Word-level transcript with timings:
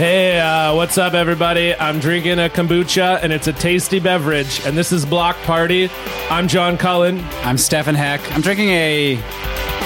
Hey, 0.00 0.40
uh, 0.40 0.74
what's 0.74 0.96
up, 0.96 1.12
everybody? 1.12 1.74
I'm 1.74 2.00
drinking 2.00 2.38
a 2.38 2.48
kombucha, 2.48 3.22
and 3.22 3.34
it's 3.34 3.48
a 3.48 3.52
tasty 3.52 4.00
beverage. 4.00 4.64
And 4.64 4.74
this 4.74 4.92
is 4.92 5.04
Block 5.04 5.36
Party. 5.42 5.90
I'm 6.30 6.48
John 6.48 6.78
Cullen. 6.78 7.22
I'm 7.42 7.58
Stefan 7.58 7.94
Heck. 7.94 8.22
I'm 8.32 8.40
drinking 8.40 8.70
a 8.70 9.22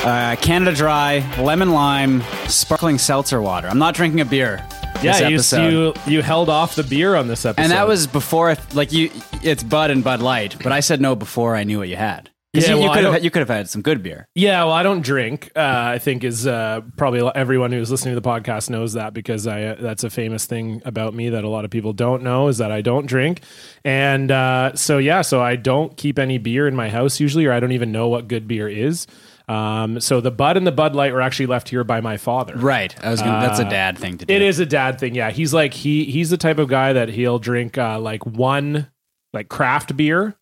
uh, 0.05 0.37
Canada 0.37 0.73
Dry 0.73 1.19
lemon 1.37 1.73
lime 1.73 2.23
sparkling 2.47 2.97
seltzer 2.97 3.43
water. 3.43 3.67
I'm 3.67 3.81
not 3.81 3.97
drinking 3.97 4.21
a 4.21 4.25
beer. 4.25 4.65
Yeah, 5.03 5.27
you, 5.27 5.41
you 5.41 5.95
you 6.07 6.23
held 6.23 6.49
off 6.49 6.77
the 6.77 6.85
beer 6.85 7.17
on 7.17 7.27
this 7.27 7.45
episode, 7.45 7.65
and 7.65 7.73
that 7.73 7.89
was 7.89 8.07
before, 8.07 8.57
like 8.73 8.93
you, 8.93 9.11
it's 9.43 9.65
Bud 9.65 9.91
and 9.91 10.05
Bud 10.05 10.23
Light, 10.23 10.63
but 10.63 10.71
I 10.71 10.79
said 10.79 11.01
no 11.01 11.17
before 11.17 11.57
I 11.57 11.65
knew 11.65 11.81
what 11.81 11.89
you 11.89 11.97
had. 11.97 12.31
Yeah, 12.55 12.75
you, 12.75 12.81
well, 12.81 12.91
I 12.91 12.95
could 12.95 13.05
have 13.05 13.25
you 13.25 13.31
could 13.31 13.41
have 13.41 13.49
had 13.49 13.69
some 13.69 13.83
good 13.83 14.03
beer. 14.03 14.29
Yeah, 14.35 14.65
well, 14.65 14.73
I 14.73 14.83
don't 14.83 15.03
drink. 15.03 15.51
Uh, 15.57 15.61
I 15.61 15.99
think 15.99 16.23
is 16.23 16.47
uh, 16.47 16.83
probably 16.97 17.29
everyone 17.35 17.73
who's 17.73 17.91
listening 17.91 18.15
to 18.15 18.21
the 18.21 18.29
podcast 18.29 18.71
knows 18.71 18.93
that 18.93 19.13
because 19.13 19.47
I 19.47 19.63
uh, 19.65 19.77
that's 19.81 20.05
a 20.05 20.11
famous 20.11 20.47
thing 20.47 20.81
about 20.85 21.15
me 21.15 21.31
that 21.31 21.45
a 21.45 21.49
lot 21.49 21.65
of 21.65 21.71
people 21.71 21.93
don't 21.93 22.23
know 22.23 22.49
is 22.49 22.59
that 22.59 22.71
I 22.71 22.81
don't 22.81 23.07
drink, 23.07 23.41
and 23.85 24.31
uh, 24.31 24.75
so 24.75 24.99
yeah, 24.99 25.23
so 25.23 25.43
I 25.43 25.57
don't 25.57 25.97
keep 25.97 26.19
any 26.19 26.39
beer 26.39 26.69
in 26.69 26.77
my 26.77 26.89
house 26.89 27.19
usually, 27.21 27.47
or 27.47 27.53
I 27.53 27.61
don't 27.61 27.73
even 27.73 27.93
know 27.93 28.09
what 28.09 28.29
good 28.29 28.47
beer 28.47 28.69
is. 28.69 29.07
Um, 29.49 30.01
so 30.01 30.21
the 30.21 30.31
Bud 30.31 30.57
and 30.57 30.67
the 30.67 30.73
Bud 30.73 30.95
Light 30.95 31.13
were 31.13 31.21
actually 31.21 31.47
left 31.47 31.69
here 31.69 31.85
by 31.85 32.01
my 32.01 32.17
father. 32.17 32.57
Right. 32.57 32.95
I 33.05 33.11
was 33.11 33.21
gonna, 33.21 33.47
that's 33.47 33.59
a 33.59 33.69
dad 33.69 33.99
thing 33.99 34.17
to 34.19 34.27
do. 34.27 34.33
It 34.33 34.41
is 34.41 34.59
a 34.59 34.67
dad 34.67 34.99
thing. 34.99 35.15
Yeah, 35.15 35.31
he's 35.31 35.53
like 35.53 35.75
he 35.75 36.05
he's 36.05 36.31
the 36.31 36.39
type 36.39 36.59
of 36.59 36.69
guy 36.69 36.93
that 36.93 37.11
he'll 37.11 37.39
drink 37.39 37.77
uh, 37.77 37.99
like 37.99 38.25
one 38.25 38.91
like 39.33 39.49
craft 39.49 39.97
beer 39.97 40.37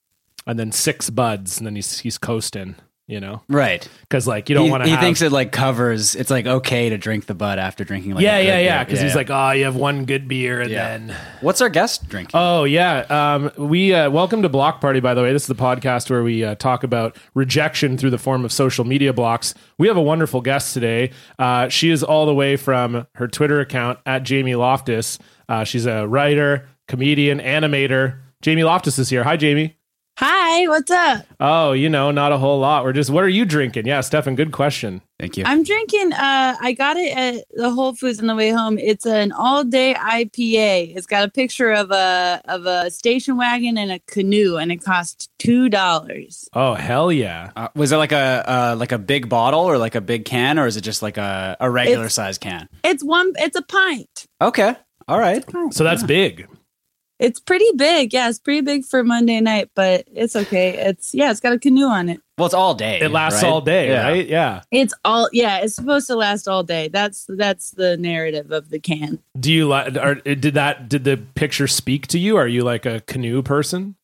and 0.47 0.59
then 0.59 0.73
six 0.73 1.11
buds 1.11 1.59
and 1.59 1.67
then 1.67 1.77
he's 1.77 2.01
he's 2.01 2.19
coasting. 2.19 2.77
You 3.09 3.21
know, 3.21 3.43
Right. 3.49 3.87
because 4.03 4.27
like 4.29 4.49
you 4.49 4.55
don't 4.55 4.71
want 4.71 4.85
to. 4.85 4.89
he 4.89 4.97
thinks 4.97 5.21
it 5.23 5.33
like 5.33 5.51
covers. 5.53 6.15
It's 6.15 6.31
like 6.31 6.47
okay 6.47 6.89
to 6.89 6.97
drink 6.97 7.27
the 7.27 7.35
Bud 7.35 7.59
after 7.59 7.85
drinking. 7.85 8.15
like 8.15 8.23
yeah, 8.23 8.39
yeah, 8.39 8.61
yeah. 8.61 8.85
Because 8.85 9.01
he's 9.01 9.17
like, 9.17 9.29
oh, 9.29 9.51
you 9.51 9.65
have 9.65 9.75
one 9.77 10.05
good 10.07 10.29
beer, 10.29 10.61
and 10.63 10.71
Yeah. 10.71 10.97
then 10.99 11.17
what's 11.43 11.61
our 11.61 11.69
guest 11.69 12.09
drinking? 12.09 12.31
oh 12.35 12.63
yeah. 12.65 13.01
Um, 13.35 13.51
we 13.59 13.93
uh, 13.93 14.09
welcome 14.09 14.41
to 14.43 14.49
Block 14.49 14.81
Party. 14.81 15.01
By 15.01 15.13
the 15.15 15.21
way, 15.23 15.33
this 15.33 15.43
is 15.43 15.49
the 15.49 15.55
podcast 15.57 16.09
where 16.11 16.23
we 16.23 16.43
uh, 16.45 16.55
talk 16.55 16.85
about 16.85 17.17
rejection 17.35 17.99
through 17.99 18.11
the 18.11 18.19
form 18.19 18.45
of 18.47 18.53
social 18.53 18.85
media 18.85 19.13
blocks. 19.13 19.53
We 19.79 19.89
have 19.89 19.97
a 19.99 20.03
wonderful 20.03 20.41
guest 20.41 20.73
today. 20.73 21.11
Uh, 21.41 21.69
she 21.69 21.91
is 21.91 22.03
all 22.05 22.25
the 22.25 22.35
way 22.35 22.57
from 22.57 23.07
her 23.17 23.27
Twitter 23.29 23.61
account 23.61 23.99
at 24.07 24.23
Jamie 24.23 24.55
Loftus. 24.55 25.19
Uh, 25.49 25.65
she's 25.65 25.87
a 25.87 26.07
writer, 26.07 26.67
comedian, 26.89 27.41
animator. 27.41 28.21
Jamie 28.41 28.65
Loftus 28.65 28.99
is 28.99 29.11
here. 29.11 29.25
Hi, 29.25 29.37
Jamie. 29.37 29.77
Hi, 30.19 30.69
what's 30.69 30.91
up? 30.91 31.25
Oh, 31.41 31.73
you 31.73 31.89
know, 31.89 32.11
not 32.11 32.33
a 32.33 32.39
whole 32.39 32.61
lot. 32.61 32.85
We're 32.85 32.93
just. 32.93 33.09
What 33.09 33.25
are 33.25 33.29
you 33.31 33.47
drinking? 33.47 33.87
Yeah, 33.87 34.03
Stefan. 34.03 34.35
Good 34.37 34.53
question. 34.53 35.01
Thank 35.19 35.39
you. 35.39 35.45
I'm 35.47 35.63
drinking 35.63 36.13
uh 36.13 36.57
I 36.61 36.73
got 36.73 36.97
it 36.99 37.17
at 37.17 37.45
the 37.55 37.71
Whole 37.71 37.95
Foods 37.95 38.21
on 38.21 38.27
the 38.27 38.35
way 38.37 38.51
home. 38.51 38.77
It's 38.79 39.07
an 39.07 39.33
all-day 39.33 39.95
IPA. 39.95 40.95
It's 40.97 41.07
got 41.07 41.25
a 41.25 41.31
picture 41.31 41.73
of 41.73 41.91
a 41.91 42.43
of 42.45 42.67
a 42.67 42.91
station 42.91 43.39
wagon 43.39 43.79
and 43.79 43.91
a 43.91 44.01
canoe 44.01 44.57
and 44.57 44.71
it 44.71 44.85
costs 44.85 45.29
$2. 45.39 46.49
Oh 46.53 46.75
hell 46.75 47.11
yeah. 47.11 47.51
Uh, 47.57 47.69
was 47.75 47.91
it 47.93 47.97
like 47.97 48.13
a 48.13 48.45
uh, 48.47 48.77
like 48.79 48.93
a 48.93 48.99
big 48.99 49.29
bottle 49.31 49.61
or 49.61 49.79
like 49.79 49.95
a 49.95 50.01
big 50.03 50.27
can 50.27 50.59
or 50.59 50.67
is 50.67 50.77
it 50.77 50.83
just 50.83 51.01
like 51.03 51.17
a, 51.17 51.57
a 51.59 51.71
regular 51.71 52.01
It's- 52.05 52.15
size 52.15 52.37
can? 52.37 52.69
It's 52.85 53.03
one 53.03 53.33
it's 53.37 53.57
a 53.57 53.63
pint. 53.63 54.27
Okay. 54.43 54.75
All 55.09 55.19
right. 55.19 55.45
So 55.73 55.83
that's 55.85 56.03
big. 56.05 56.47
It's 57.23 57.39
pretty 57.39 57.69
big. 57.77 58.13
Yeah, 58.13 58.29
it's 58.29 58.41
pretty 58.41 58.63
big 58.63 58.85
for 58.85 59.05
Monday 59.05 59.41
night, 59.41 59.71
but 59.77 60.05
it's 60.13 60.35
okay. 60.35 60.77
It's 60.77 61.15
yeah, 61.15 61.31
it's 61.31 61.39
got 61.39 61.53
a 61.53 61.59
canoe 61.59 61.87
on 61.87 62.09
it. 62.09 62.21
Well, 62.37 62.47
it's 62.47 62.55
all 62.55 62.75
day. 62.75 62.99
It 63.01 63.13
lasts 63.13 63.45
right? 63.45 63.49
all 63.53 63.61
day, 63.61 63.91
Yeah. 63.91 64.09
right? 64.09 64.27
Yeah. 64.27 64.63
It's 64.73 64.93
all 65.05 65.29
yeah, 65.33 65.59
it's 65.59 65.77
supposed 65.77 66.09
to 66.09 66.17
last 66.17 66.49
all 66.49 66.65
day. 66.65 66.89
That's 66.89 67.27
that's 67.29 67.71
the 67.71 67.97
narrative 67.97 68.51
of 68.51 68.71
the 68.71 68.81
can. 68.81 69.21
Do 69.39 69.53
you 69.53 69.69
like? 69.69 69.97
Or 69.97 70.17
did 70.17 70.55
that? 70.55 70.89
Did 70.89 71.05
the 71.05 71.17
picture 71.17 71.69
speak 71.69 72.09
to 72.09 72.19
you? 72.19 72.37
Are 72.37 72.49
you 72.49 72.65
like 72.65 72.87
a 72.87 73.01
canoe 73.03 73.41
person? 73.43 73.95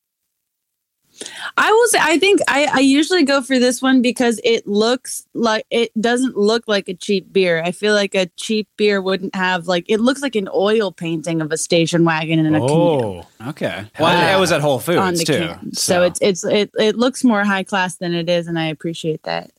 I 1.56 1.70
will 1.72 1.86
say, 1.88 1.98
I 2.00 2.18
think 2.18 2.40
I, 2.48 2.68
I 2.72 2.78
usually 2.80 3.24
go 3.24 3.42
for 3.42 3.58
this 3.58 3.82
one 3.82 4.02
because 4.02 4.40
it 4.44 4.66
looks 4.66 5.26
like 5.34 5.66
it 5.70 5.90
doesn't 6.00 6.36
look 6.36 6.64
like 6.68 6.88
a 6.88 6.94
cheap 6.94 7.32
beer. 7.32 7.62
I 7.62 7.72
feel 7.72 7.94
like 7.94 8.14
a 8.14 8.26
cheap 8.36 8.68
beer 8.76 9.00
wouldn't 9.00 9.34
have 9.34 9.66
like 9.66 9.84
it 9.88 10.00
looks 10.00 10.22
like 10.22 10.36
an 10.36 10.48
oil 10.54 10.92
painting 10.92 11.40
of 11.40 11.50
a 11.52 11.56
station 11.56 12.04
wagon 12.04 12.38
and 12.38 12.54
a 12.56 12.60
canoe 12.60 12.72
Oh, 12.72 13.22
Okay. 13.48 13.84
Well, 13.98 14.36
it 14.36 14.40
was 14.40 14.52
at 14.52 14.60
Whole 14.60 14.74
on 14.74 14.80
Foods 14.80 15.20
the 15.20 15.24
too. 15.24 15.38
can. 15.38 15.74
So. 15.74 16.02
it's 16.02 16.20
it's 16.20 16.44
it 16.44 16.70
it 16.78 16.96
looks 16.96 17.24
more 17.24 17.44
high 17.44 17.64
class 17.64 17.96
than 17.96 18.14
it 18.14 18.28
is, 18.28 18.46
and 18.46 18.58
I 18.58 18.66
appreciate 18.66 19.22
that. 19.24 19.50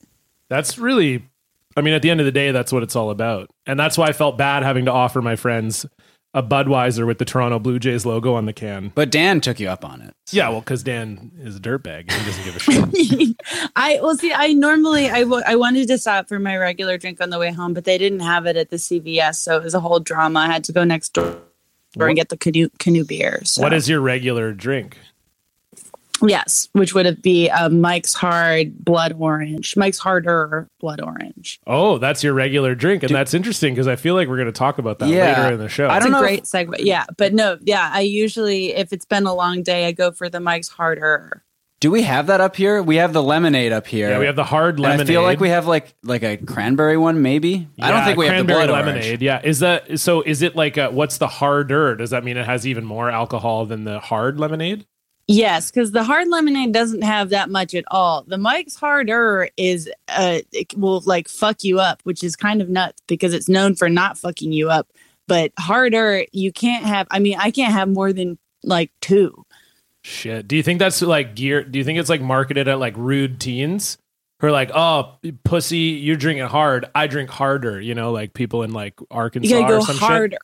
that's 0.47 0.77
really. 0.77 1.23
I 1.77 1.81
mean, 1.81 1.93
at 1.93 2.01
the 2.01 2.09
end 2.09 2.19
of 2.19 2.25
the 2.25 2.31
day, 2.31 2.51
that's 2.51 2.73
what 2.73 2.83
it's 2.83 2.95
all 2.95 3.09
about, 3.09 3.49
and 3.65 3.79
that's 3.79 3.97
why 3.97 4.07
I 4.07 4.11
felt 4.11 4.37
bad 4.37 4.63
having 4.63 4.85
to 4.85 4.91
offer 4.91 5.21
my 5.21 5.35
friends 5.35 5.85
a 6.33 6.43
Budweiser 6.43 7.07
with 7.07 7.17
the 7.17 7.25
Toronto 7.25 7.59
Blue 7.59 7.79
Jays 7.79 8.05
logo 8.05 8.35
on 8.35 8.45
the 8.45 8.53
can. 8.53 8.91
But 8.93 9.11
Dan 9.11 9.41
took 9.41 9.59
you 9.59 9.67
up 9.67 9.83
on 9.83 10.01
it. 10.01 10.13
Yeah, 10.31 10.49
well, 10.49 10.59
because 10.59 10.83
Dan 10.83 11.31
is 11.39 11.55
a 11.55 11.59
dirtbag. 11.59 12.11
He 12.11 12.25
doesn't 12.25 12.43
give 12.43 12.55
a 12.55 12.59
shit. 12.59 13.35
I 13.75 13.99
well 14.01 14.15
see. 14.15 14.31
I 14.33 14.53
normally 14.53 15.09
I 15.09 15.21
I 15.21 15.55
wanted 15.55 15.87
to 15.87 15.97
stop 15.97 16.29
for 16.29 16.39
my 16.39 16.55
regular 16.57 16.97
drink 16.97 17.21
on 17.21 17.29
the 17.29 17.39
way 17.39 17.51
home, 17.51 17.73
but 17.73 17.85
they 17.85 17.97
didn't 17.97 18.19
have 18.19 18.45
it 18.45 18.57
at 18.57 18.69
the 18.69 18.77
CVS, 18.77 19.35
so 19.35 19.57
it 19.57 19.63
was 19.63 19.73
a 19.73 19.79
whole 19.79 19.99
drama. 19.99 20.41
I 20.41 20.47
had 20.47 20.63
to 20.65 20.71
go 20.71 20.83
next 20.83 21.13
door. 21.13 21.41
And 21.99 22.15
get 22.15 22.29
the 22.29 22.37
canoe 22.37 22.69
canoe 22.77 23.03
beer. 23.03 23.41
So. 23.45 23.63
what 23.63 23.73
is 23.73 23.89
your 23.89 23.99
regular 23.99 24.53
drink? 24.53 24.99
Yes, 26.21 26.69
which 26.73 26.93
would 26.93 27.21
be 27.21 27.49
uh, 27.49 27.69
Mike's 27.69 28.13
Hard 28.13 28.77
Blood 28.83 29.15
Orange. 29.17 29.75
Mike's 29.77 29.99
Harder 29.99 30.67
Blood 30.79 31.01
Orange. 31.01 31.59
Oh, 31.67 31.97
that's 31.97 32.23
your 32.23 32.33
regular 32.33 32.75
drink, 32.75 33.03
and 33.03 33.13
that's 33.13 33.33
interesting 33.33 33.73
because 33.73 33.87
I 33.87 33.95
feel 33.95 34.15
like 34.15 34.27
we're 34.27 34.37
going 34.37 34.47
to 34.47 34.51
talk 34.51 34.77
about 34.79 34.99
that 34.99 35.09
Yeah. 35.09 35.41
later 35.43 35.53
in 35.55 35.59
the 35.59 35.69
show. 35.69 35.87
I 35.87 35.97
It's 35.97 36.05
don't 36.05 36.13
a 36.13 36.17
know 36.17 36.21
great 36.21 36.43
segue. 36.43 36.75
Yeah, 36.79 37.05
but 37.17 37.33
no, 37.33 37.57
yeah, 37.63 37.89
I 37.93 38.01
usually, 38.01 38.73
if 38.73 38.91
it's 38.93 39.05
been 39.05 39.25
a 39.25 39.33
long 39.33 39.63
day, 39.63 39.85
I 39.87 39.91
go 39.91 40.11
for 40.11 40.29
the 40.29 40.39
Mike's 40.39 40.67
Harder. 40.69 41.43
Do 41.81 41.89
we 41.91 42.01
have 42.01 42.27
that 42.27 42.41
up 42.41 42.57
here? 42.57 42.83
We 42.83 42.97
have 42.97 43.13
the 43.13 43.23
lemonade 43.23 43.71
up 43.71 43.87
here. 43.87 44.09
yeah, 44.09 44.19
we 44.19 44.25
have 44.25 44.35
the 44.35 44.43
hard 44.43 44.75
And 44.75 44.81
lemonade. 44.83 45.07
I 45.07 45.09
feel 45.09 45.21
like 45.21 45.39
we 45.39 45.47
have 45.47 45.65
like 45.65 45.93
like 46.03 46.23
a 46.23 46.35
cranberry 46.35 46.97
one, 46.97 47.21
maybe. 47.21 47.69
I 47.79 47.89
don't 47.91 48.03
think 48.03 48.17
we 48.17 48.25
have 48.25 48.45
the 48.45 48.53
cranberry 48.53 48.67
blood 48.67 48.85
lemonade. 48.85 49.05
orange. 49.05 49.21
Yeah, 49.21 49.39
is 49.41 49.59
that 49.59 49.97
so? 49.97 50.21
Is 50.21 50.41
it 50.41 50.57
like 50.57 50.75
a, 50.75 50.89
what's 50.91 51.19
the 51.19 51.27
harder? 51.29 51.95
Does 51.95 52.09
that 52.09 52.25
mean 52.25 52.35
it 52.35 52.45
has 52.45 52.67
even 52.67 52.83
more 52.83 53.09
alcohol 53.09 53.65
than 53.65 53.85
the 53.85 54.01
hard 54.01 54.41
lemonade? 54.41 54.85
Yes, 55.31 55.69
because 55.69 55.91
the 55.91 56.03
hard 56.03 56.27
lemonade 56.27 56.71
doesn't 56.71 57.03
have 57.03 57.29
that 57.29 57.51
much 57.51 57.75
at 57.75 57.83
all. 57.91 58.23
The 58.23 58.39
Mike's 58.39 58.75
Harder 58.75 59.47
is, 59.57 59.87
uh, 60.07 60.39
it 60.51 60.75
will 60.75 61.01
like 61.05 61.27
fuck 61.27 61.63
you 61.63 61.79
up, 61.79 62.01
which 62.03 62.23
is 62.23 62.35
kind 62.35 62.63
of 62.63 62.69
nuts 62.69 62.99
because 63.05 63.31
it's 63.35 63.47
known 63.47 63.75
for 63.75 63.89
not 63.89 64.17
fucking 64.17 64.51
you 64.51 64.71
up. 64.71 64.87
But 65.27 65.51
harder, 65.59 66.25
you 66.31 66.51
can't 66.51 66.83
have. 66.83 67.05
I 67.11 67.19
mean, 67.19 67.37
I 67.37 67.51
can't 67.51 67.71
have 67.71 67.87
more 67.87 68.11
than 68.11 68.39
like 68.63 68.91
two. 69.01 69.45
Shit. 70.03 70.47
Do 70.47 70.55
you 70.55 70.63
think 70.63 70.79
that's 70.79 70.99
like 71.03 71.35
gear? 71.35 71.63
Do 71.63 71.77
you 71.77 71.85
think 71.85 71.99
it's 71.99 72.09
like 72.09 72.21
marketed 72.21 72.67
at 72.67 72.79
like 72.79 72.97
rude 72.97 73.39
teens? 73.39 73.99
Who 74.39 74.47
are 74.47 74.51
like, 74.51 74.71
oh, 74.73 75.17
pussy, 75.43 75.77
you're 75.77 76.15
drinking 76.15 76.45
hard. 76.45 76.85
I 76.95 77.07
drink 77.07 77.29
harder. 77.29 77.81
You 77.81 77.93
know, 77.93 78.13
like 78.13 78.33
people 78.33 78.63
in 78.63 78.71
like 78.71 78.97
Arkansas 79.11 79.53
You 79.53 79.61
gotta 79.61 79.75
or 79.75 79.79
go 79.79 79.85
harder. 79.93 80.37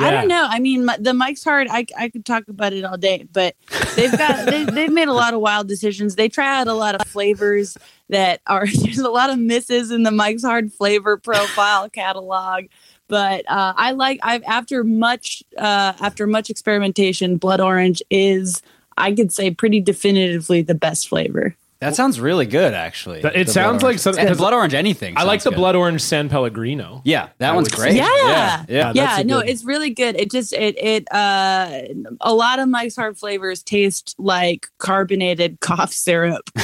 I 0.00 0.10
don't 0.10 0.28
know. 0.28 0.46
I 0.48 0.58
mean, 0.58 0.86
my, 0.86 0.96
the 0.98 1.12
Mike's 1.12 1.44
hard. 1.44 1.68
I 1.70 1.84
I 1.98 2.08
could 2.08 2.24
talk 2.24 2.48
about 2.48 2.72
it 2.72 2.82
all 2.82 2.96
day, 2.96 3.26
but 3.30 3.56
they've 3.94 4.16
got 4.16 4.46
they, 4.46 4.64
they've 4.72 4.92
made 4.92 5.08
a 5.08 5.12
lot 5.12 5.34
of 5.34 5.40
wild 5.40 5.68
decisions. 5.68 6.16
They 6.16 6.30
try 6.30 6.60
out 6.60 6.66
a 6.66 6.72
lot 6.72 6.94
of 6.94 7.06
flavors 7.08 7.76
that 8.08 8.40
are 8.46 8.66
there's 8.82 8.98
a 8.98 9.10
lot 9.10 9.28
of 9.28 9.38
misses 9.38 9.90
in 9.90 10.02
the 10.02 10.10
Mike's 10.10 10.42
hard 10.42 10.72
flavor 10.72 11.18
profile 11.18 11.90
catalog. 11.90 12.64
But 13.06 13.44
uh, 13.50 13.74
I 13.76 13.90
like 13.90 14.20
I've 14.22 14.44
after 14.44 14.82
much 14.82 15.42
uh, 15.58 15.92
after 16.00 16.26
much 16.26 16.48
experimentation, 16.48 17.36
blood 17.36 17.60
orange 17.60 18.02
is 18.08 18.62
I 18.96 19.12
could 19.12 19.30
say 19.30 19.50
pretty 19.50 19.80
definitively 19.80 20.62
the 20.62 20.74
best 20.74 21.08
flavor. 21.08 21.54
That 21.80 21.96
sounds 21.96 22.20
really 22.20 22.44
good, 22.44 22.74
actually. 22.74 23.22
That- 23.22 23.34
it 23.36 23.46
The 23.46 23.52
sounds 23.54 23.80
blood 23.80 23.82
like 23.82 23.84
orange. 23.92 24.00
something- 24.00 24.20
And 24.20 24.28
'cause 24.28 24.36
blood 24.38 24.52
orange. 24.52 24.74
Anything. 24.74 25.16
I 25.16 25.22
like 25.22 25.38
sounds 25.40 25.44
the 25.44 25.50
good. 25.50 25.56
blood 25.56 25.76
orange 25.76 26.02
San 26.02 26.28
Pellegrino. 26.28 27.00
Yeah, 27.04 27.28
that 27.38 27.52
I 27.52 27.54
one's 27.54 27.70
would 27.70 27.76
great. 27.78 27.92
say. 27.92 27.96
Yeah. 27.96 28.06
yeah, 28.16 28.26
Yeah, 28.26 28.64
yeah. 28.68 28.82
that's 28.84 28.96
yeah 28.96 29.20
a 29.20 29.24
no 29.24 29.40
good- 29.40 29.48
it's 29.48 29.64
really 29.64 29.90
good 29.90 30.14
it 30.16 30.30
just 30.30 30.52
it 30.52 30.76
it 30.78 31.10
uh 31.12 31.80
a 32.20 32.34
lot 32.34 32.58
of 32.58 32.68
mike's 32.68 32.96
hard 32.96 33.16
flavors 33.18 33.62
taste 33.62 34.14
like 34.18 34.68
carbonated 34.78 35.58
cough 35.60 35.92
syrup 35.92 36.50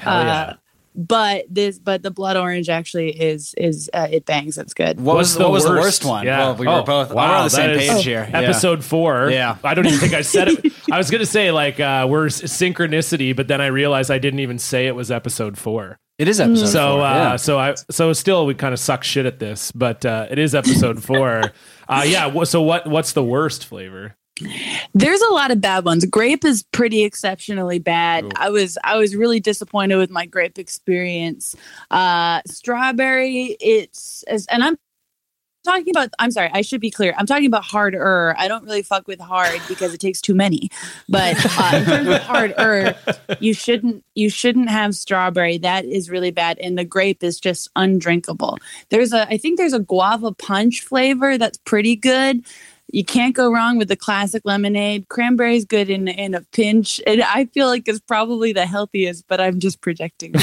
Hell 0.00 0.24
yeah. 0.24 0.32
uh, 0.32 0.52
but 1.08 1.46
this 1.48 1.78
but 1.78 2.02
the 2.02 2.10
blood 2.10 2.36
orange 2.36 2.68
actually 2.68 3.08
is 3.10 3.54
is 3.56 3.88
uh, 3.94 4.06
it 4.10 4.26
bangs 4.26 4.58
it's 4.58 4.74
good 4.74 5.00
What 5.00 5.16
was, 5.16 5.34
the 5.34 5.40
what 5.44 5.52
was 5.52 5.64
the 5.64 5.70
worst? 5.70 5.82
worst 5.82 6.04
one? 6.04 6.26
Yeah. 6.26 6.38
Well, 6.38 6.56
we 6.56 6.66
Oh, 6.68 6.76
were 6.76 6.82
both. 6.82 7.12
wow, 7.12 7.30
we're 7.30 7.36
on 7.38 7.44
the 7.44 7.50
same 7.50 7.78
page 7.78 7.90
Oh, 7.90 8.00
here. 8.00 8.28
Yeah. 8.30 8.40
Episode 8.40 8.84
four. 8.84 9.30
Yeah. 9.30 9.56
I 9.64 9.74
don't 9.74 9.86
even 9.86 9.98
think 9.98 10.12
I 10.12 10.20
said 10.22 10.48
it. 10.48 10.72
I 10.92 10.98
was 10.98 11.10
going 11.10 11.20
to 11.20 11.26
say 11.26 11.50
like 11.50 11.80
uh, 11.80 12.06
we're 12.10 12.26
synchronicity, 12.26 13.34
but 13.34 13.48
then 13.48 13.60
I 13.60 13.66
realized 13.68 14.10
I 14.10 14.18
didn't 14.18 14.40
even 14.40 14.58
say 14.58 14.86
it 14.86 14.94
was 14.94 15.10
episode 15.10 15.56
four. 15.58 15.98
It 16.18 16.28
is 16.28 16.38
episode 16.38 16.66
So, 16.66 16.96
four. 16.98 17.06
uh, 17.06 17.14
yeah. 17.14 17.36
so 17.36 17.58
I, 17.58 17.74
so 17.90 18.12
still 18.12 18.44
we 18.44 18.54
kind 18.54 18.74
of 18.74 18.78
suck 18.80 19.02
shit 19.04 19.24
at 19.24 19.38
this, 19.38 19.72
but 19.72 20.04
uh, 20.04 20.26
it 20.30 20.38
is 20.38 20.54
episode 20.54 21.02
four. 21.02 21.52
uh, 21.88 22.04
yeah. 22.06 22.26
wha- 22.26 22.44
So 22.44 22.60
what? 22.60 22.86
What's 22.86 23.12
the 23.14 23.24
worst 23.24 23.64
flavor? 23.64 24.14
There's 24.94 25.20
a 25.22 25.32
lot 25.32 25.50
of 25.50 25.60
bad 25.60 25.84
ones. 25.84 26.04
Grape 26.04 26.44
is 26.44 26.62
pretty 26.62 27.04
exceptionally 27.04 27.78
bad. 27.78 28.24
Ooh. 28.24 28.30
i 28.36 28.50
was 28.50 28.78
i 28.84 28.96
was 28.96 29.14
really 29.16 29.40
disappointed 29.40 29.96
with 29.96 30.10
my 30.10 30.26
grape 30.26 30.58
experience. 30.58 31.54
Uh 31.90 32.40
strawberry 32.46 33.56
it's 33.60 34.22
as- 34.24 34.46
and 34.46 34.62
i'm 34.62 34.76
talking 35.64 35.90
about 35.90 36.08
i'm 36.18 36.30
sorry 36.30 36.50
i 36.54 36.62
should 36.62 36.80
be 36.80 36.90
clear. 36.90 37.14
I'm 37.18 37.26
talking 37.26 37.46
about 37.46 37.64
harder 37.64 38.34
i 38.38 38.48
don't 38.48 38.64
really 38.64 38.82
fuck 38.82 39.06
with 39.06 39.20
hard 39.20 39.60
because 39.68 39.92
it 39.92 40.00
takes 40.00 40.20
too 40.20 40.34
many. 40.34 40.70
But 41.08 41.36
uh, 41.58 41.76
in 41.76 41.84
terms 41.84 42.08
of 42.08 42.22
harder 42.22 42.96
you 43.40 43.52
shouldn't 43.54 44.04
you 44.14 44.30
shouldn't 44.30 44.70
have 44.70 44.94
strawberry. 44.94 45.58
That 45.58 45.84
is 45.84 46.08
really 46.10 46.30
bad. 46.30 46.58
And 46.58 46.78
the 46.78 46.84
grape 46.84 47.22
is 47.22 47.38
just 47.38 47.68
undrinkable. 47.76 48.56
There's 48.88 49.12
a 49.12 49.28
i 49.28 49.36
think 49.36 49.58
there's 49.58 49.74
a 49.74 49.80
guava 49.80 50.32
punch 50.32 50.80
flavor 50.80 51.36
that's 51.36 51.58
pretty 51.58 51.94
good 51.96 52.44
you 52.92 53.04
can't 53.04 53.34
go 53.34 53.52
wrong 53.52 53.78
with 53.78 53.88
the 53.88 53.96
classic 53.96 54.42
lemonade. 54.44 55.08
Cranberry 55.08 55.56
is 55.56 55.64
good 55.64 55.90
in 55.90 56.08
in 56.08 56.34
a 56.34 56.42
pinch, 56.52 57.00
and 57.06 57.22
I 57.22 57.46
feel 57.46 57.66
like 57.68 57.88
it's 57.88 58.00
probably 58.00 58.52
the 58.52 58.66
healthiest. 58.66 59.26
But 59.28 59.40
I'm 59.40 59.60
just 59.60 59.80
projecting. 59.80 60.32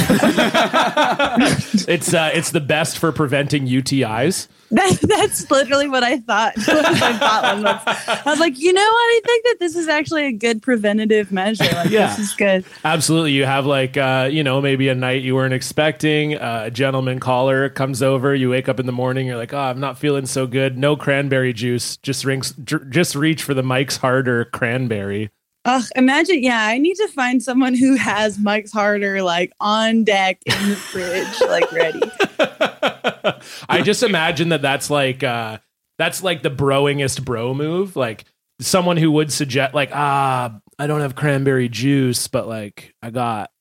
it's 1.87 2.13
uh, 2.13 2.31
it's 2.33 2.51
the 2.51 2.61
best 2.61 2.97
for 2.97 3.11
preventing 3.11 3.67
UTIs. 3.67 4.47
That, 4.71 4.99
that's 5.01 5.49
literally 5.49 5.87
what 5.87 6.03
I 6.03 6.19
thought. 6.19 6.53
I, 6.57 7.17
thought 7.17 8.25
I 8.25 8.29
was 8.29 8.39
like, 8.39 8.59
you 8.59 8.73
know 8.73 8.81
what? 8.81 8.85
I 8.85 9.21
think 9.25 9.43
that 9.45 9.55
this 9.59 9.75
is 9.75 9.87
actually 9.87 10.25
a 10.25 10.31
good 10.31 10.61
preventative 10.61 11.31
measure. 11.31 11.63
Like, 11.63 11.89
yeah. 11.89 12.07
this 12.07 12.19
is 12.19 12.33
good. 12.33 12.65
Absolutely. 12.83 13.31
You 13.31 13.45
have 13.45 13.65
like, 13.65 13.97
uh, 13.97 14.29
you 14.31 14.43
know, 14.43 14.61
maybe 14.61 14.89
a 14.89 14.95
night 14.95 15.23
you 15.23 15.35
weren't 15.35 15.53
expecting. 15.53 16.35
Uh, 16.35 16.63
a 16.65 16.71
gentleman 16.71 17.19
caller 17.19 17.69
comes 17.69 18.01
over. 18.01 18.35
You 18.35 18.49
wake 18.49 18.67
up 18.67 18.79
in 18.79 18.85
the 18.85 18.91
morning. 18.91 19.27
You're 19.27 19.37
like, 19.37 19.53
oh, 19.53 19.59
I'm 19.59 19.79
not 19.79 19.97
feeling 19.97 20.25
so 20.25 20.47
good. 20.47 20.77
No 20.77 20.95
cranberry 20.95 21.53
juice. 21.53 21.97
Just 21.97 22.25
rings. 22.25 22.53
Just 22.89 23.15
reach 23.15 23.43
for 23.43 23.53
the 23.53 23.63
Mike's 23.63 23.97
Harder 23.97 24.45
cranberry. 24.45 25.29
Ugh, 25.65 25.83
imagine, 25.97 26.41
yeah, 26.41 26.63
I 26.63 26.77
need 26.77 26.95
to 26.95 27.09
find 27.09 27.43
someone 27.43 27.73
who 27.73 27.95
has 27.95 28.39
Mike's 28.39 28.71
Harder 28.71 29.21
like 29.21 29.51
on 29.59 30.05
deck 30.05 30.39
in 30.45 30.69
the 30.69 30.77
fridge, 30.77 31.41
like 31.41 31.69
ready. 31.73 31.99
I 33.69 33.81
just 33.81 34.03
imagine 34.03 34.49
that 34.49 34.61
that's 34.61 34.89
like 34.89 35.23
uh 35.23 35.59
that's 35.97 36.23
like 36.23 36.43
the 36.43 36.51
broingest 36.51 37.25
bro 37.25 37.53
move, 37.53 37.95
like 37.95 38.25
someone 38.59 38.97
who 38.97 39.11
would 39.11 39.31
suggest 39.31 39.73
like 39.73 39.89
ah, 39.93 40.59
I 40.79 40.87
don't 40.87 41.01
have 41.01 41.15
cranberry 41.15 41.69
juice, 41.69 42.27
but 42.27 42.47
like 42.47 42.93
I 43.01 43.09
got 43.09 43.51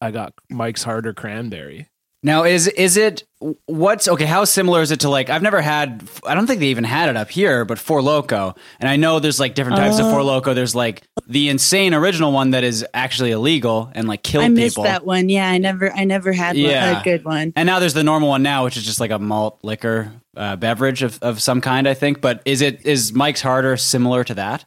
I 0.00 0.10
got 0.10 0.34
Mike's 0.50 0.82
Harder 0.82 1.14
cranberry. 1.14 1.88
Now 2.24 2.44
is 2.44 2.68
is 2.68 2.96
it 2.96 3.24
what's 3.66 4.08
okay? 4.08 4.24
How 4.24 4.46
similar 4.46 4.80
is 4.80 4.90
it 4.90 5.00
to 5.00 5.10
like 5.10 5.28
I've 5.28 5.42
never 5.42 5.60
had? 5.60 6.08
I 6.26 6.34
don't 6.34 6.46
think 6.46 6.60
they 6.60 6.68
even 6.68 6.82
had 6.82 7.10
it 7.10 7.18
up 7.18 7.30
here, 7.30 7.66
but 7.66 7.78
Four 7.78 8.00
Loco, 8.00 8.54
and 8.80 8.88
I 8.88 8.96
know 8.96 9.20
there's 9.20 9.38
like 9.38 9.54
different 9.54 9.76
types 9.76 10.00
uh, 10.00 10.04
of 10.04 10.10
Four 10.10 10.22
Loco. 10.22 10.54
There's 10.54 10.74
like 10.74 11.02
the 11.26 11.50
insane 11.50 11.92
original 11.92 12.32
one 12.32 12.52
that 12.52 12.64
is 12.64 12.84
actually 12.94 13.32
illegal 13.32 13.90
and 13.94 14.08
like 14.08 14.22
killed 14.22 14.46
I 14.46 14.48
missed 14.48 14.76
people. 14.76 14.84
that 14.84 15.04
one. 15.04 15.28
Yeah, 15.28 15.50
I 15.50 15.58
never 15.58 15.92
I 15.92 16.04
never 16.04 16.32
had 16.32 16.56
yeah. 16.56 16.98
a 16.98 17.04
good 17.04 17.26
one. 17.26 17.52
And 17.56 17.66
now 17.66 17.78
there's 17.78 17.94
the 17.94 18.02
normal 18.02 18.30
one 18.30 18.42
now, 18.42 18.64
which 18.64 18.78
is 18.78 18.86
just 18.86 19.00
like 19.00 19.10
a 19.10 19.18
malt 19.18 19.58
liquor 19.62 20.10
uh, 20.34 20.56
beverage 20.56 21.02
of, 21.02 21.22
of 21.22 21.42
some 21.42 21.60
kind. 21.60 21.86
I 21.86 21.92
think, 21.92 22.22
but 22.22 22.40
is 22.46 22.62
it 22.62 22.86
is 22.86 23.12
Mike's 23.12 23.42
Harder 23.42 23.76
similar 23.76 24.24
to 24.24 24.34
that? 24.34 24.64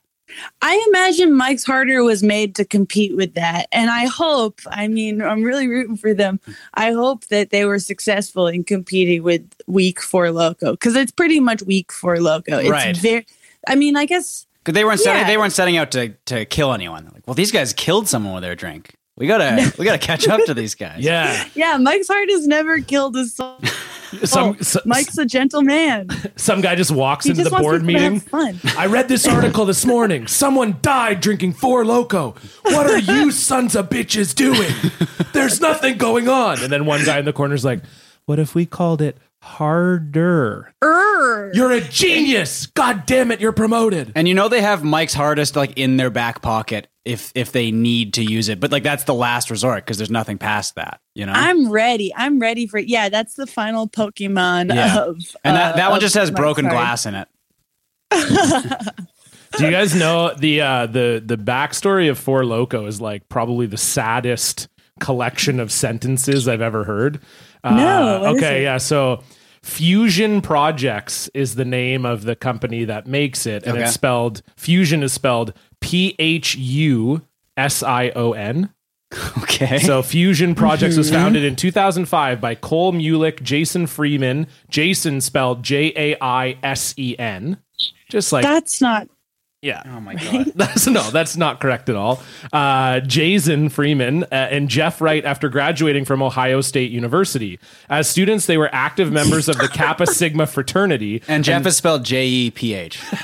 I 0.61 0.85
imagine 0.89 1.33
Mike's 1.33 1.63
Harder 1.63 2.03
was 2.03 2.23
made 2.23 2.55
to 2.55 2.65
compete 2.65 3.15
with 3.15 3.33
that. 3.35 3.67
And 3.71 3.89
I 3.89 4.05
hope, 4.05 4.59
I 4.67 4.87
mean, 4.87 5.21
I'm 5.21 5.43
really 5.43 5.67
rooting 5.67 5.97
for 5.97 6.13
them. 6.13 6.39
I 6.73 6.91
hope 6.91 7.25
that 7.27 7.49
they 7.49 7.65
were 7.65 7.79
successful 7.79 8.47
in 8.47 8.63
competing 8.63 9.23
with 9.23 9.49
weak 9.67 10.01
Four 10.01 10.31
Loco 10.31 10.71
because 10.71 10.95
it's 10.95 11.11
pretty 11.11 11.39
much 11.39 11.63
weak 11.63 11.91
Four 11.91 12.19
Loco. 12.19 12.57
It's 12.57 12.69
right. 12.69 12.97
very, 12.97 13.25
I 13.67 13.75
mean, 13.75 13.95
I 13.95 14.05
guess. 14.05 14.45
Because 14.63 14.73
they 14.73 14.83
weren't 14.83 14.99
setting, 14.99 15.25
they 15.27 15.37
weren't 15.37 15.53
setting 15.53 15.77
out 15.77 15.91
to, 15.91 16.09
to 16.25 16.45
kill 16.45 16.73
anyone. 16.73 17.03
They're 17.03 17.13
like, 17.13 17.25
well, 17.25 17.33
these 17.33 17.51
guys 17.51 17.71
killed 17.73 18.07
someone 18.07 18.33
with 18.33 18.43
their 18.43 18.55
drink. 18.55 18.95
We 19.17 19.25
gotta 19.25 19.73
we 19.79 19.85
gotta 19.85 19.97
catch 19.97 20.27
up 20.27 20.45
to 20.45 20.53
these 20.53 20.75
guys. 20.75 20.99
Yeah, 20.99 21.47
yeah. 21.55 21.77
Mike's 21.77 22.07
heart 22.07 22.29
has 22.29 22.45
never 22.45 22.79
killed 22.79 23.15
a 23.15 23.25
soul. 23.25 23.57
Some, 24.23 24.55
oh, 24.61 24.79
Mike's 24.85 25.17
a 25.17 25.25
gentle 25.25 25.63
man. 25.63 26.07
Some 26.37 26.61
guy 26.61 26.75
just 26.75 26.91
walks 26.91 27.25
he 27.25 27.31
into 27.31 27.43
just 27.43 27.53
the 27.53 27.61
board 27.61 27.83
meeting. 27.83 28.21
I 28.31 28.85
read 28.85 29.09
this 29.09 29.27
article 29.27 29.65
this 29.65 29.85
morning. 29.85 30.27
Someone 30.27 30.77
died 30.81 31.19
drinking 31.19 31.53
Four 31.53 31.83
Loco. 31.83 32.35
What 32.61 32.87
are 32.87 32.99
you 32.99 33.31
sons 33.31 33.75
of 33.75 33.89
bitches 33.89 34.33
doing? 34.33 34.71
There's 35.33 35.59
nothing 35.59 35.97
going 35.97 36.29
on. 36.29 36.61
And 36.63 36.71
then 36.71 36.85
one 36.85 37.03
guy 37.03 37.19
in 37.19 37.25
the 37.25 37.33
corner's 37.33 37.65
like, 37.65 37.81
"What 38.25 38.39
if 38.39 38.55
we 38.55 38.65
called 38.65 39.01
it 39.01 39.17
harder. 39.41 40.73
Er. 40.83 41.51
You're 41.53 41.71
a 41.71 41.81
genius. 41.81 42.67
God 42.67 43.05
damn 43.05 43.31
it, 43.31 43.39
you're 43.39 43.51
promoted. 43.51 44.11
And 44.15 44.27
you 44.27 44.33
know 44.33 44.49
they 44.49 44.61
have 44.61 44.83
Mike's 44.83 45.13
hardest 45.13 45.55
like 45.55 45.77
in 45.77 45.97
their 45.97 46.09
back 46.09 46.41
pocket 46.41 46.87
if 47.05 47.31
if 47.35 47.51
they 47.51 47.71
need 47.71 48.13
to 48.15 48.23
use 48.23 48.49
it. 48.49 48.59
But 48.59 48.71
like 48.71 48.83
that's 48.83 49.05
the 49.05 49.13
last 49.13 49.49
resort 49.49 49.85
because 49.85 49.97
there's 49.97 50.11
nothing 50.11 50.37
past 50.37 50.75
that, 50.75 50.99
you 51.15 51.25
know. 51.25 51.33
I'm 51.33 51.71
ready. 51.71 52.13
I'm 52.15 52.39
ready 52.39 52.67
for 52.67 52.79
yeah, 52.79 53.09
that's 53.09 53.35
the 53.35 53.47
final 53.47 53.87
Pokemon 53.87 54.73
yeah. 54.73 54.97
of 54.97 55.17
And 55.43 55.55
that, 55.55 55.75
that 55.77 55.87
uh, 55.87 55.91
one 55.91 55.99
just 55.99 56.15
has 56.15 56.31
Mike's 56.31 56.39
broken 56.39 56.65
glass 56.67 57.05
in 57.05 57.15
it. 57.15 57.27
Do 59.57 59.65
you 59.65 59.71
guys 59.71 59.95
know 59.95 60.33
the 60.33 60.61
uh 60.61 60.85
the 60.87 61.21
the 61.25 61.37
backstory 61.37 62.09
of 62.09 62.17
Four 62.17 62.45
Loco 62.45 62.85
is 62.85 62.99
like 62.99 63.27
probably 63.29 63.65
the 63.65 63.77
saddest 63.77 64.67
collection 64.99 65.59
of 65.59 65.71
sentences 65.71 66.47
I've 66.47 66.61
ever 66.61 66.83
heard. 66.83 67.21
No. 67.75 68.25
Uh, 68.25 68.33
okay, 68.35 68.63
yeah. 68.63 68.77
So 68.77 69.23
Phusion 69.63 70.41
Projects 70.41 71.29
is 71.33 71.55
the 71.55 71.65
name 71.65 72.05
of 72.05 72.23
the 72.23 72.35
company 72.35 72.85
that 72.85 73.07
makes 73.07 73.45
it, 73.45 73.63
and 73.63 73.73
okay. 73.73 73.83
it's 73.83 73.93
spelled 73.93 74.41
Phusion 74.55 75.03
is 75.03 75.13
spelled 75.13 75.53
P 75.81 76.15
H 76.19 76.55
U 76.55 77.21
S 77.55 77.83
I 77.83 78.09
O 78.15 78.33
N. 78.33 78.73
Okay. 79.37 79.79
So 79.79 80.03
Phusion 80.03 80.55
Projects 80.55 80.97
was 80.97 81.09
founded 81.09 81.43
in 81.43 81.55
2005 81.55 82.39
by 82.39 82.53
Cole 82.53 82.91
Mulick, 82.93 83.39
Jaisen 83.39 83.89
Freeman. 83.89 84.45
Jaisen 84.69 85.21
spelled 85.21 85.63
J 85.63 85.93
A 85.95 86.17
I 86.21 86.59
S 86.61 86.93
E 86.97 87.15
N. 87.17 87.57
Just 88.09 88.31
like 88.31 88.43
That's 88.43 88.81
not 88.81 89.07
yeah. 89.61 89.81
Oh 89.87 89.99
my 89.99 90.13
god. 90.23 90.51
that's 90.55 90.85
no, 90.85 91.09
that's 91.09 91.35
not 91.35 91.59
correct 91.59 91.89
at 91.89 91.95
all. 91.95 92.21
Uh, 92.53 92.99
Jaisen 93.01 93.71
Freeman 93.71 94.23
uh, 94.25 94.27
and 94.31 94.69
Jeff 94.69 95.01
Wright 95.01 95.25
after 95.25 95.49
graduating 95.49 96.05
from 96.05 96.21
Ohio 96.21 96.61
State 96.61 96.91
University. 96.91 97.59
As 97.89 98.07
students, 98.07 98.45
they 98.45 98.57
were 98.57 98.69
active 98.71 99.11
members 99.11 99.49
of 99.49 99.57
the 99.57 99.67
Kappa 99.67 100.05
Sigma 100.07 100.45
fraternity. 100.45 101.23
And 101.27 101.43
Jeff 101.43 101.65
is 101.65 101.75
spelled 101.75 102.05
J 102.05 102.27
E 102.27 102.51
P 102.51 102.73
H. 102.75 103.01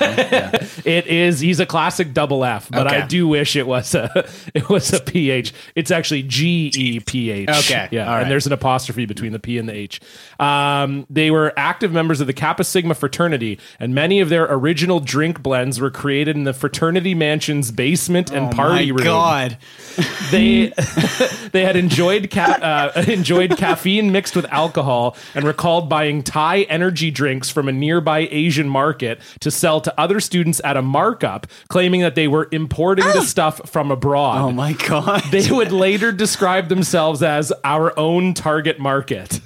It 0.84 1.06
is. 1.06 1.40
He's 1.40 1.60
a 1.60 1.66
classic 1.66 2.12
double 2.12 2.44
F, 2.44 2.68
but 2.70 2.86
okay. 2.86 3.02
I 3.02 3.06
do 3.06 3.26
wish 3.28 3.56
it 3.56 3.66
was 3.66 3.94
a 3.94 4.28
it 4.54 4.68
was 4.68 4.92
a 4.92 5.00
P 5.00 5.30
H. 5.30 5.54
It's 5.74 5.90
actually 5.90 6.24
G 6.24 6.70
E 6.74 7.00
P 7.00 7.30
H. 7.30 7.48
Okay. 7.48 7.88
Yeah. 7.90 8.20
And 8.20 8.30
there's 8.30 8.46
an 8.46 8.52
apostrophe 8.52 9.06
between 9.06 9.32
the 9.32 9.38
P 9.38 9.56
and 9.56 9.68
the 9.68 9.72
H. 9.74 10.00
Um, 10.38 11.06
they 11.10 11.30
were 11.30 11.52
active 11.56 11.92
members 11.92 12.20
of 12.20 12.26
the 12.26 12.32
Kappa 12.32 12.64
Sigma 12.64 12.94
fraternity, 12.94 13.58
and 13.78 13.94
many 13.94 14.20
of 14.20 14.28
their 14.28 14.44
original 14.44 15.00
drink 15.00 15.42
blends 15.42 15.80
were 15.80 15.90
created 15.90 16.36
in 16.36 16.44
the 16.44 16.52
fraternity 16.52 17.14
mansion's 17.14 17.70
basement 17.70 18.30
and 18.30 18.52
oh 18.52 18.56
party 18.56 18.92
room. 18.92 19.00
Oh 19.00 19.04
my 19.04 19.06
god, 19.06 19.58
they 20.30 20.72
they 21.52 21.64
had 21.64 21.76
enjoyed 21.76 22.30
ca- 22.30 22.92
uh, 22.96 23.02
enjoyed 23.08 23.56
caffeine 23.56 24.12
mixed 24.12 24.36
with 24.36 24.46
alcohol 24.46 25.16
and 25.34 25.44
recalled 25.44 25.88
buying 25.88 26.22
Thai 26.22 26.62
energy 26.62 27.10
drinks 27.10 27.50
from 27.50 27.68
a 27.68 27.72
nearby 27.72 28.28
Asian 28.30 28.68
market 28.68 29.20
to 29.40 29.50
sell 29.50 29.80
to 29.80 30.00
other 30.00 30.20
students 30.20 30.60
at 30.64 30.76
a 30.76 30.82
markup, 30.82 31.46
claiming 31.68 32.00
that 32.00 32.14
they 32.14 32.28
were 32.28 32.48
importing 32.50 33.06
the 33.06 33.22
stuff 33.22 33.68
from 33.68 33.90
abroad. 33.90 34.38
Oh 34.38 34.52
my 34.52 34.72
God! 34.72 35.22
They 35.30 35.50
would 35.50 35.72
later 35.72 36.12
describe 36.12 36.68
themselves 36.68 37.22
as 37.22 37.52
our 37.62 37.96
own 37.98 38.34
target 38.34 38.78
market. 38.78 39.40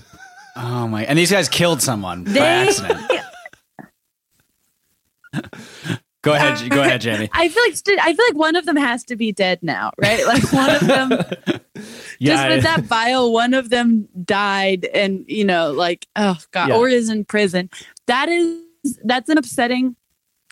Oh 0.60 0.88
my! 0.88 1.04
And 1.04 1.16
these 1.16 1.30
guys 1.30 1.48
killed 1.48 1.80
someone 1.80 2.24
by 2.24 2.38
accident. 2.38 3.00
Go 6.22 6.32
ahead, 6.32 6.60
uh, 6.60 6.68
go 6.74 6.82
ahead, 6.82 7.00
Jamie. 7.00 7.30
I 7.32 7.48
feel 7.48 7.62
like 7.62 8.00
I 8.02 8.12
feel 8.12 8.24
like 8.26 8.36
one 8.36 8.56
of 8.56 8.66
them 8.66 8.76
has 8.76 9.04
to 9.04 9.14
be 9.14 9.30
dead 9.30 9.60
now, 9.62 9.92
right? 9.98 10.26
Like 10.26 10.52
one 10.52 10.70
of 10.70 10.80
them. 10.80 11.10
yeah, 12.18 12.48
just 12.48 12.48
with 12.48 12.62
that 12.64 12.88
bio, 12.88 13.28
one 13.30 13.54
of 13.54 13.70
them 13.70 14.08
died, 14.24 14.84
and 14.86 15.24
you 15.28 15.44
know, 15.44 15.70
like 15.70 16.08
oh 16.16 16.36
god, 16.50 16.70
yeah. 16.70 16.76
or 16.76 16.88
is 16.88 17.08
in 17.08 17.24
prison. 17.24 17.70
That 18.06 18.28
is 18.28 18.60
that's 19.04 19.28
an 19.28 19.38
upsetting 19.38 19.94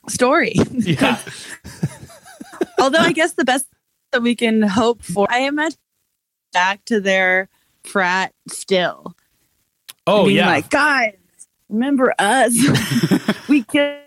story. 0.08 0.54
Yeah. 0.70 1.20
Although 2.78 3.00
I 3.00 3.12
guess 3.12 3.32
the 3.32 3.44
best 3.44 3.66
that 4.12 4.22
we 4.22 4.36
can 4.36 4.62
hope 4.62 5.02
for, 5.02 5.26
I 5.28 5.40
imagine 5.40 5.78
back 6.52 6.84
to 6.86 7.00
their 7.00 7.48
frat 7.82 8.32
still. 8.48 9.15
Oh 10.06 10.28
yeah, 10.28 10.46
like 10.46 10.70
guys, 10.70 11.14
remember 11.68 12.14
us? 12.18 12.54
we 13.48 13.62
killed 13.64 14.06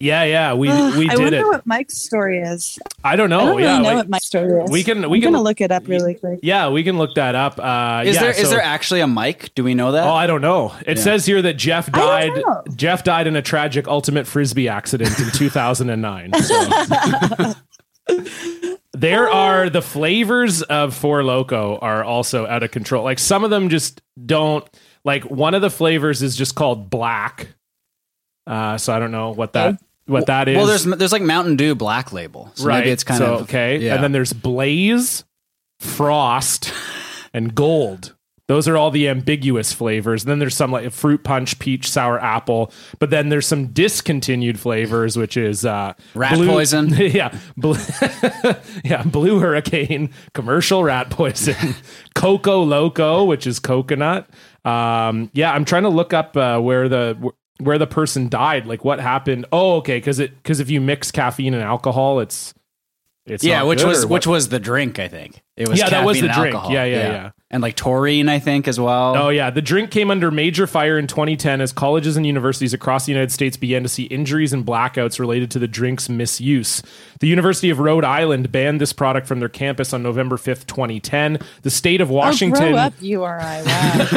yeah, 0.00 0.22
yeah, 0.22 0.54
we 0.54 0.68
we 0.68 1.10
I 1.10 1.16
wonder 1.16 1.38
it. 1.38 1.46
what 1.46 1.66
Mike's 1.66 1.98
story 1.98 2.38
is. 2.38 2.78
I 3.02 3.16
don't 3.16 3.30
know. 3.30 3.40
I 3.40 3.44
don't 3.46 3.58
yeah, 3.58 3.70
really 3.70 3.82
know 3.82 3.88
we, 3.88 3.94
what 3.96 4.08
Mike's 4.08 4.26
story 4.26 4.62
is. 4.62 4.70
We 4.70 4.84
can 4.84 5.10
we 5.10 5.18
I'm 5.18 5.22
can 5.22 5.32
gonna 5.32 5.42
look 5.42 5.60
it 5.60 5.72
up 5.72 5.88
really 5.88 6.14
quick. 6.14 6.38
Yeah, 6.40 6.68
we 6.68 6.84
can 6.84 6.98
look 6.98 7.16
that 7.16 7.34
up. 7.34 7.58
Uh, 7.58 8.04
is 8.06 8.14
yeah, 8.14 8.22
there 8.22 8.32
so, 8.32 8.42
is 8.42 8.50
there 8.50 8.62
actually 8.62 9.00
a 9.00 9.08
Mike? 9.08 9.52
Do 9.56 9.64
we 9.64 9.74
know 9.74 9.90
that? 9.92 10.06
Oh, 10.06 10.12
I 10.12 10.28
don't 10.28 10.40
know. 10.40 10.72
It 10.86 10.98
yeah. 10.98 11.02
says 11.02 11.26
here 11.26 11.42
that 11.42 11.54
Jeff 11.54 11.90
died. 11.90 12.30
Jeff 12.76 13.02
died 13.02 13.26
in 13.26 13.34
a 13.34 13.42
tragic 13.42 13.88
ultimate 13.88 14.28
frisbee 14.28 14.68
accident 14.68 15.18
in 15.18 15.30
2009. 15.32 16.32
So. 16.34 17.54
there 19.00 19.30
are 19.30 19.70
the 19.70 19.82
flavors 19.82 20.62
of 20.62 20.94
Four 20.94 21.22
Loco 21.22 21.78
are 21.78 22.02
also 22.02 22.46
out 22.46 22.62
of 22.62 22.70
control. 22.70 23.04
Like 23.04 23.18
some 23.18 23.44
of 23.44 23.50
them 23.50 23.68
just 23.68 24.02
don't 24.24 24.68
like 25.04 25.24
one 25.24 25.54
of 25.54 25.62
the 25.62 25.70
flavors 25.70 26.22
is 26.22 26.36
just 26.36 26.54
called 26.54 26.90
black. 26.90 27.48
Uh, 28.46 28.78
so 28.78 28.92
I 28.92 28.98
don't 28.98 29.12
know 29.12 29.30
what 29.30 29.52
that 29.52 29.80
what 30.06 30.26
that 30.26 30.48
is. 30.48 30.56
Well, 30.56 30.66
there's 30.66 30.84
there's 30.84 31.12
like 31.12 31.22
Mountain 31.22 31.56
Dew 31.56 31.74
Black 31.74 32.12
Label, 32.12 32.50
so 32.54 32.66
right. 32.66 32.78
maybe 32.78 32.90
it's 32.90 33.04
kind 33.04 33.18
so, 33.18 33.34
of 33.34 33.42
okay. 33.42 33.78
Yeah. 33.78 33.94
And 33.94 34.02
then 34.02 34.12
there's 34.12 34.32
blaze, 34.32 35.24
frost, 35.78 36.72
and 37.32 37.54
gold. 37.54 38.14
Those 38.48 38.66
are 38.66 38.78
all 38.78 38.90
the 38.90 39.08
ambiguous 39.08 39.74
flavors. 39.74 40.22
And 40.24 40.30
then 40.30 40.38
there's 40.38 40.56
some 40.56 40.72
like 40.72 40.90
fruit 40.90 41.22
punch, 41.22 41.58
peach, 41.58 41.88
sour 41.90 42.18
apple. 42.18 42.72
But 42.98 43.10
then 43.10 43.28
there's 43.28 43.46
some 43.46 43.66
discontinued 43.66 44.58
flavors, 44.58 45.18
which 45.18 45.36
is 45.36 45.66
uh, 45.66 45.92
Rat 46.14 46.32
blue- 46.34 46.48
poison. 46.48 46.88
yeah, 46.96 47.36
blue, 47.58 47.76
yeah, 48.84 49.02
blue 49.04 49.38
hurricane, 49.38 50.10
commercial 50.32 50.82
rat 50.82 51.10
poison, 51.10 51.74
coco 52.14 52.62
loco, 52.62 53.24
which 53.24 53.46
is 53.46 53.58
coconut. 53.58 54.30
Um, 54.64 55.30
yeah, 55.34 55.52
I'm 55.52 55.66
trying 55.66 55.82
to 55.82 55.90
look 55.90 56.14
up 56.14 56.34
uh, 56.34 56.58
where 56.58 56.88
the 56.88 57.30
where 57.60 57.76
the 57.76 57.86
person 57.86 58.30
died, 58.30 58.64
like 58.66 58.82
what 58.82 58.98
happened. 58.98 59.44
Oh, 59.52 59.76
okay, 59.76 59.98
because 59.98 60.20
it 60.20 60.34
because 60.36 60.58
if 60.58 60.70
you 60.70 60.80
mix 60.80 61.10
caffeine 61.10 61.52
and 61.52 61.62
alcohol, 61.62 62.20
it's 62.20 62.54
it's 63.26 63.44
yeah, 63.44 63.62
which 63.62 63.84
was 63.84 64.06
which 64.06 64.26
was 64.26 64.48
the 64.48 64.58
drink, 64.58 64.98
I 64.98 65.08
think. 65.08 65.42
It 65.56 65.68
was 65.68 65.78
Yeah, 65.78 65.90
that 65.90 66.06
was 66.06 66.18
the 66.18 66.28
drink. 66.28 66.54
alcohol. 66.54 66.72
Yeah, 66.72 66.84
yeah, 66.84 66.96
yeah. 67.10 67.30
And 67.50 67.62
like 67.62 67.76
taurine, 67.76 68.28
I 68.28 68.38
think 68.38 68.68
as 68.68 68.78
well. 68.78 69.16
Oh 69.16 69.28
yeah, 69.30 69.48
the 69.48 69.62
drink 69.62 69.90
came 69.90 70.10
under 70.10 70.30
major 70.30 70.66
fire 70.66 70.98
in 70.98 71.06
2010 71.06 71.62
as 71.62 71.72
colleges 71.72 72.16
and 72.16 72.26
universities 72.26 72.74
across 72.74 73.06
the 73.06 73.12
United 73.12 73.32
States 73.32 73.56
began 73.56 73.82
to 73.82 73.88
see 73.88 74.02
injuries 74.04 74.52
and 74.52 74.66
blackouts 74.66 75.18
related 75.18 75.50
to 75.52 75.58
the 75.58 75.66
drink's 75.68 76.08
misuse. 76.10 76.82
The 77.20 77.26
University 77.26 77.70
of 77.70 77.78
Rhode 77.80 78.04
Island 78.04 78.52
banned 78.52 78.80
this 78.82 78.92
product 78.92 79.26
from 79.26 79.40
their 79.40 79.48
campus 79.48 79.92
on 79.94 80.02
November 80.02 80.36
5th, 80.36 80.66
2010. 80.66 81.38
The 81.62 81.70
state 81.70 82.00
of 82.02 82.10
Oh, 82.10 82.14
Washington 82.14 82.72
grow 82.72 82.76
up, 82.78 82.92
URI. 83.00 83.62
Wow. 83.64 84.08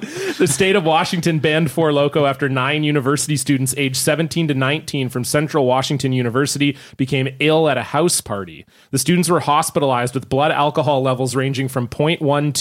The 0.40 0.46
state 0.46 0.76
of 0.76 0.84
Washington 0.84 1.38
banned 1.38 1.70
Four 1.70 1.92
Loco 1.92 2.24
after 2.26 2.48
nine 2.48 2.82
university 2.84 3.36
students 3.36 3.74
aged 3.76 3.96
17 3.96 4.48
to 4.48 4.54
19 4.54 5.08
from 5.08 5.24
Central 5.24 5.66
Washington 5.66 6.12
University 6.12 6.76
became 6.96 7.28
ill 7.40 7.68
at 7.68 7.76
a 7.76 7.82
house 7.82 8.20
party. 8.20 8.64
The 8.90 8.98
students 8.98 9.28
were 9.28 9.40
hospitalized 9.40 10.14
with 10.14 10.28
blood 10.28 10.50
alcohol 10.52 11.02
levels 11.02 11.34
ranging 11.36 11.68
from 11.68 11.88
0.12 12.18 12.52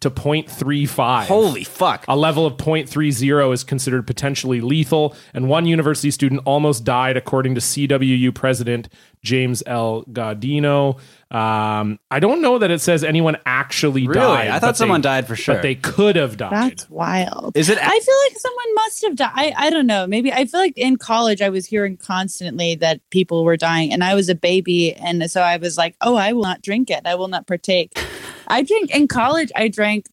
to 0.00 0.10
0.35. 0.10 1.26
Holy 1.26 1.64
fuck! 1.64 2.04
A 2.08 2.16
level 2.16 2.44
of 2.44 2.56
0.30 2.56 3.52
is 3.52 3.64
considered 3.64 4.06
potentially 4.06 4.60
lethal, 4.60 5.14
and 5.32 5.48
one 5.48 5.66
university 5.66 6.10
student 6.10 6.42
almost 6.44 6.84
died, 6.84 7.16
according 7.16 7.54
to 7.54 7.60
CWU 7.60 8.34
president 8.34 8.88
James 9.22 9.62
L. 9.66 10.04
Gaudino. 10.10 10.98
Um, 11.30 11.98
I 12.10 12.20
don't 12.20 12.40
know 12.40 12.58
that 12.58 12.70
it 12.70 12.80
says 12.80 13.04
anyone 13.04 13.36
actually 13.44 14.06
Really? 14.06 14.20
died. 14.20 14.48
I 14.48 14.58
thought 14.58 14.76
someone 14.78 15.02
they- 15.02 15.08
died 15.08 15.26
for 15.26 15.36
sure. 15.36 15.56
But 15.56 15.62
they 15.62 15.74
could 15.74 16.16
have 16.16 16.38
died. 16.38 16.52
That's 16.52 16.88
wild. 16.88 17.54
Is 17.56 17.68
it- 17.68 17.78
I 17.78 18.00
feel 18.00 18.14
like 18.26 18.38
someone 18.38 18.74
must 18.76 19.02
have 19.02 19.16
died. 19.16 19.32
I, 19.34 19.52
I 19.66 19.70
don't 19.70 19.86
know. 19.86 20.06
Maybe 20.06 20.32
I 20.32 20.46
feel 20.46 20.60
like 20.60 20.78
in 20.78 20.96
college 20.96 21.42
I 21.42 21.50
was 21.50 21.66
hearing 21.66 21.98
constantly 21.98 22.76
that 22.76 23.00
people 23.10 23.44
were 23.44 23.58
dying, 23.58 23.92
and 23.92 24.02
I 24.02 24.14
was 24.14 24.28
a 24.28 24.34
baby, 24.34 24.94
and 24.94 25.30
so 25.30 25.42
I 25.42 25.58
was 25.58 25.76
like, 25.76 25.96
"Oh, 26.00 26.16
I 26.16 26.32
will 26.32 26.42
not 26.44 26.62
drink 26.62 26.90
it. 26.90 27.02
I 27.04 27.14
will 27.14 27.28
not 27.28 27.46
partake." 27.46 27.92
I 28.48 28.62
drink 28.62 28.94
in 28.94 29.08
college. 29.08 29.50
I 29.54 29.68
drank 29.68 30.06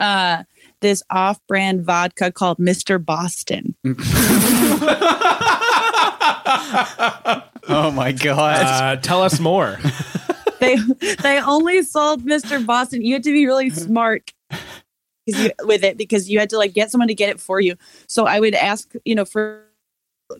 uh, 0.00 0.44
this 0.80 1.02
off-brand 1.10 1.84
vodka 1.84 2.32
called 2.32 2.58
Mister 2.58 2.98
Boston. 2.98 3.74
oh 7.68 7.90
my 7.90 8.12
god! 8.12 8.64
Uh, 8.64 9.00
tell 9.00 9.22
us 9.22 9.40
more. 9.40 9.78
they 10.60 10.76
they 11.22 11.40
only 11.40 11.82
sold 11.82 12.24
Mr. 12.24 12.64
Boston. 12.64 13.02
You 13.02 13.14
had 13.14 13.22
to 13.24 13.32
be 13.32 13.46
really 13.46 13.70
smart 13.70 14.32
you, 15.26 15.50
with 15.62 15.84
it 15.84 15.96
because 15.96 16.28
you 16.28 16.38
had 16.38 16.50
to 16.50 16.58
like 16.58 16.74
get 16.74 16.90
someone 16.90 17.08
to 17.08 17.14
get 17.14 17.30
it 17.30 17.40
for 17.40 17.60
you. 17.60 17.76
So 18.06 18.26
I 18.26 18.40
would 18.40 18.54
ask, 18.54 18.92
you 19.04 19.14
know, 19.14 19.24
for 19.24 19.64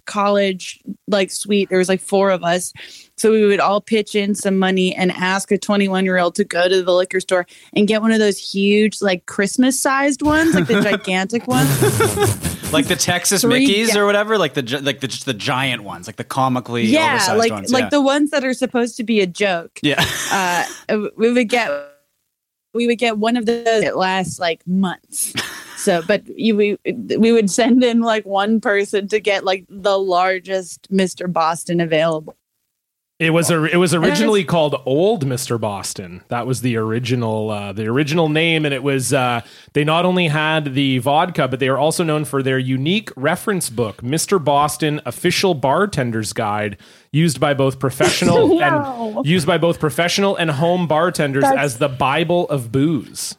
college 0.07 0.81
like 1.07 1.31
suite, 1.31 1.69
there 1.69 1.79
was 1.79 1.89
like 1.89 2.01
four 2.01 2.31
of 2.31 2.45
us. 2.45 2.73
So 3.19 3.33
we 3.33 3.45
would 3.45 3.61
all 3.61 3.81
pitch 3.81 4.15
in 4.15 4.35
some 4.35 4.59
money 4.59 4.95
and 4.95 5.11
ask 5.13 5.51
a 5.51 5.59
21 5.59 6.05
year 6.05 6.19
old 6.19 6.35
to 6.37 6.45
go 6.45 6.69
to 6.69 6.83
the 6.83 6.93
liquor 6.93 7.21
store 7.21 7.47
and 7.75 7.89
get 7.89 8.01
one 8.01 8.13
of 8.13 8.19
those 8.19 8.39
huge, 8.39 9.03
like 9.03 9.27
Christmas 9.27 9.81
sized 9.81 10.23
ones, 10.23 10.55
like 10.55 10.67
the 10.67 10.81
gigantic 10.83 11.47
ones. 11.47 11.69
like 12.73 12.87
the 12.87 12.97
Texas 12.97 13.43
Three 13.43 13.67
Mickeys 13.67 13.93
ga- 13.93 14.01
or 14.01 14.07
whatever, 14.07 14.39
like 14.39 14.55
the 14.55 14.81
like 14.83 15.01
the 15.01 15.09
just 15.09 15.27
the 15.27 15.35
giant 15.35 15.83
ones, 15.83 16.07
like 16.07 16.17
the 16.17 16.25
comically 16.25 16.85
Yeah, 16.85 17.15
oversized 17.15 17.39
like 17.39 17.53
ones. 17.53 17.73
like 17.73 17.83
yeah. 17.85 17.89
the 17.91 18.03
ones 18.03 18.31
that 18.31 18.45
are 18.45 18.55
supposed 18.55 18.97
to 18.99 19.05
be 19.05 19.21
a 19.21 19.27
joke. 19.27 19.81
yeah. 19.83 20.05
uh, 20.31 20.65
we 21.17 21.33
would 21.33 21.49
get 21.49 21.71
we 22.75 22.87
would 22.87 22.99
get 22.99 23.19
one 23.19 23.37
of 23.37 23.47
those 23.47 23.65
that 23.65 23.97
lasts 23.97 24.39
like 24.39 24.67
months. 24.67 25.33
So, 25.77 26.03
but 26.07 26.23
you 26.29 26.57
we 26.57 26.79
we 27.17 27.33
would 27.33 27.51
send 27.51 27.83
in 27.83 28.01
like 28.01 28.27
one 28.27 28.61
person 28.61 29.09
to 29.09 29.21
get 29.21 29.45
like 29.45 29.65
the 29.69 29.99
largest 29.99 30.91
Mr. 30.93 31.33
Boston 31.33 31.81
available. 31.81 32.37
It 33.19 33.31
was 33.31 33.51
a, 33.51 33.65
it 33.65 33.77
was 33.79 33.95
originally 33.95 34.45
called 34.45 34.81
Old 34.87 35.27
Mr. 35.27 35.61
Boston. 35.61 36.23
That 36.29 36.47
was 36.47 36.61
the 36.61 36.77
original 36.77 37.51
uh, 37.51 37.73
the 37.73 37.87
original 37.89 38.29
name, 38.29 38.65
and 38.65 38.73
it 38.73 38.85
was 38.85 39.13
uh, 39.13 39.41
they 39.73 39.83
not 39.83 40.05
only 40.05 40.29
had 40.29 40.75
the 40.75 40.99
vodka, 40.99 41.49
but 41.49 41.59
they 41.59 41.67
are 41.67 41.79
also 41.79 42.05
known 42.05 42.25
for 42.25 42.45
their 42.45 42.61
unique 42.61 43.11
reference 43.17 43.71
book, 43.71 44.03
Mr. 44.03 44.43
Boston 44.43 45.01
Official 45.05 45.57
Bartender's 45.57 46.33
Guide, 46.33 46.77
used 47.11 47.41
by 47.41 47.55
both 47.55 47.81
professional 47.81 48.57
No. 48.57 48.61
and 49.17 49.27
used 49.27 49.49
by 49.49 49.59
both 49.59 49.81
professional 49.81 50.37
and 50.37 50.53
home 50.53 50.87
bartenders 50.87 51.43
That's- 51.43 51.65
as 51.65 51.79
the 51.79 51.89
Bible 51.89 52.49
of 52.51 52.71
booze. 52.71 53.37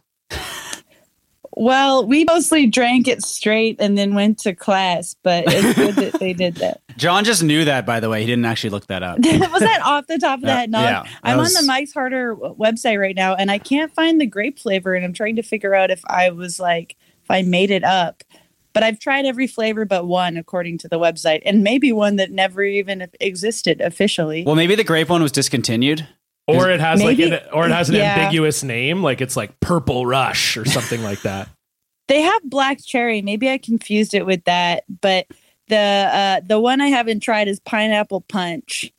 Well, 1.53 2.05
we 2.05 2.23
mostly 2.25 2.67
drank 2.67 3.07
it 3.07 3.21
straight 3.23 3.77
and 3.79 3.97
then 3.97 4.13
went 4.13 4.39
to 4.39 4.53
class, 4.53 5.15
but 5.23 5.43
it's 5.47 5.73
good 5.77 5.95
that 5.95 6.19
they 6.19 6.31
did 6.31 6.55
that. 6.55 6.81
John 6.99 7.23
just 7.23 7.41
knew 7.41 7.65
that, 7.65 7.85
by 7.85 7.99
the 7.99 8.09
way. 8.09 8.21
He 8.21 8.27
didn't 8.27 8.45
actually 8.45 8.69
look 8.71 8.85
that 8.87 9.01
up. 9.01 9.17
was 9.23 9.61
that 9.61 9.81
off 9.83 10.05
the 10.07 10.17
top 10.19 10.35
of 10.39 10.41
the 10.41 10.47
Yeah, 10.47 10.55
head? 10.59 10.69
No, 10.71 10.81
yeah, 10.81 11.03
I'm 11.23 11.37
was- 11.37 11.55
on 11.55 11.63
the 11.63 11.67
Mike's 11.67 11.93
Harder 11.93 12.35
website 12.35 12.99
right 12.99 13.15
now, 13.15 13.33
and 13.35 13.49
I 13.49 13.57
can't 13.57 13.93
find 13.93 14.19
the 14.21 14.25
grape 14.27 14.59
flavor, 14.59 14.93
and 14.93 15.03
I'm 15.05 15.13
trying 15.13 15.35
to 15.37 15.41
figure 15.43 15.73
out 15.73 15.89
if 15.91 16.01
I 16.07 16.29
was 16.29 16.59
like 16.59 16.95
if 17.23 17.31
I 17.31 17.41
made 17.41 17.71
it 17.71 17.83
up. 17.83 18.23
But 18.71 18.83
I've 18.83 18.99
tried 18.99 19.25
every 19.25 19.47
flavor 19.47 19.83
but 19.85 20.05
one, 20.05 20.37
according 20.37 20.77
to 20.79 20.87
the 20.87 20.99
website, 20.99 21.41
and 21.43 21.63
maybe 21.63 21.91
one 21.91 22.17
that 22.17 22.31
never 22.31 22.61
even 22.61 23.07
existed 23.19 23.81
officially. 23.81 24.43
Well, 24.45 24.55
maybe 24.55 24.75
the 24.75 24.83
grape 24.83 25.09
one 25.09 25.23
was 25.23 25.31
discontinued. 25.31 26.07
Or 26.47 26.69
it 26.69 26.79
has 26.79 26.99
Maybe- 26.99 27.29
like 27.29 27.43
an, 27.43 27.49
or 27.53 27.65
it 27.67 27.71
has 27.71 27.89
an 27.89 27.95
yeah. 27.97 28.15
ambiguous 28.15 28.63
name, 28.63 29.03
like 29.03 29.21
it's 29.21 29.35
like 29.37 29.59
Purple 29.59 30.05
Rush 30.05 30.57
or 30.57 30.65
something 30.65 31.03
like 31.03 31.21
that. 31.21 31.47
they 32.07 32.21
have 32.21 32.41
black 32.43 32.79
cherry. 32.83 33.21
Maybe 33.21 33.49
I 33.49 33.57
confused 33.59 34.13
it 34.15 34.25
with 34.25 34.43
that, 34.45 34.83
but 35.01 35.27
the 35.69 35.77
uh, 35.77 36.41
the 36.45 36.59
one 36.59 36.81
I 36.81 36.87
haven't 36.87 37.21
tried 37.21 37.47
is 37.47 37.59
pineapple 37.61 38.21
punch. 38.21 38.91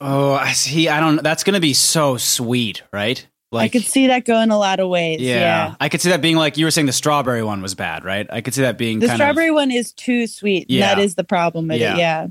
Oh, 0.00 0.32
I 0.32 0.52
see. 0.52 0.88
I 0.88 0.98
don't. 1.00 1.22
That's 1.22 1.44
going 1.44 1.54
to 1.54 1.60
be 1.60 1.74
so 1.74 2.16
sweet, 2.16 2.82
right? 2.92 3.26
I 3.52 3.68
could 3.68 3.82
see 3.82 4.06
that 4.06 4.24
going 4.24 4.50
a 4.52 4.58
lot 4.58 4.78
of 4.78 4.88
ways. 4.88 5.20
Yeah, 5.20 5.34
Yeah. 5.40 5.74
I 5.80 5.88
could 5.88 6.00
see 6.00 6.10
that 6.10 6.22
being 6.22 6.36
like 6.36 6.56
you 6.56 6.64
were 6.64 6.70
saying. 6.70 6.86
The 6.86 6.92
strawberry 6.92 7.42
one 7.42 7.60
was 7.62 7.74
bad, 7.74 8.04
right? 8.04 8.26
I 8.30 8.40
could 8.42 8.54
see 8.54 8.62
that 8.62 8.78
being 8.78 9.00
The 9.00 9.08
kind 9.08 9.16
strawberry 9.18 9.48
of. 9.48 9.56
one 9.56 9.72
is 9.72 9.92
too 9.92 10.28
sweet. 10.28 10.70
Yeah. 10.70 10.94
That 10.94 11.02
is 11.02 11.16
the 11.16 11.24
problem 11.24 11.66
with 11.66 11.80
Yeah. 11.80 11.94
it. 11.94 11.98
Yeah. 11.98 12.26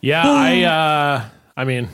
Yeah, 0.00 0.22
I 0.26 0.62
uh 0.62 1.24
I 1.54 1.64
mean, 1.64 1.88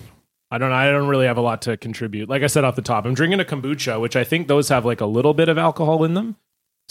I 0.52 0.58
don't 0.58 0.70
I 0.72 0.88
don't 0.90 1.08
really 1.08 1.26
have 1.26 1.36
a 1.36 1.40
lot 1.40 1.62
to 1.62 1.76
contribute. 1.76 2.28
Like 2.28 2.44
I 2.44 2.46
said 2.46 2.62
off 2.62 2.76
the 2.76 2.80
top, 2.82 3.04
I'm 3.06 3.14
drinking 3.14 3.40
a 3.40 3.44
kombucha, 3.44 4.00
which 4.00 4.14
I 4.14 4.22
think 4.22 4.46
those 4.46 4.68
have 4.68 4.84
like 4.84 5.00
a 5.00 5.06
little 5.06 5.34
bit 5.34 5.48
of 5.48 5.58
alcohol 5.58 6.04
in 6.04 6.14
them. 6.14 6.36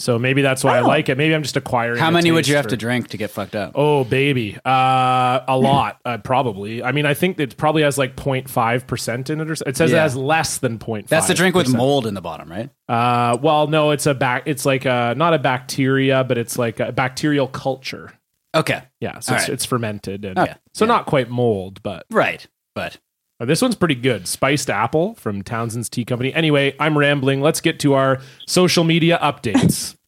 So 0.00 0.16
maybe 0.16 0.42
that's 0.42 0.62
why 0.62 0.76
I 0.78 0.82
Oh. 0.82 0.86
like 0.86 1.08
it. 1.08 1.18
Maybe 1.18 1.34
I'm 1.34 1.42
just 1.42 1.56
acquiring 1.56 1.98
How 1.98 2.10
many 2.12 2.30
would 2.30 2.46
you 2.46 2.54
have 2.54 2.66
for- 2.66 2.70
to 2.70 2.76
drink 2.76 3.08
to 3.08 3.16
get 3.16 3.30
fucked 3.30 3.56
up? 3.56 3.72
Oh 3.74 4.04
baby. 4.04 4.56
Uh 4.64 5.40
a 5.48 5.56
lot, 5.58 5.98
uh, 6.04 6.18
probably. 6.18 6.82
I 6.84 6.92
mean, 6.92 7.04
I 7.04 7.14
think 7.14 7.40
it 7.40 7.56
probably 7.56 7.82
has 7.82 7.98
like 7.98 8.14
0.5% 8.14 9.30
in 9.30 9.40
it 9.40 9.50
or 9.50 9.56
so. 9.56 9.64
It 9.66 9.76
says 9.76 9.92
it 9.92 9.96
has 9.96 10.14
less 10.16 10.58
than 10.58 10.78
0.5. 10.78 11.08
That's 11.08 11.26
the 11.28 11.34
drink 11.34 11.54
with 11.56 11.72
mold 11.74 12.06
in 12.06 12.14
the 12.14 12.20
bottom, 12.20 12.50
right? 12.50 12.70
Uh 12.88 13.36
well, 13.42 13.66
no, 13.66 13.90
it's 13.90 14.06
a 14.06 14.14
back 14.14 14.44
it's 14.46 14.64
like 14.64 14.84
a 14.84 15.14
not 15.16 15.34
a 15.34 15.38
bacteria, 15.38 16.24
but 16.24 16.38
it's 16.38 16.58
like 16.58 16.80
a 16.80 16.92
bacterial 16.92 17.48
culture. 17.48 18.12
Okay, 18.54 18.80
Yeah, 19.00 19.18
so 19.20 19.34
it's, 19.34 19.42
right. 19.42 19.48
it's 19.50 19.64
fermented 19.66 20.24
and 20.24 20.38
Okay. 20.38 20.54
so 20.74 20.84
Yeah. 20.84 20.88
not 20.88 21.06
quite 21.06 21.28
mold, 21.28 21.82
but 21.82 22.06
right. 22.10 22.46
But 22.74 22.98
Uh, 23.40 23.44
This 23.44 23.62
one's 23.62 23.76
pretty 23.76 23.94
good. 23.94 24.26
Spiced 24.26 24.68
apple 24.68 25.14
from 25.14 25.42
Townshend's 25.42 25.88
Tea 25.88 26.04
Company. 26.04 26.34
Anyway, 26.34 26.74
I'm 26.80 26.98
rambling. 26.98 27.40
Let's 27.40 27.60
get 27.60 27.78
to 27.80 27.94
our 27.94 28.20
social 28.46 28.84
media 28.84 29.18
updates. 29.22 29.94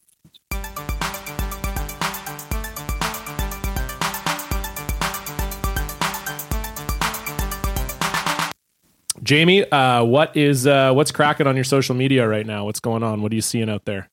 Jamie, 9.22 9.70
uh, 9.70 10.02
what 10.02 10.36
is 10.36 10.66
uh, 10.66 10.92
what's 10.92 11.12
cracking 11.12 11.46
on 11.46 11.54
your 11.54 11.64
social 11.64 11.94
media 11.94 12.26
right 12.26 12.46
now? 12.46 12.64
What's 12.64 12.80
going 12.80 13.02
on? 13.02 13.22
What 13.22 13.30
are 13.30 13.34
you 13.34 13.42
seeing 13.42 13.68
out 13.68 13.84
there? 13.84 14.08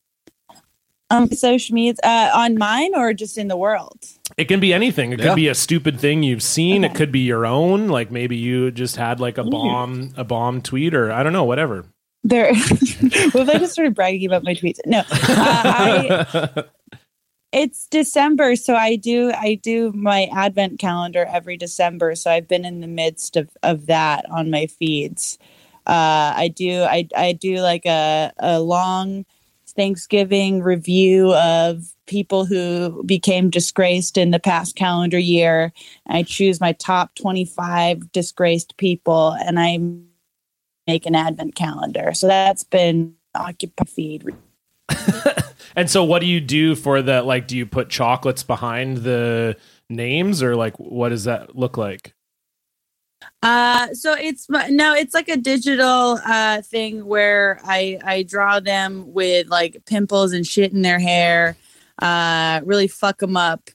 Um, 1.10 1.32
social 1.32 1.74
media 1.74 1.96
uh, 2.04 2.32
on 2.34 2.58
mine 2.58 2.94
or 2.94 3.14
just 3.14 3.38
in 3.38 3.48
the 3.48 3.56
world? 3.56 4.06
It 4.36 4.46
can 4.46 4.60
be 4.60 4.74
anything. 4.74 5.14
It 5.14 5.22
could 5.22 5.36
be 5.36 5.48
a 5.48 5.56
stupid 5.56 6.00
thing 6.00 6.22
you've 6.22 6.44
seen. 6.44 6.84
It 6.84 6.96
could 6.96 7.12
be 7.12 7.22
your 7.22 7.46
own. 7.46 7.88
Like 7.88 8.12
maybe 8.12 8.36
you 8.36 8.72
just 8.72 8.98
had 8.98 9.20
like 9.20 9.38
a 9.38 9.44
bomb, 9.44 10.14
a 10.18 10.26
bomb 10.26 10.62
tweet, 10.62 10.94
or 10.94 11.12
I 11.12 11.24
don't 11.24 11.34
know, 11.34 11.46
whatever. 11.46 11.86
There. 12.24 12.52
well, 12.52 13.44
if 13.44 13.50
I 13.50 13.58
just 13.58 13.72
started 13.72 13.96
bragging 13.96 14.28
about 14.28 14.44
my 14.44 14.54
tweets. 14.54 14.80
No, 14.86 15.00
uh, 15.00 15.06
I, 15.10 16.64
it's 17.54 17.88
December, 17.88 18.58
so 18.58 18.76
I 18.76 18.98
do 18.98 19.32
I 19.32 19.56
do 19.56 19.94
my 19.94 20.28
advent 20.34 20.78
calendar 20.78 21.26
every 21.32 21.56
December. 21.56 22.16
So 22.16 22.30
I've 22.30 22.48
been 22.48 22.66
in 22.66 22.82
the 22.82 22.88
midst 22.88 23.38
of 23.38 23.50
of 23.64 23.86
that 23.86 24.30
on 24.30 24.52
my 24.52 24.68
feeds. 24.68 25.38
Uh, 25.86 26.34
I 26.36 26.52
do 26.54 26.82
I 26.82 27.08
I 27.16 27.32
do 27.32 27.60
like 27.60 27.86
a 27.86 28.34
a 28.40 28.60
long 28.60 29.26
Thanksgiving 29.78 30.62
review 30.62 31.34
of 31.36 31.94
people 32.08 32.46
who 32.46 33.04
became 33.04 33.50
disgraced 33.50 34.18
in 34.18 34.32
the 34.32 34.40
past 34.40 34.76
calendar 34.76 35.20
year. 35.20 35.72
I 36.08 36.24
choose 36.24 36.60
my 36.60 36.74
top 36.74 37.16
25 37.16 38.12
disgraced 38.12 38.76
people 38.78 39.38
and 39.46 39.60
I 39.60 39.80
make 40.88 41.06
an 41.06 41.16
advent 41.16 41.56
calendar. 41.56 42.14
So 42.14 42.28
that's 42.28 42.64
been 42.64 43.14
occupied 43.36 43.90
feed. 43.90 44.26
and 45.76 45.90
so 45.90 46.04
what 46.04 46.20
do 46.20 46.26
you 46.26 46.42
do 46.42 46.76
for 46.76 47.02
the 47.02 47.22
like 47.22 47.48
do 47.48 47.56
you 47.56 47.66
put 47.66 47.90
chocolates 47.90 48.42
behind 48.42 48.98
the 48.98 49.56
names 49.90 50.42
or 50.42 50.56
like 50.56 50.78
what 50.80 51.10
does 51.10 51.26
that 51.26 51.56
look 51.56 51.78
like? 51.78 52.16
Uh, 53.44 53.94
so 53.94 54.14
it's 54.14 54.50
no, 54.50 54.96
it's 54.96 55.14
like 55.14 55.30
a 55.30 55.38
digital 55.38 56.20
uh 56.26 56.62
thing 56.64 57.06
where 57.06 57.60
I 57.64 58.00
I 58.04 58.24
draw 58.24 58.60
them 58.60 59.14
with 59.14 59.48
like 59.48 59.84
pimples 59.86 60.34
and 60.34 60.46
shit 60.46 60.74
in 60.74 60.82
their 60.82 61.00
hair, 61.00 61.56
uh, 62.02 62.62
really 62.66 62.88
fuck 62.88 63.20
them 63.20 63.38
up, 63.38 63.70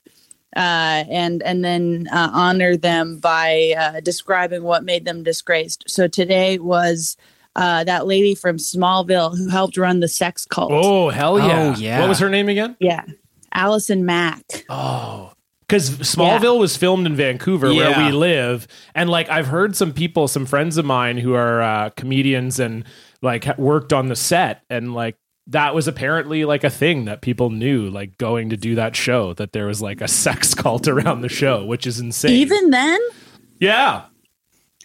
uh, 0.55 1.05
and 1.09 1.41
and 1.43 1.63
then 1.63 2.07
uh, 2.11 2.29
honor 2.33 2.75
them 2.75 3.19
by 3.19 3.73
uh, 3.77 3.99
describing 4.01 4.63
what 4.63 4.83
made 4.83 5.05
them 5.05 5.23
disgraced. 5.23 5.85
So 5.87 6.09
today 6.09 6.59
was 6.59 7.15
uh, 7.55 7.85
that 7.85 8.05
lady 8.05 8.35
from 8.35 8.57
Smallville 8.57 9.37
who 9.37 9.47
helped 9.47 9.77
run 9.77 10.01
the 10.01 10.09
sex 10.09 10.45
cult. 10.45 10.71
Oh 10.73 11.09
hell 11.09 11.39
yeah! 11.39 11.73
Oh, 11.73 11.79
yeah. 11.79 11.99
What 12.01 12.09
was 12.09 12.19
her 12.19 12.29
name 12.29 12.49
again? 12.49 12.75
Yeah, 12.79 13.05
Allison 13.53 14.05
Mack. 14.05 14.65
Oh, 14.69 15.31
because 15.67 15.89
Smallville 15.99 16.55
Yeah. 16.55 16.59
was 16.59 16.77
filmed 16.77 17.05
in 17.05 17.15
Vancouver, 17.15 17.73
where 17.73 17.97
we 18.05 18.11
live, 18.11 18.67
and 18.95 19.09
like 19.09 19.29
I've 19.29 19.47
heard 19.47 19.75
some 19.75 19.93
people, 19.93 20.27
some 20.27 20.45
friends 20.45 20.77
of 20.77 20.85
mine 20.85 21.17
who 21.17 21.33
are 21.33 21.61
uh, 21.61 21.89
comedians 21.91 22.59
and 22.59 22.83
like 23.21 23.57
worked 23.57 23.93
on 23.93 24.07
the 24.07 24.15
set, 24.15 24.61
and 24.69 24.93
like 24.93 25.15
that 25.47 25.75
was 25.75 25.87
apparently 25.87 26.45
like 26.45 26.63
a 26.63 26.69
thing 26.69 27.05
that 27.05 27.21
people 27.21 27.49
knew, 27.49 27.89
like 27.89 28.17
going 28.17 28.49
to 28.49 28.57
do 28.57 28.75
that 28.75 28.95
show, 28.95 29.33
that 29.33 29.51
there 29.51 29.65
was 29.67 29.81
like 29.81 29.99
a 30.01 30.07
sex 30.07 30.53
cult 30.55 30.87
around 30.87 31.21
the 31.21 31.29
show, 31.29 31.65
which 31.65 31.85
is 31.87 31.99
insane. 31.99 32.31
Even 32.31 32.69
then, 32.69 32.99
yeah, 33.59 34.03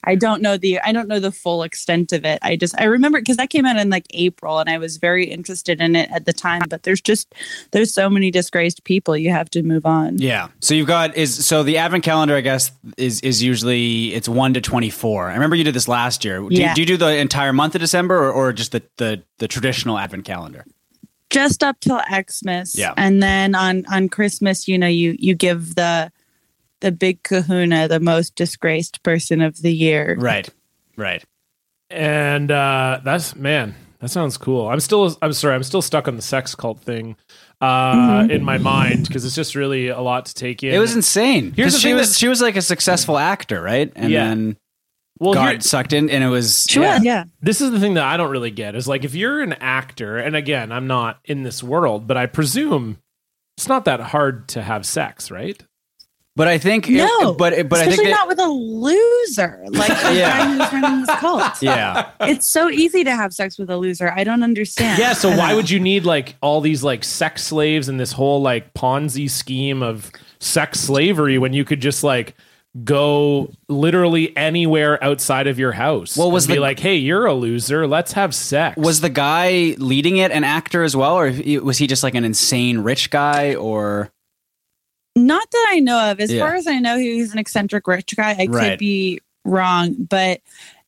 I 0.04 0.14
don't 0.14 0.42
know 0.42 0.56
the 0.56 0.80
I 0.80 0.92
don't 0.92 1.08
know 1.08 1.20
the 1.20 1.32
full 1.32 1.62
extent 1.62 2.12
of 2.12 2.24
it. 2.24 2.38
I 2.42 2.56
just 2.56 2.78
I 2.80 2.84
remember 2.84 3.20
because 3.20 3.36
that 3.36 3.50
came 3.50 3.66
out 3.66 3.76
in 3.76 3.90
like 3.90 4.06
April 4.10 4.58
and 4.58 4.68
I 4.70 4.78
was 4.78 4.96
very 4.96 5.26
interested 5.26 5.80
in 5.80 5.96
it 5.96 6.10
at 6.10 6.24
the 6.26 6.32
time. 6.32 6.62
But 6.68 6.82
there's 6.84 7.00
just 7.00 7.34
there's 7.72 7.92
so 7.92 8.08
many 8.08 8.30
disgraced 8.30 8.84
people 8.84 9.16
you 9.16 9.30
have 9.30 9.50
to 9.50 9.62
move 9.62 9.84
on. 9.86 10.18
Yeah. 10.18 10.48
So 10.60 10.74
you've 10.74 10.86
got 10.86 11.16
is 11.16 11.44
so 11.44 11.62
the 11.62 11.78
advent 11.78 12.04
calendar, 12.04 12.34
I 12.36 12.40
guess, 12.40 12.70
is 12.96 13.20
is 13.22 13.42
usually 13.42 14.14
it's 14.14 14.28
one 14.28 14.54
to 14.54 14.60
twenty 14.60 14.90
four. 14.90 15.28
I 15.28 15.34
remember 15.34 15.56
you 15.56 15.64
did 15.64 15.74
this 15.74 15.88
last 15.88 16.24
year. 16.24 16.38
Do, 16.40 16.48
Yeah. 16.50 16.70
you, 16.70 16.74
do 16.74 16.80
you 16.82 16.86
do 16.86 16.96
the 16.96 17.16
entire 17.16 17.52
month 17.52 17.74
of 17.74 17.80
December 17.80 18.16
or, 18.16 18.32
or 18.32 18.52
just 18.52 18.72
the, 18.72 18.82
the 18.96 19.22
the 19.38 19.48
traditional 19.48 19.98
advent 19.98 20.24
calendar? 20.24 20.64
Just 21.30 21.62
up 21.62 21.78
till 21.80 22.00
Xmas. 22.10 22.74
Yeah. 22.74 22.94
And 22.96 23.22
then 23.22 23.54
on 23.54 23.84
on 23.92 24.08
Christmas, 24.08 24.66
you 24.66 24.78
know, 24.78 24.86
you 24.86 25.14
you 25.18 25.34
give 25.34 25.74
the 25.74 26.10
the 26.80 26.92
big 26.92 27.22
kahuna, 27.22 27.88
the 27.88 28.00
most 28.00 28.34
disgraced 28.34 29.02
person 29.02 29.40
of 29.40 29.62
the 29.62 29.72
year. 29.72 30.16
Right. 30.18 30.48
Right. 30.96 31.24
and 31.90 32.50
uh, 32.50 33.00
that's 33.04 33.34
man, 33.36 33.74
that 34.00 34.10
sounds 34.10 34.36
cool. 34.36 34.68
I'm 34.68 34.80
still, 34.80 35.16
I'm 35.22 35.32
sorry, 35.32 35.54
I'm 35.54 35.62
still 35.62 35.82
stuck 35.82 36.06
on 36.08 36.16
the 36.16 36.22
sex 36.22 36.54
cult 36.54 36.80
thing 36.80 37.16
uh, 37.60 38.26
in 38.30 38.44
my 38.44 38.58
mind 38.58 39.06
because 39.08 39.24
it's 39.24 39.34
just 39.34 39.54
really 39.54 39.88
a 39.88 40.00
lot 40.00 40.26
to 40.26 40.34
take 40.34 40.62
in. 40.62 40.72
It 40.74 40.78
was 40.78 40.94
insane. 40.94 41.52
Here's 41.56 41.66
'Cause 41.66 41.74
the 41.74 41.78
she 41.80 41.88
thing 41.88 41.96
was 41.96 42.08
that- 42.12 42.18
she 42.18 42.28
was 42.28 42.40
like 42.40 42.56
a 42.56 42.62
successful 42.62 43.16
actor, 43.18 43.60
right? 43.62 43.90
And 43.96 44.10
Yeah. 44.12 44.28
then 44.28 44.56
well, 45.20 45.34
got 45.34 45.62
sucked 45.64 45.92
in, 45.92 46.10
and 46.10 46.22
it 46.22 46.28
was 46.28 46.66
Sure. 46.70 46.82
yeah. 46.84 47.00
Yeah. 47.02 47.24
this 47.40 47.60
is 47.60 47.72
the 47.72 47.80
thing 47.80 47.94
that 47.94 48.04
I 48.04 48.16
don't 48.16 48.30
really 48.30 48.52
get 48.52 48.76
is 48.76 48.86
like 48.86 49.04
if 49.04 49.14
you're 49.16 49.40
an 49.40 49.54
actor, 49.54 50.16
and 50.18 50.36
again, 50.36 50.70
I'm 50.70 50.86
not 50.86 51.18
in 51.24 51.42
this 51.42 51.60
world, 51.62 52.06
but 52.06 52.16
I 52.16 52.26
presume 52.26 52.98
it's 53.56 53.66
not 53.68 53.84
that 53.86 53.98
hard 54.00 54.46
to 54.50 54.62
have 54.62 54.86
sex, 54.86 55.30
right? 55.30 55.60
But 56.38 56.48
I 56.48 56.56
think 56.56 56.88
No. 56.88 57.34
but 57.34 57.68
but 57.68 57.80
I 57.80 57.82
Especially 57.82 57.96
think 57.96 58.08
that, 58.08 58.16
not 58.16 58.28
with 58.28 58.38
a 58.38 58.46
loser 58.48 59.62
like 59.70 59.88
the 60.02 60.14
Yeah. 60.14 60.38
guy 60.38 60.46
who's 60.64 60.72
running 60.72 61.00
this 61.04 61.16
cult. 61.18 61.60
yeah. 61.62 62.10
It's 62.20 62.48
so 62.48 62.70
easy 62.70 63.04
to 63.04 63.14
have 63.14 63.34
sex 63.34 63.58
with 63.58 63.68
a 63.68 63.76
loser. 63.76 64.10
I 64.16 64.24
don't 64.24 64.42
understand. 64.42 64.98
Yeah, 64.98 65.12
so 65.12 65.36
why 65.36 65.54
would 65.56 65.68
you 65.68 65.80
need 65.80 66.04
like 66.06 66.36
all 66.40 66.60
these 66.60 66.82
like 66.84 67.04
sex 67.04 67.42
slaves 67.42 67.88
and 67.88 67.98
this 68.00 68.12
whole 68.12 68.40
like 68.40 68.72
Ponzi 68.72 69.28
scheme 69.28 69.82
of 69.82 70.10
sex 70.38 70.80
slavery 70.80 71.38
when 71.38 71.52
you 71.52 71.64
could 71.64 71.80
just 71.80 72.04
like 72.04 72.34
go 72.84 73.50
literally 73.68 74.36
anywhere 74.36 75.02
outside 75.02 75.46
of 75.48 75.58
your 75.58 75.72
house? 75.72 76.16
Well, 76.16 76.30
was 76.30 76.44
and 76.44 76.52
be 76.52 76.54
the- 76.56 76.60
like, 76.62 76.78
hey, 76.78 76.94
you're 76.96 77.26
a 77.26 77.34
loser. 77.34 77.86
Let's 77.86 78.12
have 78.12 78.34
sex. 78.34 78.76
Was 78.76 79.00
the 79.00 79.08
guy 79.10 79.74
leading 79.78 80.18
it 80.18 80.30
an 80.30 80.44
actor 80.44 80.84
as 80.84 80.94
well, 80.94 81.18
or 81.18 81.32
was 81.62 81.78
he 81.78 81.86
just 81.86 82.02
like 82.02 82.14
an 82.14 82.24
insane 82.24 82.78
rich 82.78 83.10
guy? 83.10 83.54
Or 83.56 84.10
Not 85.26 85.50
that 85.50 85.66
I 85.70 85.80
know 85.80 86.10
of. 86.10 86.20
As 86.20 86.32
Yeah. 86.32 86.40
far 86.40 86.54
as 86.54 86.66
I 86.66 86.78
know, 86.78 86.98
he's 86.98 87.32
an 87.32 87.38
eccentric 87.38 87.86
rich 87.86 88.14
guy. 88.16 88.36
I 88.38 88.46
Right. 88.46 88.70
could 88.70 88.78
be 88.78 89.20
wrong, 89.44 89.94
but 89.98 90.40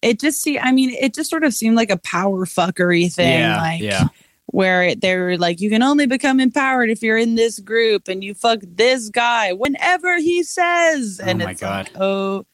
it 0.02 0.18
just 0.20 0.40
see. 0.42 0.58
I 0.58 0.72
mean, 0.72 0.90
it 0.90 1.14
just 1.14 1.28
sort 1.30 1.44
of 1.44 1.52
seemed 1.54 1.76
like 1.76 1.90
a 1.90 1.96
power 1.98 2.46
fuckery 2.46 3.12
thing. 3.12 3.40
Yeah, 3.40 3.60
like, 3.60 3.80
yeah. 3.82 4.04
Where 4.46 4.94
they're 4.96 5.36
like, 5.38 5.60
you 5.60 5.70
can 5.70 5.82
only 5.82 6.06
become 6.06 6.40
empowered 6.40 6.90
if 6.90 7.02
you're 7.02 7.16
in 7.18 7.36
this 7.36 7.58
group 7.60 8.08
and 8.08 8.24
you 8.24 8.34
fuck 8.34 8.60
this 8.62 9.08
guy 9.08 9.52
whenever 9.52 10.18
he 10.18 10.42
says. 10.42 11.20
Oh 11.22 11.28
and 11.28 11.38
my 11.38 11.50
it's 11.52 11.60
God. 11.60 11.88
like, 11.92 12.00
oh 12.00 12.46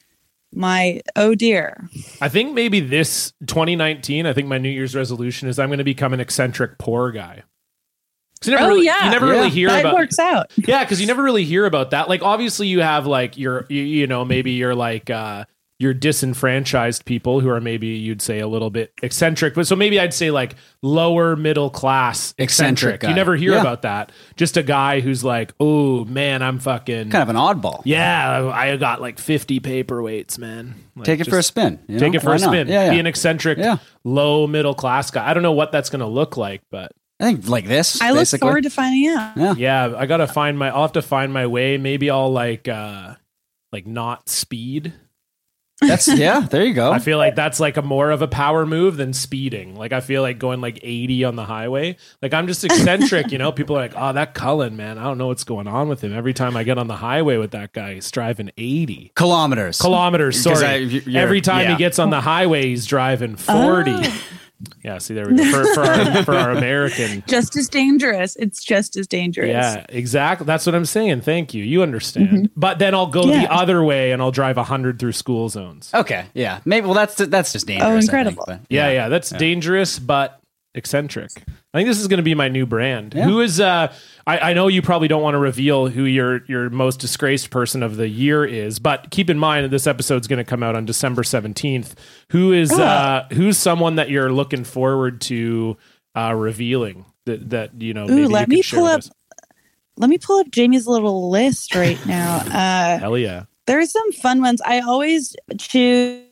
my, 0.55 1.01
oh 1.17 1.35
dear. 1.35 1.89
I 2.21 2.29
think 2.29 2.53
maybe 2.53 2.81
this 2.81 3.33
2019, 3.47 4.27
I 4.27 4.33
think 4.35 4.47
my 4.49 4.59
New 4.59 4.69
Year's 4.69 4.95
resolution 4.95 5.49
is 5.49 5.59
I'm 5.59 5.69
going 5.71 5.79
to 5.79 5.85
become 5.85 6.13
an 6.13 6.21
eccentric 6.21 6.79
poor 6.79 7.11
guy. 7.13 7.43
'Cause 8.47 8.53
you 8.53 8.55
never 8.59 8.65
Oh, 8.65 8.69
really, 8.75 8.87
yeah. 8.87 9.05
you 9.05 9.11
never 9.11 9.27
Yeah. 9.27 9.33
really 9.33 9.51
hear 9.51 9.69
that 9.69 9.81
about 9.81 9.95
works 9.95 10.19
out. 10.19 10.51
Yeah, 10.69 10.85
because 10.85 11.01
you 11.01 11.07
never 11.07 11.23
really 11.23 11.45
hear 11.45 11.67
about 11.67 11.91
that. 11.91 12.09
Like, 12.09 12.23
obviously, 12.23 12.69
you 12.69 12.81
have 12.81 13.07
like 13.07 13.37
your, 13.37 13.67
you, 13.69 13.83
you 13.83 14.07
know, 14.07 14.25
maybe 14.25 14.53
you're 14.53 14.75
like 14.75 15.11
uh, 15.11 15.45
your 15.79 15.93
disenfranchised 15.93 17.05
people 17.05 17.41
who 17.41 17.51
are 17.51 17.61
maybe 17.61 17.89
you'd 17.89 18.23
say 18.23 18.39
a 18.41 18.49
little 18.49 18.71
bit 18.71 18.93
eccentric, 19.03 19.53
but 19.55 19.67
so 19.67 19.77
maybe 19.77 20.01
I'd 20.01 20.15
say 20.15 20.31
like 20.31 20.55
lower 20.83 21.37
middle 21.37 21.69
class 21.69 22.33
eccentric. 22.39 22.95
Eccentric. 22.95 23.11
You 23.11 23.15
never 23.15 23.37
hear 23.37 23.53
Yeah. 23.53 23.61
about 23.61 23.83
that. 23.83 24.11
Just 24.37 24.57
a 24.57 24.63
guy 24.63 25.01
who's 25.01 25.23
like, 25.23 25.53
oh 25.61 26.07
man, 26.07 26.43
I'm 26.43 26.59
fucking. 26.61 27.11
kind 27.11 27.23
of 27.23 27.29
an 27.29 27.37
oddball? 27.37 27.83
yeah, 27.85 28.51
I 28.55 28.75
got 28.79 29.03
like 29.03 29.19
50 29.19 29.61
paperweights, 29.61 30.39
man. 30.39 30.77
Like, 30.97 31.05
Take 31.05 31.21
it 31.21 31.29
for 31.29 31.37
a 31.39 31.43
spin. 31.43 31.79
you 31.89 31.99
Take 31.99 32.15
it 32.15 32.21
for 32.21 32.31
Why 32.31 32.37
a 32.37 32.39
spin. 32.39 32.69
Yeah, 32.69 32.85
yeah. 32.87 32.91
Be 32.93 32.99
an 33.01 33.07
eccentric, 33.07 33.59
Yeah. 33.59 33.77
low 34.03 34.47
middle 34.47 34.73
class 34.75 35.11
guy. 35.11 35.29
I 35.29 35.35
don't 35.35 35.43
know 35.43 35.53
what 35.53 35.73
that's 35.73 35.91
going 35.91 36.01
to 36.01 36.07
look 36.07 36.39
like, 36.39 36.63
but 36.71 36.93
I 37.19 37.25
think 37.25 37.49
like 37.49 37.67
this. 37.67 38.01
I 38.03 38.11
look 38.11 38.21
basically. 38.21 38.47
forward 38.47 38.65
to 38.65 38.71
finding 38.71 39.09
out. 39.09 39.37
Yeah. 39.37 39.55
yeah, 39.57 39.95
I 39.97 40.07
gotta 40.07 40.27
find 40.27 40.59
my. 40.59 40.71
I'll 40.71 40.83
have 40.83 40.93
to 40.93 41.03
find 41.03 41.33
my 41.33 41.47
way. 41.47 41.79
Maybe 41.79 42.11
I'll 42.11 42.33
like, 42.33 42.69
uh 42.69 43.15
like 43.73 43.87
not 43.87 44.29
speed. 44.29 44.93
That's 45.81 46.09
yeah. 46.09 46.41
There 46.41 46.65
you 46.65 46.73
go. 46.73 46.91
I 46.91 46.99
feel 46.99 47.19
like 47.19 47.35
that's 47.35 47.61
like 47.61 47.77
a 47.77 47.83
more 47.83 48.11
of 48.11 48.23
a 48.23 48.29
power 48.29 48.65
move 48.65 48.97
than 48.97 49.13
speeding. 49.13 49.77
Like 49.77 49.93
I 49.93 50.01
feel 50.01 50.23
like 50.23 50.39
going 50.39 50.63
like 50.63 50.79
80 50.83 51.25
on 51.25 51.37
the 51.37 51.45
highway. 51.45 51.97
Like 52.23 52.33
I'm 52.33 52.47
just 52.47 52.65
eccentric, 52.65 53.31
you 53.31 53.37
know. 53.39 53.53
People 53.53 53.77
are 53.77 53.81
like, 53.81 53.93
"Oh, 53.95 54.13
that 54.15 54.33
Cullen, 54.33 54.77
man. 54.77 54.97
I 54.97 55.05
don't 55.05 55.19
know 55.19 55.27
what's 55.27 55.45
going 55.45 55.67
on 55.67 55.89
with 55.91 56.03
him. 56.03 56.15
Every 56.15 56.33
time 56.33 56.57
I 56.57 56.65
get 56.65 56.79
on 56.79 56.87
the 56.87 56.97
highway 56.97 57.37
with 57.37 57.51
that 57.51 57.73
guy, 57.75 57.95
he's 57.95 58.11
driving 58.11 58.51
80 58.57 59.13
Kilometers. 59.17 59.79
Kilometers. 59.79 60.41
Sorry. 60.41 60.65
I- 60.65 61.19
Every 61.19 61.43
time 61.43 61.65
yeah. 61.65 61.73
he 61.73 61.77
gets 61.77 61.99
on 61.99 62.09
the 62.09 62.23
highway, 62.23 62.63
he's 62.69 62.87
driving 62.87 63.37
40. 63.37 63.93
Oh. 63.95 64.21
Yeah, 64.83 64.99
see 64.99 65.13
there 65.15 65.29
we 65.29 65.37
go. 65.37 65.45
For, 65.51 65.75
for 65.75 65.81
our 65.83 66.25
for 66.25 66.35
our 66.35 66.51
American 66.53 67.23
Just 67.29 67.57
as 67.57 67.69
dangerous. 67.69 68.37
It's 68.37 68.65
just 68.65 68.97
as 68.97 69.07
dangerous. 69.07 69.51
Yeah, 69.51 69.85
exactly. 69.89 70.47
That's 70.47 70.65
what 70.65 70.75
I'm 70.75 70.87
saying. 70.87 71.21
Thank 71.21 71.53
you. 71.53 71.63
You 71.63 71.83
understand. 71.83 72.51
But 72.57 72.79
then 72.79 72.95
I'll 72.95 73.07
go 73.09 73.27
the 73.27 73.33
Mm-hmm. 73.33 73.53
Other 73.53 73.85
way 73.85 74.13
and 74.13 74.23
I'll 74.23 74.31
drive 74.31 74.57
100 74.57 74.99
through 74.99 75.13
school 75.13 75.49
zones. 75.51 75.91
Okay. 75.93 76.25
Yeah. 76.33 76.61
Maybe. 76.65 76.87
Well, 76.87 76.95
that's 76.95 77.17
that's 77.17 77.53
just 77.53 77.67
dangerous. 77.67 77.87
I 77.87 77.93
think, 77.93 78.05
incredible. 78.05 78.45
but- 78.47 78.61
Yeah, 78.71 78.91
yeah, 78.91 79.09
that's 79.09 79.29
dangerous 79.31 79.99
but 79.99 80.36
eccentric. 80.77 81.31
I 81.73 81.79
think 81.79 81.89
this 81.89 81.99
is 82.01 82.09
going 82.09 82.19
to 82.19 82.23
be 82.23 82.35
my 82.35 82.49
new 82.49 82.67
brand. 82.67 83.15
Yeah. 83.15 83.25
Who 83.25 83.41
is 83.41 83.61
uh 83.61 83.93
I, 84.27 84.39
I 84.51 84.53
know 84.55 84.69
you 84.69 84.83
probably 84.83 85.09
don't 85.09 85.23
want 85.23 85.35
to 85.35 85.39
reveal 85.39 85.89
who 85.89 86.05
your 86.05 86.45
your 86.47 86.71
most 86.71 87.01
disgraced 87.01 87.51
person 87.51 87.83
of 87.83 87.97
the 87.97 88.09
year 88.09 88.45
is, 88.45 88.79
but 88.79 89.11
keep 89.11 89.31
in 89.31 89.39
mind 89.39 89.65
that 89.65 89.71
this 89.71 89.87
episode 89.87 90.21
is 90.21 90.27
going 90.27 90.39
to 90.39 90.45
come 90.45 90.63
out 90.63 90.75
on 90.77 90.85
December 90.85 91.23
17th. 91.23 91.95
Who 92.31 92.53
is 92.53 92.71
uh 92.73 93.27
who's 93.33 93.59
someone 93.59 93.97
that 93.97 94.11
you're 94.11 94.33
looking 94.33 94.65
forward 94.65 95.21
to 95.23 95.77
uh 96.17 96.35
revealing 96.35 97.05
that 97.25 97.51
that 97.51 97.81
you 97.81 97.95
know 97.95 98.05
Ooh, 98.05 98.09
maybe 98.09 98.21
you 98.23 98.29
let 98.29 98.41
could 98.45 98.49
me 98.51 98.63
pull 98.63 98.85
up 98.85 98.99
us? 98.99 99.11
let 99.97 100.11
me 100.11 100.19
pull 100.19 100.39
up 100.41 100.51
Jamie's 100.51 100.87
little 100.87 101.31
list 101.31 101.75
right 101.75 102.05
now. 102.07 102.37
Uh 102.47 102.99
Hell 102.99 103.19
yeah. 103.19 103.45
there's 103.67 103.91
some 103.93 104.13
fun 104.13 104.41
ones. 104.41 104.61
I 104.65 104.81
always 104.81 105.35
choose 105.59 106.23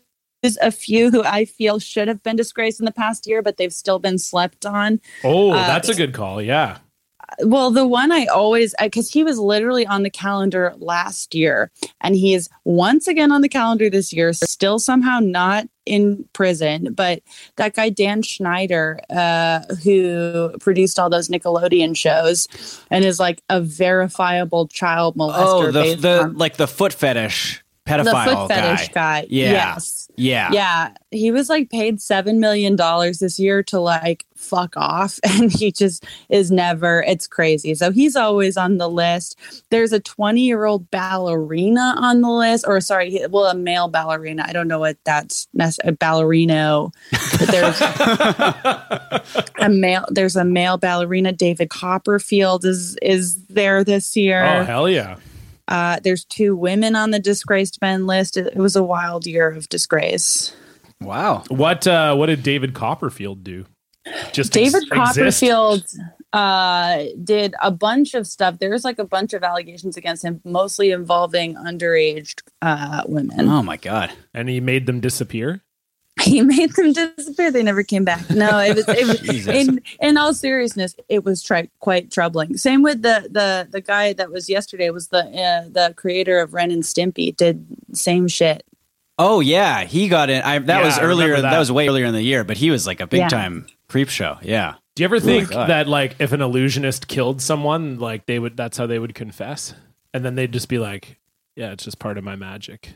a 0.60 0.70
few 0.70 1.10
who 1.10 1.22
I 1.24 1.44
feel 1.44 1.78
should 1.78 2.08
have 2.08 2.22
been 2.22 2.36
disgraced 2.36 2.80
in 2.80 2.84
the 2.86 2.92
past 2.92 3.26
year, 3.26 3.42
but 3.42 3.56
they've 3.56 3.72
still 3.72 3.98
been 3.98 4.18
slept 4.18 4.66
on. 4.66 5.00
Oh, 5.22 5.52
Uh, 5.52 5.66
that's 5.66 5.88
a 5.88 5.94
good 5.94 6.12
call. 6.12 6.40
Yeah. 6.42 6.78
Well, 7.40 7.70
the 7.70 7.86
one 7.86 8.12
I 8.12 8.26
always, 8.26 8.74
because 8.80 9.10
he 9.10 9.24
was 9.24 9.38
literally 9.38 9.86
on 9.86 10.02
the 10.02 10.10
calendar 10.10 10.74
last 10.76 11.34
year, 11.34 11.70
and 12.00 12.14
he 12.14 12.34
is 12.34 12.48
once 12.64 13.08
again 13.08 13.32
on 13.32 13.40
the 13.40 13.48
calendar 13.48 13.90
this 13.90 14.12
year, 14.12 14.32
still 14.32 14.78
somehow 14.78 15.20
not 15.20 15.66
in 15.86 16.28
prison. 16.32 16.92
But 16.94 17.22
that 17.56 17.74
guy, 17.74 17.88
Dan 17.88 18.22
Schneider, 18.22 19.00
uh, 19.10 19.60
who 19.82 20.54
produced 20.60 20.98
all 20.98 21.10
those 21.10 21.28
Nickelodeon 21.28 21.96
shows 21.96 22.46
and 22.90 23.04
is 23.04 23.18
like 23.18 23.42
a 23.48 23.60
verifiable 23.60 24.68
child 24.68 25.16
molester. 25.16 25.34
Oh, 25.36 25.70
the 25.70 25.94
the 25.94 26.32
like 26.36 26.56
the 26.56 26.68
foot 26.68 26.92
fetish 26.92 27.64
the 27.86 27.90
pedophile 27.92 28.46
foot 28.46 28.48
fetish 28.48 28.88
guy. 28.88 29.22
guy. 29.22 29.26
Yeah. 29.30 29.50
Yes. 29.50 30.03
Yeah. 30.16 30.50
Yeah. 30.52 30.90
He 31.10 31.30
was 31.30 31.48
like 31.48 31.70
paid 31.70 31.98
$7 31.98 32.38
million 32.38 32.76
this 32.76 33.38
year 33.38 33.62
to 33.64 33.80
like 33.80 34.24
fuck 34.36 34.76
off. 34.76 35.18
And 35.34 35.50
he 35.50 35.72
just 35.72 36.04
is 36.28 36.52
never, 36.52 37.02
it's 37.02 37.26
crazy. 37.26 37.74
So 37.74 37.90
he's 37.90 38.14
always 38.14 38.56
on 38.56 38.78
the 38.78 38.88
list. 38.88 39.36
There's 39.70 39.92
a 39.92 39.98
20 39.98 40.42
year 40.42 40.64
old 40.64 40.90
ballerina 40.90 41.94
on 41.98 42.20
the 42.20 42.30
list, 42.30 42.64
or 42.66 42.80
sorry, 42.80 43.20
well, 43.28 43.46
a 43.46 43.54
male 43.54 43.88
ballerina. 43.88 44.44
I 44.46 44.52
don't 44.52 44.68
know 44.68 44.78
what 44.78 44.96
that's, 45.04 45.48
a 45.58 45.92
ballerino. 45.92 46.92
But 47.10 47.48
there's 47.48 47.80
a 49.58 49.68
male, 49.68 50.04
there's 50.08 50.36
a 50.36 50.44
male 50.44 50.78
ballerina. 50.78 51.32
David 51.32 51.70
Copperfield 51.70 52.64
is, 52.64 52.96
is 53.02 53.42
there 53.46 53.82
this 53.82 54.16
year. 54.16 54.44
Oh, 54.44 54.64
hell 54.64 54.88
yeah. 54.88 55.16
Uh, 55.68 55.98
there's 56.02 56.24
two 56.24 56.54
women 56.56 56.94
on 56.94 57.10
the 57.10 57.18
disgraced 57.18 57.80
men 57.80 58.06
list. 58.06 58.36
It, 58.36 58.48
it 58.48 58.56
was 58.56 58.76
a 58.76 58.82
wild 58.82 59.26
year 59.26 59.48
of 59.50 59.68
disgrace. 59.68 60.54
Wow. 61.00 61.44
What 61.48 61.86
uh 61.86 62.14
what 62.14 62.26
did 62.26 62.42
David 62.42 62.74
Copperfield 62.74 63.44
do? 63.44 63.66
Just 64.32 64.52
David 64.52 64.82
ex- 64.82 64.90
Copperfield 64.90 65.84
uh, 66.32 67.04
did 67.22 67.54
a 67.62 67.70
bunch 67.70 68.14
of 68.14 68.26
stuff. 68.26 68.58
There's 68.58 68.84
like 68.84 68.98
a 68.98 69.04
bunch 69.04 69.32
of 69.32 69.42
allegations 69.42 69.96
against 69.96 70.24
him, 70.24 70.40
mostly 70.44 70.90
involving 70.90 71.54
underage 71.54 72.34
uh, 72.60 73.02
women. 73.06 73.48
Oh 73.48 73.62
my 73.62 73.76
god. 73.76 74.12
and 74.34 74.48
he 74.48 74.60
made 74.60 74.86
them 74.86 75.00
disappear. 75.00 75.62
He 76.22 76.40
made 76.42 76.72
them 76.74 76.92
disappear. 76.92 77.50
They 77.50 77.62
never 77.62 77.82
came 77.82 78.04
back. 78.04 78.30
No, 78.30 78.58
it 78.60 78.76
was, 78.76 78.88
it 78.88 79.06
was 79.06 79.46
in 79.48 79.80
in 80.00 80.16
all 80.16 80.32
seriousness, 80.32 80.94
it 81.08 81.24
was 81.24 81.42
tri- 81.42 81.68
quite 81.80 82.10
troubling. 82.10 82.56
Same 82.56 82.82
with 82.82 83.02
the 83.02 83.28
the 83.30 83.68
the 83.70 83.80
guy 83.80 84.12
that 84.14 84.30
was 84.30 84.48
yesterday 84.48 84.90
was 84.90 85.08
the 85.08 85.18
uh, 85.24 85.68
the 85.68 85.92
creator 85.96 86.38
of 86.38 86.54
Ren 86.54 86.70
and 86.70 86.82
Stimpy 86.84 87.36
did 87.36 87.66
same 87.92 88.28
shit. 88.28 88.64
Oh 89.18 89.40
yeah, 89.40 89.84
he 89.84 90.08
got 90.08 90.30
in. 90.30 90.40
I, 90.42 90.58
that 90.60 90.66
Yeah, 90.80 90.84
was 90.84 90.98
earlier. 90.98 91.26
remember 91.28 91.42
That. 91.42 91.50
that. 91.52 91.58
was 91.58 91.70
way 91.72 91.88
earlier 91.88 92.06
in 92.06 92.14
the 92.14 92.22
year, 92.22 92.42
but 92.44 92.56
he 92.56 92.70
was 92.70 92.86
like 92.86 93.00
a 93.00 93.06
big 93.06 93.20
Yeah. 93.20 93.28
time 93.28 93.66
creep 93.88 94.08
show. 94.08 94.38
Yeah. 94.42 94.74
Do 94.94 95.02
you 95.02 95.06
ever 95.06 95.18
think 95.20 95.50
God. 95.50 95.68
that 95.68 95.88
like 95.88 96.16
if 96.20 96.30
an 96.32 96.40
illusionist 96.40 97.08
killed 97.08 97.42
someone, 97.42 97.98
like 97.98 98.26
they 98.26 98.38
would 98.38 98.56
that's 98.56 98.78
how 98.78 98.86
they 98.86 98.98
would 99.00 99.14
confess? 99.14 99.74
And 100.14 100.24
then 100.24 100.36
they'd 100.36 100.52
just 100.52 100.68
be 100.68 100.78
like, 100.78 101.18
Yeah, 101.56 101.72
it's 101.72 101.84
just 101.84 101.98
part 101.98 102.18
of 102.18 102.24
my 102.24 102.36
magic. 102.36 102.92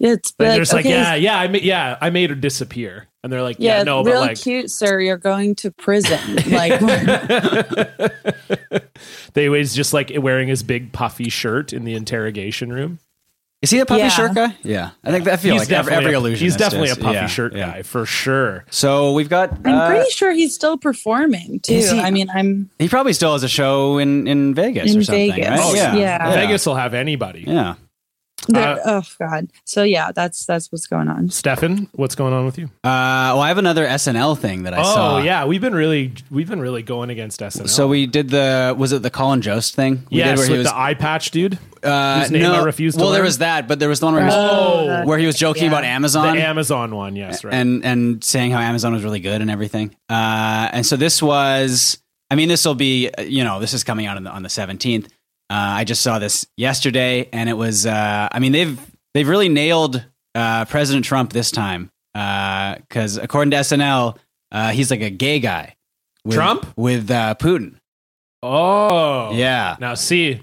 It's 0.00 0.32
And 0.38 0.46
like, 0.46 0.54
they're 0.54 0.60
just 0.62 0.72
like, 0.72 0.84
Yeah, 0.84 1.16
yeah, 1.16 1.38
I 1.38 1.48
made 1.48 1.64
yeah, 1.64 1.98
I 2.00 2.10
made 2.10 2.30
her 2.30 2.36
disappear. 2.36 3.08
And 3.24 3.32
they're 3.32 3.42
like, 3.42 3.56
yeah, 3.58 3.78
Yeah, 3.78 3.82
no, 3.82 4.04
real 4.04 4.20
but 4.20 4.28
like 4.28 4.40
cute, 4.40 4.70
sir. 4.70 5.00
You're 5.00 5.16
going 5.16 5.56
to 5.56 5.72
prison. 5.72 6.38
Like, 6.50 6.80
they 9.34 9.48
was 9.48 9.74
just 9.74 9.92
like 9.92 10.12
wearing 10.16 10.48
his 10.48 10.62
big 10.62 10.92
puffy 10.92 11.28
shirt 11.28 11.72
in 11.72 11.84
the 11.84 11.94
interrogation 11.94 12.72
room. 12.72 12.98
Is 13.60 13.70
he 13.70 13.80
a 13.80 13.86
puffy 13.86 14.02
Yeah. 14.02 14.08
shirt 14.08 14.34
guy? 14.34 14.54
Yeah, 14.62 14.90
I 15.02 15.10
think 15.10 15.24
that 15.24 15.34
I 15.34 15.36
feel 15.36 15.54
he's 15.54 15.62
like 15.62 15.72
every, 15.72 15.90
definitely 15.90 16.04
every 16.04 16.14
a, 16.14 16.18
illusionist. 16.18 16.42
he's 16.42 16.56
definitely 16.56 16.88
is. 16.90 16.96
a 16.96 17.00
puffy 17.00 17.14
Yeah, 17.14 17.26
shirt 17.26 17.54
yeah. 17.56 17.72
guy 17.72 17.82
for 17.82 18.06
sure. 18.06 18.64
So 18.70 19.12
we've 19.14 19.28
got. 19.28 19.52
I'm 19.66 19.74
uh, 19.74 19.88
pretty 19.88 20.10
sure 20.10 20.30
he's 20.30 20.54
still 20.54 20.78
performing 20.78 21.58
too. 21.60 21.74
He? 21.74 21.88
I 21.88 22.12
mean, 22.12 22.30
I'm 22.30 22.70
he 22.78 22.88
probably 22.88 23.14
still 23.14 23.32
has 23.32 23.42
a 23.42 23.48
show 23.48 23.98
in 23.98 24.28
in 24.28 24.54
Vegas 24.54 24.92
In 24.92 25.00
or 25.00 25.02
something. 25.02 25.32
Vegas. 25.32 25.48
Right? 25.50 25.58
Oh, 25.60 25.74
yeah. 25.74 25.96
yeah. 25.96 26.34
Vegas 26.34 26.66
will 26.66 26.76
have 26.76 26.94
anybody. 26.94 27.44
Yeah. 27.48 27.74
There- 28.48 28.80
oh 28.84 29.02
god. 29.18 29.50
So 29.64 29.82
yeah, 29.82 30.12
that's 30.12 30.44
that's 30.46 30.70
what's 30.72 30.86
going 30.86 31.08
on. 31.08 31.30
Stefan, 31.30 31.88
what's 31.92 32.14
going 32.14 32.32
on 32.32 32.44
with 32.44 32.58
you? 32.58 32.66
Uh, 32.84 33.32
well, 33.34 33.40
I 33.40 33.48
have 33.48 33.58
another 33.58 33.86
SNL 33.86 34.36
thing 34.38 34.64
that 34.64 34.74
I 34.74 34.82
saw. 34.82 35.16
Oh 35.16 35.18
yeah, 35.18 35.44
we've 35.44 35.60
been 35.60 35.74
really 35.74 36.12
we've 36.30 36.48
been 36.48 36.60
really 36.60 36.82
going 36.82 37.10
against 37.10 37.40
SNL. 37.40 37.68
So 37.68 37.88
we 37.88 38.06
did 38.06 38.30
the 38.30 38.74
was 38.76 38.92
it 38.92 39.02
the 39.02 39.10
Colin 39.10 39.42
Jost 39.42 39.74
thing? 39.74 40.06
We 40.10 40.18
yes, 40.18 40.28
did 40.30 40.38
where 40.38 40.44
with 40.44 40.50
he 40.52 40.58
was 40.58 40.66
the 40.68 40.76
eye 40.78 40.94
patch 40.94 41.30
dude, 41.30 41.58
uh, 41.82 42.20
whose 42.20 42.30
name 42.30 42.42
no, 42.42 42.54
I 42.54 42.64
refuse 42.64 42.94
to 42.94 43.00
Well, 43.02 43.10
there 43.12 43.22
was 43.22 43.38
that, 43.38 43.68
but 43.68 43.78
there 43.78 43.88
was 43.88 44.00
the 44.00 44.06
one 44.06 44.14
where 44.14 44.24
he 44.24 44.28
was, 44.28 44.34
Oh. 44.36 45.04
where 45.06 45.18
he 45.18 45.26
was 45.26 45.36
joking 45.36 45.64
Yeah. 45.64 45.68
about 45.70 45.84
Amazon, 45.84 46.22
the 46.36 46.42
Amazon. 46.42 46.48
Amazon 46.48 46.94
one. 46.96 47.16
Yes, 47.16 47.44
right. 47.44 47.54
and 47.54 47.84
and 47.84 48.24
saying 48.24 48.50
how 48.52 48.60
Amazon 48.60 48.92
was 48.92 49.04
really 49.04 49.20
good 49.20 49.40
and 49.40 49.50
everything. 49.50 49.94
Uh, 50.08 50.68
and 50.72 50.84
so 50.86 50.96
this 50.96 51.22
was, 51.22 51.98
I 52.30 52.34
mean, 52.34 52.48
this 52.48 52.64
will 52.64 52.74
be, 52.74 53.10
uh, 53.10 53.22
you 53.22 53.44
know, 53.44 53.60
this 53.60 53.74
is 53.74 53.84
coming 53.84 54.06
out 54.06 54.16
on 54.16 54.24
the 54.24 54.30
on 54.30 54.42
the 54.42 54.48
seventeenth. 54.48 55.08
Uh, 55.50 55.80
I 55.80 55.84
just 55.84 56.02
saw 56.02 56.18
this 56.18 56.46
yesterday, 56.56 57.28
and 57.32 57.48
it 57.48 57.54
was, 57.54 57.86
uh, 57.86 58.28
I 58.30 58.38
mean, 58.38 58.52
they've 58.52 58.78
they've 59.14 59.28
really 59.28 59.48
nailed 59.48 60.04
uh, 60.34 60.64
President 60.66 61.04
Trump 61.04 61.32
this 61.32 61.50
time 61.50 61.90
because 62.12 63.16
according 63.16 63.52
to 63.52 63.58
SNL, 63.58 64.16
uh, 64.52 64.70
he's 64.70 64.90
like 64.90 65.00
a 65.00 65.10
gay 65.10 65.40
guy. 65.40 65.74
With, 66.24 66.34
Trump? 66.34 66.66
with 66.76 67.10
uh, 67.10 67.34
Putin. 67.38 67.76
oh 68.42 69.32
Yeah. 69.32 69.76
Now 69.80 69.94
see, 69.94 70.42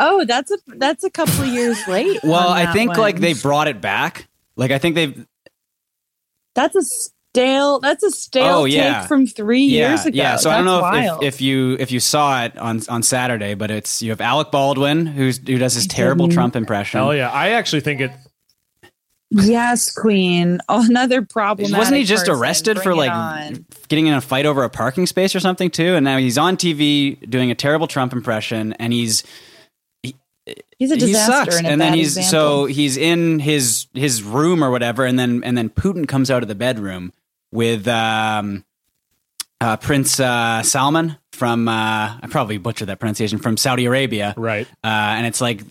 Oh, 0.00 0.24
that's 0.24 0.52
a 0.52 0.58
that's 0.66 1.02
a 1.02 1.10
couple 1.10 1.42
of 1.42 1.48
years 1.48 1.86
late. 1.88 2.20
Well, 2.22 2.48
I 2.48 2.72
think 2.72 2.90
one. 2.90 3.00
like 3.00 3.18
they 3.18 3.34
brought 3.34 3.66
it 3.66 3.80
back. 3.80 4.28
Like 4.56 4.70
I 4.70 4.78
think 4.78 4.94
they've 4.94 5.26
that's 6.54 6.76
a 6.76 6.82
stale 7.34 7.78
that's 7.80 8.02
a 8.02 8.10
stale 8.10 8.56
Oh, 8.60 8.64
yeah. 8.64 9.00
take 9.00 9.08
from 9.08 9.26
three 9.26 9.62
years 9.62 10.06
ago. 10.06 10.16
Yeah, 10.16 10.36
so 10.36 10.50
I 10.50 10.56
don't 10.56 10.64
know 10.64 10.84
if, 10.94 11.22
if, 11.22 11.34
if 11.34 11.40
you 11.40 11.76
if 11.78 11.90
you 11.92 12.00
saw 12.00 12.44
it 12.44 12.56
on 12.58 12.80
on 12.88 13.02
Saturday, 13.02 13.54
but 13.54 13.70
it's 13.70 14.02
you 14.02 14.10
have 14.10 14.20
Alec 14.20 14.50
Baldwin 14.50 15.06
who's 15.06 15.38
who 15.38 15.58
does 15.58 15.74
his 15.74 15.86
terrible 15.86 16.26
didn't. 16.26 16.34
Trump 16.34 16.56
impression. 16.56 17.00
Oh 17.00 17.10
yeah, 17.12 17.30
I 17.30 17.50
actually 17.50 17.80
think 17.80 18.00
it. 18.00 18.10
yes, 19.30 19.92
Queen. 19.94 20.58
Oh, 20.68 20.84
another 20.88 21.22
problem. 21.22 21.70
Wasn't 21.72 21.96
he 21.96 22.04
just 22.04 22.28
arrested 22.28 22.80
for 22.80 22.94
like 22.94 23.56
getting 23.88 24.06
in 24.06 24.14
a 24.14 24.20
fight 24.20 24.46
over 24.46 24.64
a 24.64 24.70
parking 24.70 25.06
space 25.06 25.34
or 25.34 25.40
something 25.40 25.70
too? 25.70 25.94
And 25.94 26.04
now 26.04 26.18
he's 26.18 26.38
on 26.38 26.56
TV 26.56 27.28
doing 27.28 27.50
a 27.50 27.54
terrible 27.54 27.86
Trump 27.86 28.12
impression, 28.12 28.72
and 28.74 28.92
he's 28.92 29.22
He's 30.78 30.90
a 30.92 30.94
he 30.94 31.00
disaster. 31.00 31.50
sucks. 31.50 31.56
And, 31.58 31.66
a 31.66 31.70
And 31.70 31.80
then 31.80 31.92
he's 31.92 32.16
example. 32.16 32.30
so 32.30 32.64
he's 32.66 32.96
in 32.96 33.38
his 33.38 33.86
his 33.92 34.22
room 34.22 34.64
or 34.64 34.70
whatever, 34.70 35.04
and 35.04 35.18
then 35.18 35.42
and 35.44 35.58
then 35.58 35.68
Putin 35.68 36.08
comes 36.08 36.30
out 36.30 36.42
of 36.42 36.48
the 36.48 36.54
bedroom 36.54 37.12
with 37.52 37.86
um, 37.88 38.64
uh, 39.60 39.76
Prince 39.76 40.20
uh, 40.20 40.62
Salman 40.62 41.16
from 41.32 41.68
uh, 41.68 41.72
I 41.72 42.26
probably 42.30 42.58
butchered 42.58 42.88
that 42.88 42.98
pronunciation 42.98 43.38
from 43.38 43.56
Saudi 43.56 43.84
Arabia, 43.86 44.34
Right. 44.36 44.66
Uh, 44.82 44.86
and 44.88 45.26
it's 45.26 45.40
like 45.40 45.62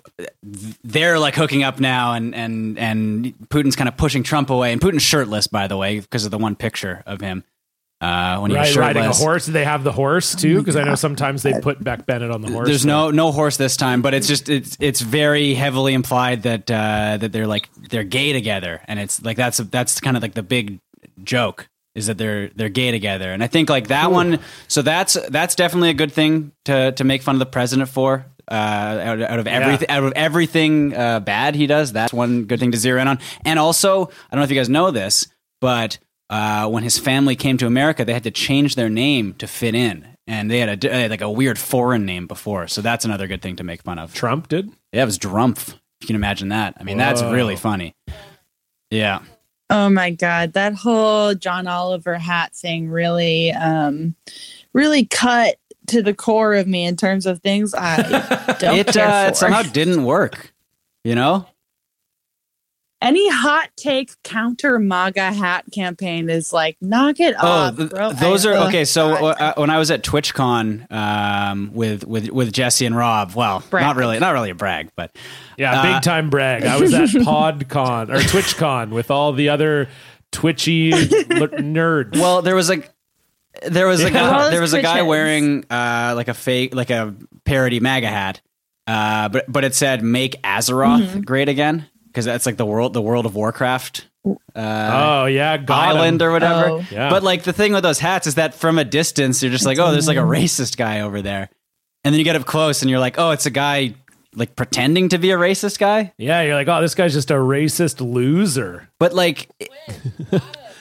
they're 0.84 1.20
like 1.20 1.36
hooking 1.36 1.63
up 1.63 1.80
now, 1.80 2.13
and 2.13 2.34
and 2.34 2.80
and 2.80 3.34
Putin's 3.50 3.76
kind 3.76 3.88
of 3.88 3.98
pushing 3.98 4.24
Trump 4.24 4.50
away, 4.50 4.72
and 4.72 4.82
Putin's 4.82 5.04
shirtless, 5.04 5.48
by 5.48 5.68
the 5.68 5.76
way, 5.78 6.00
because 6.00 6.26
of 6.26 6.32
the 6.32 6.38
one 6.38 6.56
picture 6.56 7.04
of 7.06 7.20
him 7.20 7.44
uh, 8.00 8.38
when 8.40 8.52
he 8.52 8.56
was 8.58 8.68
Right, 8.68 8.74
shirtless. 8.74 8.96
riding 8.96 9.06
a 9.06 9.13
horse. 9.13 9.46
They 9.46 9.66
have 9.66 9.84
the 9.84 9.92
horse 9.92 10.36
too? 10.36 10.60
Because 10.60 10.78
I 10.78 10.84
know 10.84 10.96
sometimes 10.96 11.44
they 11.44 11.60
put 11.60 11.84
Beck 11.84 12.06
Bennett 12.06 12.32
on 12.32 12.42
the 12.42 12.50
horse. 12.52 12.68
There's 12.68 12.86
no 12.86 13.12
no 13.12 13.32
horse 13.34 13.58
this 13.58 13.76
time, 13.76 14.02
but 14.02 14.13
it's 14.13 14.28
just 14.28 14.48
it's 14.50 14.78
it's 14.80 15.02
very 15.02 15.54
heavily 15.54 15.94
implied 15.94 16.44
that 16.44 16.72
uh, 16.72 17.18
that 17.18 17.32
they're 17.34 17.48
like 17.48 17.70
they're 17.90 18.04
gay 18.06 18.32
together, 18.32 18.82
and 18.88 19.00
it's 19.00 19.22
like 19.22 19.36
that's 19.36 19.58
that's 19.58 20.00
kind 20.00 20.16
of 20.16 20.24
like 20.24 20.34
the 20.34 20.44
big 20.44 20.80
joke 21.23 21.69
is 21.95 22.05
that 22.05 22.17
they're 22.17 22.49
they're 22.49 22.69
gay 22.69 22.91
together, 22.91 23.31
and 23.31 23.43
I 23.43 23.47
think 23.47 23.69
like 23.69 23.88
that 23.88 24.12
one. 24.12 24.39
So 24.67 24.81
that's 24.83 25.17
that's 25.29 25.55
definitely 25.55 25.89
a 25.89 25.95
good 25.95 26.12
thing 26.12 26.51
to 26.65 26.91
to 26.91 27.03
make 27.03 27.23
fun 27.23 27.36
of 27.36 27.39
the 27.39 27.45
president 27.47 27.89
for. 27.89 28.25
Uh, 28.49 28.53
out, 29.03 29.21
out 29.21 29.39
of 29.39 29.47
everything, 29.47 29.89
out 29.89 30.03
of 30.03 30.13
everything 30.15 30.95
uh, 30.95 31.19
bad 31.19 31.53
he 31.53 31.67
does, 31.67 31.91
that's 31.91 32.13
one 32.13 32.45
good 32.45 32.62
thing 32.62 32.71
to 32.71 32.77
zero 32.77 33.01
in 33.01 33.07
on. 33.07 33.19
And 33.43 33.60
also, 33.60 34.05
I 34.05 34.07
don't 34.31 34.39
know 34.39 34.43
if 34.43 34.49
you 34.49 34.55
guys 34.55 34.69
know 34.69 34.89
this, 34.89 35.27
but 35.60 35.97
uh, 36.29 36.69
when 36.69 36.83
his 36.83 36.97
family 36.97 37.36
came 37.36 37.57
to 37.57 37.67
America, 37.67 38.05
they 38.05 38.13
had 38.13 38.23
to 38.23 38.31
change 38.31 38.75
their 38.75 38.89
name 38.89 39.33
to 39.39 39.47
fit 39.47 39.75
in, 39.75 40.07
and 40.27 40.49
they 40.49 40.60
had 40.60 40.86
a 40.86 41.10
like 41.10 41.19
a 41.19 41.29
weird 41.29 41.60
foreign 41.60 42.05
name 42.05 42.25
before. 42.25 42.67
So 42.67 42.81
that's 42.81 43.03
another 43.03 43.27
good 43.27 43.41
thing 43.41 43.57
to 43.57 43.63
make 43.63 43.81
fun 43.81 43.99
of. 43.99 44.13
Trump 44.13 44.47
did. 44.47 44.71
Yeah, 44.93 45.03
it 45.03 45.05
was 45.05 45.19
Drumpf. 45.19 45.73
You 45.99 46.07
can 46.07 46.15
imagine 46.15 46.49
that. 46.49 46.75
I 46.79 46.83
mean, 46.83 46.97
that's 46.97 47.21
really 47.21 47.55
funny. 47.55 47.95
Yeah. 48.91 49.21
Oh 49.69 49.89
my 49.89 50.12
god, 50.12 50.53
that 50.53 50.75
whole 50.75 51.36
John 51.36 51.67
Oliver 51.67 52.17
hat 52.17 52.56
thing 52.56 52.89
really 52.89 53.51
um 53.51 54.15
really 54.73 55.06
cut 55.06 55.58
to 55.88 56.01
the 56.01 56.13
core 56.13 56.53
of 56.53 56.67
me 56.67 56.86
in 56.86 56.95
terms 56.95 57.25
of 57.25 57.41
things 57.41 57.73
I 57.73 58.56
don't 58.60 58.77
it 58.77 58.88
care 58.93 59.08
uh, 59.08 59.23
for. 59.25 59.30
it 59.30 59.38
somehow 59.38 59.63
didn't 59.63 60.03
work. 60.03 60.53
You 61.03 61.15
know? 61.15 61.47
Any 62.99 63.29
hot 63.29 63.69
take 63.77 64.12
counter 64.23 64.79
MAGA 64.79 65.31
hat 65.31 65.65
campaign 65.71 66.31
is 66.31 66.51
like 66.51 66.77
knock 66.81 67.19
it 67.19 67.36
Oh, 67.39 67.47
off. 67.47 67.77
th- 67.77 67.91
those 68.19 68.45
I- 68.45 68.49
are 68.49 68.53
ugh, 68.55 68.67
okay. 68.69 68.86
So 68.86 69.13
uh, 69.27 69.53
when 69.55 69.69
I 69.69 69.77
was 69.77 69.91
at 69.91 70.01
TwitchCon 70.03 70.91
um, 70.91 71.69
with 71.73 72.05
with 72.07 72.29
with 72.31 72.51
Jesse 72.51 72.88
and 72.88 72.95
Rob, 72.97 73.33
well, 73.36 73.63
Brag. 73.69 73.83
not 73.86 73.95
really, 73.97 74.17
not 74.17 74.31
really 74.33 74.49
a 74.49 74.55
brag, 74.55 74.89
but 74.95 75.15
Yeah, 75.57 75.79
Uh, 75.79 75.93
big 75.93 76.01
time 76.03 76.31
brag. 76.31 76.65
I 76.65 76.79
was 76.79 76.91
at 76.93 77.10
PodCon 77.10 78.10
or 78.10 78.17
TwitchCon 78.17 78.89
with 78.89 79.12
all 79.12 79.31
the 79.31 79.49
other 79.49 79.89
twitchy 80.31 80.91
l- 80.91 80.99
nerds. 80.99 82.19
well, 82.19 82.41
there 82.41 82.55
was 82.55 82.67
like 82.67 82.91
there 83.67 83.86
was 83.88 84.03
a 84.03 84.10
guy, 84.10 84.21
Well, 84.31 84.49
there 84.51 84.62
was 84.62 84.73
a 84.73 84.81
guy 84.81 85.03
wearing 85.03 85.65
uh, 85.69 86.13
like 86.15 86.29
a 86.29 86.33
fake 86.33 86.73
like 86.73 86.89
a 86.89 87.13
parody 87.45 87.79
MAGA 87.79 88.07
hat, 88.07 88.41
uh, 88.88 89.29
but 89.29 89.45
but 89.51 89.63
it 89.63 89.75
said 89.75 90.01
"Make 90.03 90.41
Azeroth 90.41 91.03
Mm-hmm. 91.05 91.21
great 91.21 91.47
again" 91.49 91.86
because 92.17 92.25
that's 92.25 92.47
like 92.47 92.58
the 92.58 92.65
world 92.65 92.93
the 92.93 93.01
World 93.01 93.27
of 93.27 93.36
Warcraft 93.36 94.08
uh, 94.25 94.32
oh 94.56 95.25
yeah, 95.25 95.56
got 95.58 95.95
island 95.95 96.19
him. 96.21 96.27
or 96.27 96.32
whatever. 96.32 96.69
Oh. 96.69 96.86
Yeah. 96.91 97.10
But 97.12 97.21
like 97.21 97.43
the 97.43 97.53
thing 97.53 97.73
with 97.73 97.84
those 97.84 97.99
hats 97.99 98.25
is 98.25 98.36
that 98.36 98.56
from 98.56 98.80
a 98.80 98.84
distance 98.84 99.41
you're 99.43 99.51
just 99.51 99.65
like, 99.65 99.77
oh, 99.77 99.91
there's 99.91 100.08
like 100.08 100.17
a 100.17 100.21
racist 100.21 100.77
guy 100.77 101.01
over 101.01 101.21
there, 101.21 101.49
and 102.03 102.13
then 102.13 102.19
you 102.19 102.25
get 102.25 102.36
up 102.36 102.45
close 102.45 102.82
and 102.82 102.89
you're 102.89 102.99
like, 102.99 103.19
oh, 103.19 103.32
it's 103.32 103.45
a 103.45 103.51
guy 103.51 103.93
like 104.34 104.56
pretending 104.56 105.10
to 105.10 105.19
be 105.19 105.30
a 105.32 105.38
racist 105.38 105.77
guy, 105.77 106.13
Yeah, 106.17 106.41
you're 106.41 106.56
like, 106.56 106.67
oh, 106.67 106.82
this 106.82 106.95
guy's 106.95 107.13
just 107.13 107.32
a 107.32 107.36
racist 107.36 108.01
loser. 108.01 108.89
but 108.99 109.13
like, 109.13 109.49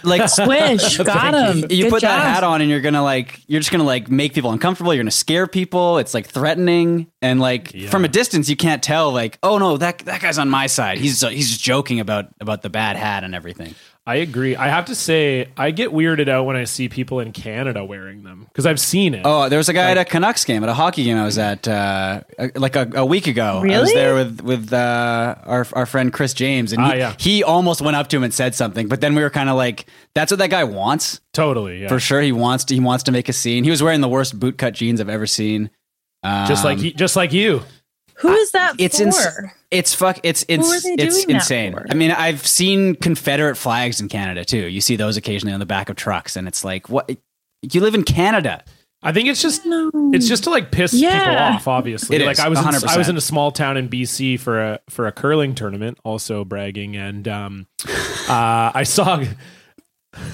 like 0.07 0.29
Swish, 0.29 0.99
got 0.99 1.35
him. 1.35 1.67
you 1.71 1.85
Good 1.85 1.91
put 1.91 2.03
that 2.03 2.23
hat 2.23 2.45
on 2.45 2.61
and 2.61 2.71
you're 2.71 2.81
gonna 2.81 3.03
like 3.03 3.41
you're 3.47 3.61
just 3.61 3.71
gonna 3.73 3.85
like 3.85 4.11
make 4.11 4.35
people 4.35 4.53
uncomfortable. 4.53 4.95
You're 4.95 5.03
gonna 5.03 5.11
scare 5.11 5.47
people. 5.47 5.99
It's 5.99 6.15
like 6.15 6.27
threatening. 6.27 7.09
And 7.23 7.41
like 7.41 7.73
Yeah. 7.75 7.91
from 7.91 8.05
a 8.05 8.09
distance 8.09 8.49
you 8.49 8.57
can't 8.57 8.83
tell 8.83 9.13
like 9.13 9.39
oh 9.43 9.59
no 9.59 9.77
that 9.79 9.99
that 10.01 10.21
guy's 10.21 10.39
on 10.39 10.49
my 10.49 10.67
side. 10.69 10.99
He's 10.99 11.23
uh, 11.25 11.29
he's 11.29 11.51
just 11.51 11.63
joking 11.63 12.01
about 12.01 12.27
about 12.41 12.63
the 12.63 12.71
bad 12.71 12.97
hat 12.97 13.25
and 13.25 13.35
everything 13.35 13.75
I 14.09 14.17
agree. 14.17 14.55
I 14.55 14.69
have 14.69 14.85
to 14.85 14.95
say, 14.95 15.49
I 15.57 15.73
get 15.73 15.91
weirded 15.91 16.29
out 16.29 16.45
when 16.45 16.55
I 16.55 16.63
see 16.63 16.89
people 16.89 17.19
in 17.19 17.33
Canada 17.33 17.85
wearing 17.85 18.23
them 18.23 18.45
because 18.49 18.65
I've 18.65 18.79
seen 18.79 19.15
it. 19.15 19.23
oh 19.25 19.49
there 19.49 19.59
was 19.59 19.69
a 19.69 19.73
guy 19.73 19.91
at 19.91 19.99
a 19.99 20.05
canucks 20.05 20.45
game 20.45 20.63
at 20.63 20.69
a 20.69 20.75
hockey 20.75 21.03
game 21.05 21.17
i 21.17 21.25
was 21.25 21.39
at 21.39 21.67
uh 21.67 22.21
like 22.55 22.77
a, 22.77 22.89
a 22.95 23.05
week 23.05 23.27
ago 23.27 23.43
i 23.59 23.63
was 23.63 23.63
Really? 23.65 23.95
there 23.95 24.15
with 24.15 24.41
with 24.43 24.73
uh 24.73 25.35
our, 25.45 25.67
our 25.73 25.87
friend 25.87 26.13
chris 26.13 26.35
james 26.35 26.73
and 26.73 26.81
he, 26.85 26.89
Ah, 26.91 26.95
yeah. 26.95 27.15
he 27.19 27.43
almost 27.43 27.81
went 27.83 27.97
up 27.97 28.07
to 28.09 28.17
him 28.17 28.23
and 28.23 28.33
said 28.33 28.55
something 28.55 28.87
but 28.89 29.01
then 29.01 29.15
we 29.17 29.23
were 29.23 29.31
kind 29.31 29.49
of 29.51 29.57
like 29.57 29.87
that's 30.15 30.31
what 30.31 30.39
that 30.39 30.51
guy 30.51 30.63
wants 30.65 31.21
totally. 31.33 31.83
Yeah. 31.83 31.89
for 31.89 31.99
sure 31.99 32.21
he 32.23 32.31
wants 32.33 32.65
to 32.67 32.75
he 32.75 32.81
wants 32.81 33.05
to 33.05 33.13
make 33.13 33.29
a 33.29 33.33
scene 33.33 33.65
he 33.65 33.71
was 33.71 33.83
wearing 33.83 34.01
the 34.03 34.09
worst 34.09 34.39
bootcut 34.39 34.73
jeans 34.75 35.01
i've 35.01 35.09
ever 35.09 35.27
seen 35.27 35.69
just 36.47 36.65
like 36.65 36.79
Um, 36.79 36.85
he, 36.85 36.93
just 36.93 37.17
like 37.17 37.33
you. 37.33 37.63
Who 38.19 38.33
is 38.33 38.53
that 38.53 38.75
it's 38.79 38.99
for? 38.99 39.05
ins- 39.05 39.27
it's 39.71 39.95
fuck 39.95 40.19
it's 40.23 40.45
it's 40.49 40.85
it's 40.85 41.25
insane. 41.25 41.77
I 41.91 41.95
mean, 41.95 42.11
I've 42.13 42.47
seen 42.47 42.95
Confederate 42.95 43.57
flags 43.57 44.01
in 44.01 44.09
Canada 44.09 44.45
too. 44.45 44.67
You 44.67 44.81
see 44.81 44.97
those 44.97 45.17
occasionally 45.17 45.53
on 45.53 45.61
the 45.61 45.67
back 45.67 45.89
of 45.89 45.97
trucks, 45.97 46.37
and 46.37 46.47
it's 46.49 46.65
like, 46.65 46.89
what? 46.89 47.11
You 47.63 47.81
live 47.81 47.95
in 47.95 48.05
Canada. 48.05 48.65
I 49.03 49.13
think 49.13 49.29
it's 49.29 49.43
just 49.43 49.67
No. 49.67 49.91
it's 50.15 50.27
just 50.27 50.45
to 50.45 50.51
like 50.51 50.71
piss 50.73 50.93
people 50.93 51.11
off. 51.15 51.69
Obviously, 51.69 52.17
It 52.17 52.23
like 52.27 52.33
is, 52.35 52.41
I 52.41 52.49
was 52.49 52.59
in, 52.59 52.65
100%. 52.65 52.89
I 52.89 52.97
was 52.99 53.09
in 53.09 53.17
a 53.17 53.21
small 53.21 53.51
town 53.53 53.77
in 53.77 53.89
BC 53.89 54.41
for 54.41 54.61
a 54.61 54.81
for 54.89 55.07
a 55.07 55.13
curling 55.13 55.55
tournament, 55.55 55.99
also 56.05 56.45
bragging, 56.45 56.97
and 56.97 57.29
um, 57.29 57.67
uh, 58.29 58.73
I 58.75 58.83
saw. 58.85 59.23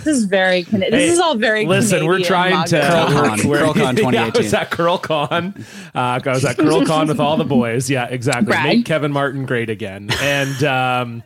This 0.05 0.17
is 0.19 0.25
very. 0.25 0.65
Cana- 0.65 0.91
this 0.91 1.01
Hey, 1.01 1.09
is 1.09 1.19
all 1.21 1.37
very. 1.37 1.67
Listen, 1.67 2.07
we're 2.07 2.21
trying 2.21 2.65
to 2.67 2.77
MAGA. 2.79 3.13
Curlcon, 3.15 3.45
we're- 3.45 3.63
Curlcon 3.69 3.77
Yeah, 3.77 3.89
I 3.89 4.31
2018. 4.31 4.43
was 4.45 4.55
at 4.55 4.71
CurlCon. 4.71 5.61
Uh, 5.95 5.99
I 5.99 6.21
was 6.27 6.45
at 6.45 6.57
CurlCon 6.57 7.09
with 7.09 7.21
all 7.21 7.37
the 7.37 7.45
boys. 7.45 7.89
Yeah, 7.91 8.07
exactly. 8.07 8.47
Brag. 8.47 8.65
Make 8.79 8.87
Kevin 8.87 9.13
Martin 9.13 9.47
great 9.47 9.71
again, 9.71 10.11
and 10.21 10.65
um, 10.65 11.23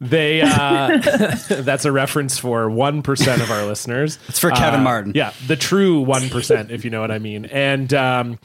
they. 0.00 0.42
Uh, 0.42 0.98
that's 1.48 1.84
a 1.84 1.92
reference 1.92 2.38
for 2.38 2.68
one 2.70 3.02
percent 3.02 3.40
of 3.42 3.50
our 3.50 3.64
listeners. 3.64 4.18
It's 4.28 4.38
for 4.38 4.50
Kevin 4.50 4.80
Uh, 4.80 4.84
Martin. 4.84 5.12
Yeah, 5.14 5.32
the 5.46 5.56
true 5.56 6.00
one 6.00 6.28
percent, 6.28 6.70
if 6.70 6.84
you 6.84 6.90
know 6.90 7.00
what 7.00 7.10
I 7.10 7.18
mean. 7.18 7.46
And 7.46 7.92
um, 7.94 8.38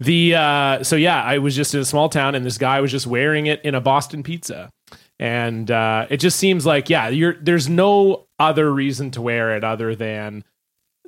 the 0.00 0.34
uh, 0.34 0.82
so 0.82 0.96
yeah, 0.96 1.22
I 1.22 1.38
was 1.38 1.54
just 1.56 1.74
in 1.74 1.80
a 1.80 1.84
small 1.84 2.08
town, 2.08 2.34
and 2.34 2.44
this 2.44 2.58
guy 2.58 2.80
was 2.80 2.90
just 2.90 3.06
wearing 3.06 3.46
it 3.46 3.60
in 3.64 3.74
a 3.74 3.80
Boston 3.80 4.22
pizza, 4.22 4.70
and 5.18 5.70
uh, 5.70 6.06
it 6.10 6.18
just 6.18 6.38
seems 6.38 6.66
like 6.66 6.90
yeah, 6.90 7.08
you're 7.08 7.34
there's 7.34 7.68
no 7.68 8.26
other 8.38 8.72
reason 8.72 9.10
to 9.12 9.22
wear 9.22 9.56
it 9.56 9.64
other 9.64 9.94
than 9.94 10.44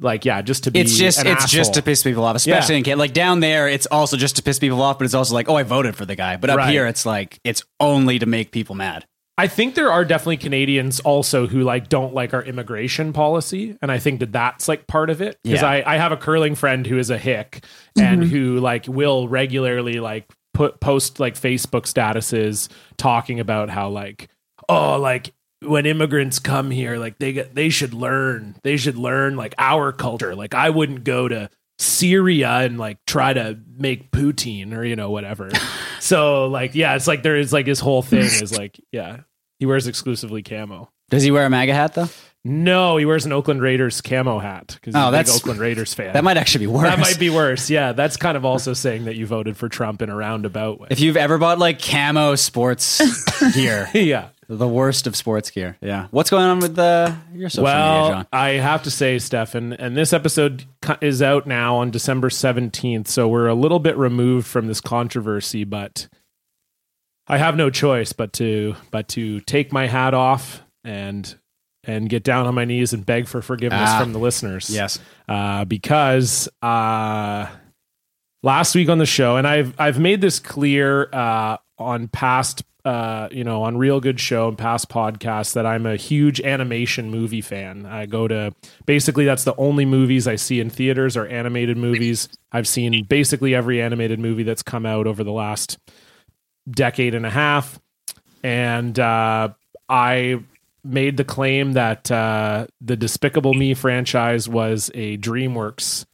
like 0.00 0.24
yeah, 0.24 0.42
just 0.42 0.64
to 0.64 0.70
be. 0.70 0.80
It's 0.80 0.96
just 0.96 1.18
an 1.20 1.26
it's 1.26 1.50
just 1.50 1.74
to 1.74 1.82
piss 1.82 2.02
people 2.02 2.24
off, 2.24 2.36
especially 2.36 2.74
Yeah. 2.74 2.78
in 2.78 2.84
Canada. 2.84 3.00
Like 3.00 3.12
down 3.14 3.40
there, 3.40 3.68
it's 3.68 3.86
also 3.86 4.16
just 4.16 4.36
to 4.36 4.42
piss 4.42 4.58
people 4.58 4.82
off, 4.82 4.98
but 4.98 5.04
it's 5.06 5.14
also 5.14 5.34
like, 5.34 5.48
oh, 5.48 5.56
I 5.56 5.62
voted 5.62 5.96
for 5.96 6.04
the 6.04 6.14
guy. 6.16 6.36
But 6.36 6.50
up 6.50 6.58
Right. 6.58 6.70
here, 6.70 6.86
it's 6.86 7.06
like 7.06 7.38
it's 7.44 7.62
only 7.80 8.18
to 8.18 8.26
make 8.26 8.50
people 8.52 8.74
mad. 8.74 9.06
I 9.38 9.48
think 9.48 9.74
there 9.74 9.92
are 9.92 10.02
definitely 10.02 10.38
Canadians 10.38 10.98
also 11.00 11.46
who 11.46 11.60
like 11.62 11.90
don't 11.90 12.14
like 12.14 12.32
our 12.32 12.42
immigration 12.42 13.12
policy, 13.12 13.76
and 13.82 13.92
I 13.92 13.98
think 13.98 14.20
that 14.20 14.32
that's 14.32 14.66
like 14.68 14.86
part 14.86 15.10
of 15.10 15.20
it 15.20 15.38
because 15.42 15.60
Yeah. 15.62 15.68
I, 15.68 15.94
I 15.94 15.96
have 15.98 16.10
a 16.12 16.16
curling 16.16 16.54
friend 16.54 16.86
who 16.86 16.96
is 16.98 17.10
a 17.10 17.18
hick 17.18 17.62
and 17.98 18.22
who 18.24 18.58
like 18.60 18.86
will 18.88 19.28
regularly 19.28 20.00
like 20.00 20.26
put 20.56 20.80
post 20.80 21.20
like 21.20 21.34
Facebook 21.34 21.82
statuses 21.82 22.70
talking 22.96 23.40
about 23.40 23.68
how 23.68 23.90
like 23.90 24.30
oh 24.70 24.98
like 24.98 25.34
when 25.60 25.84
immigrants 25.84 26.38
come 26.38 26.70
here 26.70 26.96
like 26.96 27.18
they 27.18 27.34
get 27.34 27.54
they 27.54 27.68
should 27.68 27.92
learn 27.92 28.56
they 28.62 28.78
should 28.78 28.96
learn 28.96 29.36
like 29.36 29.54
our 29.58 29.92
culture 29.92 30.34
like 30.34 30.54
I 30.54 30.70
wouldn't 30.70 31.04
go 31.04 31.28
to 31.28 31.50
Syria 31.78 32.60
and 32.60 32.78
like 32.78 32.96
try 33.06 33.34
to 33.34 33.58
make 33.76 34.10
poutine 34.10 34.74
or 34.74 34.82
you 34.82 34.96
know 34.96 35.10
whatever. 35.10 35.50
so 36.00 36.46
like 36.46 36.74
yeah, 36.74 36.94
it's 36.94 37.06
like 37.06 37.22
there 37.22 37.36
is 37.36 37.52
like 37.52 37.66
his 37.66 37.80
whole 37.80 38.00
thing 38.00 38.20
is 38.20 38.56
like 38.56 38.80
yeah, 38.92 39.20
he 39.58 39.66
wears 39.66 39.86
exclusively 39.86 40.42
camo. 40.42 40.90
Does 41.10 41.22
he 41.22 41.30
wear 41.30 41.44
a 41.44 41.50
MAGA 41.50 41.74
hat 41.74 41.92
though? 41.94 42.08
No, 42.48 42.96
he 42.96 43.04
wears 43.04 43.26
an 43.26 43.32
Oakland 43.32 43.60
Raiders 43.60 44.00
camo 44.00 44.38
hat 44.38 44.68
because 44.80 44.94
he's 44.94 45.02
Oh, 45.02 45.08
a 45.08 45.10
big 45.10 45.12
that's- 45.12 45.36
Oakland 45.36 45.58
Raiders 45.58 45.92
fan. 45.94 46.12
That 46.12 46.22
might 46.22 46.36
actually 46.36 46.66
be 46.66 46.72
worse. 46.72 46.82
that 46.84 46.98
might 46.98 47.18
be 47.18 47.28
worse. 47.30 47.68
Yeah, 47.68 47.92
that's 47.92 48.16
kind 48.16 48.36
of 48.36 48.44
also 48.44 48.72
saying 48.72 49.06
that 49.06 49.16
you 49.16 49.26
voted 49.26 49.56
for 49.56 49.68
Trump 49.68 50.00
in 50.02 50.10
a 50.10 50.14
roundabout 50.16 50.78
way. 50.80 50.88
If 50.90 51.00
you've 51.00 51.16
ever 51.16 51.38
bought 51.38 51.58
like 51.58 51.80
camo 51.82 52.36
sports 52.36 53.00
gear, 53.54 53.88
yeah. 53.94 54.28
the 54.48 54.68
worst 54.68 55.08
of 55.08 55.16
sports 55.16 55.50
gear. 55.50 55.76
Yeah. 55.80 56.06
What's 56.12 56.30
going 56.30 56.44
on 56.44 56.60
with 56.60 56.78
uh, 56.78 57.12
your 57.34 57.48
social 57.50 57.64
media, 57.64 57.74
Well, 57.82 58.08
John? 58.10 58.26
I 58.32 58.48
have 58.50 58.84
to 58.84 58.90
say, 58.92 59.18
Stefan, 59.18 59.72
and 59.72 59.96
this 59.96 60.12
episode 60.12 60.64
is 61.00 61.20
out 61.22 61.48
now 61.48 61.76
on 61.76 61.90
December 61.90 62.28
17th, 62.28 63.08
so 63.08 63.26
we're 63.26 63.48
a 63.48 63.54
little 63.54 63.80
bit 63.80 63.96
removed 63.96 64.46
from 64.46 64.68
this 64.68 64.80
controversy, 64.80 65.64
but 65.64 66.06
I 67.26 67.38
have 67.38 67.56
no 67.56 67.70
choice 67.70 68.12
but 68.12 68.32
to 68.34 68.76
but 68.92 69.08
to 69.08 69.40
take 69.40 69.72
my 69.72 69.88
hat 69.88 70.14
off 70.14 70.62
and 70.84 71.34
and 71.86 72.08
get 72.08 72.22
down 72.24 72.46
on 72.46 72.54
my 72.54 72.64
knees 72.64 72.92
and 72.92 73.06
beg 73.06 73.26
for 73.28 73.40
forgiveness 73.42 73.88
Ah. 73.92 74.00
from 74.00 74.12
the 74.12 74.18
listeners. 74.18 74.68
Yes. 74.70 74.98
uh, 75.28 75.64
because 75.64 76.48
uh, 76.62 77.46
last 78.42 78.74
week 78.74 78.88
on 78.88 78.98
the 78.98 79.06
show, 79.06 79.36
and 79.36 79.46
I've 79.46 79.74
I've 79.78 79.98
made 79.98 80.20
this 80.20 80.38
clear 80.38 81.08
uh, 81.12 81.56
on 81.78 82.08
past, 82.08 82.62
uh, 82.84 83.28
you 83.30 83.44
know, 83.44 83.62
on 83.64 83.76
Real 83.76 84.00
Good 84.00 84.18
Show 84.20 84.48
and 84.48 84.56
past 84.56 84.88
podcasts 84.88 85.54
that 85.54 85.66
I'm 85.66 85.86
a 85.86 85.96
huge 85.96 86.40
animation 86.40 87.10
movie 87.10 87.40
fan. 87.40 87.84
I 87.86 88.06
go 88.06 88.26
to 88.28 88.54
basically 88.86 89.24
that's 89.24 89.44
the 89.44 89.54
only 89.56 89.84
movies 89.84 90.26
I 90.26 90.36
see 90.36 90.60
in 90.60 90.70
theaters 90.70 91.16
are 91.16 91.26
animated 91.26 91.76
movies. 91.76 92.28
I've 92.52 92.68
seen 92.68 93.04
basically 93.04 93.54
every 93.54 93.82
animated 93.82 94.18
movie 94.18 94.42
that's 94.44 94.62
come 94.62 94.86
out 94.86 95.06
over 95.06 95.22
the 95.24 95.32
last 95.32 95.78
decade 96.70 97.14
and 97.14 97.26
a 97.26 97.30
half, 97.30 97.78
and 98.42 98.98
uh, 98.98 99.50
I 99.88 100.40
made 100.86 101.16
the 101.16 101.24
claim 101.24 101.72
that 101.72 102.10
uh, 102.10 102.66
the 102.80 102.96
Despicable 102.96 103.54
Me 103.54 103.74
franchise 103.74 104.48
was 104.48 104.90
a 104.94 105.18
DreamWorks 105.18 106.06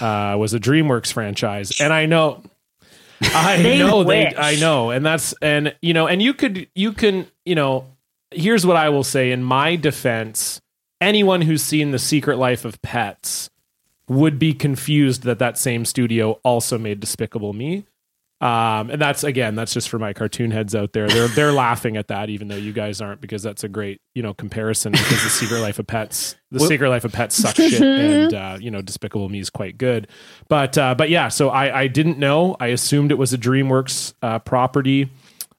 uh, 0.00 0.36
was 0.38 0.54
a 0.54 0.60
DreamWorks 0.60 1.12
franchise, 1.12 1.80
and 1.80 1.92
I 1.92 2.06
know, 2.06 2.42
I 3.20 3.62
know 3.78 4.04
they. 4.04 4.34
I 4.36 4.56
know, 4.56 4.90
and 4.90 5.04
that's 5.04 5.34
and 5.40 5.74
you 5.80 5.94
know, 5.94 6.06
and 6.06 6.22
you 6.22 6.34
could 6.34 6.68
you 6.74 6.92
can 6.92 7.26
you 7.44 7.54
know, 7.54 7.86
here's 8.30 8.66
what 8.66 8.76
I 8.76 8.88
will 8.88 9.04
say 9.04 9.32
in 9.32 9.42
my 9.42 9.76
defense: 9.76 10.60
anyone 11.00 11.42
who's 11.42 11.62
seen 11.62 11.90
The 11.90 11.98
Secret 11.98 12.36
Life 12.36 12.64
of 12.64 12.80
Pets 12.82 13.50
would 14.08 14.38
be 14.38 14.54
confused 14.54 15.22
that 15.22 15.38
that 15.38 15.58
same 15.58 15.84
studio 15.84 16.38
also 16.44 16.78
made 16.78 17.00
Despicable 17.00 17.52
Me. 17.52 17.84
Um, 18.40 18.90
and 18.90 19.00
that's 19.00 19.24
again, 19.24 19.54
that's 19.54 19.72
just 19.72 19.88
for 19.88 19.98
my 19.98 20.12
cartoon 20.12 20.50
heads 20.50 20.74
out 20.74 20.92
there. 20.92 21.08
They're 21.08 21.28
they're 21.28 21.52
laughing 21.66 21.96
at 21.96 22.08
that, 22.08 22.28
even 22.28 22.48
though 22.48 22.56
you 22.56 22.72
guys 22.72 23.00
aren't, 23.00 23.22
because 23.22 23.42
that's 23.42 23.64
a 23.64 23.68
great 23.68 24.00
you 24.14 24.22
know 24.22 24.34
comparison. 24.34 24.92
Because 24.92 25.22
the 25.22 25.30
Secret 25.30 25.60
Life 25.60 25.78
of 25.78 25.86
Pets, 25.86 26.36
the 26.50 26.60
Secret 26.60 26.90
Life 26.90 27.06
of 27.06 27.12
Pets 27.12 27.34
sucks 27.34 27.56
shit, 27.56 27.80
and 27.82 28.34
uh, 28.34 28.58
you 28.60 28.70
know 28.70 28.82
Despicable 28.82 29.30
Me 29.30 29.38
is 29.38 29.48
quite 29.48 29.78
good. 29.78 30.08
But 30.48 30.76
uh, 30.76 30.94
but 30.94 31.08
yeah, 31.08 31.28
so 31.28 31.48
I 31.48 31.82
I 31.82 31.86
didn't 31.86 32.18
know. 32.18 32.56
I 32.60 32.68
assumed 32.68 33.10
it 33.10 33.18
was 33.18 33.32
a 33.32 33.38
DreamWorks 33.38 34.12
uh, 34.20 34.38
property. 34.40 35.08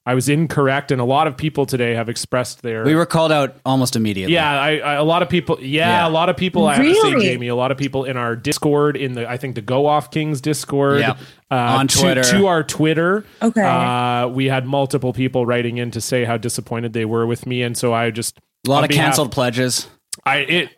I 0.08 0.14
was 0.14 0.28
incorrect, 0.30 0.90
and 0.90 1.02
a 1.02 1.04
lot 1.04 1.26
of 1.26 1.36
people 1.36 1.66
today 1.66 1.92
have 1.94 2.08
expressed 2.08 2.62
their. 2.62 2.82
We 2.82 2.94
were 2.94 3.04
called 3.04 3.30
out 3.30 3.56
almost 3.66 3.94
immediately. 3.94 4.32
yeah, 4.32 4.50
I, 4.58 4.78
I, 4.78 4.92
a 4.94 5.04
lot 5.04 5.20
of 5.22 5.28
people. 5.28 5.58
Yeah, 5.60 5.86
Yeah. 5.88 6.08
a 6.08 6.10
lot 6.10 6.30
of 6.30 6.36
people. 6.38 6.66
I 6.66 6.76
have 6.76 6.84
to 6.84 6.94
say, 6.94 7.20
Jamie. 7.20 7.48
A 7.48 7.54
lot 7.54 7.70
of 7.70 7.76
people 7.76 8.04
in 8.04 8.16
our 8.16 8.34
Discord, 8.34 8.96
in 8.96 9.12
the 9.12 9.28
I 9.28 9.36
think 9.36 9.54
the 9.54 9.60
Go 9.60 9.84
Off 9.86 10.10
Kings 10.10 10.40
Discord, 10.40 11.00
Yep. 11.00 11.18
uh, 11.50 11.54
On 11.54 11.86
to- 11.88 11.98
Twitter. 11.98 12.22
to, 12.22 12.46
our 12.46 12.62
Twitter. 12.62 13.24
Okay. 13.42 13.60
uh, 13.62 14.28
we 14.28 14.46
had 14.46 14.64
multiple 14.66 15.12
people 15.12 15.44
writing 15.44 15.76
in 15.76 15.90
to 15.90 16.00
say 16.00 16.24
how 16.24 16.38
disappointed 16.38 16.94
they 16.94 17.04
were 17.04 17.26
with 17.26 17.44
me, 17.46 17.62
and 17.62 17.76
so 17.76 17.92
I 17.92 18.10
just 18.10 18.38
A 18.66 18.70
lot 18.70 18.78
on 18.78 18.84
of 18.84 18.88
behalf- 18.88 19.04
canceled 19.08 19.32
pledges. 19.32 19.88
I 20.24 20.36
it 20.38 20.70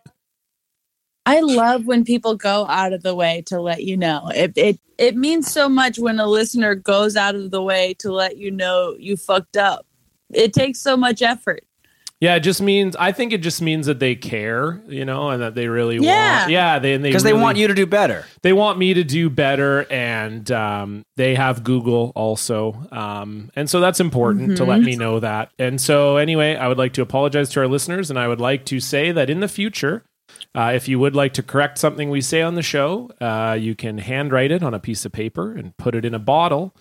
I 1.26 1.40
love 1.40 1.86
when 1.86 2.04
people 2.04 2.34
go 2.36 2.66
out 2.66 2.92
of 2.92 3.02
the 3.02 3.14
way 3.14 3.42
to 3.46 3.60
let 3.60 3.84
you 3.84 3.96
know. 3.96 4.30
It 4.34 4.52
it 4.56 4.80
it 4.98 5.16
means 5.16 5.50
so 5.50 5.68
much 5.68 5.98
when 5.98 6.18
a 6.20 6.26
listener 6.26 6.74
goes 6.74 7.16
out 7.16 7.34
of 7.34 7.50
the 7.50 7.62
way 7.62 7.94
to 8.00 8.12
let 8.12 8.36
you 8.38 8.50
know 8.50 8.94
you 8.98 9.16
fucked 9.16 9.56
up. 9.56 9.86
It 10.32 10.52
takes 10.52 10.80
so 10.80 10.96
much 10.96 11.22
effort. 11.22 11.64
Yeah, 12.20 12.34
it 12.34 12.40
just 12.40 12.60
means 12.60 12.96
I 12.96 13.12
think 13.12 13.32
it 13.32 13.38
just 13.38 13.62
means 13.62 13.86
that 13.86 13.98
they 13.98 14.14
care, 14.14 14.82
you 14.88 15.06
know, 15.06 15.30
and 15.30 15.40
that 15.40 15.54
they 15.54 15.68
really 15.68 15.96
Yeah. 15.96 16.40
want. 16.40 16.50
Yeah, 16.50 16.78
they 16.78 16.98
Because 16.98 17.22
they 17.22 17.32
really- 17.32 17.42
want 17.42 17.56
you 17.56 17.66
to 17.68 17.72
do 17.74 17.86
better. 17.86 18.26
They 18.42 18.52
want 18.52 18.78
me 18.78 18.92
to 18.92 19.02
do 19.04 19.30
better, 19.30 19.86
and 19.90 20.50
um, 20.50 21.02
they 21.16 21.34
have 21.34 21.64
Google 21.64 22.12
also, 22.14 22.76
um, 22.92 23.50
and 23.56 23.70
so 23.70 23.80
that's 23.80 24.00
important 24.00 24.58
to 24.58 24.64
let 24.66 24.82
me 24.82 24.96
know 24.96 25.18
that. 25.20 25.50
And 25.58 25.80
so, 25.80 26.18
anyway, 26.18 26.56
I 26.56 26.68
would 26.68 26.76
like 26.76 26.92
to 26.94 27.02
apologize 27.02 27.48
to 27.50 27.60
our 27.60 27.68
listeners, 27.68 28.10
and 28.10 28.18
I 28.18 28.28
would 28.28 28.40
like 28.40 28.66
to 28.66 28.80
say 28.80 29.12
that 29.12 29.30
in 29.30 29.40
the 29.40 29.48
future. 29.48 30.02
Uh, 30.54 30.72
if 30.74 30.88
you 30.88 30.98
would 30.98 31.14
like 31.14 31.34
to 31.34 31.42
correct 31.42 31.78
something 31.78 32.10
we 32.10 32.20
say 32.20 32.42
on 32.42 32.54
the 32.54 32.62
show, 32.62 33.10
uh, 33.20 33.56
you 33.58 33.74
can 33.74 33.98
handwrite 33.98 34.50
it 34.50 34.62
on 34.62 34.74
a 34.74 34.80
piece 34.80 35.04
of 35.04 35.12
paper 35.12 35.52
and 35.52 35.76
put 35.76 35.94
it 35.94 36.04
in 36.04 36.14
a 36.14 36.18
bottle, 36.18 36.74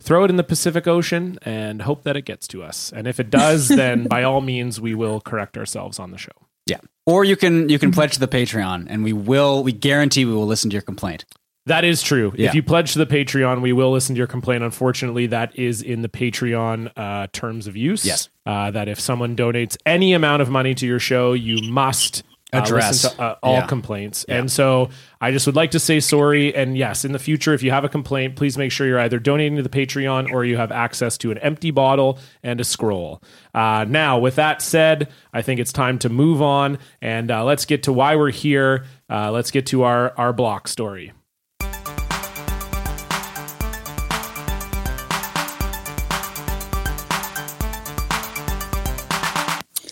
throw 0.00 0.24
it 0.24 0.30
in 0.30 0.36
the 0.36 0.44
Pacific 0.44 0.86
Ocean, 0.86 1.38
and 1.42 1.82
hope 1.82 2.04
that 2.04 2.16
it 2.16 2.24
gets 2.24 2.46
to 2.48 2.62
us. 2.62 2.92
And 2.94 3.06
if 3.06 3.18
it 3.20 3.30
does, 3.30 3.68
then 3.68 4.06
by 4.06 4.22
all 4.22 4.40
means, 4.40 4.80
we 4.80 4.94
will 4.94 5.20
correct 5.20 5.56
ourselves 5.56 5.98
on 5.98 6.10
the 6.10 6.18
show. 6.18 6.32
Yeah. 6.66 6.78
Or 7.06 7.24
you 7.24 7.36
can 7.36 7.68
you 7.68 7.78
can 7.78 7.92
pledge 7.92 8.14
to 8.14 8.20
the 8.20 8.28
Patreon 8.28 8.86
and 8.88 9.04
we 9.04 9.12
will 9.12 9.62
we 9.62 9.72
guarantee 9.72 10.24
we 10.24 10.32
will 10.32 10.46
listen 10.46 10.70
to 10.70 10.74
your 10.74 10.82
complaint. 10.82 11.26
That 11.66 11.84
is 11.84 12.02
true. 12.02 12.32
Yeah. 12.36 12.48
If 12.48 12.54
you 12.54 12.62
pledge 12.62 12.92
to 12.92 12.98
the 12.98 13.06
Patreon, 13.06 13.62
we 13.62 13.72
will 13.72 13.90
listen 13.90 14.14
to 14.14 14.18
your 14.18 14.26
complaint. 14.26 14.62
Unfortunately, 14.62 15.26
that 15.28 15.58
is 15.58 15.80
in 15.80 16.02
the 16.02 16.10
Patreon 16.10 16.92
uh, 16.94 17.28
terms 17.32 17.66
of 17.66 17.76
use. 17.76 18.04
Yes. 18.04 18.28
Uh, 18.44 18.70
that 18.70 18.88
if 18.88 19.00
someone 19.00 19.34
donates 19.34 19.76
any 19.86 20.12
amount 20.12 20.42
of 20.42 20.50
money 20.50 20.74
to 20.74 20.86
your 20.86 20.98
show, 20.98 21.32
you 21.32 21.70
must 21.70 22.22
Address. 22.58 23.04
listen 23.04 23.16
to 23.18 23.22
uh, 23.22 23.36
all 23.42 23.54
Yeah. 23.54 23.66
complaints. 23.66 24.24
And 24.24 24.50
so 24.50 24.90
I 25.20 25.30
just 25.30 25.46
would 25.46 25.56
like 25.56 25.70
to 25.72 25.78
say 25.80 26.00
sorry. 26.00 26.54
And 26.54 26.76
yes, 26.76 27.04
in 27.04 27.12
the 27.12 27.18
future, 27.18 27.54
if 27.54 27.62
you 27.62 27.70
have 27.70 27.84
a 27.84 27.88
complaint, 27.88 28.36
please 28.36 28.56
make 28.58 28.72
sure 28.72 28.86
you're 28.86 28.98
either 29.00 29.18
donating 29.18 29.56
to 29.56 29.62
the 29.62 29.68
Patreon 29.68 30.32
or 30.32 30.44
you 30.44 30.56
have 30.56 30.70
access 30.72 31.16
to 31.18 31.30
an 31.30 31.38
empty 31.38 31.70
bottle 31.70 32.18
and 32.42 32.60
a 32.60 32.64
scroll. 32.64 33.22
Uh, 33.54 33.84
now, 33.88 34.18
with 34.18 34.36
that 34.36 34.60
said, 34.62 35.10
I 35.32 35.42
think 35.42 35.60
it's 35.60 35.72
time 35.72 35.98
to 36.00 36.08
move 36.08 36.42
on 36.42 36.78
and 37.00 37.30
uh, 37.30 37.44
let's 37.44 37.64
get 37.64 37.82
to 37.84 37.92
why 37.92 38.16
we're 38.16 38.30
here. 38.30 38.84
Uh, 39.10 39.30
let's 39.30 39.50
get 39.50 39.66
to 39.66 39.82
our, 39.82 40.12
our 40.18 40.32
block 40.32 40.68
story. 40.68 41.12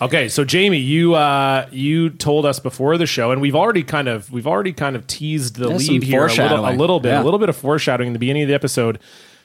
Okay, 0.02 0.28
so 0.28 0.44
Jamie, 0.44 0.78
you 0.78 1.14
uh, 1.14 1.68
you 1.70 2.10
told 2.10 2.44
us 2.44 2.58
before 2.58 2.98
the 2.98 3.06
show, 3.06 3.30
and 3.30 3.40
we've 3.40 3.54
already 3.54 3.84
kind 3.84 4.08
of 4.08 4.32
we've 4.32 4.48
already 4.48 4.72
kind 4.72 4.96
of 4.96 5.06
teased 5.06 5.56
the 5.56 5.68
There's 5.68 5.88
lead 5.88 6.02
here 6.02 6.26
a 6.26 6.28
little, 6.28 6.68
a 6.68 6.72
little 6.72 6.98
bit, 6.98 7.10
Yeah. 7.10 7.22
a 7.22 7.24
little 7.24 7.38
bit 7.38 7.48
of 7.48 7.56
foreshadowing 7.56 8.08
in 8.08 8.12
the 8.12 8.18
beginning 8.18 8.42
of 8.42 8.48
the 8.48 8.54
episode. 8.54 8.98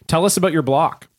Tell 0.08 0.26
us 0.26 0.36
about 0.36 0.52
your 0.54 0.64
block. 0.64 1.10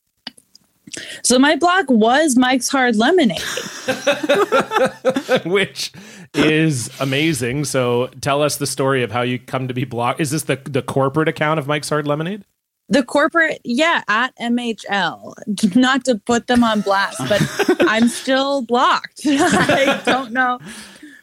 So 1.22 1.38
my 1.38 1.55
block 1.55 1.85
was 1.88 2.37
Mike's 2.37 2.68
Hard 2.68 2.96
Lemonade. 2.96 3.40
which 5.44 5.92
is 6.35 6.90
amazing. 6.98 7.64
So 7.64 8.09
tell 8.20 8.42
us 8.42 8.57
the 8.57 8.66
story 8.66 9.05
of 9.05 9.12
how 9.12 9.22
you 9.22 9.38
come 9.38 9.68
to 9.68 9.74
be 9.74 9.85
blocked. 9.85 10.20
Is 10.20 10.33
this 10.33 10.42
the 10.44 10.57
the 10.57 10.83
corporate 10.83 11.29
account 11.29 11.61
of 11.61 11.68
Mike's 11.68 11.90
Hard 11.90 12.09
Lemonade? 12.09 12.44
The 12.90 13.03
corporate, 13.03 13.61
yeah, 13.64 14.03
at 14.09 14.35
MHL. 14.38 15.77
Not 15.77 16.05
to 16.07 16.16
put 16.16 16.46
them 16.46 16.64
on 16.64 16.81
blast, 16.81 17.18
but 17.29 17.42
I'm 17.88 18.09
still 18.09 18.62
blocked. 18.62 19.22
I 19.27 20.01
don't 20.07 20.33
know 20.33 20.59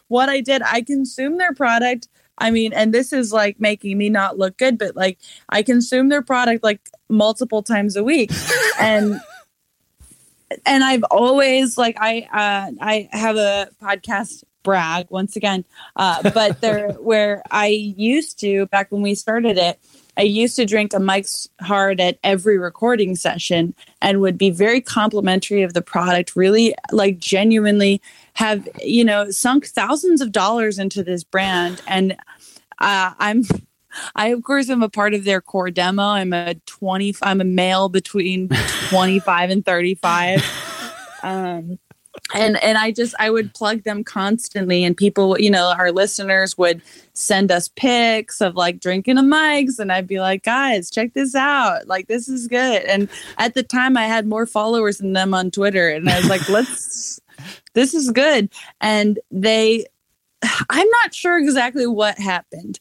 what 0.07 0.29
I 0.29 0.41
did. 0.41 0.61
I 0.61 0.81
consume 0.81 1.37
their 1.37 1.53
product. 1.53 2.07
I 2.37 2.51
mean, 2.51 2.73
and 2.73 2.93
this 2.93 3.13
is 3.13 3.31
like 3.31 3.59
making 3.59 3.97
me 3.97 4.09
not 4.09 4.37
look 4.37 4.57
good, 4.57 4.77
but 4.77 4.95
like 4.95 5.17
I 5.49 5.63
consume 5.63 6.09
their 6.09 6.21
product 6.21 6.63
like 6.63 6.81
multiple 7.09 7.63
times 7.63 7.95
a 7.95 8.03
week. 8.03 8.31
And 8.79 9.19
and 10.65 10.83
I've 10.83 11.03
always 11.09 11.77
like 11.77 11.97
I 11.99 12.27
uh 12.31 12.71
I 12.81 13.09
have 13.11 13.37
a 13.37 13.69
podcast 13.81 14.43
brag 14.63 15.07
once 15.09 15.35
again. 15.35 15.63
Uh 15.95 16.29
but 16.31 16.61
there 16.61 16.91
where 16.93 17.41
I 17.49 17.67
used 17.67 18.39
to 18.41 18.65
back 18.67 18.91
when 18.91 19.01
we 19.01 19.15
started 19.15 19.57
it, 19.57 19.79
I 20.17 20.23
used 20.23 20.55
to 20.55 20.65
drink 20.65 20.93
a 20.93 20.99
Mike's 20.99 21.49
Hard 21.61 21.99
at 21.99 22.17
every 22.23 22.57
recording 22.57 23.15
session 23.15 23.73
and 24.01 24.21
would 24.21 24.37
be 24.37 24.49
very 24.49 24.81
complimentary 24.81 25.63
of 25.63 25.73
the 25.73 25.81
product, 25.81 26.35
really 26.35 26.75
like 26.91 27.17
genuinely 27.17 28.01
have, 28.33 28.67
you 28.83 29.03
know, 29.03 29.29
sunk 29.31 29.67
thousands 29.67 30.21
of 30.21 30.31
dollars 30.31 30.79
into 30.79 31.03
this 31.03 31.23
brand. 31.23 31.81
And 31.87 32.13
uh, 32.79 33.13
I'm, 33.19 33.43
I 34.15 34.27
of 34.27 34.43
course 34.43 34.69
am 34.69 34.83
a 34.83 34.89
part 34.89 35.13
of 35.13 35.23
their 35.23 35.41
core 35.41 35.71
demo. 35.71 36.03
I'm 36.03 36.33
a 36.33 36.55
20, 36.65 37.15
I'm 37.21 37.41
a 37.41 37.45
male 37.45 37.89
between 37.89 38.49
25 38.89 39.49
and 39.49 39.65
35. 39.65 40.43
Um, 41.23 41.79
and 42.33 42.61
and 42.63 42.77
I 42.77 42.91
just 42.91 43.13
I 43.19 43.29
would 43.29 43.53
plug 43.53 43.83
them 43.83 44.03
constantly, 44.03 44.83
and 44.83 44.97
people, 44.97 45.39
you 45.39 45.49
know, 45.49 45.73
our 45.77 45.91
listeners 45.91 46.57
would 46.57 46.81
send 47.13 47.51
us 47.51 47.69
pics 47.75 48.41
of 48.41 48.55
like 48.55 48.79
drinking 48.79 49.17
a 49.17 49.23
Mike's, 49.23 49.77
and 49.79 49.91
I'd 49.91 50.07
be 50.07 50.19
like, 50.19 50.43
guys, 50.43 50.89
check 50.89 51.13
this 51.13 51.35
out, 51.35 51.87
like 51.87 52.07
this 52.07 52.27
is 52.27 52.47
good. 52.47 52.83
And 52.83 53.09
at 53.37 53.53
the 53.53 53.63
time, 53.63 53.95
I 53.95 54.05
had 54.05 54.25
more 54.25 54.45
followers 54.45 54.97
than 54.97 55.13
them 55.13 55.33
on 55.33 55.51
Twitter, 55.51 55.89
and 55.89 56.09
I 56.09 56.17
was 56.17 56.29
like, 56.29 56.47
let's, 56.49 57.19
this 57.73 57.93
is 57.93 58.09
good. 58.11 58.51
And 58.81 59.19
they, 59.29 59.85
I'm 60.69 60.89
not 61.03 61.13
sure 61.13 61.37
exactly 61.37 61.85
what 61.85 62.17
happened. 62.17 62.79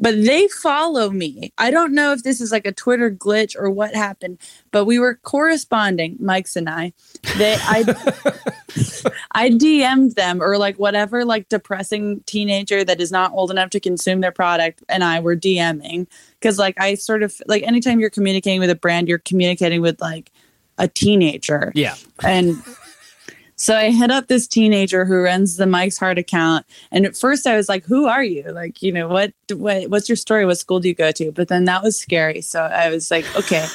But 0.00 0.14
they 0.24 0.46
follow 0.48 1.10
me. 1.10 1.52
I 1.58 1.70
don't 1.72 1.92
know 1.92 2.12
if 2.12 2.22
this 2.22 2.40
is 2.40 2.52
like 2.52 2.66
a 2.66 2.72
Twitter 2.72 3.10
glitch 3.10 3.56
or 3.58 3.68
what 3.68 3.94
happened, 3.96 4.38
but 4.70 4.84
we 4.84 4.98
were 5.00 5.16
corresponding, 5.16 6.16
Mike's 6.20 6.54
and 6.54 6.68
I. 6.68 6.92
They, 7.36 7.56
I, 7.58 7.82
I 9.32 9.50
DM'd 9.50 10.14
them 10.14 10.40
or 10.42 10.56
like 10.56 10.76
whatever 10.78 11.24
like 11.24 11.48
depressing 11.48 12.20
teenager 12.26 12.84
that 12.84 13.00
is 13.00 13.10
not 13.10 13.32
old 13.32 13.50
enough 13.50 13.70
to 13.70 13.80
consume 13.80 14.20
their 14.20 14.32
product 14.32 14.82
and 14.88 15.02
I 15.02 15.20
were 15.20 15.36
DMing 15.36 16.06
because 16.38 16.58
like 16.58 16.80
I 16.80 16.94
sort 16.94 17.22
of 17.22 17.34
like 17.46 17.62
anytime 17.62 17.98
you're 18.00 18.10
communicating 18.10 18.60
with 18.60 18.70
a 18.70 18.74
brand 18.76 19.08
you're 19.08 19.18
communicating 19.18 19.80
with 19.80 20.00
like 20.00 20.30
a 20.78 20.86
teenager 20.88 21.72
Yeah. 21.74 21.96
and 22.22 22.56
so 23.58 23.76
I 23.76 23.90
hit 23.90 24.10
up 24.10 24.28
this 24.28 24.46
teenager 24.46 25.04
who 25.04 25.16
runs 25.16 25.56
the 25.56 25.66
Mike's 25.66 25.98
Hard 25.98 26.16
account 26.16 26.64
and 26.90 27.04
at 27.04 27.16
first 27.16 27.46
I 27.46 27.56
was 27.56 27.68
like 27.68 27.84
who 27.84 28.06
are 28.06 28.24
you 28.24 28.50
like 28.52 28.82
you 28.82 28.92
know 28.92 29.08
what 29.08 29.34
what 29.52 29.90
what's 29.90 30.08
your 30.08 30.16
story 30.16 30.46
what 30.46 30.58
school 30.58 30.80
do 30.80 30.88
you 30.88 30.94
go 30.94 31.12
to 31.12 31.32
but 31.32 31.48
then 31.48 31.66
that 31.66 31.82
was 31.82 31.98
scary 31.98 32.40
so 32.40 32.62
I 32.62 32.88
was 32.88 33.10
like 33.10 33.26
okay 33.36 33.66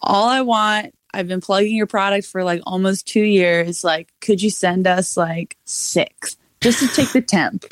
all 0.00 0.28
I 0.28 0.40
want, 0.42 0.94
I've 1.12 1.28
been 1.28 1.40
plugging 1.40 1.74
your 1.74 1.86
product 1.86 2.26
for 2.26 2.44
like 2.44 2.62
almost 2.66 3.06
two 3.06 3.22
years. 3.22 3.82
Like, 3.82 4.12
could 4.20 4.42
you 4.42 4.50
send 4.50 4.86
us 4.86 5.16
like 5.16 5.56
six 5.64 6.36
just 6.60 6.80
to 6.80 6.88
take 6.88 7.12
the 7.12 7.22
temp 7.22 7.64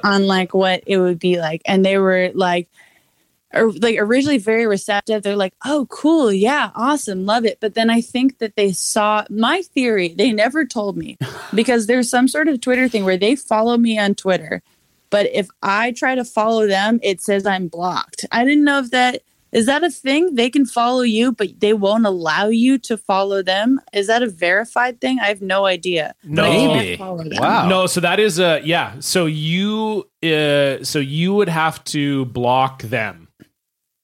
on 0.04 0.26
like 0.26 0.54
what 0.54 0.82
it 0.86 0.98
would 0.98 1.18
be 1.18 1.38
like? 1.38 1.62
And 1.66 1.84
they 1.84 1.98
were 1.98 2.30
like, 2.34 2.68
or 3.56 3.72
like 3.72 3.96
originally 3.98 4.38
very 4.38 4.66
receptive. 4.66 5.22
They're 5.22 5.36
like, 5.36 5.54
oh, 5.64 5.86
cool. 5.90 6.32
Yeah, 6.32 6.70
awesome. 6.74 7.26
Love 7.26 7.44
it. 7.44 7.58
But 7.60 7.74
then 7.74 7.90
I 7.90 8.00
think 8.00 8.38
that 8.38 8.56
they 8.56 8.72
saw 8.72 9.24
my 9.30 9.62
theory. 9.62 10.08
They 10.08 10.32
never 10.32 10.64
told 10.64 10.96
me 10.96 11.16
because 11.54 11.86
there's 11.86 12.10
some 12.10 12.28
sort 12.28 12.48
of 12.48 12.60
Twitter 12.60 12.88
thing 12.88 13.04
where 13.04 13.16
they 13.16 13.36
follow 13.36 13.76
me 13.76 13.98
on 13.98 14.14
Twitter. 14.14 14.62
But 15.10 15.26
if 15.32 15.48
I 15.62 15.92
try 15.92 16.14
to 16.14 16.24
follow 16.24 16.66
them, 16.66 17.00
it 17.02 17.20
says 17.20 17.46
I'm 17.46 17.68
blocked. 17.68 18.24
I 18.32 18.44
didn't 18.44 18.64
know 18.64 18.80
if 18.80 18.90
that 18.90 19.22
is 19.52 19.66
that 19.66 19.84
a 19.84 19.90
thing. 19.90 20.34
They 20.34 20.50
can 20.50 20.66
follow 20.66 21.02
you, 21.02 21.32
but 21.32 21.60
they 21.60 21.72
won't 21.72 22.04
allow 22.04 22.48
you 22.48 22.78
to 22.80 22.98
follow 22.98 23.42
them. 23.42 23.80
Is 23.92 24.08
that 24.08 24.22
a 24.22 24.28
verified 24.28 25.00
thing? 25.00 25.18
I 25.18 25.28
have 25.28 25.40
no 25.40 25.64
idea. 25.64 26.14
No. 26.24 26.42
But 26.42 26.50
I 26.50 26.96
can't 26.96 27.24
Maybe. 27.24 27.38
Wow. 27.38 27.68
No, 27.68 27.86
so 27.86 28.00
that 28.00 28.20
is 28.20 28.38
a 28.38 28.60
yeah. 28.64 28.96
So 29.00 29.26
you 29.26 30.08
uh 30.22 30.84
so 30.84 30.98
you 30.98 31.32
would 31.34 31.48
have 31.48 31.82
to 31.84 32.26
block 32.26 32.82
them. 32.82 33.25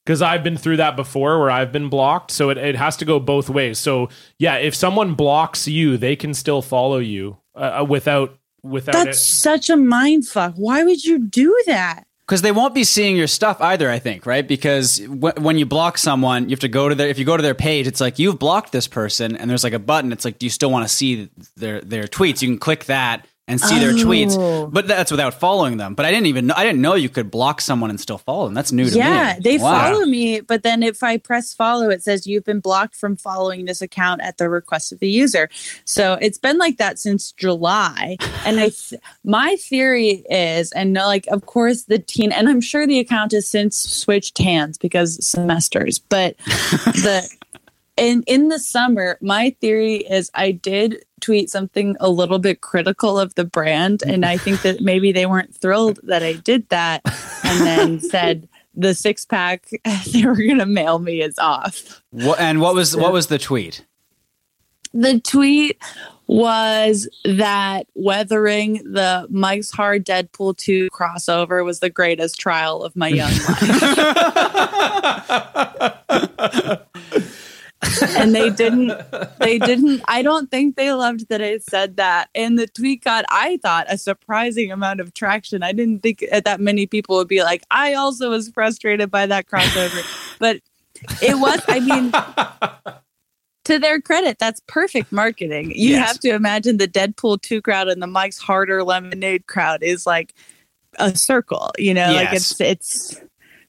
Cuz 0.05 0.21
I've 0.21 0.43
been 0.43 0.57
through 0.57 0.79
that 0.79 0.97
before 0.97 1.39
where 1.39 1.51
I've 1.51 1.73
been 1.73 1.89
blocked, 1.89 2.31
so 2.31 2.51
it, 2.51 2.59
it 2.59 2.77
has 2.77 2.97
to 2.99 3.05
go 3.05 3.21
both 3.21 3.49
ways. 3.49 3.79
So 3.79 4.09
yeah, 4.39 4.57
if 4.57 4.75
someone 4.75 5.15
blocks 5.15 5.69
you, 5.69 5.97
they 5.97 6.17
can 6.17 6.35
still 6.35 6.63
follow 6.63 6.99
you 6.99 7.39
uh, 7.55 7.85
without 7.89 8.39
without 8.63 8.93
That's 8.93 9.25
such 9.25 9.71
a 9.71 9.77
mind 9.77 10.27
fuck. 10.27 10.55
Why 10.57 10.85
would 10.85 11.05
you 11.05 11.19
do 11.19 11.57
that? 11.67 12.07
because 12.33 12.41
they 12.41 12.53
won't 12.53 12.75
be 12.75 12.85
seeing 12.85 13.15
your 13.15 13.27
stuff 13.27 13.61
either. 13.61 13.91
I 13.91 13.99
think 13.99 14.25
right 14.25 14.47
because 14.47 14.99
w- 14.99 15.35
when 15.39 15.59
you 15.59 15.67
block 15.67 15.99
someone, 15.99 16.45
you 16.45 16.51
have 16.51 16.61
to 16.61 16.69
go 16.69 16.89
to 16.89 16.95
their. 16.95 17.09
If 17.09 17.19
you 17.19 17.27
go 17.27 17.37
to 17.37 17.43
their 17.43 17.55
page, 17.55 17.87
it's 17.87 18.01
like 18.01 18.19
you've 18.19 18.39
blocked 18.39 18.73
this 18.73 18.89
person, 18.89 19.37
and 19.37 19.51
there's 19.51 19.65
like 19.65 19.73
a 19.73 19.79
button. 19.79 20.13
It's 20.13 20.25
like, 20.25 20.39
do 20.39 20.47
you 20.47 20.51
still 20.51 20.71
want 20.71 20.89
to 20.89 20.89
see 20.89 21.29
their 21.57 21.83
their 21.83 22.05
tweets? 22.05 22.41
You 22.41 22.49
can 22.49 22.59
click 22.59 22.87
that 22.87 23.27
and 23.49 23.61
see 23.61 23.79
their 23.81 23.91
Oh. 23.91 23.95
tweets, 23.95 24.73
but 24.73 24.87
that's 24.87 25.11
without 25.11 25.35
following 25.35 25.77
them. 25.77 25.95
But 25.95 26.07
I 26.07 26.11
didn't 26.13 26.27
even 26.27 26.47
know, 26.47 26.55
I 26.57 26.63
didn't 26.65 26.81
know 26.81 26.95
you 26.95 27.09
could 27.09 27.29
block 27.31 27.61
someone 27.61 27.91
and 27.91 28.01
still 28.01 28.19
follow 28.19 28.45
them. 28.45 28.55
That's 28.55 28.71
new 28.71 28.85
to 28.87 28.93
me. 28.93 28.99
Yeah, 28.99 29.37
they 29.41 29.59
Wow. 29.59 29.91
follow 29.91 30.07
me, 30.07 30.41
but 30.41 30.63
then 30.63 30.83
if 30.85 31.03
I 31.03 31.17
press 31.17 31.53
follow, 31.53 31.91
it 31.91 32.03
says 32.05 32.25
you've 32.27 32.45
been 32.45 32.61
blocked 32.61 32.95
from 32.95 33.17
following 33.17 33.65
this 33.65 33.83
account 33.83 34.21
at 34.23 34.39
the 34.39 34.49
request 34.49 34.93
of 34.93 35.01
the 35.01 35.11
user. 35.11 35.49
So 35.85 36.15
it's 36.23 36.39
been 36.39 36.57
like 36.57 36.77
that 36.79 37.01
since 37.01 37.33
July. 37.33 38.17
And 38.47 38.61
I, 38.61 38.69
th- 38.71 39.01
my 39.25 39.57
theory 39.57 40.25
is, 40.31 40.71
and 40.73 40.95
like, 40.95 41.27
of 41.27 41.45
course, 41.47 41.83
the 41.85 41.99
teen, 41.99 42.31
and 42.31 42.49
I'm 42.49 42.61
sure 42.61 42.87
the 42.87 43.01
account 43.01 43.33
has 43.33 43.49
since 43.49 43.77
switched 43.77 44.39
hands 44.39 44.79
because 44.79 45.25
semesters, 45.27 45.99
but 45.99 46.37
the, 46.47 47.29
in 47.97 48.23
in 48.27 48.49
the 48.49 48.59
summer, 48.59 49.19
my 49.21 49.55
theory 49.61 49.97
is 49.97 50.31
I 50.35 50.53
did 50.53 51.05
tweet 51.23 51.49
something 51.49 51.97
a 52.01 52.11
little 52.11 52.39
bit 52.39 52.61
critical 52.61 53.19
of 53.19 53.35
the 53.37 53.45
brand, 53.45 54.03
and 54.07 54.27
I 54.27 54.37
think 54.37 54.63
that 54.63 54.81
maybe 54.81 55.13
they 55.13 55.27
weren't 55.27 55.55
thrilled 55.55 56.01
that 56.03 56.23
I 56.23 56.35
did 56.35 56.69
that, 56.69 57.03
and 57.45 57.67
then 57.67 58.01
said 58.11 58.49
the 58.75 58.95
six 58.95 59.25
pack 59.25 59.69
they 60.13 60.27
were 60.27 60.35
gonna 60.35 60.67
mail 60.67 60.99
me 60.99 61.23
is 61.23 61.39
off. 61.39 62.03
Wha- 62.13 62.37
and 62.39 62.61
what 62.61 62.75
was 62.75 62.97
what 62.97 63.13
was 63.13 63.29
the 63.29 63.39
tweet? 63.39 63.85
The 64.95 65.21
tweet 65.21 65.83
was 66.27 67.09
that 67.25 67.87
weathering 67.95 68.75
the 68.85 69.27
Mike's 69.31 69.71
Hard 69.71 70.05
Deadpool 70.05 70.57
2 70.57 70.91
crossover 70.91 71.65
was 71.65 71.81
the 71.81 71.91
greatest 71.91 72.39
trial 72.39 72.83
of 72.83 72.95
my 72.97 73.09
young 73.09 73.33
life. 73.49 73.59
And 78.17 78.35
they 78.35 78.51
didn't 78.51 78.93
they 79.41 79.59
didn't 79.59 80.03
i 80.09 80.23
don't 80.23 80.51
think 80.51 80.77
they 80.77 80.93
loved 80.93 81.29
that 81.29 81.43
i 81.43 81.59
said 81.59 81.97
that. 81.97 82.29
And 82.35 82.59
the 82.59 82.67
tweet 82.67 83.05
got 83.05 83.25
i 83.29 83.59
thought 83.63 83.87
a 83.89 83.99
surprising 83.99 84.71
amount 84.73 85.01
of 85.01 85.15
traction. 85.15 85.63
I 85.63 85.73
didn't 85.73 86.01
think 86.03 86.25
that 86.45 86.61
many 86.61 86.87
people 86.87 87.17
would 87.17 87.29
be 87.29 87.43
like 87.43 87.63
i 87.71 87.95
also 87.95 88.31
was 88.31 88.49
frustrated 88.51 89.11
by 89.11 89.27
that 89.27 89.47
crossover. 89.47 90.05
But 90.39 90.61
it 91.23 91.39
was 91.39 91.61
i 91.69 91.81
mean 91.81 92.13
to 93.65 93.79
their 93.79 94.01
credit 94.01 94.39
that's 94.39 94.61
perfect 94.67 95.13
marketing. 95.13 95.73
You 95.75 95.93
Yes. 95.93 96.09
have 96.09 96.21
to 96.21 96.31
imagine 96.31 96.79
the 96.79 96.89
deadpool 96.89 97.41
2 97.43 97.63
crowd 97.63 97.89
and 97.89 98.03
the 98.03 98.07
mike's 98.07 98.39
harder 98.39 98.83
lemonade 98.85 99.47
crowd 99.47 99.83
is 99.83 100.07
like 100.07 100.35
a 100.99 101.17
circle 101.17 101.71
you 101.79 101.95
know 101.95 102.13
like 102.13 102.33
it's 102.33 102.61
it's 102.61 103.19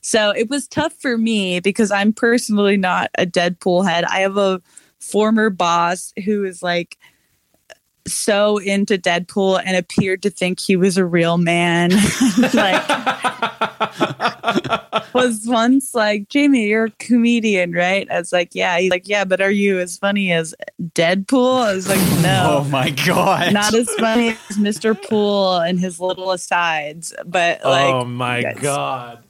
so 0.04 0.32
it 0.32 0.50
was 0.50 0.68
tough 0.68 0.94
for 0.94 1.18
me 1.18 1.62
because 1.62 1.90
I'm 1.90 2.12
personally 2.12 2.76
not 2.76 3.10
a 3.18 3.26
Deadpool 3.26 3.88
head. 3.88 4.04
I 4.04 4.20
have 4.20 4.38
a 4.38 4.62
former 5.00 5.50
boss 5.50 6.14
who 6.26 6.44
is 6.44 6.62
like 6.62 6.98
so 8.06 8.58
into 8.58 8.98
Deadpool 8.98 9.62
and 9.66 9.78
appeared 9.78 10.22
to 10.24 10.30
think 10.30 10.60
he 10.60 10.76
was 10.76 10.98
a 10.98 11.06
real 11.06 11.38
man. 11.38 11.92
like 12.54 12.84
was 15.14 15.46
once 15.48 15.94
like, 15.94 16.28
Jamie, 16.28 16.68
you're 16.68 16.86
a 16.86 16.92
comedian, 17.00 17.72
right? 17.72 18.10
I 18.12 18.20
was 18.20 18.34
like, 18.34 18.50
yeah. 18.54 18.78
He's 18.80 18.92
like, 18.92 19.08
yeah, 19.08 19.24
but 19.24 19.40
are 19.40 19.52
you 19.52 19.80
as 19.80 19.98
funny 19.98 20.34
as 20.34 20.54
Deadpool? 20.82 21.64
I 21.64 21.74
was 21.74 21.88
like, 21.88 22.02
no 22.22 22.60
Oh 22.60 22.64
my 22.66 22.90
god! 22.90 23.54
not 23.54 23.74
as 23.74 23.90
funny 23.96 24.30
as 24.30 24.58
Mr. 24.58 25.02
Pool 25.02 25.60
and 25.60 25.80
his 25.80 26.00
little 26.00 26.32
asides, 26.32 27.14
but 27.26 27.62
oh 27.64 27.70
like 27.70 27.94
oh 27.94 28.06
my 28.06 28.40
yes. 28.40 28.60
god. 28.60 29.24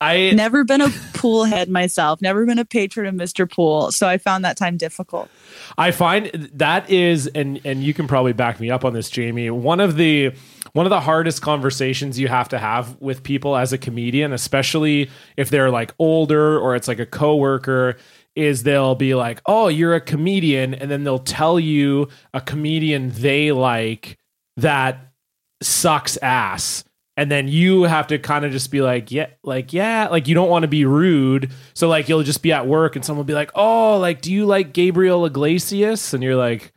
I 0.00 0.30
never 0.30 0.62
been 0.62 0.80
a 0.80 0.90
pool 1.14 1.44
head 1.44 1.68
myself, 1.68 2.22
never 2.22 2.46
been 2.46 2.58
a 2.58 2.64
patron 2.64 3.06
of 3.06 3.14
Mr. 3.14 3.50
Pool, 3.50 3.90
so 3.90 4.08
I 4.08 4.16
found 4.18 4.44
that 4.44 4.56
time 4.56 4.76
difficult. 4.76 5.28
I 5.76 5.90
find 5.90 6.50
that 6.54 6.88
is 6.88 7.26
and 7.28 7.60
and 7.64 7.82
you 7.82 7.92
can 7.94 8.06
probably 8.06 8.32
back 8.32 8.60
me 8.60 8.70
up 8.70 8.84
on 8.84 8.92
this 8.92 9.10
Jamie 9.10 9.50
one 9.50 9.80
of 9.80 9.96
the 9.96 10.32
one 10.72 10.86
of 10.86 10.90
the 10.90 11.00
hardest 11.00 11.42
conversations 11.42 12.18
you 12.18 12.28
have 12.28 12.48
to 12.50 12.58
have 12.58 12.96
with 13.00 13.22
people 13.22 13.56
as 13.56 13.72
a 13.72 13.78
comedian 13.78 14.32
especially 14.32 15.10
if 15.36 15.50
they're 15.50 15.70
like 15.70 15.94
older 15.98 16.58
or 16.58 16.76
it's 16.76 16.88
like 16.88 16.98
a 16.98 17.06
coworker 17.06 17.96
is 18.36 18.62
they'll 18.62 18.94
be 18.94 19.14
like 19.14 19.40
oh 19.46 19.68
you're 19.68 19.94
a 19.94 20.00
comedian 20.00 20.74
and 20.74 20.90
then 20.90 21.04
they'll 21.04 21.18
tell 21.18 21.58
you 21.58 22.08
a 22.34 22.40
comedian 22.40 23.10
they 23.10 23.50
like 23.52 24.18
that 24.56 25.12
sucks 25.60 26.16
ass 26.18 26.84
and 27.18 27.32
then 27.32 27.48
you 27.48 27.82
have 27.82 28.06
to 28.06 28.18
kind 28.20 28.44
of 28.44 28.52
just 28.52 28.70
be 28.70 28.80
like 28.80 29.10
yeah 29.10 29.26
like 29.42 29.72
yeah 29.72 30.06
like 30.08 30.28
you 30.28 30.36
don't 30.36 30.48
want 30.48 30.62
to 30.62 30.68
be 30.68 30.84
rude. 30.84 31.50
So 31.74 31.88
like 31.88 32.08
you'll 32.08 32.22
just 32.22 32.44
be 32.44 32.52
at 32.52 32.68
work 32.68 32.94
and 32.94 33.04
someone 33.04 33.18
will 33.18 33.24
be 33.24 33.34
like 33.34 33.50
oh 33.56 33.98
like 33.98 34.20
do 34.20 34.32
you 34.32 34.46
like 34.46 34.72
gabriel 34.72 35.26
iglesias? 35.26 36.14
And 36.14 36.22
you're 36.22 36.36
like 36.36 36.72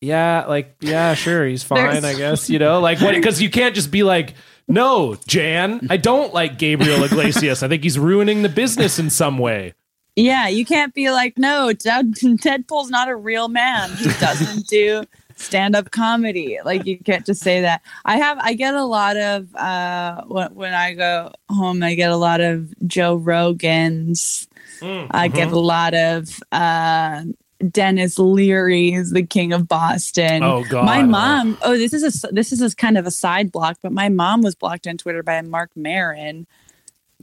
yeah 0.00 0.46
like 0.48 0.76
yeah 0.80 1.12
sure 1.12 1.46
he's 1.46 1.62
fine 1.74 2.06
i 2.06 2.14
guess 2.14 2.48
you 2.48 2.58
know? 2.58 2.80
Like 2.80 3.02
what 3.02 3.14
because 3.14 3.42
you 3.42 3.50
can't 3.50 3.74
just 3.74 3.90
be 3.90 4.02
like 4.02 4.32
no 4.66 5.16
jan 5.26 5.86
i 5.90 5.98
don't 5.98 6.32
like 6.32 6.58
gabriel 6.58 7.04
iglesias. 7.04 7.62
I 7.62 7.68
think 7.68 7.82
he's 7.82 7.98
ruining 7.98 8.40
the 8.40 8.48
business 8.48 8.98
in 8.98 9.10
some 9.10 9.36
way. 9.36 9.74
Yeah, 10.16 10.48
you 10.48 10.66
can't 10.66 10.92
be 10.92 11.10
like, 11.10 11.38
no, 11.38 11.72
Dead- 11.72 12.14
Deadpool's 12.14 12.90
not 12.90 13.08
a 13.08 13.14
real 13.14 13.48
man. 13.48 13.90
He 13.90 14.04
doesn't 14.18 14.66
do 14.66 15.04
stand 15.40 15.74
up 15.74 15.90
comedy. 15.90 16.58
Like 16.64 16.86
you 16.86 16.98
can't 16.98 17.26
just 17.26 17.42
say 17.42 17.62
that. 17.62 17.82
I 18.04 18.16
have, 18.18 18.38
I 18.38 18.54
get 18.54 18.74
a 18.74 18.84
lot 18.84 19.16
of 19.16 19.54
uh, 19.56 20.22
when, 20.26 20.54
when 20.54 20.74
I 20.74 20.94
go 20.94 21.32
home, 21.48 21.82
I 21.82 21.94
get 21.94 22.10
a 22.10 22.16
lot 22.16 22.40
of 22.40 22.72
Joe 22.86 23.18
Rogans. 23.18 24.46
I 24.82 25.28
get 25.28 25.52
a 25.52 25.58
lot 25.58 25.94
of 25.94 26.40
uh, 26.52 27.24
Denis 27.68 28.18
Leary 28.18 28.92
is 28.92 29.10
the 29.10 29.24
king 29.24 29.52
of 29.52 29.68
Boston. 29.68 30.42
Oh, 30.42 30.64
God. 30.64 30.86
My 30.86 31.02
mom. 31.02 31.58
Oh, 31.62 31.76
this 31.76 31.92
is 31.92 32.24
a 32.24 32.32
this 32.32 32.52
is 32.52 32.62
a 32.62 32.74
kind 32.74 32.96
of 32.96 33.06
a 33.06 33.10
side 33.10 33.52
block, 33.52 33.78
but 33.82 33.92
my 33.92 34.08
mom 34.08 34.42
was 34.42 34.54
blocked 34.54 34.86
on 34.86 34.96
Twitter 34.96 35.22
by 35.22 35.40
Mark 35.42 35.70
Maron. 35.76 36.46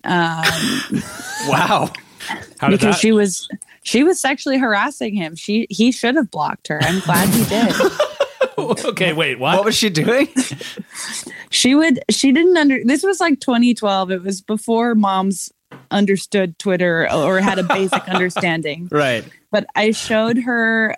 Um, 0.03 0.43
wow. 1.47 1.91
How 2.59 2.69
because 2.69 2.95
that 2.95 2.99
she 2.99 3.11
was 3.11 3.47
she 3.83 4.03
was 4.03 4.19
sexually 4.19 4.57
harassing 4.57 5.15
him. 5.15 5.35
She 5.35 5.67
he 5.69 5.91
should 5.91 6.15
have 6.15 6.31
blocked 6.31 6.67
her. 6.67 6.79
I'm 6.81 6.99
glad 7.01 7.29
he 7.29 7.45
did. 7.45 7.73
okay 8.85 9.13
wait 9.13 9.39
what, 9.39 9.57
What 9.57 9.65
was 9.65 9.75
she 9.75 9.89
doing? 9.89 10.27
she 11.49 11.75
would 11.75 11.99
she 12.09 12.31
didn't 12.31 12.57
under 12.57 12.83
this 12.83 13.03
was 13.03 13.19
like 13.19 13.39
2012. 13.39 14.11
It 14.11 14.23
was 14.23 14.41
before 14.41 14.95
moms 14.95 15.51
understood 15.91 16.57
Twitter 16.59 17.11
or 17.11 17.39
had 17.39 17.59
a 17.59 17.63
basic 17.63 18.07
understanding. 18.09 18.87
right. 18.91 19.23
But 19.51 19.67
I 19.75 19.91
showed 19.91 20.37
her 20.39 20.95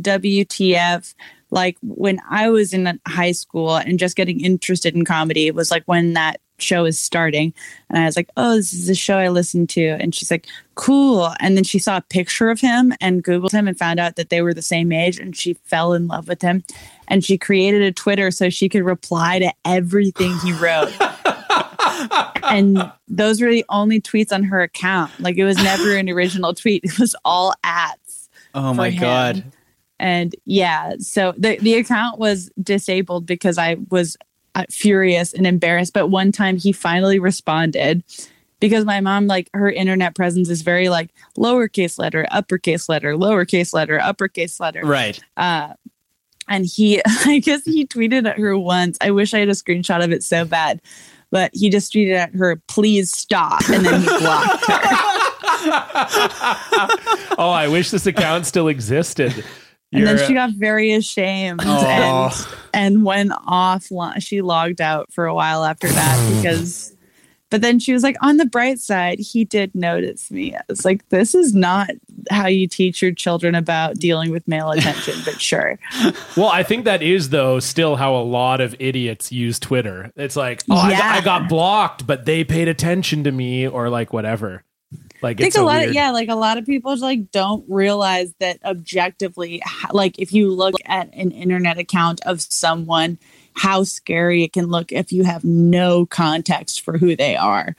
WTF 0.00 1.14
like 1.50 1.76
when 1.82 2.20
I 2.30 2.48
was 2.48 2.72
in 2.72 3.00
high 3.06 3.32
school 3.32 3.76
and 3.76 3.98
just 3.98 4.16
getting 4.16 4.40
interested 4.40 4.94
in 4.94 5.04
comedy. 5.04 5.46
It 5.46 5.54
was 5.54 5.70
like 5.70 5.82
when 5.86 6.14
that 6.14 6.40
show 6.62 6.84
is 6.84 6.98
starting. 6.98 7.52
And 7.88 7.98
I 7.98 8.04
was 8.04 8.16
like, 8.16 8.28
oh, 8.36 8.56
this 8.56 8.72
is 8.72 8.88
a 8.88 8.94
show 8.94 9.18
I 9.18 9.28
listened 9.28 9.68
to. 9.70 9.96
And 10.00 10.14
she's 10.14 10.30
like, 10.30 10.46
cool. 10.74 11.32
And 11.40 11.56
then 11.56 11.64
she 11.64 11.78
saw 11.78 11.98
a 11.98 12.02
picture 12.02 12.50
of 12.50 12.60
him 12.60 12.92
and 13.00 13.24
Googled 13.24 13.52
him 13.52 13.68
and 13.68 13.78
found 13.78 14.00
out 14.00 14.16
that 14.16 14.30
they 14.30 14.42
were 14.42 14.54
the 14.54 14.62
same 14.62 14.92
age 14.92 15.18
and 15.18 15.36
she 15.36 15.54
fell 15.64 15.92
in 15.92 16.06
love 16.06 16.28
with 16.28 16.42
him. 16.42 16.64
And 17.08 17.24
she 17.24 17.36
created 17.36 17.82
a 17.82 17.92
Twitter 17.92 18.30
so 18.30 18.50
she 18.50 18.68
could 18.68 18.84
reply 18.84 19.38
to 19.40 19.52
everything 19.64 20.36
he 20.38 20.52
wrote. 20.52 20.92
and 22.44 22.90
those 23.08 23.40
were 23.40 23.50
the 23.50 23.64
only 23.68 24.00
tweets 24.00 24.32
on 24.32 24.44
her 24.44 24.62
account. 24.62 25.12
Like 25.18 25.36
it 25.36 25.44
was 25.44 25.56
never 25.56 25.96
an 25.96 26.08
original 26.08 26.54
tweet. 26.54 26.84
It 26.84 26.98
was 26.98 27.14
all 27.24 27.54
ads. 27.64 28.28
Oh 28.54 28.74
my 28.74 28.90
him. 28.90 29.00
god. 29.00 29.44
And 29.98 30.34
yeah, 30.46 30.94
so 30.98 31.34
the 31.36 31.58
the 31.58 31.74
account 31.74 32.18
was 32.18 32.50
disabled 32.60 33.26
because 33.26 33.58
I 33.58 33.76
was 33.90 34.16
furious 34.70 35.32
and 35.32 35.46
embarrassed. 35.46 35.92
But 35.92 36.08
one 36.08 36.32
time 36.32 36.56
he 36.56 36.72
finally 36.72 37.18
responded 37.18 38.02
because 38.60 38.84
my 38.84 39.00
mom, 39.00 39.26
like 39.26 39.50
her 39.54 39.70
internet 39.70 40.14
presence 40.14 40.48
is 40.48 40.62
very 40.62 40.88
like 40.88 41.10
lowercase 41.36 41.98
letter, 41.98 42.26
uppercase 42.30 42.88
letter, 42.88 43.14
lowercase 43.14 43.72
letter, 43.72 43.98
uppercase 44.00 44.60
letter. 44.60 44.84
Right. 44.84 45.18
Uh, 45.36 45.74
and 46.46 46.66
he, 46.66 47.00
I 47.06 47.38
guess 47.38 47.64
he 47.64 47.86
tweeted 47.86 48.28
at 48.28 48.38
her 48.38 48.56
once. 48.58 48.98
I 49.00 49.10
wish 49.10 49.34
I 49.34 49.38
had 49.38 49.48
a 49.48 49.52
screenshot 49.52 50.04
of 50.04 50.12
it 50.12 50.22
so 50.22 50.44
bad, 50.44 50.80
but 51.30 51.50
he 51.54 51.70
just 51.70 51.92
tweeted 51.92 52.14
at 52.14 52.34
her, 52.34 52.60
"Please 52.68 53.10
stop," 53.10 53.62
and 53.70 53.84
then 53.84 54.00
he 54.02 54.06
blocked 54.18 54.66
her. 54.66 54.80
oh 57.36 57.50
i 57.50 57.68
wish 57.68 57.90
this 57.90 58.06
account 58.06 58.46
still 58.46 58.68
existed 58.68 59.44
And 59.92 60.06
then 60.06 60.26
she 60.26 60.34
got 60.34 60.50
very 60.50 60.92
ashamed 60.92 61.62
and 61.64 62.46
and 62.72 63.04
went 63.04 63.32
off. 63.46 63.88
She 64.20 64.40
logged 64.42 64.80
out 64.80 65.12
for 65.12 65.26
a 65.26 65.34
while 65.34 65.64
after 65.64 65.88
that 65.88 66.36
because. 66.42 66.96
But 67.50 67.62
then 67.62 67.80
she 67.80 67.92
was 67.92 68.04
like, 68.04 68.14
on 68.22 68.36
the 68.36 68.46
bright 68.46 68.78
side, 68.78 69.18
he 69.18 69.44
did 69.44 69.74
notice 69.74 70.30
me. 70.30 70.54
I 70.54 70.60
was 70.68 70.84
like, 70.84 71.08
this 71.08 71.34
is 71.34 71.52
not 71.52 71.90
how 72.30 72.46
you 72.46 72.68
teach 72.68 73.02
your 73.02 73.10
children 73.10 73.56
about 73.56 73.96
dealing 73.96 74.30
with 74.30 74.46
male 74.46 74.70
attention, 74.70 75.16
but 75.24 75.40
sure. 75.40 75.76
Well, 76.36 76.46
I 76.46 76.62
think 76.62 76.84
that 76.84 77.02
is 77.02 77.30
though 77.30 77.58
still 77.58 77.96
how 77.96 78.14
a 78.14 78.22
lot 78.22 78.60
of 78.60 78.76
idiots 78.78 79.32
use 79.32 79.58
Twitter. 79.58 80.12
It's 80.14 80.36
like, 80.36 80.62
oh, 80.70 80.76
I, 80.76 80.92
got, 80.92 81.04
I 81.04 81.20
got 81.22 81.48
blocked, 81.48 82.06
but 82.06 82.24
they 82.24 82.44
paid 82.44 82.68
attention 82.68 83.24
to 83.24 83.32
me, 83.32 83.66
or 83.66 83.88
like 83.88 84.12
whatever. 84.12 84.62
Like 85.22 85.40
I 85.40 85.44
think 85.44 85.48
it's 85.48 85.56
a 85.56 85.62
a 85.62 85.64
lot 85.64 85.78
weird, 85.78 85.88
of 85.90 85.94
yeah, 85.94 86.10
like 86.10 86.28
a 86.28 86.34
lot 86.34 86.58
of 86.58 86.66
people 86.66 86.96
like 86.98 87.30
don't 87.30 87.64
realize 87.68 88.32
that 88.40 88.58
objectively, 88.64 89.62
like 89.92 90.18
if 90.18 90.32
you 90.32 90.50
look 90.50 90.74
at 90.86 91.12
an 91.14 91.30
internet 91.30 91.78
account 91.78 92.20
of 92.26 92.40
someone, 92.40 93.18
how 93.54 93.84
scary 93.84 94.42
it 94.44 94.52
can 94.52 94.66
look 94.66 94.92
if 94.92 95.12
you 95.12 95.24
have 95.24 95.44
no 95.44 96.06
context 96.06 96.80
for 96.82 96.98
who 96.98 97.16
they 97.16 97.36
are. 97.36 97.76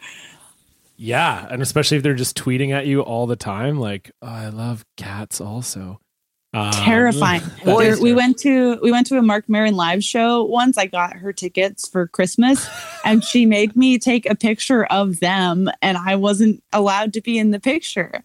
yeah, 0.97 1.47
and 1.49 1.61
especially 1.61 1.97
if 1.97 2.03
they're 2.03 2.13
just 2.13 2.37
tweeting 2.37 2.71
at 2.71 2.85
you 2.85 3.01
all 3.01 3.25
the 3.25 3.35
time. 3.35 3.79
Like, 3.79 4.11
oh, 4.21 4.27
I 4.27 4.49
love 4.49 4.85
cats 4.97 5.41
also. 5.41 5.99
Um, 6.53 6.71
terrifying. 6.71 7.41
that 7.63 7.77
There- 7.77 7.93
is 7.93 8.01
we 8.01 8.13
went 8.13 8.37
to 8.39 8.77
we 8.81 8.91
went 8.91 9.07
to 9.07 9.17
a 9.17 9.21
Mark 9.21 9.47
Maron 9.47 9.75
live 9.75 10.03
show 10.03 10.43
once. 10.43 10.77
I 10.77 10.85
got 10.85 11.13
her 11.13 11.31
tickets 11.31 11.87
for 11.87 12.07
Christmas, 12.07 12.67
and 13.05 13.23
she 13.23 13.45
made 13.45 13.75
me 13.75 13.97
take 13.97 14.29
a 14.29 14.35
picture 14.35 14.83
of 14.85 15.19
them, 15.21 15.69
and 15.81 15.97
I 15.97 16.15
wasn't 16.15 16.61
allowed 16.73 17.13
to 17.13 17.21
be 17.21 17.37
in 17.37 17.51
the 17.51 17.59
picture. 17.59 18.21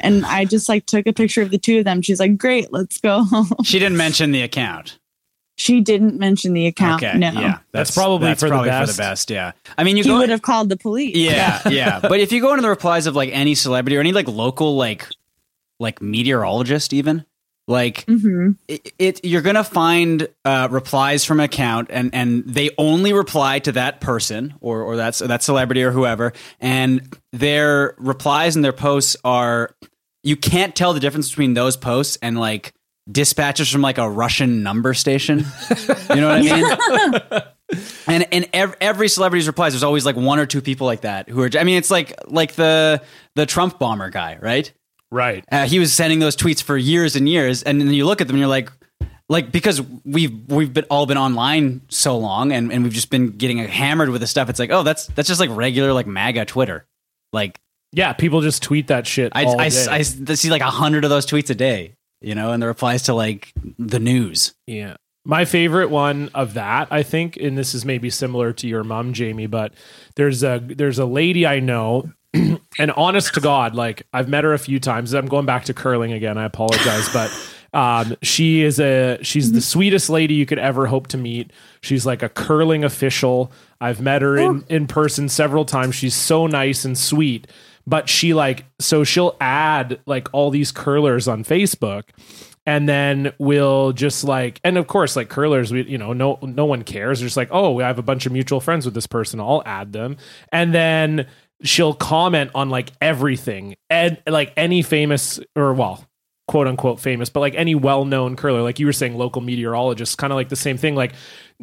And 0.00 0.26
I 0.26 0.44
just 0.44 0.68
like 0.68 0.84
took 0.84 1.06
a 1.06 1.12
picture 1.14 1.40
of 1.40 1.50
the 1.50 1.56
two 1.56 1.78
of 1.78 1.84
them. 1.86 2.02
She's 2.02 2.20
like, 2.20 2.36
"Great, 2.36 2.72
let's 2.72 2.98
go." 3.00 3.24
She 3.64 3.78
didn't 3.78 3.96
mention 3.96 4.32
the 4.32 4.42
account. 4.42 4.98
she 5.56 5.80
didn't 5.80 6.18
mention 6.18 6.52
the 6.52 6.66
account. 6.66 7.02
Okay, 7.02 7.16
no, 7.16 7.30
yeah, 7.32 7.60
That's 7.72 7.90
probably 7.90 8.34
for 8.34 8.40
the 8.40 8.48
probably 8.50 8.68
for 8.68 8.72
best. 8.80 8.96
the 8.98 9.00
best. 9.02 9.30
Yeah, 9.30 9.52
I 9.78 9.84
mean, 9.84 9.96
you 9.96 10.02
he 10.02 10.10
go. 10.10 10.18
would 10.18 10.28
have 10.28 10.42
called 10.42 10.68
the 10.68 10.76
police. 10.76 11.16
Yeah, 11.16 11.66
yeah. 11.70 12.00
But 12.02 12.20
if 12.20 12.30
you 12.32 12.42
go 12.42 12.50
into 12.52 12.60
the 12.60 12.68
replies 12.68 13.06
of 13.06 13.16
like 13.16 13.30
any 13.32 13.54
celebrity 13.54 13.96
or 13.96 14.00
any 14.00 14.12
like 14.12 14.28
local 14.28 14.76
like 14.76 15.06
like 15.80 16.02
meteorologist, 16.02 16.92
even 16.92 17.24
like 17.68 18.04
hmm 18.06 18.52
it, 18.68 18.92
it 18.98 19.24
you're 19.24 19.42
gonna 19.42 19.64
find 19.64 20.28
uh, 20.44 20.68
replies 20.70 21.24
from 21.24 21.40
an 21.40 21.44
account 21.44 21.88
and 21.90 22.14
and 22.14 22.44
they 22.44 22.70
only 22.78 23.12
reply 23.12 23.58
to 23.58 23.72
that 23.72 24.00
person 24.00 24.54
or 24.60 24.82
or 24.82 24.96
that's 24.96 25.18
that 25.18 25.42
celebrity 25.42 25.82
or 25.82 25.90
whoever 25.90 26.32
and 26.60 27.16
their 27.32 27.94
replies 27.98 28.54
and 28.56 28.64
their 28.64 28.72
posts 28.72 29.16
are 29.24 29.74
you 30.22 30.36
can't 30.36 30.74
tell 30.74 30.92
the 30.92 31.00
difference 31.00 31.28
between 31.28 31.54
those 31.54 31.76
posts 31.76 32.18
and 32.22 32.38
like 32.38 32.72
dispatches 33.10 33.70
from 33.70 33.82
like 33.82 33.98
a 33.98 34.10
Russian 34.10 34.62
number 34.64 34.92
station. 34.94 35.44
You 36.10 36.20
know 36.20 36.28
what 36.28 36.38
I 36.38 37.42
mean? 37.42 37.42
and 38.06 38.26
and 38.32 38.48
ev- 38.52 38.76
every 38.80 39.08
celebrity's 39.08 39.46
replies 39.46 39.72
there's 39.72 39.82
always 39.82 40.06
like 40.06 40.16
one 40.16 40.38
or 40.38 40.46
two 40.46 40.62
people 40.62 40.86
like 40.86 41.00
that 41.02 41.28
who 41.28 41.42
are 41.42 41.50
I 41.58 41.64
mean 41.64 41.76
it's 41.78 41.90
like 41.90 42.14
like 42.28 42.52
the 42.52 43.02
the 43.34 43.44
Trump 43.44 43.78
bomber 43.78 44.08
guy, 44.10 44.38
right? 44.40 44.72
Right. 45.10 45.44
Uh, 45.50 45.66
he 45.66 45.78
was 45.78 45.92
sending 45.92 46.18
those 46.18 46.36
tweets 46.36 46.62
for 46.62 46.76
years 46.76 47.16
and 47.16 47.28
years, 47.28 47.62
and 47.62 47.80
then 47.80 47.92
you 47.92 48.06
look 48.06 48.20
at 48.20 48.26
them 48.26 48.36
and 48.36 48.40
you're 48.40 48.48
like, 48.48 48.70
like 49.28 49.50
because 49.50 49.82
we've 50.04 50.32
we've 50.48 50.72
been 50.72 50.84
all 50.84 51.06
been 51.06 51.18
online 51.18 51.82
so 51.88 52.16
long, 52.18 52.52
and, 52.52 52.72
and 52.72 52.84
we've 52.84 52.92
just 52.92 53.10
been 53.10 53.30
getting 53.30 53.58
hammered 53.58 54.10
with 54.10 54.20
the 54.20 54.26
stuff. 54.26 54.48
It's 54.48 54.58
like, 54.58 54.70
oh, 54.70 54.82
that's 54.82 55.06
that's 55.08 55.28
just 55.28 55.40
like 55.40 55.50
regular 55.52 55.92
like 55.92 56.06
MAGA 56.06 56.44
Twitter. 56.44 56.86
Like 57.32 57.60
Yeah, 57.92 58.12
people 58.12 58.40
just 58.40 58.62
tweet 58.62 58.88
that 58.88 59.06
shit. 59.06 59.32
I 59.34 59.44
I, 59.44 59.68
day. 59.68 59.86
I 59.88 60.02
see 60.02 60.50
like 60.50 60.62
a 60.62 60.70
hundred 60.70 61.04
of 61.04 61.10
those 61.10 61.26
tweets 61.26 61.50
a 61.50 61.54
day, 61.54 61.96
you 62.20 62.34
know, 62.34 62.52
and 62.52 62.62
the 62.62 62.66
replies 62.66 63.02
to 63.04 63.14
like 63.14 63.52
the 63.78 63.98
news. 63.98 64.54
Yeah. 64.66 64.96
My 65.24 65.44
favorite 65.44 65.90
one 65.90 66.30
of 66.34 66.54
that, 66.54 66.86
I 66.92 67.02
think, 67.02 67.36
and 67.36 67.58
this 67.58 67.74
is 67.74 67.84
maybe 67.84 68.10
similar 68.10 68.52
to 68.52 68.68
your 68.68 68.84
mom, 68.84 69.12
Jamie, 69.12 69.48
but 69.48 69.74
there's 70.14 70.44
a 70.44 70.60
there's 70.62 71.00
a 71.00 71.04
lady 71.04 71.44
I 71.44 71.58
know, 71.58 72.12
and 72.78 72.90
honest 72.92 73.34
to 73.34 73.40
God, 73.40 73.74
like 73.74 74.06
I've 74.12 74.28
met 74.28 74.44
her 74.44 74.52
a 74.52 74.58
few 74.58 74.80
times. 74.80 75.14
I'm 75.14 75.26
going 75.26 75.46
back 75.46 75.64
to 75.66 75.74
curling 75.74 76.12
again. 76.12 76.38
I 76.38 76.44
apologize, 76.44 77.08
but 77.12 77.30
um, 77.72 78.16
she 78.22 78.62
is 78.62 78.80
a 78.80 79.18
she's 79.22 79.52
the 79.52 79.60
sweetest 79.60 80.08
lady 80.08 80.34
you 80.34 80.46
could 80.46 80.58
ever 80.58 80.86
hope 80.86 81.08
to 81.08 81.18
meet. 81.18 81.52
She's 81.80 82.06
like 82.06 82.22
a 82.22 82.28
curling 82.28 82.84
official. 82.84 83.52
I've 83.80 84.00
met 84.00 84.22
her 84.22 84.36
in 84.36 84.64
in 84.68 84.86
person 84.86 85.28
several 85.28 85.64
times. 85.64 85.94
She's 85.94 86.14
so 86.14 86.46
nice 86.46 86.84
and 86.84 86.96
sweet. 86.96 87.46
But 87.86 88.08
she 88.08 88.34
like 88.34 88.64
so 88.80 89.04
she'll 89.04 89.36
add 89.40 90.00
like 90.06 90.28
all 90.32 90.50
these 90.50 90.72
curlers 90.72 91.28
on 91.28 91.44
Facebook 91.44 92.04
and 92.66 92.88
then 92.88 93.32
we'll 93.38 93.92
just 93.92 94.24
like 94.24 94.60
and 94.64 94.76
of 94.76 94.88
course 94.88 95.14
like 95.14 95.28
curlers 95.28 95.72
we 95.72 95.84
you 95.84 95.96
know 95.96 96.12
no 96.12 96.38
no 96.42 96.64
one 96.64 96.82
cares 96.82 97.20
They're 97.20 97.26
just 97.26 97.36
like 97.36 97.48
oh 97.52 97.80
i 97.80 97.86
have 97.86 97.98
a 97.98 98.02
bunch 98.02 98.26
of 98.26 98.32
mutual 98.32 98.60
friends 98.60 98.84
with 98.84 98.94
this 98.94 99.06
person 99.06 99.40
i'll 99.40 99.62
add 99.64 99.92
them 99.92 100.16
and 100.52 100.74
then 100.74 101.28
she'll 101.62 101.94
comment 101.94 102.50
on 102.54 102.70
like 102.70 102.92
everything. 103.00 103.76
And 103.90 104.20
like 104.26 104.52
any 104.56 104.82
famous 104.82 105.40
or 105.54 105.74
well 105.74 106.04
quote 106.48 106.68
unquote 106.68 107.00
famous 107.00 107.28
but 107.28 107.40
like 107.40 107.56
any 107.56 107.74
well-known 107.74 108.36
curler 108.36 108.62
like 108.62 108.78
you 108.78 108.86
were 108.86 108.92
saying 108.92 109.16
local 109.16 109.42
meteorologist 109.42 110.16
kind 110.16 110.32
of 110.32 110.36
like 110.36 110.48
the 110.48 110.56
same 110.56 110.76
thing. 110.76 110.94
Like 110.94 111.12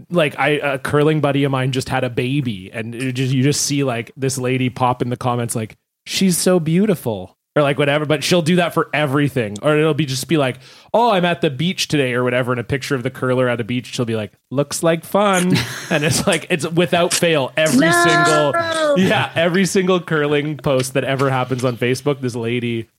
like 0.10 0.38
I 0.38 0.50
a 0.50 0.80
curling 0.80 1.22
buddy 1.22 1.44
of 1.44 1.52
mine 1.52 1.72
just 1.72 1.90
had 1.90 2.04
a 2.04 2.10
baby 2.10 2.72
and 2.72 2.94
just 3.16 3.34
you 3.34 3.44
just 3.44 3.62
see 3.62 3.84
like 3.84 4.12
this 4.18 4.38
lady 4.38 4.70
pop 4.70 5.02
in 5.02 5.10
the 5.10 5.18
comments 5.18 5.56
like 5.56 5.78
she's 6.06 6.38
so 6.38 6.60
beautiful 6.60 7.38
or 7.56 7.62
like 7.62 7.78
whatever 7.78 8.06
but 8.06 8.24
she'll 8.24 8.42
do 8.42 8.56
that 8.58 8.74
for 8.74 8.90
everything. 8.94 9.56
Or 9.62 9.78
it'll 9.78 9.94
be 9.94 10.06
just 10.06 10.28
be 10.28 10.38
like 10.38 10.60
oh 10.94 11.12
i'm 11.12 11.26
at 11.26 11.42
the 11.42 11.50
beach 11.50 11.88
today 11.88 12.14
or 12.14 12.24
whatever 12.24 12.52
and 12.52 12.60
a 12.60 12.64
picture 12.64 12.96
of 12.96 13.04
the 13.04 13.12
curler 13.12 13.48
at 13.48 13.62
a 13.62 13.64
beach 13.64 13.88
she'll 13.94 14.06
be 14.06 14.16
like 14.16 14.34
looks 14.52 14.84
like 14.84 15.04
fun. 15.06 15.56
And 15.90 16.04
it's 16.04 16.26
like 16.26 16.48
it's 16.50 16.68
without 16.68 17.14
fail. 17.14 17.52
Every 17.58 17.88
No! 17.88 18.04
single 18.04 18.98
yeah 18.98 19.32
every 19.36 19.66
single 19.66 20.00
curling 20.00 20.58
post 20.58 20.94
that 20.94 21.04
ever 21.04 21.30
happens 21.30 21.64
on 21.64 21.78
facebook 21.78 22.22
this 22.22 22.36
lady 22.36 22.90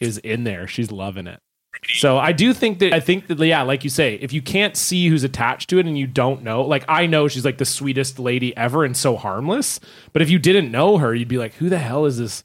is 0.00 0.18
in 0.18 0.44
there. 0.44 0.66
She's 0.66 0.90
loving 0.90 1.26
it. 1.26 1.38
So 1.94 2.18
I 2.18 2.32
do 2.32 2.52
think 2.54 2.78
that 2.78 2.92
I 2.92 3.00
think 3.00 3.26
that 3.26 3.38
yeah, 3.38 3.62
like 3.62 3.84
you 3.84 3.90
say, 3.90 4.14
if 4.14 4.32
you 4.32 4.40
can't 4.40 4.76
see 4.76 5.08
who's 5.08 5.24
attached 5.24 5.68
to 5.70 5.78
it 5.78 5.86
and 5.86 5.98
you 5.98 6.06
don't 6.06 6.42
know, 6.42 6.62
like 6.62 6.84
I 6.88 7.06
know 7.06 7.28
she's 7.28 7.44
like 7.44 7.58
the 7.58 7.64
sweetest 7.64 8.18
lady 8.18 8.56
ever 8.56 8.84
and 8.84 8.96
so 8.96 9.16
harmless, 9.16 9.80
but 10.12 10.22
if 10.22 10.30
you 10.30 10.38
didn't 10.38 10.70
know 10.70 10.98
her, 10.98 11.14
you'd 11.14 11.28
be 11.28 11.38
like, 11.38 11.54
who 11.54 11.68
the 11.68 11.78
hell 11.78 12.06
is 12.06 12.18
this 12.18 12.42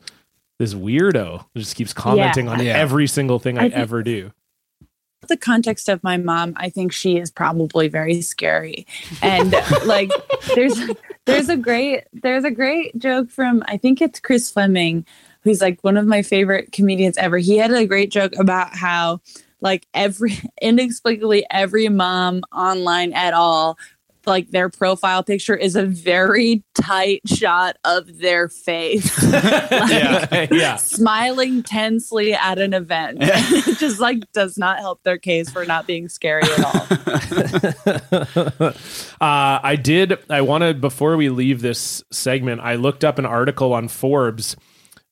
this 0.59 0.73
weirdo 0.73 1.45
just 1.55 1.75
keeps 1.75 1.93
commenting 1.93 2.47
on 2.47 2.63
Yeah. 2.63 2.73
every 2.77 3.07
single 3.07 3.39
thing 3.39 3.57
I, 3.57 3.61
I 3.61 3.69
think- 3.69 3.75
ever 3.75 4.03
do? 4.03 4.31
the 5.27 5.37
context 5.37 5.89
of 5.89 6.03
my 6.03 6.17
mom, 6.17 6.53
I 6.55 6.69
think 6.69 6.91
she 6.91 7.17
is 7.17 7.29
probably 7.29 7.87
very 7.87 8.19
scary. 8.21 8.87
And 9.21 9.53
like 9.85 10.09
there's 10.55 10.79
there's 11.25 11.49
a 11.49 11.57
great 11.57 12.05
there's 12.13 12.45
a 12.45 12.49
great 12.51 12.97
joke 12.97 13.29
from 13.29 13.61
I 13.67 13.77
think 13.77 14.01
it's 14.01 14.19
Chris 14.19 14.49
Fleming, 14.49 15.05
who's 15.41 15.61
like 15.61 15.83
one 15.83 15.97
of 15.97 16.07
my 16.07 16.23
favorite 16.23 16.71
comedians 16.71 17.15
ever. 17.17 17.37
He 17.37 17.57
had 17.57 17.69
a 17.71 17.85
great 17.85 18.11
joke 18.11 18.33
about 18.39 18.75
how 18.75 19.19
like 19.61 19.85
every 19.93 20.39
inexplicably 20.61 21.45
every 21.51 21.89
mom 21.89 22.41
online 22.51 23.13
at 23.13 23.33
all 23.35 23.77
like 24.29 24.51
their 24.51 24.69
profile 24.69 25.23
picture 25.23 25.55
is 25.55 25.75
a 25.75 25.85
very 25.85 26.63
tight 26.81 27.21
shot 27.27 27.75
of 27.83 28.19
their 28.19 28.47
face 28.47 29.21
yeah, 29.31 30.47
yeah. 30.51 30.75
smiling 30.77 31.63
tensely 31.63 32.33
at 32.33 32.59
an 32.59 32.73
event. 32.73 33.17
it 33.21 33.77
just 33.77 33.99
like 33.99 34.19
does 34.31 34.57
not 34.57 34.79
help 34.79 35.03
their 35.03 35.17
case 35.17 35.49
for 35.49 35.65
not 35.65 35.85
being 35.87 36.07
scary 36.07 36.43
at 36.43 36.63
all. 36.63 36.87
uh, 39.21 39.59
I 39.63 39.75
did. 39.75 40.17
I 40.29 40.41
wanted 40.41 40.79
before 40.79 41.17
we 41.17 41.29
leave 41.29 41.61
this 41.61 42.03
segment. 42.11 42.61
I 42.61 42.75
looked 42.75 43.03
up 43.03 43.19
an 43.19 43.25
article 43.25 43.73
on 43.73 43.87
Forbes 43.87 44.55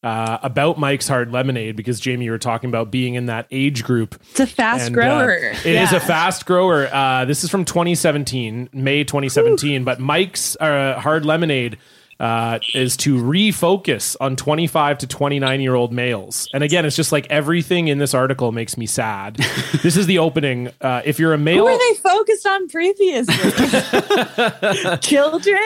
uh, 0.07 0.39
about 0.41 0.79
Mike's 0.79 1.07
Hard 1.09 1.33
Lemonade 1.33 1.75
because 1.75 1.99
Jamie, 1.99 2.25
you 2.25 2.31
were 2.31 2.37
talking 2.37 2.69
about 2.69 2.89
being 2.91 3.15
in 3.15 3.25
that 3.25 3.45
age 3.51 3.83
group. 3.83 4.15
It's 4.29 4.39
a 4.39 4.47
fast 4.47 4.87
And, 4.87 4.95
grower. 4.95 5.33
Uh, 5.33 5.57
it 5.65 5.75
is 5.75 5.91
a 5.91 5.99
fast 5.99 6.45
grower. 6.45 6.87
Uh, 6.87 7.25
this 7.25 7.43
is 7.43 7.49
from 7.49 7.65
2017, 7.65 8.69
May 8.71 9.03
2017. 9.03 9.83
But 9.83 9.99
Mike's 9.99 10.55
uh, 10.61 10.97
Hard 11.01 11.25
Lemonade 11.25 11.77
uh, 12.19 12.59
is 12.73 12.97
to 12.97 13.15
refocus 13.21 14.15
on 14.19 14.35
25 14.35 14.99
to 14.99 15.07
29 15.07 15.61
year 15.61 15.75
old 15.75 15.91
males. 15.93 16.47
And 16.53 16.63
again, 16.63 16.85
it's 16.85 16.95
just 16.95 17.11
like 17.11 17.27
everything 17.29 17.87
in 17.87 17.97
this 17.97 18.13
article 18.13 18.51
makes 18.51 18.77
me 18.77 18.85
sad. 18.85 19.35
this 19.83 19.97
is 19.97 20.07
the 20.07 20.17
opening. 20.19 20.69
Uh, 20.81 21.01
if 21.05 21.19
you're 21.19 21.33
a 21.33 21.37
Who 21.37 21.43
male, 21.43 21.65
were 21.65 21.77
they 21.77 21.93
focused 21.95 22.45
on 22.47 22.67
previously? 22.69 23.33
Children? 25.01 25.59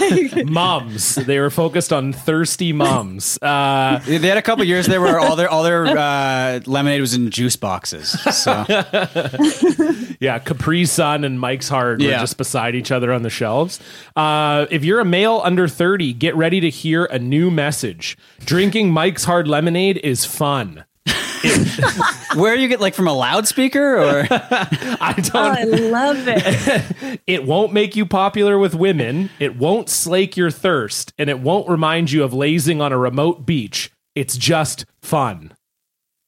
Like 0.00 0.46
mums, 0.46 1.14
they 1.16 1.38
were 1.38 1.50
focused 1.50 1.92
on 1.92 2.12
thirsty 2.12 2.72
moms. 2.72 3.38
Uh, 3.42 4.00
They 4.06 4.18
had 4.18 4.38
a 4.38 4.42
couple 4.42 4.64
years 4.64 4.86
there 4.86 5.00
where 5.00 5.18
all 5.20 5.36
their 5.36 5.48
all 5.50 5.62
their 5.62 5.86
uh, 5.86 6.60
lemonade 6.66 7.00
was 7.00 7.14
in 7.14 7.30
juice 7.30 7.56
boxes. 7.56 8.10
So 8.34 8.64
Yeah, 10.20 10.38
Capri 10.40 10.84
Sun 10.84 11.24
and 11.24 11.38
Mike's 11.38 11.68
Hard 11.68 12.00
were 12.00 12.08
just 12.10 12.36
beside 12.38 12.74
each 12.74 12.90
other 12.90 13.12
on 13.12 13.22
the 13.22 13.30
shelves. 13.30 13.78
Uh, 14.16 14.66
if 14.70 14.84
you're 14.84 15.00
a 15.00 15.04
male 15.04 15.40
under 15.44 15.68
30, 15.68 15.97
get 15.98 16.34
ready 16.36 16.60
to 16.60 16.70
hear 16.70 17.04
a 17.06 17.18
new 17.18 17.50
message. 17.50 18.16
Drinking 18.40 18.90
Mike's 18.90 19.24
Hard 19.24 19.48
Lemonade 19.48 19.98
is 19.98 20.24
fun. 20.24 20.84
where 22.34 22.54
you 22.54 22.68
get 22.68 22.80
like 22.80 22.94
from 22.94 23.06
a 23.06 23.12
loudspeaker 23.12 23.96
or 23.96 24.26
I 24.30 25.14
oh, 25.18 25.22
don't. 25.22 25.36
I 25.36 25.64
love 25.64 26.24
it. 26.26 27.20
It 27.26 27.44
won't 27.44 27.74
make 27.74 27.94
you 27.94 28.06
popular 28.06 28.58
with 28.58 28.74
women. 28.74 29.28
It 29.38 29.56
won't 29.56 29.90
slake 29.90 30.36
your 30.36 30.50
thirst, 30.50 31.12
and 31.18 31.28
it 31.28 31.40
won't 31.40 31.68
remind 31.68 32.10
you 32.10 32.24
of 32.24 32.32
lazing 32.32 32.80
on 32.80 32.90
a 32.90 32.98
remote 32.98 33.44
beach. 33.44 33.90
It's 34.14 34.38
just 34.38 34.86
fun. 35.02 35.52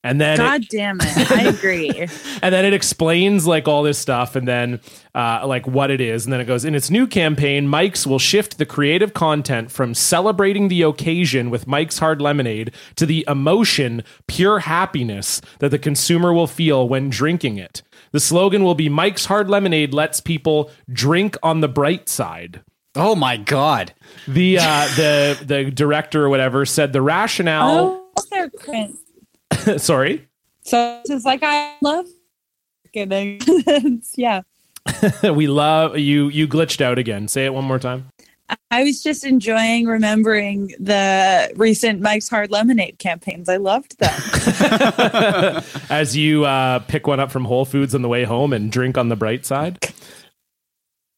And 0.03 0.19
then 0.21 0.35
it- 0.35 0.39
God 0.39 0.67
damn 0.71 0.99
it. 1.01 1.31
I 1.31 1.43
agree. 1.49 1.91
and 2.43 2.55
then 2.55 2.65
it 2.65 2.73
explains 2.73 3.47
like 3.47 3.69
all 3.69 3.83
this 3.83 3.99
stuff 3.99 4.35
and 4.35 4.49
then 4.49 4.81
uh, 5.15 5.43
like 5.47 5.67
what 5.67 5.91
it 5.91 6.01
is 6.01 6.25
and 6.25 6.33
then 6.33 6.41
it 6.41 6.47
goes 6.47 6.65
in 6.65 6.75
its 6.75 6.89
new 6.91 7.07
campaign 7.07 7.67
mike's 7.69 8.07
will 8.07 8.19
shift 8.19 8.57
the 8.59 8.65
creative 8.65 9.13
content 9.13 9.71
from 9.71 9.93
celebrating 9.93 10.69
the 10.69 10.83
occasion 10.83 11.51
with 11.51 11.67
mike's 11.67 11.99
hard 11.99 12.23
lemonade 12.23 12.73
to 12.95 13.05
the 13.05 13.25
emotion 13.29 14.03
pure 14.29 14.61
happiness 14.61 15.41
that 15.59 15.71
the 15.71 15.79
consumer 15.79 16.33
will 16.33 16.47
feel 16.47 16.89
when 16.89 17.11
drinking 17.11 17.57
it 17.59 17.83
the 18.13 18.21
slogan 18.21 18.63
will 18.63 18.77
be 18.77 18.89
mike's 18.89 19.25
hard 19.27 19.51
lemonade 19.51 19.93
lets 19.93 20.21
people 20.21 20.71
drink 20.93 21.37
on 21.43 21.61
the 21.61 21.69
bright 21.69 22.09
side 22.09 22.63
Oh 22.95 23.15
my 23.15 23.37
god. 23.37 23.93
the 24.29 24.59
uh, 24.59 24.87
the 24.97 25.39
the 25.45 25.71
director 25.73 26.25
or 26.25 26.29
whatever 26.29 26.65
said 26.65 26.93
the 26.93 27.03
rationale 27.03 28.01
oh, 28.17 28.25
they're 28.31 28.49
cringe. 28.51 28.97
sorry 29.79 30.27
So 30.63 31.01
it's 31.05 31.25
like 31.25 31.43
I 31.43 31.77
love. 31.83 32.07
It's- 32.93 34.15
yeah. 34.17 34.43
we 35.23 35.47
love 35.47 35.99
you 35.99 36.29
you 36.29 36.49
glitched 36.49 36.81
out 36.81 36.99
again 36.99 37.29
say 37.29 37.45
it 37.45 37.55
one 37.55 37.65
more 37.65 37.79
time 37.79 38.07
I 38.71 38.85
was 38.85 39.03
just 39.03 39.25
enjoying 39.25 39.87
remembering 39.87 40.75
the 40.79 41.53
recent 41.57 42.01
Mike's 42.01 42.29
Hard 42.29 42.51
Lemonade 42.51 42.99
campaigns. 42.99 43.49
I 43.49 43.57
loved 43.59 43.99
them. 43.99 45.63
as 45.91 46.17
you 46.17 46.45
uh, 46.45 46.81
pick 46.81 47.07
one 47.07 47.21
up 47.21 47.31
from 47.31 47.45
Whole 47.45 47.65
Foods 47.65 47.95
on 47.95 48.03
the 48.03 48.09
way 48.09 48.25
home 48.25 48.53
and 48.53 48.73
drink 48.73 48.99
on 48.99 49.09
the 49.09 49.17
bright 49.17 49.47
side. 49.47 49.79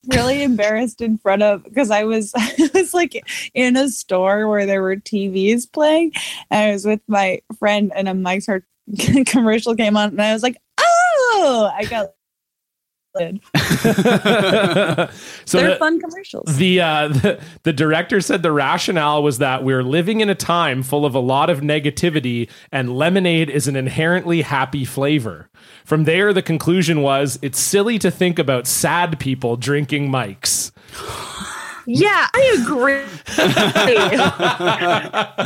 Really 0.09 0.43
embarrassed 0.43 1.01
in 1.01 1.19
front 1.19 1.43
of 1.43 1.65
because 1.65 1.91
I 1.91 2.05
was 2.05 2.33
I 2.37 2.71
was 2.75 2.95
like 2.95 3.23
in 3.55 3.77
a 3.77 3.89
store 3.89 4.49
where 4.49 4.67
there 4.67 4.83
were 4.83 4.97
TVs 4.97 5.71
playing 5.71 6.13
and 6.51 6.71
I 6.71 6.73
was 6.73 6.85
with 6.85 7.01
my 7.07 7.41
friend 7.59 7.93
and 7.95 8.09
a 8.09 8.15
Mike's 8.15 8.47
Hard 8.47 8.65
commercial 9.27 9.77
came 9.77 9.97
on 9.97 10.11
and 10.11 10.23
I 10.23 10.33
was 10.33 10.43
like, 10.43 10.57
oh! 10.79 11.71
I 11.75 11.85
got 11.85 12.11
so 15.45 15.59
they're 15.59 15.71
the, 15.71 15.77
fun 15.79 16.01
commercials. 16.01 16.57
the, 16.57 16.81
uh, 16.81 17.09
the 17.09 17.41
the 17.63 17.73
director 17.73 18.21
said 18.21 18.43
the 18.43 18.53
rationale 18.53 19.23
was 19.23 19.39
that 19.39 19.63
we're 19.63 19.83
living 19.83 20.21
in 20.21 20.31
a 20.31 20.35
time 20.35 20.83
full 20.83 21.05
of 21.05 21.15
a 21.15 21.19
lot 21.19 21.51
of 21.51 21.61
negativity, 21.61 22.49
and 22.71 22.97
lemonade 22.97 23.51
is 23.51 23.69
an 23.69 23.77
inherently 23.77 24.43
happy 24.43 24.85
flavor. 24.85 25.51
From 25.85 26.05
there, 26.05 26.33
the 26.33 26.43
conclusion 26.43 27.03
was 27.03 27.39
it's 27.43 27.61
silly 27.61 27.99
to 27.99 28.11
think 28.11 28.39
about 28.39 28.67
sad 28.67 29.21
people 29.21 29.57
drinking 29.57 30.11
Mike's. 30.11 30.73
Yeah, 31.87 32.29
I 32.33 32.59
agree. 32.63 33.03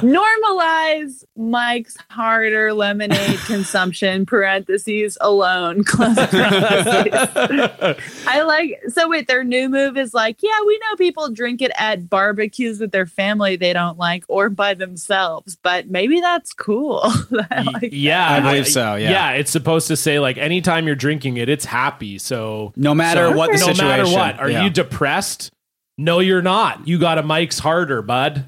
Normalize 0.03 1.25
Mike's 1.37 1.97
harder 2.11 2.73
lemonade 2.73 3.39
consumption, 3.47 4.27
parentheses 4.27 5.17
alone, 5.21 5.85
close 5.85 6.17
parentheses. 6.17 8.25
I 8.27 8.43
like, 8.43 8.81
so 8.89 9.09
wait, 9.09 9.29
their 9.29 9.45
new 9.45 9.69
move 9.69 9.97
is 9.97 10.15
like, 10.15 10.43
yeah, 10.43 10.51
we 10.67 10.79
know 10.79 10.97
people 10.97 11.31
drink 11.31 11.63
it 11.63 11.73
at 11.79 12.09
barbecues 12.09 12.81
with 12.81 12.93
their 12.93 13.07
family 13.07 13.57
they 13.57 13.73
don't 13.73 13.99
like 13.99 14.25
or 14.29 14.49
by 14.51 14.75
themselves, 14.75 15.57
but 15.63 15.89
maybe 15.89 16.21
that's 16.21 16.53
cool. 16.53 17.01
I 17.51 17.63
like 17.73 17.89
yeah, 17.93 18.31
I 18.31 18.41
believe 18.41 18.67
so, 18.69 18.95
yeah. 18.97 19.11
yeah. 19.11 19.31
It's 19.33 19.51
supposed 19.51 19.89
to 19.89 19.97
say 19.97 20.19
like 20.21 20.37
anytime 20.39 20.87
you're 20.87 20.97
drinking 20.97 21.37
it, 21.39 21.49
it's 21.49 21.65
happy. 21.65 22.19
So 22.19 22.73
No 22.77 22.95
matter 22.95 23.29
So- 23.31 23.37
what 23.37 23.47
the 23.53 23.59
no 23.59 23.67
situation. 23.73 23.87
matter 23.87 24.05
what, 24.11 24.39
are 24.39 24.51
Yeah. 24.51 24.65
you 24.65 24.71
depressed? 24.71 25.53
No, 25.99 26.21
you're 26.21 26.43
not. 26.43 26.87
You 26.87 26.99
got 26.99 27.19
a 27.19 27.23
Mike's 27.23 27.59
harder, 27.59 28.03
bud. 28.03 28.45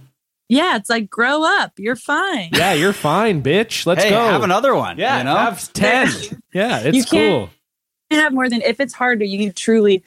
Yeah, 0.49 0.77
it's 0.77 0.89
like, 0.89 1.11
grow 1.11 1.45
up. 1.45 1.73
You're 1.79 1.97
fine. 1.97 2.51
Yeah, 2.53 2.73
you're 2.73 2.93
fine, 2.95 3.43
bitch. 3.43 3.85
Let's 3.87 4.03
hey, 4.05 4.11
go. 4.11 4.17
have 4.17 4.43
another 4.43 4.75
one. 4.75 4.97
Yeah, 4.99 5.19
you 5.19 5.25
know? 5.25 5.37
have 5.37 5.73
ten. 5.75 6.09
yeah, 6.53 6.81
it's 6.81 6.97
You 6.97 7.05
cool. 7.05 7.51
can't 8.11 8.23
have 8.23 8.33
more 8.33 8.49
than 8.49 8.63
if 8.63 8.81
it's 8.81 8.95
harder 8.95 9.25
you 9.25 9.53
truly 9.53 10.03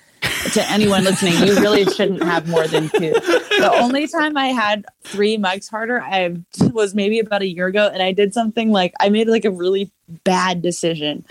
to 0.54 0.64
anyone 0.72 1.04
listening 1.04 1.34
you 1.48 1.56
really 1.60 1.86
shouldn't 1.86 2.22
have 2.24 2.48
more 2.48 2.68
than 2.68 2.89
two 2.89 3.12
the 3.12 3.72
only 3.74 4.08
time 4.08 4.38
i 4.38 4.48
had 4.48 4.86
three 5.04 5.38
Mike's 5.38 5.68
harder 5.68 6.02
i 6.02 6.36
was 6.74 6.94
maybe 6.96 7.20
about 7.20 7.42
a 7.42 7.48
year 7.48 7.68
ago 7.68 7.89
and 7.92 8.02
i 8.04 8.12
did 8.12 8.34
something 8.34 8.72
like 8.72 8.94
i 9.00 9.10
made 9.10 9.28
like 9.28 9.46
a 9.46 9.52
really 9.52 9.92
bad 10.24 10.62
decision 10.62 11.24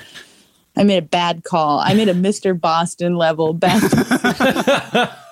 i 0.76 0.82
made 0.84 0.98
a 0.98 1.02
bad 1.06 1.44
call 1.44 1.78
i 1.80 1.92
made 1.94 2.08
a 2.08 2.14
mr 2.14 2.58
boston 2.58 3.14
level 3.16 3.52
bad 3.52 3.80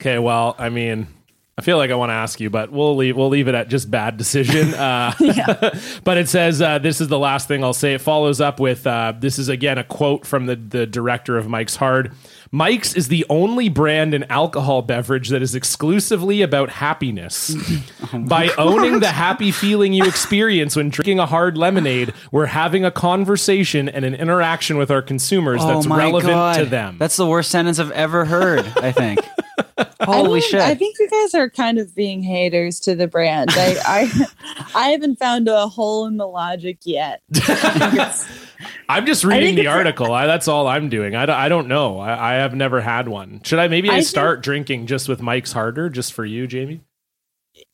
Okay, 0.00 0.18
well, 0.18 0.54
I 0.58 0.68
mean, 0.68 1.06
I 1.58 1.62
feel 1.62 1.78
like 1.78 1.90
I 1.90 1.94
want 1.94 2.10
to 2.10 2.14
ask 2.14 2.38
you, 2.38 2.50
but 2.50 2.70
we'll 2.70 2.96
leave 2.96 3.16
we'll 3.16 3.30
leave 3.30 3.48
it 3.48 3.54
at 3.54 3.68
just 3.68 3.90
bad 3.90 4.16
decision. 4.16 4.74
Uh, 4.86 5.12
but 6.04 6.18
it 6.18 6.28
says 6.28 6.60
uh, 6.60 6.78
this 6.78 7.00
is 7.00 7.08
the 7.08 7.18
last 7.18 7.48
thing 7.48 7.64
I'll 7.64 7.72
say. 7.72 7.94
It 7.94 8.00
follows 8.00 8.40
up 8.40 8.60
with 8.60 8.86
uh, 8.86 9.14
this 9.18 9.38
is 9.38 9.48
again 9.48 9.78
a 9.78 9.84
quote 9.84 10.26
from 10.26 10.46
the 10.46 10.54
the 10.54 10.86
director 10.86 11.38
of 11.38 11.48
Mike's 11.48 11.76
Hard. 11.76 12.12
Mike's 12.50 12.94
is 12.94 13.08
the 13.08 13.24
only 13.28 13.68
brand 13.68 14.12
in 14.12 14.24
alcohol 14.24 14.82
beverage 14.82 15.30
that 15.30 15.42
is 15.42 15.54
exclusively 15.54 16.42
about 16.42 16.70
happiness. 16.70 17.56
By 18.14 18.50
owning 18.58 19.00
the 19.00 19.08
happy 19.08 19.50
feeling 19.50 19.92
you 19.92 20.04
experience 20.04 20.76
when 20.76 20.90
drinking 20.90 21.18
a 21.18 21.26
hard 21.26 21.56
lemonade, 21.56 22.12
we're 22.30 22.46
having 22.46 22.84
a 22.84 22.90
conversation 22.90 23.88
and 23.88 24.04
an 24.04 24.14
interaction 24.14 24.76
with 24.76 24.90
our 24.90 25.02
consumers 25.02 25.64
that's 25.64 25.86
oh 25.86 25.88
my 25.88 25.98
relevant 25.98 26.32
God. 26.32 26.56
to 26.58 26.66
them. 26.66 26.96
That's 26.98 27.16
the 27.16 27.26
worst 27.26 27.50
sentence 27.50 27.78
I've 27.78 27.90
ever 27.92 28.24
heard, 28.24 28.66
I 28.76 28.92
think. 28.92 29.20
Holy 30.06 30.30
I 30.30 30.32
mean, 30.34 30.42
shit. 30.42 30.60
I 30.60 30.74
think 30.74 30.96
you 30.98 31.08
guys 31.08 31.34
are 31.34 31.50
kind 31.50 31.78
of 31.78 31.94
being 31.94 32.22
haters 32.22 32.80
to 32.80 32.94
the 32.94 33.06
brand. 33.06 33.50
I 33.52 33.76
I, 33.86 34.26
I 34.74 34.88
haven't 34.90 35.18
found 35.18 35.48
a 35.48 35.68
hole 35.68 36.06
in 36.06 36.16
the 36.16 36.26
logic 36.26 36.78
yet. 36.84 37.22
I'm 38.88 39.04
just 39.06 39.22
think 39.22 39.32
reading 39.32 39.54
the 39.56 39.66
article. 39.66 40.12
I, 40.12 40.26
that's 40.26 40.48
all 40.48 40.66
I'm 40.66 40.88
doing. 40.88 41.14
I, 41.14 41.26
don't- 41.26 41.36
I 41.36 41.48
don't 41.48 41.68
know. 41.68 41.98
I, 41.98 42.32
I 42.32 42.34
have 42.36 42.54
never 42.54 42.80
had 42.80 43.08
one. 43.08 43.40
Should 43.44 43.58
I 43.58 43.68
maybe 43.68 43.88
I, 43.90 43.94
I 43.94 43.96
think- 43.96 44.08
start 44.08 44.42
drinking 44.42 44.86
just 44.86 45.08
with 45.08 45.20
Mike's 45.20 45.52
Harder 45.52 45.90
just 45.90 46.12
for 46.12 46.24
you, 46.24 46.46
Jamie? 46.46 46.80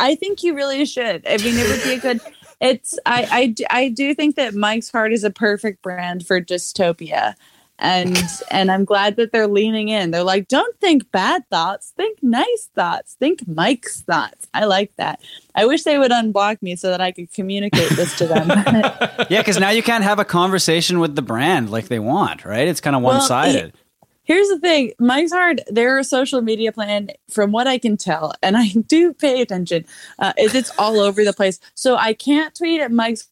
I 0.01 0.15
think 0.15 0.43
you 0.43 0.55
really 0.55 0.85
should. 0.87 1.27
I 1.27 1.37
mean, 1.39 1.55
it 1.57 1.69
would 1.69 1.83
be 1.83 1.95
a 1.95 2.01
good. 2.01 2.21
It's 2.61 2.97
I 3.05 3.47
do 3.49 3.65
I 3.71 3.89
do 3.89 4.15
think 4.15 4.37
that 4.37 4.55
Mike's 4.55 4.91
Hard 4.91 5.13
is 5.13 5.25
a 5.25 5.31
perfect 5.31 5.83
brand 5.83 6.25
for 6.25 6.41
dystopia, 6.41 7.35
and 7.83 8.17
and 8.51 8.71
I'm 8.71 8.85
glad 8.85 9.17
that 9.17 9.33
they're 9.33 9.49
leaning 9.49 9.89
in. 9.89 10.13
They're 10.13 10.23
like, 10.23 10.47
don't 10.47 10.79
think 10.81 11.11
bad 11.11 11.47
thoughts, 11.51 11.93
think 11.97 12.23
nice 12.23 12.71
thoughts, 12.75 13.17
think 13.19 13.47
Mike's 13.49 14.03
thoughts. 14.03 14.47
I 14.55 14.65
like 14.65 14.95
that. 14.97 15.21
I 15.57 15.67
wish 15.67 15.83
they 15.83 15.99
would 15.99 16.13
unblock 16.13 16.63
me 16.63 16.77
so 16.77 16.91
that 16.91 17.01
I 17.01 17.11
could 17.11 17.33
communicate 17.33 17.91
this 17.91 18.17
to 18.19 18.27
them. 18.29 18.49
yeah, 19.29 19.41
because 19.41 19.59
now 19.59 19.71
you 19.71 19.83
can't 19.83 20.05
have 20.05 20.21
a 20.21 20.25
conversation 20.25 21.01
with 21.01 21.17
the 21.17 21.23
brand 21.23 21.71
like 21.71 21.89
they 21.89 21.99
want, 21.99 22.45
right? 22.45 22.69
It's 22.69 22.81
kind 22.81 22.95
of 22.95 23.03
one 23.03 23.21
sided. 23.21 23.75
Here's 24.23 24.49
the 24.49 24.61
thing, 24.61 24.93
Mike's 25.01 25.33
Hard, 25.33 25.63
their 25.67 26.01
social 26.05 26.41
media 26.41 26.71
plan, 26.71 27.11
from 27.29 27.51
what 27.51 27.67
I 27.67 27.79
can 27.79 27.97
tell, 27.97 28.33
and 28.41 28.57
I 28.57 28.69
do 28.87 29.13
pay 29.13 29.43
attention, 29.43 29.85
uh, 30.21 30.33
is 30.39 30.55
it's 30.55 30.71
all 30.79 31.01
over 31.01 31.25
the 31.25 31.33
place. 31.33 31.59
So 31.75 31.97
I 31.97 32.15
can't 32.15 32.55
tweet 32.55 32.81
at 32.81 32.93
Mike's 32.93 33.29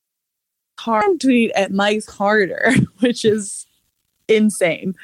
Hard, 0.80 1.20
tweet 1.20 1.52
at 1.52 1.70
Mike's 1.70 2.06
Harder, 2.06 2.72
which 2.98 3.24
is 3.24 3.66
insane. 4.30 4.94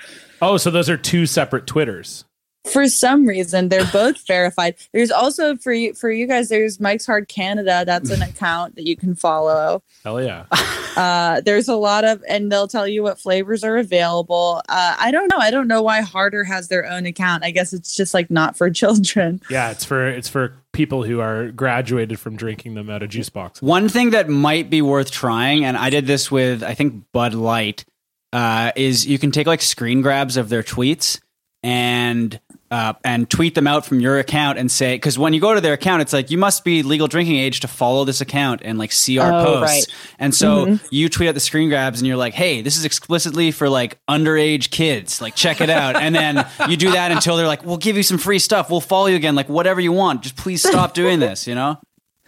Oh, 0.40 0.56
so 0.56 0.70
those 0.70 0.88
are 0.88 0.96
two 0.96 1.26
separate 1.26 1.66
Twitters. 1.66 2.24
For 2.70 2.88
some 2.88 3.26
reason, 3.26 3.68
they're 3.68 3.90
both 3.92 4.24
verified. 4.26 4.74
There's 4.92 5.10
also 5.12 5.56
for 5.56 5.72
you 5.72 5.94
for 5.94 6.10
you 6.10 6.26
guys. 6.26 6.48
There's 6.48 6.80
Mike's 6.80 7.06
Hard 7.06 7.28
Canada. 7.28 7.84
That's 7.86 8.10
an 8.10 8.22
account 8.22 8.74
that 8.74 8.86
you 8.86 8.96
can 8.96 9.14
follow. 9.14 9.82
Hell 10.04 10.22
yeah. 10.22 10.46
Uh, 10.96 11.42
there's 11.42 11.68
a 11.68 11.76
lot 11.76 12.04
of, 12.04 12.24
and 12.26 12.50
they'll 12.50 12.66
tell 12.66 12.88
you 12.88 13.02
what 13.02 13.20
flavors 13.20 13.62
are 13.62 13.76
available. 13.76 14.62
Uh, 14.66 14.96
I 14.98 15.10
don't 15.10 15.30
know. 15.30 15.36
I 15.36 15.50
don't 15.50 15.68
know 15.68 15.82
why 15.82 16.00
Harder 16.00 16.42
has 16.42 16.68
their 16.68 16.90
own 16.90 17.04
account. 17.04 17.44
I 17.44 17.50
guess 17.50 17.74
it's 17.74 17.94
just 17.94 18.14
like 18.14 18.30
not 18.30 18.56
for 18.56 18.70
children. 18.82 19.42
Yeah, 19.50 19.70
it's 19.70 19.84
for 19.84 20.08
it's 20.08 20.28
for 20.30 20.54
people 20.72 21.04
who 21.04 21.20
are 21.20 21.50
graduated 21.52 22.18
from 22.18 22.36
drinking 22.36 22.76
them 22.76 22.88
out 22.88 23.02
of 23.02 23.10
juice 23.10 23.28
boxes. 23.28 23.60
One 23.62 23.90
thing 23.90 24.10
that 24.10 24.30
might 24.30 24.70
be 24.70 24.80
worth 24.80 25.10
trying, 25.10 25.66
and 25.66 25.76
I 25.76 25.90
did 25.90 26.06
this 26.06 26.30
with 26.30 26.62
I 26.62 26.72
think 26.72 27.04
Bud 27.12 27.34
Light, 27.34 27.84
uh, 28.32 28.72
is 28.76 29.06
you 29.06 29.18
can 29.18 29.30
take 29.30 29.46
like 29.46 29.62
screen 29.62 30.02
grabs 30.02 30.36
of 30.36 30.48
their 30.48 30.62
tweets 30.62 31.20
and 31.62 32.38
uh, 32.70 32.92
and 33.04 33.30
tweet 33.30 33.54
them 33.54 33.66
out 33.68 33.86
from 33.86 34.00
your 34.00 34.18
account 34.18 34.58
and 34.58 34.70
say 34.70 34.96
because 34.96 35.16
when 35.18 35.32
you 35.32 35.40
go 35.40 35.54
to 35.54 35.60
their 35.60 35.72
account, 35.72 36.02
it's 36.02 36.12
like 36.12 36.30
you 36.32 36.36
must 36.38 36.64
be 36.64 36.82
legal 36.82 37.06
drinking 37.06 37.36
age 37.36 37.60
to 37.60 37.68
follow 37.68 38.04
this 38.04 38.20
account 38.20 38.60
and 38.64 38.76
like 38.78 38.90
see 38.90 39.18
our 39.18 39.32
Oh, 39.32 39.44
posts. 39.44 39.62
right. 39.62 39.84
And 40.18 40.34
so 40.34 40.78
you 40.90 41.08
tweet 41.08 41.28
out 41.28 41.34
the 41.34 41.40
screen 41.40 41.68
grabs 41.68 42.00
and 42.00 42.08
you're 42.08 42.16
like, 42.16 42.34
hey, 42.34 42.62
this 42.62 42.76
is 42.76 42.84
explicitly 42.84 43.52
for 43.52 43.68
like 43.68 43.98
underage 44.08 44.70
kids. 44.70 45.20
Like 45.20 45.36
check 45.36 45.60
it 45.60 45.70
out. 45.70 45.94
and 45.96 46.14
then 46.14 46.44
you 46.68 46.76
do 46.76 46.90
that 46.92 47.12
until 47.12 47.36
they're 47.36 47.46
like, 47.46 47.64
we'll 47.64 47.76
give 47.78 47.96
you 47.96 48.02
some 48.02 48.18
free 48.18 48.40
stuff. 48.40 48.68
We'll 48.68 48.80
follow 48.80 49.06
you 49.06 49.16
again. 49.16 49.36
Like 49.36 49.48
whatever 49.48 49.80
you 49.80 49.92
want. 49.92 50.22
Just 50.22 50.36
please 50.36 50.60
stop 50.62 50.92
doing 50.92 51.20
this. 51.20 51.46
You 51.46 51.54
know. 51.54 51.78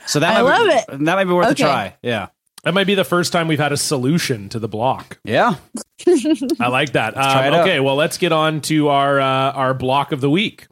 So 0.07 0.21
that 0.21 0.39
I 0.39 0.43
might 0.43 0.51
love 0.59 0.67
be, 0.89 0.95
it. 0.95 0.99
That 1.05 1.15
might 1.17 1.25
be 1.25 1.33
worth 1.33 1.49
Okay. 1.49 1.65
a 1.65 1.67
try. 1.67 1.97
Yeah. 2.03 2.29
That 2.65 2.75
might 2.75 2.87
be 2.87 2.95
the 2.95 3.05
first 3.05 3.33
time 3.33 3.49
we've 3.49 3.59
had 3.59 3.73
a 3.73 3.77
solution 3.77 4.49
to 4.51 4.59
the 4.59 4.69
block. 4.69 5.19
Yeah. 5.25 5.55
I 6.61 6.69
like 6.69 6.93
that. 6.93 7.17
Um, 7.17 7.23
try 7.23 7.47
it 7.47 7.55
out. 7.55 7.61
okay, 7.63 7.81
well, 7.81 7.95
let's 7.97 8.19
get 8.19 8.33
on 8.33 8.61
to 8.63 8.89
our 8.89 9.21
uh, 9.21 9.53
our 9.53 9.75
block 9.75 10.13
of 10.13 10.21
the 10.21 10.31
week. 10.31 10.67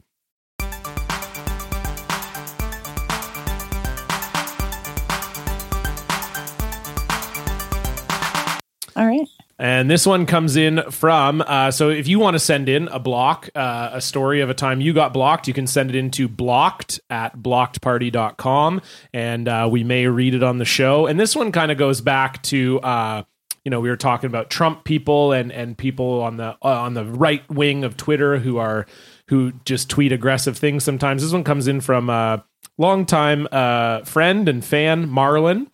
All 8.95 9.05
right. 9.05 9.27
And 9.59 9.89
this 9.89 10.05
one 10.05 10.27
comes 10.27 10.55
in 10.55 10.83
from, 10.91 11.41
uh, 11.41 11.71
so 11.71 11.89
if 11.89 12.07
you 12.07 12.19
want 12.19 12.35
to 12.35 12.39
send 12.39 12.69
in 12.69 12.87
a 12.89 12.99
block, 12.99 13.49
uh, 13.55 13.89
a 13.93 14.01
story 14.01 14.41
of 14.41 14.51
a 14.51 14.53
time 14.53 14.81
you 14.81 14.93
got 14.93 15.13
blocked, 15.13 15.47
you 15.47 15.53
can 15.53 15.65
send 15.65 15.89
it 15.89 15.95
into 15.95 16.27
blocked 16.27 16.99
at 17.09 17.35
blockedparty.com 17.37 18.81
and 19.13 19.47
uh, 19.47 19.67
we 19.71 19.83
may 19.83 20.05
read 20.05 20.35
it 20.35 20.43
on 20.43 20.59
the 20.59 20.65
show. 20.65 21.07
And 21.07 21.19
this 21.19 21.35
one 21.35 21.51
kind 21.51 21.71
of 21.71 21.77
goes 21.79 22.01
back 22.01 22.43
to, 22.43 22.79
uh, 22.81 23.23
you 23.65 23.71
know, 23.71 23.79
we 23.79 23.89
were 23.89 23.97
talking 23.97 24.27
about 24.27 24.51
Trump 24.51 24.83
people 24.83 25.31
and, 25.31 25.51
and 25.51 25.75
people 25.75 26.21
on 26.21 26.37
the, 26.37 26.55
uh, 26.61 26.81
on 26.81 26.93
the 26.93 27.05
right 27.05 27.47
wing 27.49 27.83
of 27.83 27.97
Twitter 27.97 28.37
who 28.37 28.57
are, 28.57 28.85
who 29.29 29.53
just 29.65 29.89
tweet 29.89 30.11
aggressive 30.11 30.55
things 30.55 30.83
sometimes. 30.83 31.23
This 31.23 31.33
one 31.33 31.43
comes 31.43 31.67
in 31.67 31.81
from 31.81 32.11
a 32.11 32.45
longtime 32.77 33.47
uh, 33.51 34.01
friend 34.01 34.47
and 34.47 34.63
fan, 34.63 35.07
Marlon. 35.07 35.67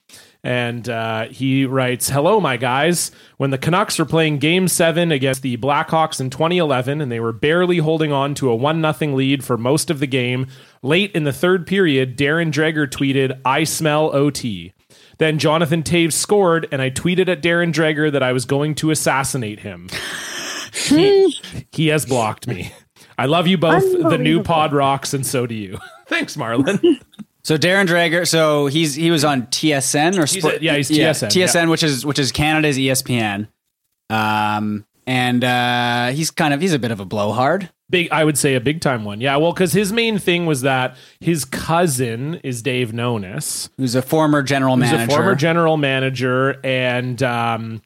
And 0.43 0.89
uh, 0.89 1.27
he 1.27 1.65
writes, 1.65 2.09
Hello, 2.09 2.41
my 2.41 2.57
guys. 2.57 3.11
When 3.37 3.51
the 3.51 3.57
Canucks 3.57 3.97
were 3.97 4.05
playing 4.05 4.39
game 4.39 4.67
seven 4.67 5.11
against 5.11 5.41
the 5.41 5.55
Blackhawks 5.55 6.19
in 6.19 6.29
2011, 6.29 6.99
and 6.99 7.11
they 7.11 7.21
were 7.21 7.31
barely 7.31 7.77
holding 7.77 8.11
on 8.11 8.35
to 8.35 8.49
a 8.49 8.55
1 8.55 8.93
0 8.93 9.15
lead 9.15 9.43
for 9.43 9.57
most 9.57 9.89
of 9.89 9.99
the 9.99 10.07
game, 10.07 10.47
late 10.81 11.11
in 11.13 11.23
the 11.23 11.31
third 11.31 11.65
period, 11.65 12.17
Darren 12.17 12.51
Dreger 12.51 12.87
tweeted, 12.87 13.39
I 13.45 13.63
smell 13.63 14.13
OT. 14.13 14.73
Then 15.17 15.39
Jonathan 15.39 15.83
Toews 15.83 16.13
scored, 16.13 16.67
and 16.71 16.81
I 16.81 16.89
tweeted 16.89 17.29
at 17.29 17.41
Darren 17.41 17.71
Dreger 17.71 18.11
that 18.11 18.23
I 18.23 18.33
was 18.33 18.45
going 18.45 18.75
to 18.75 18.91
assassinate 18.91 19.61
him. 19.61 19.87
he, 20.73 21.33
he 21.71 21.87
has 21.87 22.05
blocked 22.05 22.47
me. 22.47 22.73
I 23.17 23.27
love 23.27 23.47
you 23.47 23.57
both. 23.57 23.83
The 23.83 24.17
new 24.17 24.41
pod 24.43 24.73
rocks, 24.73 25.13
and 25.13 25.25
so 25.25 25.45
do 25.45 25.55
you. 25.55 25.77
Thanks, 26.07 26.35
Marlon. 26.35 26.99
So 27.43 27.57
Darren 27.57 27.87
Dreger, 27.87 28.27
so 28.27 28.67
he's 28.67 28.95
he 28.95 29.11
was 29.11 29.25
on 29.25 29.47
TSN 29.47 30.17
or 30.17 30.27
Sport, 30.27 30.61
yeah, 30.61 30.77
he's 30.77 30.89
TSN, 30.89 31.27
TSN, 31.27 31.53
yeah. 31.55 31.65
which 31.65 31.83
is 31.83 32.05
which 32.05 32.19
is 32.19 32.31
Canada's 32.31 32.77
ESPN. 32.77 33.47
Um, 34.09 34.85
and 35.05 35.43
uh, 35.43 36.11
he's 36.11 36.31
kind 36.31 36.53
of 36.53 36.61
he's 36.61 36.73
a 36.73 36.79
bit 36.79 36.91
of 36.91 36.99
a 36.99 37.05
blowhard. 37.05 37.69
big 37.89 38.09
i 38.11 38.23
would 38.23 38.37
say 38.37 38.55
a 38.55 38.61
big 38.61 38.79
time 38.81 39.03
one 39.03 39.19
yeah 39.19 39.35
well 39.35 39.51
because 39.53 39.73
his 39.73 39.91
main 39.91 40.17
thing 40.17 40.45
was 40.45 40.61
that 40.61 40.95
his 41.19 41.45
cousin 41.45 42.35
is 42.35 42.61
dave 42.61 42.91
nonis 42.91 43.69
Who's 43.77 43.95
a 43.95 44.01
former 44.01 44.41
general 44.41 44.77
manager. 44.77 45.03
a 45.11 45.15
former 45.15 45.35
general 45.35 45.77
manager 45.77 46.59
and 46.63 47.21
um 47.21 47.81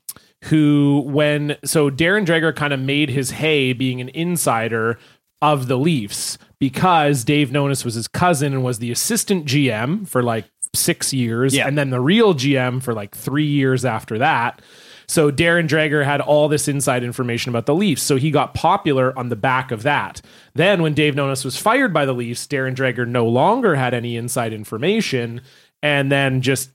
who 0.46 1.04
when 1.08 1.58
so 1.66 1.90
darren 1.90 2.26
dreger 2.26 2.56
kind 2.56 2.74
of 2.74 2.80
made 2.80 3.10
his 3.10 3.32
hay 3.32 3.74
being 3.74 4.00
an 4.00 4.10
insider 4.10 5.00
of 5.42 5.68
the 5.68 5.78
leafs 5.78 6.38
because 6.60 7.24
dave 7.24 7.50
nonis 7.50 7.86
was 7.86 7.94
his 7.96 8.08
cousin 8.08 8.54
and 8.54 8.64
was 8.64 8.80
the 8.80 8.92
assistant 8.92 9.46
gm 9.46 10.08
for 10.08 10.24
like 10.24 10.46
six 10.74 11.14
years 11.14 11.56
Yeah. 11.56 11.68
and 11.68 11.78
then 11.78 11.90
the 11.90 12.00
real 12.02 12.34
gm 12.34 12.82
for 12.84 12.94
like 12.94 13.16
three 13.16 13.46
years 13.48 13.86
after 13.86 14.18
that 14.20 14.62
so 15.10 15.32
Darren 15.32 15.70
Dreger 15.70 16.04
had 16.04 16.20
all 16.20 16.50
this 16.50 16.68
inside 16.68 17.02
information 17.02 17.48
about 17.50 17.66
the 17.66 17.74
Leafs. 17.74 18.04
So 18.04 18.18
he 18.18 18.30
got 18.30 18.54
popular 18.54 19.18
on 19.18 19.30
the 19.30 19.38
back 19.38 19.72
of 19.72 19.84
that. 19.84 20.22
Then 20.54 20.82
when 20.82 20.94
Dave 20.94 21.16
Nonis 21.16 21.46
was 21.46 21.56
fired 21.58 21.94
by 21.94 22.04
the 22.04 22.12
Leafs, 22.12 22.46
Darren 22.46 22.76
Dreger 22.76 23.08
no 23.08 23.26
longer 23.26 23.76
had 23.76 23.94
any 23.94 24.18
inside 24.18 24.52
information 24.52 25.40
and 25.82 26.12
then 26.12 26.42
just 26.42 26.72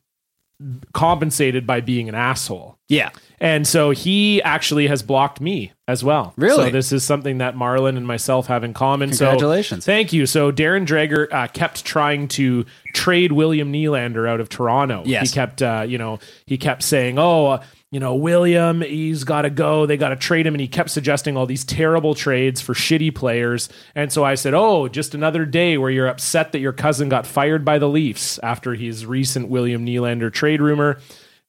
compensated 0.93 1.67
by 1.67 1.81
being 1.81 2.09
an 2.09 2.15
asshole. 2.15 2.79
yeah, 2.89 3.11
And 3.41 3.67
so 3.67 3.91
he 3.91 4.43
actually 4.43 4.87
has 4.89 5.03
blocked 5.03 5.41
me 5.41 5.73
as 5.89 6.05
well. 6.05 6.33
Really? 6.37 6.67
So 6.67 6.71
this 6.71 6.93
is 6.93 7.05
something 7.05 7.39
that 7.39 7.55
Marlon 7.55 7.97
and 7.97 8.07
myself 8.07 8.47
have 8.47 8.65
in 8.65 8.75
common. 8.75 9.11
Congratulations. 9.11 9.85
So 9.85 9.93
thank 9.93 10.13
you. 10.13 10.27
So 10.27 10.53
Darren 10.53 10.87
Dreger 10.87 11.33
uh, 11.33 11.49
kept 11.49 11.85
trying 11.85 12.29
to 12.29 12.65
trade 12.95 13.33
William 13.33 13.73
Nylander 13.73 14.29
out 14.29 14.41
of 14.41 14.49
Toronto. 14.49 15.03
Yes. 15.07 15.31
He 15.31 15.35
kept, 15.35 15.63
uh, 15.63 15.85
you 15.89 15.99
know, 15.99 16.19
he 16.47 16.59
kept 16.59 16.83
saying, 16.83 17.19
"Oh, 17.19 17.47
uh, 17.47 17.63
you 17.93 18.01
know, 18.01 18.17
William, 18.17 18.81
he's 18.81 19.23
got 19.23 19.43
to 19.43 19.51
go. 19.51 19.87
They 19.87 19.97
got 19.97 20.09
to 20.09 20.17
trade 20.17 20.45
him." 20.47 20.55
And 20.55 20.61
he 20.61 20.67
kept 20.67 20.91
suggesting 20.91 21.37
all 21.37 21.47
these 21.47 21.65
terrible 21.65 22.17
trades 22.17 22.61
for 22.61 22.75
shitty 22.75 23.15
players. 23.15 23.69
And 23.95 24.11
so 24.13 24.25
I 24.25 24.35
said, 24.35 24.55
"Oh, 24.55 24.89
just 24.89 25.15
another 25.15 25.45
day 25.45 25.79
where 25.79 25.91
you're 25.91 26.09
upset 26.09 26.51
that 26.53 26.59
your 26.59 26.73
cousin 26.73 27.09
got 27.09 27.25
fired 27.27 27.65
by 27.65 27.79
the 27.79 27.89
Leafs 27.89 28.41
after 28.43 28.75
his 28.75 29.07
recent 29.07 29.49
William 29.49 29.87
Nylander 29.87 30.33
trade 30.33 30.61
rumor." 30.61 30.99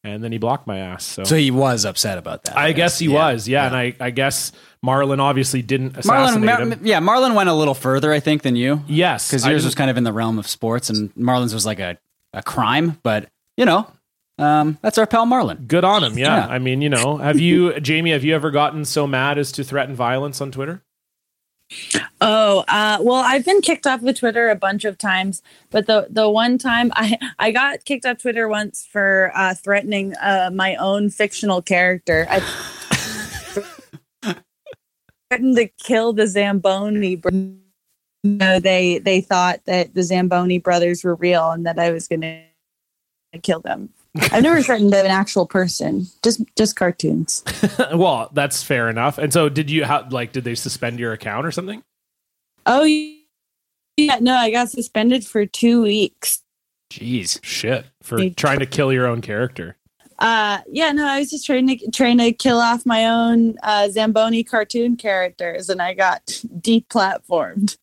And 0.05 0.21
then 0.21 0.33
he 0.33 0.37
blocked 0.37 0.67
my 0.67 0.79
ass. 0.79 1.05
So, 1.05 1.23
so 1.23 1.35
he 1.37 1.49
was 1.49 1.85
upset 1.85 2.17
about 2.17 2.43
that. 2.43 2.57
I 2.57 2.73
guess 2.73 2.99
he 2.99 3.05
Yeah. 3.07 3.13
was, 3.31 3.47
yeah, 3.47 3.65
and 3.67 3.73
I, 3.73 3.95
I 4.01 4.09
guess 4.09 4.51
Marlon 4.85 5.19
obviously 5.19 5.61
didn't 5.61 5.95
assassinate 5.95 6.43
Mar- 6.45 6.59
him. 6.59 6.79
yeah, 6.83 6.99
Marlon 6.99 7.35
went 7.35 7.47
a 7.47 7.53
little 7.53 7.73
further, 7.73 8.11
I 8.11 8.19
think, 8.19 8.41
than 8.41 8.57
you. 8.57 8.81
Yes, 8.85 9.29
because 9.29 9.45
yours 9.47 9.63
was 9.63 9.75
kind 9.75 9.89
of 9.89 9.95
in 9.95 10.03
the 10.03 10.11
realm 10.11 10.37
of 10.39 10.45
sports, 10.45 10.89
and 10.89 11.15
Marlon's 11.15 11.53
was 11.53 11.65
like 11.65 11.79
a, 11.79 11.97
a 12.33 12.43
crime. 12.43 12.97
But 13.01 13.29
you 13.55 13.63
know, 13.63 13.87
um, 14.43 14.77
that's 14.81 14.97
our 14.97 15.07
pal 15.07 15.25
Marlon. 15.25 15.67
Good 15.67 15.83
on 15.83 16.03
him. 16.03 16.17
Yeah. 16.17 16.47
Yeah. 16.47 16.47
I 16.47 16.59
mean, 16.59 16.81
you 16.81 16.89
know, 16.89 17.17
have 17.17 17.39
you, 17.39 17.79
Jamie, 17.79 18.11
have 18.11 18.23
you 18.23 18.35
ever 18.35 18.51
gotten 18.51 18.85
so 18.85 19.07
mad 19.07 19.37
as 19.37 19.51
to 19.53 19.63
threaten 19.63 19.95
violence 19.95 20.41
on 20.41 20.51
Twitter? 20.51 20.83
Oh, 22.21 22.63
uh, 22.67 22.99
well, 23.01 23.23
I've 23.25 23.45
been 23.45 23.61
kicked 23.61 23.87
off 23.87 24.03
of 24.03 24.15
Twitter 24.17 24.49
a 24.49 24.55
bunch 24.55 24.85
of 24.85 24.97
times, 24.97 25.41
but 25.71 25.87
the 25.87 26.07
the 26.09 26.29
one 26.29 26.57
time 26.59 26.91
I 26.95 27.17
I 27.39 27.51
got 27.51 27.83
kicked 27.85 28.05
off 28.05 28.19
Twitter 28.19 28.47
once 28.47 28.85
for 28.85 29.31
uh, 29.33 29.55
threatening 29.55 30.13
uh, 30.21 30.51
my 30.53 30.75
own 30.75 31.09
fictional 31.09 31.61
character. 31.61 32.27
I 32.29 32.41
threatened 35.29 35.55
to 35.57 35.67
kill 35.67 36.13
the 36.13 36.27
Zamboni. 36.27 37.15
bro- 37.15 37.31
No, 38.23 38.59
they 38.59 38.99
they 38.99 39.21
thought 39.21 39.61
that 39.65 39.95
the 39.95 40.03
Zamboni 40.03 40.59
brothers 40.59 41.03
were 41.03 41.15
real 41.15 41.51
and 41.51 41.65
that 41.65 41.79
I 41.79 41.91
was 41.91 42.07
going 42.07 42.21
to 42.21 43.39
kill 43.41 43.61
them. 43.61 43.89
I've 44.15 44.43
never 44.43 44.61
threatened 44.61 44.93
an 44.93 45.07
actual 45.07 45.47
person, 45.47 46.05
just 46.23 46.41
just 46.55 46.75
cartoons. 46.75 47.43
well, 47.93 48.29
that's 48.33 48.61
fair 48.61 48.89
enough. 48.89 49.17
And 49.17 49.33
so 49.33 49.49
did 49.49 49.71
you, 49.71 49.85
how, 49.85 50.07
like, 50.09 50.33
did 50.33 50.43
they 50.43 50.55
suspend 50.55 50.99
your 50.99 51.13
account 51.13 51.47
or 51.47 51.51
something? 51.51 51.83
Oh 52.65 52.83
yeah, 52.83 54.19
no, 54.19 54.35
I 54.35 54.51
got 54.51 54.69
suspended 54.69 55.25
for 55.25 55.45
two 55.45 55.81
weeks. 55.81 56.41
Jeez. 56.91 57.39
Shit. 57.43 57.85
For 58.03 58.29
trying 58.29 58.59
to 58.59 58.67
kill 58.67 58.93
your 58.93 59.07
own 59.07 59.21
character. 59.21 59.77
Uh, 60.19 60.59
yeah, 60.69 60.91
no, 60.91 61.07
I 61.07 61.19
was 61.19 61.31
just 61.31 61.45
trying 61.45 61.67
to 61.67 61.91
trying 61.91 62.19
to 62.19 62.31
kill 62.31 62.59
off 62.59 62.85
my 62.85 63.05
own 63.05 63.55
uh, 63.63 63.89
Zamboni 63.89 64.43
cartoon 64.43 64.95
characters, 64.95 65.69
and 65.69 65.81
I 65.81 65.95
got 65.95 66.25
deplatformed. 66.27 67.77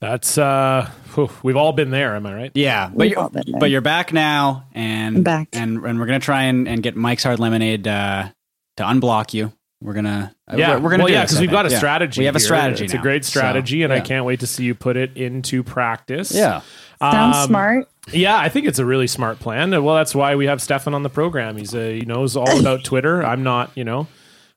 That's, 0.00 0.38
uh, 0.38 0.88
whew, 1.14 1.30
we've 1.42 1.56
all 1.56 1.72
been 1.72 1.90
there. 1.90 2.16
Am 2.16 2.24
I 2.24 2.34
right? 2.34 2.52
Yeah, 2.54 2.88
but 2.88 2.96
We've 2.96 3.10
you're, 3.10 3.20
all 3.20 3.28
been 3.28 3.42
there. 3.46 3.60
but 3.60 3.70
you're 3.70 3.80
back 3.82 4.12
now, 4.14 4.64
and 4.72 5.18
I'm 5.18 5.22
back. 5.22 5.48
and 5.52 5.84
and 5.84 6.00
we're 6.00 6.06
gonna 6.06 6.20
try 6.20 6.44
and, 6.44 6.66
and 6.66 6.82
get 6.82 6.96
Mike's 6.96 7.22
Hard 7.24 7.38
Lemonade 7.38 7.86
uh, 7.86 8.30
to 8.78 8.82
unblock 8.82 9.34
you. 9.34 9.52
We're 9.82 9.92
gonna 9.94 10.34
uh, 10.50 10.56
Yeah, 10.56 10.76
we're, 10.76 10.80
we're 10.80 10.90
gonna 10.90 11.02
well, 11.02 11.08
do 11.08 11.12
yeah, 11.14 11.24
because 11.24 11.40
we've 11.40 11.50
got 11.50 11.66
a. 11.66 11.70
Yeah. 11.70 11.76
strategy. 11.78 12.20
We 12.22 12.24
have 12.26 12.34
a 12.34 12.38
here. 12.38 12.44
strategy. 12.46 12.84
It's 12.84 12.94
now. 12.94 13.00
a 13.00 13.02
great 13.02 13.24
So, 13.26 13.30
strategy, 13.40 13.82
and 13.82 13.92
I 13.92 14.00
can't 14.00 14.24
wait 14.24 14.40
to 14.40 14.46
see 14.46 14.64
you 14.64 14.74
put 14.74 14.96
it 14.96 15.16
into 15.18 15.62
practice. 15.62 16.32
Yeah, 16.34 16.62
Sounds 17.00 17.36
Um, 17.36 17.46
smart. 17.48 17.88
Yeah, 18.10 18.38
I 18.38 18.48
think 18.48 18.66
it's 18.66 18.78
a 18.78 18.84
really 18.86 19.06
smart 19.06 19.38
plan. 19.38 19.72
Uh, 19.74 19.82
Well, 19.82 19.96
that's 19.96 20.14
why 20.14 20.34
we 20.34 20.46
have 20.46 20.62
Stefan 20.62 20.94
on 20.94 21.02
the 21.02 21.10
program. 21.10 21.56
He's 21.58 21.74
a, 21.74 21.98
he 21.98 22.06
knows 22.06 22.36
all 22.36 22.58
about 22.58 22.84
Twitter. 22.84 23.22
I'm 23.24 23.42
not, 23.42 23.70
you 23.74 23.84
know, 23.84 24.06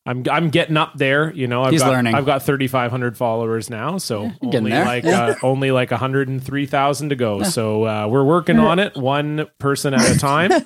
I'm 0.06 0.24
I'm 0.30 0.50
getting 0.50 0.76
up 0.76 0.98
there. 0.98 1.34
You 1.34 1.48
know, 1.48 1.64
I've 1.64 1.72
He's 1.72 1.82
got, 1.82 1.92
learning. 1.92 2.16
I've 2.16 2.26
got 2.26 2.44
3,500 2.44 3.16
followers 3.16 3.70
now, 3.70 3.98
so 3.98 4.30
getting 4.42 4.56
only 4.58 4.72
like 4.72 5.06
uh, 5.06 5.36
only 5.44 5.72
like 5.72 5.92
103,000 5.92 7.10
to 7.10 7.16
go. 7.16 7.44
So 7.44 7.86
uh, 7.86 8.08
we're 8.08 8.26
working 8.26 8.60
on 8.60 8.80
it, 8.80 8.98
one 8.98 9.48
person 9.60 9.94
at 9.94 10.10
a 10.10 10.20
time. 10.20 10.52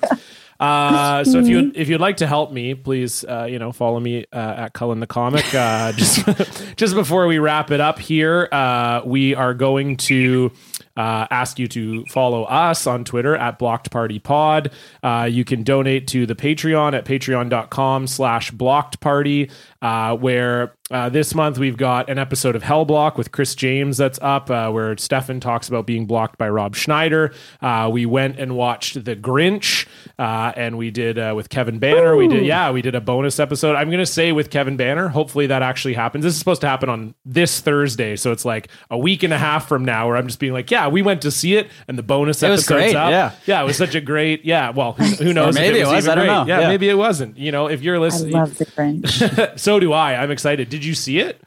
Uh, 0.60 1.22
so 1.22 1.38
if 1.38 1.46
you 1.46 1.70
if 1.74 1.88
you'd 1.88 2.00
like 2.00 2.16
to 2.16 2.26
help 2.26 2.50
me, 2.50 2.74
please 2.74 3.24
uh, 3.24 3.44
you 3.44 3.60
know 3.60 3.70
follow 3.70 4.00
me 4.00 4.24
uh, 4.32 4.54
at 4.56 4.72
Cullen 4.72 4.98
the 4.98 5.06
Comic. 5.06 5.44
Uh, 5.54 5.92
just 5.96 6.26
just 6.76 6.94
before 6.94 7.26
we 7.28 7.38
wrap 7.38 7.70
it 7.70 7.80
up 7.80 7.98
here, 7.98 8.48
uh, 8.50 9.02
we 9.04 9.34
are 9.34 9.54
going 9.54 9.96
to 9.98 10.50
uh, 10.98 11.28
ask 11.30 11.60
you 11.60 11.68
to 11.68 12.04
follow 12.06 12.42
us 12.42 12.86
on 12.86 13.04
Twitter 13.04 13.36
at 13.36 13.58
Blocked 13.58 13.92
Party 13.92 14.18
Pod. 14.18 14.72
Uh, 15.02 15.28
you 15.30 15.44
can 15.44 15.62
donate 15.62 16.08
to 16.08 16.26
the 16.26 16.34
Patreon 16.34 16.92
at 16.92 17.04
patreon.com 17.04 18.08
slash 18.08 18.50
blocked 18.50 18.98
party, 18.98 19.48
uh, 19.82 20.16
where 20.16 20.74
uh, 20.90 21.08
this 21.08 21.34
month 21.34 21.58
we've 21.58 21.76
got 21.76 22.08
an 22.08 22.18
episode 22.18 22.56
of 22.56 22.62
Hellblock 22.62 23.16
with 23.16 23.30
Chris 23.30 23.54
James 23.54 23.98
that's 23.98 24.18
up, 24.22 24.50
uh, 24.50 24.70
where 24.70 24.96
Stefan 24.96 25.38
talks 25.38 25.68
about 25.68 25.86
being 25.86 26.06
blocked 26.06 26.38
by 26.38 26.48
Rob 26.48 26.74
Schneider. 26.74 27.32
Uh, 27.60 27.90
we 27.92 28.06
went 28.06 28.38
and 28.38 28.56
watched 28.56 29.04
The 29.04 29.14
Grinch, 29.14 29.86
uh, 30.18 30.52
and 30.56 30.78
we 30.78 30.90
did 30.90 31.18
uh, 31.18 31.34
with 31.36 31.50
Kevin 31.50 31.78
Banner. 31.78 32.16
We 32.16 32.26
did, 32.26 32.46
yeah, 32.46 32.70
we 32.70 32.80
did 32.82 32.94
a 32.94 33.00
bonus 33.02 33.38
episode. 33.38 33.76
I'm 33.76 33.88
going 33.88 33.98
to 33.98 34.06
say 34.06 34.32
with 34.32 34.48
Kevin 34.50 34.76
Banner, 34.78 35.08
hopefully 35.08 35.46
that 35.48 35.60
actually 35.62 35.92
happens. 35.94 36.24
This 36.24 36.32
is 36.32 36.38
supposed 36.38 36.62
to 36.62 36.68
happen 36.68 36.88
on 36.88 37.14
this 37.26 37.60
Thursday, 37.60 38.16
so 38.16 38.32
it's 38.32 38.46
like 38.46 38.68
a 38.90 38.96
week 38.96 39.22
and 39.22 39.32
a 39.34 39.38
half 39.38 39.68
from 39.68 39.84
now, 39.84 40.06
where 40.08 40.16
I'm 40.16 40.26
just 40.26 40.38
being 40.40 40.54
like, 40.54 40.70
yeah, 40.70 40.88
we 40.88 41.02
went 41.02 41.20
to 41.22 41.30
see 41.30 41.56
it, 41.56 41.68
and 41.86 41.98
the 41.98 42.02
bonus 42.02 42.42
It 42.42 42.48
was 42.48 42.60
episode's 42.62 42.92
great, 42.92 42.96
up. 42.96 43.10
yeah. 43.10 43.32
yeah, 43.46 43.62
it 43.62 43.66
was 43.66 43.76
such 43.76 43.94
a 43.94 44.00
great, 44.00 44.44
yeah. 44.46 44.70
Well, 44.70 44.92
who, 44.94 45.04
who 45.04 45.32
knows? 45.34 45.54
if 45.54 45.60
maybe 45.60 45.80
it 45.80 45.86
was, 45.86 46.06
even 46.06 46.10
I 46.10 46.14
don't 46.14 46.24
great. 46.24 46.34
know. 46.34 46.46
Yeah, 46.46 46.60
Yeah. 46.62 46.68
maybe 46.68 46.88
it 46.88 46.94
wasn't. 46.96 47.36
You 47.36 47.52
know, 47.52 47.68
if 47.68 47.82
you're 47.82 47.96
I 47.96 48.00
listening, 48.00 48.32
love 48.32 48.56
the 48.56 48.64
Grinch. 48.64 49.58
so 49.67 49.67
do 49.78 49.92
I. 49.92 50.14
I'm 50.14 50.30
excited. 50.30 50.70
Did 50.70 50.84
you 50.84 50.94
see 50.94 51.18
it? 51.18 51.40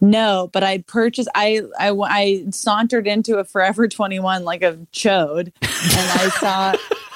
no, 0.00 0.50
but 0.52 0.62
I 0.62 0.78
purchased. 0.86 1.28
I 1.34 1.62
I 1.78 1.90
I 1.90 2.44
sauntered 2.50 3.06
into 3.06 3.36
a 3.38 3.44
Forever 3.44 3.88
Twenty 3.88 4.18
One 4.20 4.44
like 4.44 4.62
a 4.62 4.74
chode, 4.92 5.52
and 5.62 5.62
I 5.62 6.28
saw 6.38 6.74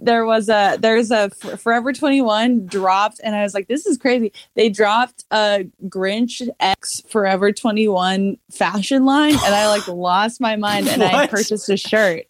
there 0.00 0.24
was 0.24 0.48
a 0.48 0.76
there's 0.80 1.10
a 1.10 1.30
Forever 1.30 1.92
21 1.92 2.66
dropped 2.66 3.20
and 3.22 3.36
I 3.36 3.42
was 3.42 3.54
like 3.54 3.68
this 3.68 3.86
is 3.86 3.98
crazy. 3.98 4.32
They 4.54 4.68
dropped 4.68 5.24
a 5.30 5.66
Grinch 5.86 6.48
X 6.58 7.02
Forever 7.08 7.52
21 7.52 8.38
fashion 8.50 9.04
line 9.04 9.34
and 9.34 9.54
I 9.54 9.68
like 9.68 9.86
lost 9.88 10.40
my 10.40 10.56
mind 10.56 10.88
and 10.88 11.02
I 11.02 11.26
purchased 11.28 11.68
a 11.68 11.76
shirt. 11.76 12.24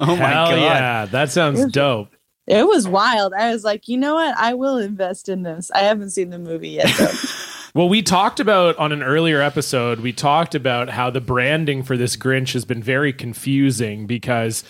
Oh 0.00 0.16
my 0.16 0.16
Hell 0.16 0.50
god. 0.50 0.58
yeah, 0.58 1.06
that 1.06 1.30
sounds 1.30 1.64
dope. 1.66 2.13
It 2.46 2.66
was 2.66 2.86
wild. 2.86 3.32
I 3.32 3.50
was 3.50 3.64
like, 3.64 3.88
"You 3.88 3.96
know 3.96 4.14
what? 4.14 4.36
I 4.36 4.54
will 4.54 4.78
invest 4.78 5.28
in 5.28 5.42
this." 5.42 5.70
I 5.74 5.80
haven't 5.80 6.10
seen 6.10 6.30
the 6.30 6.38
movie 6.38 6.70
yet 6.70 6.92
though. 6.98 7.12
Well, 7.76 7.88
we 7.88 8.02
talked 8.02 8.38
about 8.38 8.76
on 8.76 8.92
an 8.92 9.02
earlier 9.02 9.40
episode, 9.40 9.98
we 9.98 10.12
talked 10.12 10.54
about 10.54 10.90
how 10.90 11.10
the 11.10 11.20
branding 11.20 11.82
for 11.82 11.96
this 11.96 12.16
Grinch 12.16 12.52
has 12.52 12.64
been 12.64 12.80
very 12.80 13.12
confusing 13.12 14.06
because 14.06 14.62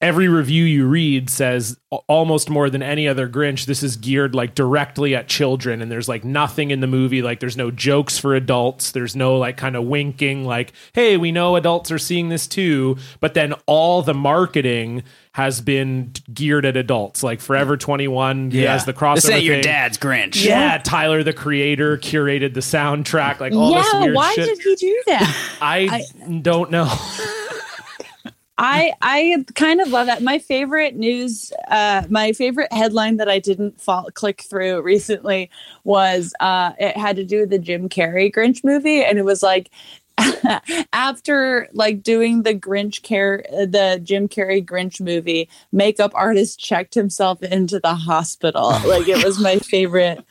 every 0.00 0.26
review 0.26 0.64
you 0.64 0.86
read 0.86 1.30
says 1.30 1.78
almost 2.08 2.50
more 2.50 2.68
than 2.68 2.82
any 2.82 3.06
other 3.06 3.28
Grinch, 3.28 3.66
this 3.66 3.84
is 3.84 3.96
geared 3.96 4.34
like 4.34 4.56
directly 4.56 5.14
at 5.14 5.28
children. 5.28 5.80
And 5.80 5.88
there's 5.88 6.08
like 6.08 6.24
nothing 6.24 6.72
in 6.72 6.80
the 6.80 6.88
movie, 6.88 7.22
like 7.22 7.38
there's 7.38 7.56
no 7.56 7.70
jokes 7.70 8.18
for 8.18 8.34
adults. 8.34 8.90
There's 8.90 9.14
no 9.14 9.36
like 9.36 9.56
kind 9.56 9.76
of 9.76 9.84
winking, 9.84 10.44
like, 10.44 10.72
hey, 10.94 11.16
we 11.16 11.30
know 11.30 11.54
adults 11.54 11.92
are 11.92 11.98
seeing 11.98 12.28
this 12.28 12.48
too. 12.48 12.96
But 13.20 13.34
then 13.34 13.54
all 13.66 14.02
the 14.02 14.14
marketing 14.14 15.04
has 15.38 15.60
been 15.60 16.12
geared 16.34 16.66
at 16.66 16.76
adults, 16.76 17.22
like 17.22 17.40
Forever 17.40 17.76
21 17.76 18.50
Yeah. 18.50 18.72
has 18.72 18.86
the 18.86 18.92
crossover. 18.92 19.14
This 19.14 19.30
ain't 19.30 19.44
your 19.44 19.60
dad's 19.60 19.96
Grinch. 19.96 20.44
Yeah, 20.44 20.78
Tyler 20.78 21.22
the 21.22 21.32
creator 21.32 21.96
curated 21.96 22.54
the 22.54 22.60
soundtrack, 22.60 23.38
like 23.38 23.52
all 23.52 23.72
this 23.72 23.86
yeah, 23.92 24.00
weird 24.00 24.16
why 24.16 24.34
shit. 24.34 24.46
did 24.46 24.58
he 24.58 24.74
do 24.74 25.02
that? 25.06 25.56
I, 25.62 26.02
don't 26.42 26.72
know. 26.72 26.92
I 28.58 28.92
I 29.00 29.44
kind 29.54 29.80
of 29.80 29.90
love 29.90 30.06
that. 30.08 30.24
My 30.24 30.40
favorite 30.40 30.96
news, 30.96 31.52
uh, 31.68 32.02
my 32.10 32.32
favorite 32.32 32.72
headline 32.72 33.18
that 33.18 33.28
I 33.28 33.38
didn't 33.38 33.80
fall, 33.80 34.08
click 34.14 34.42
through 34.42 34.82
recently 34.82 35.50
was 35.84 36.34
uh, 36.40 36.72
it 36.80 36.96
had 36.96 37.14
to 37.14 37.24
do 37.24 37.42
with 37.42 37.50
the 37.50 37.60
Jim 37.60 37.88
Carrey 37.88 38.34
Grinch 38.34 38.64
movie, 38.64 39.04
and 39.04 39.16
it 39.20 39.24
was 39.24 39.44
like 39.44 39.70
after 40.92 41.68
like 41.72 42.02
doing 42.02 42.42
the 42.42 42.54
Grinch 42.54 43.02
care 43.02 43.44
the 43.50 44.00
Jim 44.02 44.28
Carrey 44.28 44.64
Grinch 44.64 45.00
movie, 45.00 45.48
makeup 45.72 46.12
artist 46.14 46.60
checked 46.60 46.94
himself 46.94 47.42
into 47.42 47.80
the 47.80 47.94
hospital. 47.94 48.70
Oh 48.72 48.84
like 48.88 49.08
it 49.08 49.24
was 49.24 49.38
my 49.38 49.58
favorite. 49.58 50.24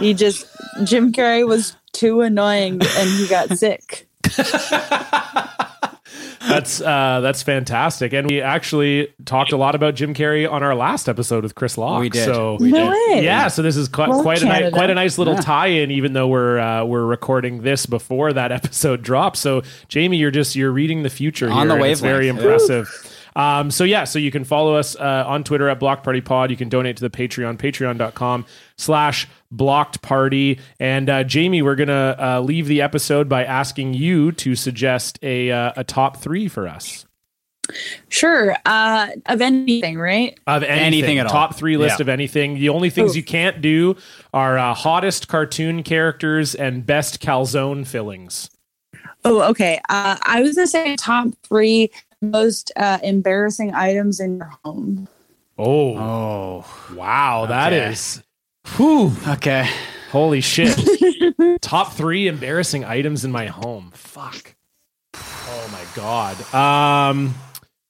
He 0.00 0.14
just 0.14 0.46
Jim 0.84 1.12
Carrey 1.12 1.46
was 1.46 1.76
too 1.92 2.20
annoying, 2.20 2.80
and 2.82 3.08
he 3.10 3.26
got 3.26 3.56
sick. 3.56 4.08
That's 6.46 6.80
uh, 6.80 7.20
that's 7.22 7.42
fantastic, 7.42 8.12
and 8.12 8.28
we 8.30 8.40
actually 8.40 9.08
talked 9.24 9.52
a 9.52 9.56
lot 9.56 9.74
about 9.74 9.94
Jim 9.94 10.14
Carrey 10.14 10.50
on 10.50 10.62
our 10.62 10.74
last 10.74 11.08
episode 11.08 11.42
with 11.42 11.54
Chris 11.54 11.76
Locke. 11.76 12.00
We 12.00 12.08
did. 12.10 12.24
So 12.24 12.56
We 12.60 12.70
No 12.70 12.92
did. 12.92 13.24
yeah, 13.24 13.48
so 13.48 13.62
this 13.62 13.76
is 13.76 13.88
quite, 13.88 14.10
Well, 14.10 14.22
quite 14.22 14.42
a 14.42 14.46
nice, 14.46 14.72
quite 14.72 14.90
a 14.90 14.94
nice 14.94 15.18
little 15.18 15.34
Yeah. 15.34 15.40
tie-in, 15.40 15.90
even 15.90 16.12
though 16.12 16.28
we're 16.28 16.58
uh, 16.58 16.84
we're 16.84 17.04
recording 17.04 17.62
this 17.62 17.86
before 17.86 18.32
that 18.32 18.52
episode 18.52 19.02
drops. 19.02 19.40
So 19.40 19.62
Jamie, 19.88 20.18
you're 20.18 20.30
just 20.30 20.54
you're 20.54 20.70
reading 20.70 21.02
the 21.02 21.10
future 21.10 21.50
On 21.50 21.66
here, 21.68 21.76
the 21.76 21.82
and 21.82 21.92
It's 21.92 22.00
very 22.00 22.26
wavelength, 22.30 22.44
yeah. 22.44 22.50
impressive. 22.76 23.12
Um, 23.36 23.70
so 23.70 23.84
yeah, 23.84 24.04
so 24.04 24.18
you 24.18 24.30
can 24.32 24.42
follow 24.44 24.74
us 24.74 24.96
uh, 24.96 25.24
on 25.26 25.44
Twitter 25.44 25.68
at 25.68 25.78
Block 25.78 26.02
Party 26.02 26.20
Pod. 26.22 26.50
You 26.50 26.56
can 26.56 26.68
donate 26.68 26.96
to 26.96 27.02
the 27.08 27.10
Patreon, 27.10 27.58
patreon.com 27.58 28.46
slash 28.78 29.28
blocked 29.50 30.00
party. 30.02 30.58
And 30.80 31.08
uh, 31.08 31.22
Jamie, 31.22 31.60
we're 31.62 31.76
gonna 31.76 32.16
uh, 32.18 32.40
leave 32.40 32.66
the 32.66 32.80
episode 32.82 33.28
by 33.28 33.44
asking 33.44 33.94
you 33.94 34.32
to 34.32 34.54
suggest 34.56 35.18
a 35.22 35.50
uh, 35.52 35.72
a 35.76 35.84
top 35.84 36.16
three 36.16 36.48
for 36.48 36.66
us. 36.66 37.04
Sure, 38.08 38.56
uh, 38.64 39.08
of 39.26 39.40
anything, 39.42 39.98
right? 39.98 40.38
Of 40.46 40.62
anything, 40.62 40.84
Anything 40.84 41.18
at 41.18 41.26
all. 41.26 41.32
top 41.32 41.56
three 41.56 41.76
list 41.76 41.98
Yeah. 41.98 42.04
of 42.04 42.08
anything. 42.08 42.54
The 42.54 42.68
only 42.68 42.90
things 42.90 43.10
Oof. 43.10 43.16
you 43.16 43.22
can't 43.24 43.60
do 43.60 43.96
are 44.32 44.56
uh, 44.56 44.72
hottest 44.72 45.28
cartoon 45.28 45.82
characters 45.82 46.54
and 46.54 46.86
best 46.86 47.20
calzone 47.20 47.86
fillings. 47.86 48.50
Oh, 49.24 49.42
okay. 49.50 49.80
Uh, 49.88 50.16
I 50.22 50.40
was 50.42 50.54
gonna 50.54 50.68
say 50.68 50.94
top 50.96 51.28
three 51.42 51.90
most 52.22 52.72
uh, 52.76 52.98
embarrassing 53.02 53.74
items 53.74 54.20
in 54.20 54.36
your 54.38 54.52
home. 54.64 55.08
Oh, 55.58 55.96
Oh. 55.96 56.64
wow, 56.94 57.46
that 57.46 57.72
Okay. 57.72 57.90
is, 57.92 58.22
whew, 58.76 59.12
Okay. 59.26 59.68
holy 60.10 60.40
shit! 60.40 60.78
top 61.62 61.92
three 61.94 62.28
embarrassing 62.28 62.84
items 62.84 63.24
in 63.24 63.32
my 63.32 63.46
home. 63.46 63.90
Fuck. 63.94 64.54
Oh 65.14 65.68
my 65.72 65.82
god. 65.94 66.54
Um. 66.54 67.34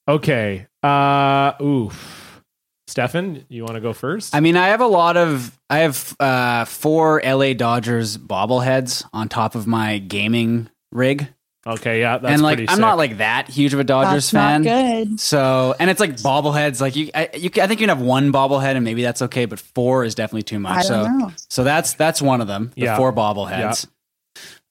Okay. 0.09 0.67
Uh. 0.83 1.53
Oof. 1.61 2.43
Stefan, 2.89 3.45
you 3.49 3.65
want 3.65 3.75
to 3.75 3.81
go 3.81 3.93
first? 3.93 4.33
I 4.35 4.39
mean, 4.39 4.57
I 4.57 4.69
have 4.69 4.81
a 4.81 4.87
lot 4.87 5.17
of 5.17 5.59
I 5.69 5.79
have 5.79 6.15
uh, 6.21 6.65
four 6.67 7.21
LA 7.25 7.53
Dodgers 7.55 8.17
bobbleheads 8.17 9.05
on 9.13 9.29
top 9.29 9.57
of 9.57 9.67
my 9.67 9.99
gaming 9.99 10.71
rig, 10.93 11.27
okay. 11.67 12.01
Yeah. 12.01 12.19
That's 12.19 12.33
and 12.35 12.43
like 12.43 12.57
pretty 12.57 12.69
I'm 12.69 12.77
sick. 12.77 12.81
not 12.81 12.97
like 12.97 13.19
that 13.19 13.49
huge 13.49 13.75
of 13.75 13.81
a 13.81 13.85
Dodgers 13.85 14.31
That's 14.31 14.33
not 14.33 14.63
fan. 14.65 15.07
good. 15.09 15.21
So, 15.21 15.75
and 15.79 15.91
it's 15.91 16.01
like 16.01 16.17
bobbleheads. 16.17 16.81
Like 16.81 16.97
you, 16.97 17.11
I, 17.15 17.29
you, 17.35 17.51
I 17.57 17.67
think 17.67 17.81
you 17.81 17.87
can 17.87 17.89
have 17.91 18.01
one 18.01 18.33
bobblehead, 18.33 18.77
and 18.77 18.85
maybe 18.85 19.03
that's 19.03 19.23
okay. 19.23 19.45
But 19.45 19.59
four 19.61 20.05
is 20.05 20.15
definitely 20.15 20.45
too 20.45 20.59
much. 20.59 20.79
I 20.79 20.83
so, 20.83 21.03
don't 21.05 21.19
know. 21.19 21.33
so 21.49 21.65
that's 21.65 21.95
that's 21.95 22.23
one 22.23 22.41
of 22.41 22.47
them. 22.47 22.73
The 22.75 22.83
Yeah. 22.83 22.97
four 22.97 23.13
bobbleheads. 23.13 23.87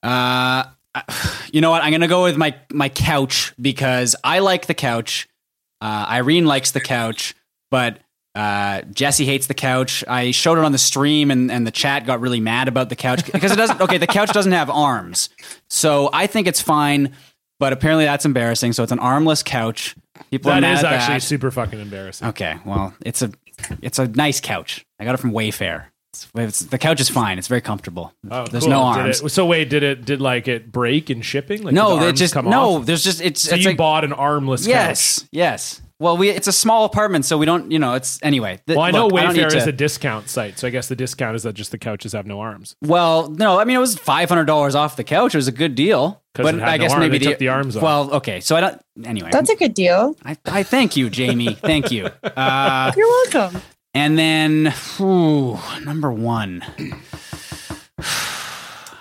Uh, 0.04 0.66
you 1.52 1.62
know 1.62 1.72
what? 1.72 1.84
I'm 1.84 1.91
gonna 1.91 2.08
go 2.08 2.24
with 2.24 2.38
my 2.38 2.56
my 2.72 2.89
couch 2.89 3.54
because 3.60 4.16
I 4.24 4.39
like 4.39 4.66
the 4.68 4.74
couch. 4.74 5.28
Uh, 5.82 6.06
Irene 6.10 6.46
likes 6.46 6.72
the 6.72 6.80
couch, 6.80 7.36
but 7.70 8.00
uh, 8.36 8.81
Jesse 8.93 9.25
hates 9.25 9.47
the 9.47 9.53
couch. 9.53 10.03
I 10.07 10.31
showed 10.31 10.57
it 10.57 10.65
on 10.65 10.71
the 10.71 10.77
stream, 10.77 11.31
and, 11.31 11.49
and 11.51 11.65
the 11.65 11.71
chat 11.71 12.05
got 12.05 12.19
really 12.19 12.39
mad 12.39 12.67
about 12.67 12.89
the 12.89 12.95
couch 12.95 13.25
because 13.31 13.51
it 13.51 13.55
doesn't. 13.55 13.79
Okay, 13.81 13.97
the 13.97 14.07
couch 14.07 14.31
doesn't 14.33 14.51
have 14.51 14.69
arms, 14.69 15.29
so 15.69 16.09
I 16.13 16.27
think 16.27 16.47
it's 16.47 16.61
fine. 16.61 17.13
But 17.57 17.71
apparently, 17.71 18.03
that's 18.03 18.25
embarrassing. 18.25 18.73
So 18.73 18.83
it's 18.83 18.91
an 18.91 18.99
armless 18.99 19.41
couch. 19.41 19.95
People 20.29 20.51
are 20.51 20.55
That 20.55 20.61
mad 20.61 20.77
is 20.79 20.83
at 20.83 20.93
actually 20.93 21.15
that. 21.15 21.21
super 21.21 21.51
fucking 21.51 21.79
embarrassing. 21.79 22.27
Okay, 22.29 22.57
well, 22.65 22.93
it's 23.05 23.21
a 23.21 23.31
it's 23.81 23.97
a 23.99 24.07
nice 24.09 24.41
couch. 24.41 24.86
I 24.99 25.05
got 25.05 25.13
it 25.15 25.19
from 25.19 25.31
Wayfair. 25.31 25.86
It's, 26.13 26.27
it's, 26.36 26.59
the 26.61 26.77
couch 26.77 26.99
is 27.01 27.09
fine. 27.09 27.38
It's 27.38 27.47
very 27.49 27.59
comfortable. 27.61 28.13
Oh, 28.31 28.45
There's 28.47 28.63
cool. 28.63 28.71
no 28.71 28.81
arms. 28.83 29.21
it- 29.21 29.29
so 29.29 29.45
wait, 29.45 29.69
did 29.69 29.83
it 29.83 30.03
did 30.05 30.19
like 30.21 30.47
it 30.49 30.71
break 30.71 31.09
in 31.09 31.21
shipping? 31.21 31.61
Like 31.63 31.73
no, 31.73 31.89
did 31.89 31.95
the 31.95 31.99
they 32.01 32.05
arms 32.07 32.19
just 32.19 32.33
come 32.33 32.49
no. 32.49 32.75
off? 32.77 32.86
There's 32.86 33.03
just 33.03 33.21
it's 33.21 33.41
So 33.41 33.55
it's 33.55 33.63
you 33.63 33.71
like 33.71 33.77
bought 33.77 34.03
an 34.05 34.13
armless 34.13 34.65
yes, 34.67 35.19
couch. 35.19 35.27
yes. 35.31 35.81
Well, 36.00 36.18
we 36.18 36.30
it's 36.30 36.48
a 36.48 36.52
small 36.52 36.84
apartment, 36.84 37.24
so 37.24 37.38
we 37.38 37.46
don't. 37.46 37.72
You 37.72 37.80
know, 37.80 37.93
it's 37.93 38.20
anyway. 38.22 38.60
th- 38.68 38.76
Well, 38.76 38.86
I 38.86 38.91
know 38.91 39.08
look, 39.08 39.22
don't 39.22 39.34
need 39.34 39.46
Wayfair 39.46 39.56
is 39.56 39.64
to- 39.64 39.70
a 39.70 39.72
discount 39.72 40.28
site, 40.30 40.60
so 40.60 40.68
I 40.68 40.70
guess 40.70 40.88
the 40.89 40.96
discount 40.96 41.36
is 41.38 41.43
that 41.43 41.54
just 41.54 41.72
the 41.72 41.78
couches 41.78 42.12
have 42.12 42.26
no 42.26 42.41
arms. 42.41 42.76
Well, 42.82 43.30
no, 43.30 43.60
I 43.60 43.64
mean 43.64 43.78
it 43.78 43.80
was 43.80 43.98
five 43.98 44.28
hundred 44.28 44.43
dollars 44.46 44.76
off 44.76 44.98
the 44.98 45.06
couch. 45.06 45.34
It 45.34 45.38
was 45.38 45.48
a 45.48 45.54
good 45.54 45.74
deal, 45.74 46.22
But 46.34 46.56
it 46.56 46.60
had 46.60 46.68
I 46.70 46.78
no 46.78 46.84
guess 46.84 46.91
arm. 46.91 47.00
maybe 47.00 47.18
They 47.20 47.26
took 47.28 47.39
the 47.39 47.48
arms 47.48 47.78
off. 47.78 47.84
Well, 47.84 48.14
okay, 48.16 48.41
so 48.41 48.58
I 48.58 48.62
don't. 48.62 48.82
Anyway, 49.06 49.30
That's 49.32 49.50
a 49.50 49.56
good 49.56 49.74
deal. 49.74 50.18
I, 50.26 50.36
I 50.46 50.64
thank 50.64 50.98
you, 50.98 51.10
Jamie. 51.10 51.54
thank 51.62 51.89
you. 51.91 52.08
Uh, 52.24 52.91
You're 52.98 53.08
welcome. 53.08 53.62
and 53.93 54.18
then 54.20 54.74
whew, 54.98 55.58
number 55.86 56.12
one. 56.12 56.62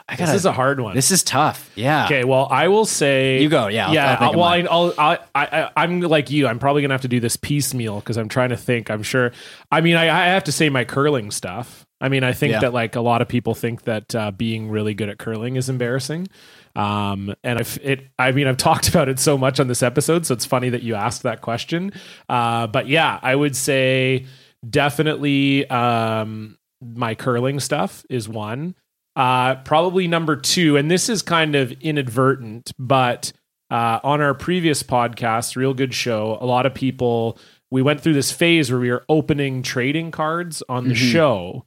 I 0.06 0.16
This 0.16 0.26
gotta. 0.26 0.36
is 0.36 0.44
a 0.44 0.52
hard 0.52 0.80
one. 0.80 0.94
This 0.94 1.10
is 1.10 1.22
tough. 1.22 1.70
Yeah. 1.76 2.04
okay, 2.04 2.24
well, 2.24 2.46
I 2.50 2.68
will 2.68 2.84
say 2.84 3.40
You 3.42 3.48
go, 3.48 3.68
yeah, 3.68 3.86
I'll- 3.88 3.94
yeah. 3.94 4.16
I'll 4.20 4.30
of 4.30 4.36
well, 4.36 4.50
mine. 4.50 4.66
I, 4.68 4.70
I'll, 4.70 4.94
I, 4.98 5.18
I, 5.34 5.70
I'm 5.76 6.00
like 6.00 6.30
you. 6.30 6.46
I'm 6.46 6.58
probably 6.58 6.82
gonna 6.82 6.92
have 6.94 7.00
to 7.02 7.08
do 7.08 7.20
this 7.20 7.36
piecemeal 7.36 8.00
because 8.00 8.18
I'm 8.18 8.28
trying 8.28 8.50
to 8.50 8.56
think. 8.56 8.90
I'm 8.90 9.02
sure. 9.02 9.32
I 9.72 9.80
mean, 9.80 9.96
I, 9.96 10.04
I 10.04 10.26
have 10.28 10.44
to 10.44 10.52
say 10.52 10.68
my 10.68 10.84
curling 10.84 11.30
stuff. 11.30 11.86
I 12.02 12.10
mean, 12.10 12.22
I 12.22 12.32
think 12.34 12.52
Yeah. 12.52 12.60
that 12.60 12.74
like 12.74 12.96
a 12.96 13.00
lot 13.00 13.22
of 13.22 13.28
people 13.28 13.54
think 13.54 13.84
that 13.84 14.14
uh, 14.14 14.30
being 14.30 14.68
really 14.68 14.92
good 14.92 15.08
at 15.08 15.16
curling 15.18 15.56
is 15.56 15.70
embarrassing. 15.70 16.28
Um, 16.76 17.34
and 17.42 17.58
I've 17.58 17.78
it. 17.82 18.08
I 18.18 18.32
mean, 18.32 18.46
I've 18.46 18.56
talked 18.68 18.88
about 18.90 19.08
it 19.08 19.18
so 19.18 19.38
much 19.38 19.58
on 19.58 19.68
this 19.68 19.82
episode, 19.82 20.26
so 20.26 20.34
it's 20.34 20.44
funny 20.44 20.68
that 20.68 20.82
you 20.82 20.96
asked 20.96 21.22
that 21.22 21.40
question. 21.40 21.92
Uh, 22.28 22.66
but 22.66 22.88
yeah, 22.88 23.18
I 23.22 23.34
would 23.34 23.56
say 23.56 24.26
definitely 24.68 25.68
um, 25.70 26.58
my 26.82 27.14
curling 27.14 27.58
stuff 27.60 28.04
is 28.10 28.28
one. 28.28 28.74
Uh, 29.16 29.56
probably 29.56 30.08
number 30.08 30.34
two, 30.36 30.76
and 30.76 30.90
this 30.90 31.08
is 31.08 31.22
kind 31.22 31.54
of 31.54 31.70
inadvertent, 31.80 32.72
but 32.78 33.32
uh, 33.70 34.00
on 34.02 34.20
our 34.20 34.34
previous 34.34 34.82
podcast, 34.82 35.56
Real 35.56 35.72
Good 35.74 35.94
Show, 35.94 36.36
a 36.40 36.46
lot 36.46 36.66
of 36.66 36.74
people 36.74 37.38
we 37.70 37.80
went 37.82 38.00
through 38.00 38.14
this 38.14 38.30
phase 38.32 38.70
where 38.70 38.80
we 38.80 38.90
were 38.90 39.04
opening 39.08 39.62
trading 39.62 40.10
cards 40.10 40.62
on 40.68 40.88
the 40.88 40.94
Mhm. 40.94 41.12
show, 41.12 41.64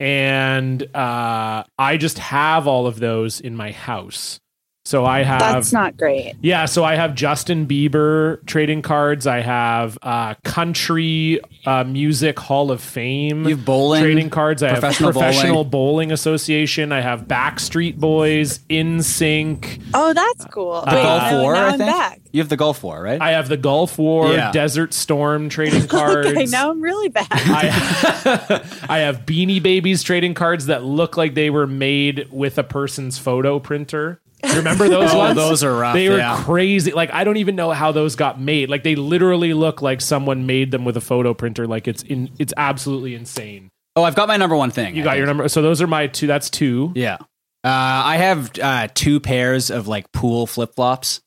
and 0.00 0.82
uh, 0.94 1.64
I 1.78 1.96
just 1.96 2.18
have 2.18 2.66
all 2.66 2.86
of 2.86 3.00
those 3.00 3.40
in 3.40 3.56
my 3.56 3.72
house. 3.72 4.38
So 4.86 5.04
I 5.04 5.24
have 5.24 5.40
That's 5.40 5.72
not 5.72 5.96
great. 5.96 6.34
yeah, 6.42 6.64
so 6.66 6.84
I 6.84 6.94
have 6.94 7.16
Justin 7.16 7.66
Bieber 7.66 8.44
trading 8.46 8.82
cards. 8.82 9.26
I 9.26 9.40
have 9.40 9.98
uh, 10.00 10.34
Country 10.44 11.40
uh, 11.66 11.82
Music 11.82 12.38
Hall 12.38 12.70
of 12.70 12.80
Fame 12.80 13.48
You 13.48 13.56
have 13.56 13.64
bowling, 13.64 14.00
trading 14.00 14.30
cards. 14.30 14.62
I 14.62 14.70
professional 14.74 15.08
have 15.10 15.14
Professional 15.20 15.64
Bowling. 15.64 16.12
Association. 16.12 16.92
I 16.92 17.00
have 17.00 17.22
Backstreet 17.22 17.96
Boys, 17.96 18.60
NSYNC. 18.70 19.82
Oh, 19.92 20.12
that's 20.12 20.44
cool. 20.46 20.80
The 20.82 20.94
Wait, 20.94 21.02
Gulf 21.02 21.22
now, 21.32 21.42
War, 21.42 21.54
now 21.54 21.64
I 21.64 21.68
I'm 21.70 21.78
think. 21.78 21.90
back. 21.90 22.20
You 22.30 22.40
have 22.40 22.48
the 22.48 22.56
Gulf 22.56 22.84
War, 22.84 23.02
right? 23.02 23.20
I 23.20 23.30
have 23.32 23.48
the 23.48 23.56
Gulf 23.56 23.98
War, 23.98 24.32
Yeah. 24.32 24.52
Desert 24.52 24.94
Storm 24.94 25.48
trading 25.48 25.88
cards. 25.88 26.28
Okay, 26.36 26.44
now 26.46 26.70
I'm 26.70 26.80
really 26.80 27.08
bad. 27.08 27.26
I, 27.30 28.62
I 28.88 28.98
have 28.98 29.26
Beanie 29.26 29.60
Babies 29.60 30.04
trading 30.04 30.34
cards 30.34 30.66
that 30.66 30.84
look 30.84 31.16
like 31.16 31.34
they 31.34 31.50
were 31.50 31.66
made 31.66 32.28
with 32.30 32.56
a 32.58 32.62
person's 32.62 33.18
photo 33.18 33.58
printer. 33.58 34.20
You 34.44 34.54
remember 34.56 34.88
those 34.88 35.12
Oh, 35.12 35.18
ones? 35.18 35.36
those 35.36 35.64
are 35.64 35.74
rough, 35.76 35.94
They 35.94 36.08
were 36.08 36.18
yeah. 36.18 36.42
crazy. 36.44 36.92
Like 36.92 37.10
I 37.12 37.24
don't 37.24 37.38
even 37.38 37.56
know 37.56 37.70
how 37.72 37.92
those 37.92 38.16
got 38.16 38.40
made. 38.40 38.68
Like 38.70 38.82
they 38.82 38.94
literally 38.94 39.54
look 39.54 39.80
like 39.82 40.00
someone 40.00 40.46
made 40.46 40.70
them 40.70 40.84
with 40.84 40.96
a 40.96 41.00
photo 41.00 41.34
printer. 41.34 41.66
Like 41.66 41.88
it's 41.88 42.02
in. 42.02 42.30
It's 42.38 42.52
absolutely 42.56 43.14
insane. 43.14 43.70
oh, 43.96 44.02
I've 44.02 44.14
got 44.14 44.28
my 44.28 44.36
number 44.36 44.54
one 44.56 44.70
thing. 44.70 44.94
You 44.94 45.02
I 45.02 45.04
got 45.04 45.10
think. 45.12 45.18
your 45.18 45.26
number. 45.26 45.48
So 45.48 45.62
those 45.62 45.80
are 45.82 45.86
my 45.86 46.06
two. 46.06 46.26
That's 46.26 46.50
two. 46.50 46.92
Yeah. 46.94 47.16
Uh, 47.64 47.68
I 48.04 48.16
have 48.18 48.50
uh, 48.62 48.88
two 48.94 49.18
pairs 49.20 49.70
of 49.70 49.88
like 49.88 50.12
pool 50.12 50.46
flip 50.46 50.74
flops, 50.76 51.20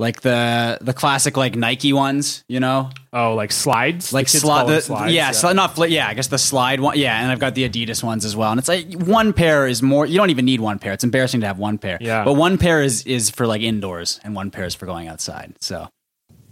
like 0.00 0.22
the 0.22 0.78
the 0.80 0.94
classic 0.94 1.36
like 1.36 1.54
Nike 1.54 1.92
ones, 1.92 2.42
you 2.48 2.58
know, 2.58 2.88
Oh, 3.12 3.34
like 3.34 3.52
slides. 3.52 4.12
like 4.12 4.26
The 4.26 4.32
kids 4.32 4.42
slide. 4.42 4.60
call 4.62 4.68
The, 4.68 4.80
slides, 4.80 5.12
yeah, 5.12 5.30
sli- 5.30 5.54
not 5.54 5.74
flip. 5.74 5.90
Yeah, 5.90 6.08
I 6.08 6.14
guess 6.14 6.28
the 6.28 6.38
slide 6.38 6.80
one. 6.80 6.96
Yeah, 6.98 7.20
and 7.20 7.30
I've 7.30 7.38
got 7.38 7.54
the 7.54 7.68
Adidas 7.68 8.02
ones 8.02 8.24
as 8.24 8.34
well. 8.34 8.50
And 8.50 8.58
it's 8.58 8.68
like 8.68 8.94
one 8.94 9.32
pair 9.34 9.66
is 9.66 9.82
more. 9.82 10.06
You 10.06 10.16
don't 10.16 10.30
even 10.30 10.46
need 10.46 10.60
one 10.60 10.78
pair. 10.78 10.92
It's 10.92 11.04
embarrassing 11.04 11.42
to 11.42 11.46
have 11.46 11.58
one 11.58 11.76
pair. 11.76 11.98
Yeah. 12.00 12.24
but 12.24 12.32
one 12.32 12.56
pair 12.56 12.82
is 12.82 13.02
is 13.04 13.28
for 13.30 13.46
like 13.46 13.60
indoors, 13.62 14.18
and 14.24 14.34
one 14.34 14.50
pair 14.50 14.64
is 14.64 14.74
for 14.74 14.86
going 14.86 15.06
outside. 15.08 15.54
So 15.60 15.86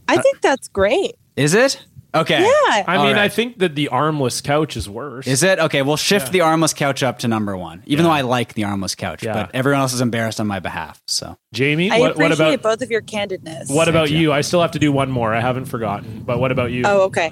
I 0.09 0.17
uh, 0.17 0.23
think 0.23 0.41
that's 0.43 0.69
great. 0.69 1.15
is 1.37 1.55
it 1.55 1.83
okay? 2.15 2.41
Yeah. 2.43 2.85
I 2.87 2.97
All 2.97 3.07
mean, 3.07 3.17
I 3.17 3.29
think 3.29 3.59
that 3.59 3.75
the 3.75 3.89
armless 3.89 4.41
couch 4.41 4.77
is 4.77 4.89
worse. 4.89 5.27
Is 5.27 5.43
it 5.43 5.59
okay? 5.59 5.83
We'll 5.83 5.97
shift 5.97 6.27
Yeah. 6.27 6.33
the 6.33 6.41
armless 6.43 6.75
couch 6.75 7.03
up 7.03 7.19
to 7.21 7.29
number 7.29 7.57
one, 7.57 7.83
even 7.87 8.05
though 8.05 8.11
I 8.11 8.23
like 8.23 8.55
the 8.55 8.65
armless 8.65 8.95
couch. 8.95 9.23
Yeah. 9.23 9.33
But 9.35 9.51
everyone 9.55 9.81
else 9.81 9.93
is 9.93 10.01
embarrassed 10.01 10.41
on 10.41 10.47
my 10.47 10.61
behalf. 10.61 11.01
So 11.07 11.37
Jamie? 11.53 11.91
I 11.91 11.99
what, 12.01 12.17
what 12.17 12.33
about 12.33 12.61
both 12.63 12.83
of 12.83 12.91
your 12.91 13.03
candidness. 13.03 13.75
what 13.75 13.89
about 13.89 14.11
you. 14.11 14.19
you? 14.19 14.33
I 14.33 14.41
still 14.43 14.61
have 14.61 14.73
to 14.73 14.79
do 14.79 14.93
one 14.93 15.11
more. 15.11 15.35
I 15.35 15.41
haven't 15.41 15.67
forgotten. 15.67 16.23
But 16.25 16.39
what 16.41 16.53
about 16.53 16.71
you? 16.73 16.83
Oh, 16.87 17.03
okay. 17.03 17.31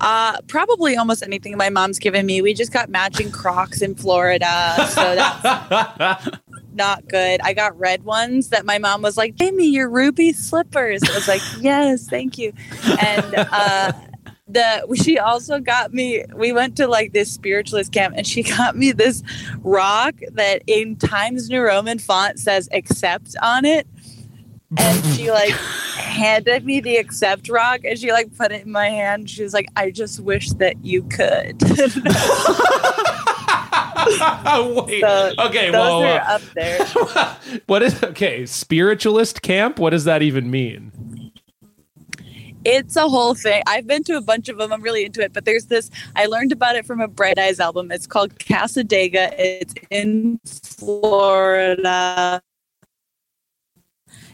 Uh, 0.00 0.40
probably 0.48 0.96
almost 0.96 1.22
anything 1.22 1.56
my 1.56 1.70
mom's 1.70 1.98
given 1.98 2.26
me. 2.26 2.42
We 2.42 2.54
just 2.54 2.72
got 2.72 2.88
matching 2.88 3.30
Crocs 3.30 3.82
in 3.82 3.94
Florida, 3.94 4.74
so 4.88 5.14
that's 5.14 6.28
not 6.74 7.08
good. 7.08 7.40
I 7.42 7.52
got 7.52 7.78
red 7.78 8.04
ones 8.04 8.48
that 8.48 8.64
my 8.64 8.78
mom 8.78 9.02
was 9.02 9.16
like, 9.16 9.36
"Jamie, 9.36 9.68
your 9.68 9.88
ruby 9.88 10.32
slippers." 10.32 11.02
I 11.04 11.14
was 11.14 11.28
like, 11.28 11.42
"Yes, 11.60 12.06
thank 12.08 12.38
you." 12.38 12.52
And 13.00 13.34
uh, 13.34 13.92
the 14.48 14.96
she 15.02 15.18
also 15.18 15.60
got 15.60 15.92
me. 15.92 16.24
We 16.34 16.52
went 16.52 16.76
to 16.76 16.86
like 16.86 17.12
this 17.12 17.30
spiritualist 17.30 17.92
camp, 17.92 18.14
and 18.16 18.26
she 18.26 18.42
got 18.56 18.76
me 18.76 18.92
this 18.92 19.22
rock 19.62 20.14
that 20.32 20.62
in 20.66 20.96
Times 20.96 21.48
New 21.48 21.62
Roman 21.62 21.98
font 21.98 22.38
says 22.38 22.68
"accept" 22.72 23.36
on 23.42 23.64
it. 23.64 23.86
And 24.76 25.04
she 25.16 25.30
like 25.30 25.50
handed 25.50 26.64
me 26.64 26.80
the 26.80 26.96
accept 26.96 27.48
rock 27.48 27.80
and 27.84 27.98
she 27.98 28.12
like 28.12 28.36
put 28.36 28.52
it 28.52 28.62
in 28.62 28.72
my 28.72 28.88
hand. 28.88 29.28
She 29.28 29.42
was 29.42 29.52
like, 29.52 29.66
I 29.76 29.90
just 29.90 30.20
wish 30.20 30.50
that 30.50 30.84
you 30.84 31.02
could. 31.02 31.58
Wait. 34.86 35.00
So 35.00 35.32
okay. 35.38 35.66
Those 35.66 35.72
Well, 35.72 36.02
are 36.02 36.20
uh, 36.20 36.34
up 36.34 36.42
there. 36.54 36.84
what 37.66 37.82
is 37.82 38.02
okay? 38.02 38.46
Spiritualist 38.46 39.42
camp. 39.42 39.78
What 39.78 39.90
does 39.90 40.04
that 40.04 40.22
even 40.22 40.50
mean? 40.50 40.92
It's 42.64 42.94
a 42.96 43.08
whole 43.08 43.34
thing. 43.34 43.62
I've 43.66 43.86
been 43.86 44.04
to 44.04 44.16
a 44.16 44.20
bunch 44.20 44.48
of 44.50 44.58
them. 44.58 44.72
I'm 44.72 44.82
really 44.82 45.06
into 45.06 45.22
it. 45.22 45.32
But 45.32 45.44
there's 45.46 45.66
this, 45.66 45.90
I 46.14 46.26
learned 46.26 46.52
about 46.52 46.76
it 46.76 46.84
from 46.84 47.00
a 47.00 47.08
Bright 47.08 47.38
Eyes 47.38 47.58
album. 47.58 47.90
It's 47.90 48.06
called 48.06 48.38
Cassadaga. 48.38 49.34
It's 49.38 49.74
in 49.90 50.38
Florida. 50.44 52.42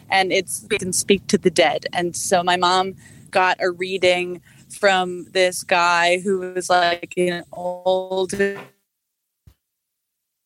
And 0.09 0.31
it's, 0.33 0.65
you 0.69 0.77
can 0.77 0.91
speak 0.91 1.27
to 1.27 1.37
the 1.37 1.49
dead. 1.49 1.85
And 1.93 2.15
so 2.15 2.43
my 2.43 2.57
mom 2.57 2.95
got 3.31 3.57
a 3.61 3.71
reading 3.71 4.41
from 4.69 5.25
this 5.31 5.63
guy 5.63 6.19
who 6.19 6.39
was 6.39 6.69
like 6.69 7.13
an 7.17 7.43
old 7.53 8.33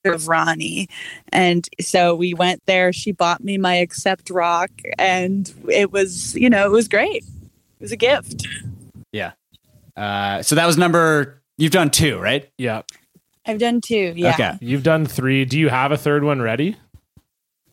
of 0.05 0.27
Ronnie. 0.27 0.87
And 1.29 1.67
so 1.79 2.15
we 2.15 2.33
went 2.33 2.65
there. 2.65 2.91
She 2.93 3.11
bought 3.11 3.43
me 3.43 3.57
my 3.57 3.75
accept 3.75 4.29
rock 4.29 4.71
and 4.97 5.53
it 5.69 5.91
was, 5.91 6.35
you 6.35 6.49
know, 6.49 6.65
it 6.65 6.71
was 6.71 6.87
great. 6.87 7.23
It 7.23 7.81
was 7.81 7.91
a 7.91 7.97
gift. 7.97 8.47
Yeah. 9.11 9.33
Uh, 9.95 10.41
so 10.41 10.55
that 10.55 10.65
was 10.65 10.77
number. 10.77 11.41
You've 11.57 11.71
done 11.71 11.89
two, 11.89 12.17
right? 12.19 12.49
Yeah. 12.57 12.81
I've 13.45 13.59
done 13.59 13.81
two. 13.81 14.13
Yeah. 14.15 14.33
Okay. 14.33 14.57
You've 14.61 14.83
done 14.83 15.05
three. 15.05 15.45
Do 15.45 15.59
you 15.59 15.69
have 15.69 15.91
a 15.91 15.97
third 15.97 16.23
one 16.23 16.41
ready? 16.41 16.77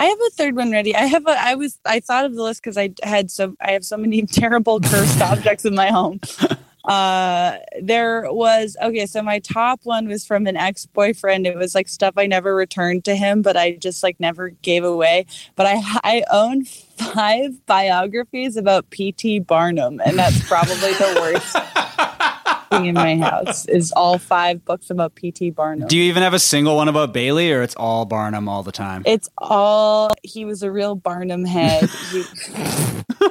I 0.01 0.05
have 0.05 0.18
a 0.18 0.31
third 0.31 0.55
one 0.57 0.70
ready. 0.70 0.95
I 0.95 1.07
have 1.07 1.26
a 1.26 1.31
I 1.31 1.55
was 1.57 1.79
I 1.85 2.01
thought 2.01 2.24
of 2.24 2.35
the 2.35 2.43
list 2.43 2.62
because 2.62 2.79
I 2.79 2.91
had 3.03 3.31
so 3.31 3.55
I 3.61 3.72
have 3.72 3.85
so 3.85 3.97
many 3.97 4.22
terrible 4.26 4.81
cursed 4.81 5.20
objects 5.20 5.64
in 5.64 5.74
my 5.74 5.91
home. 5.91 6.20
Uh 6.89 7.59
there 7.82 8.32
was 8.32 8.76
okay, 8.82 9.07
so 9.07 9.22
my 9.22 9.39
top 9.41 9.80
one 9.84 10.09
was 10.09 10.26
from 10.26 10.47
an 10.47 10.57
ex-boyfriend. 10.57 11.47
It 11.47 11.57
was 11.57 11.74
like 11.74 11.86
stuff 11.86 12.14
I 12.16 12.26
never 12.26 12.55
returned 12.55 13.05
to 13.05 13.14
him, 13.14 13.43
but 13.43 13.57
I 13.59 13.72
just 13.72 14.03
like 14.03 14.18
never 14.18 14.49
gave 14.49 14.84
away. 14.84 15.26
But 15.55 15.66
I 15.66 15.74
I 16.03 16.24
own 16.32 16.64
five 16.64 17.64
biographies 17.66 18.57
about 18.57 18.91
PT 18.91 19.47
Barnum, 19.47 20.01
and 20.05 20.18
that's 20.18 20.47
probably 20.49 20.95
the 20.95 21.18
worst 21.20 21.57
in 22.73 22.95
my 22.95 23.16
house 23.16 23.66
is 23.66 23.93
all 23.93 24.19
five 24.19 24.64
books 24.64 24.91
about 24.91 25.14
PT 25.16 25.55
Barnum. 25.55 25.89
Do 25.89 25.97
you 25.97 26.05
even 26.05 26.23
have 26.23 26.35
a 26.35 26.39
single 26.39 26.77
one 26.77 26.89
about 26.89 27.12
Bailey, 27.12 27.53
or 27.53 27.62
it's 27.62 27.75
all 27.77 28.05
Barnum 28.05 28.49
all 28.49 28.62
the 28.62 28.73
time? 28.73 29.03
It's 29.07 29.29
all 29.39 30.11
he 30.23 30.45
was 30.45 30.62
a 30.62 30.71
real 30.71 30.95
Barnum 30.95 31.45
head. 31.45 31.89
He, 32.11 32.25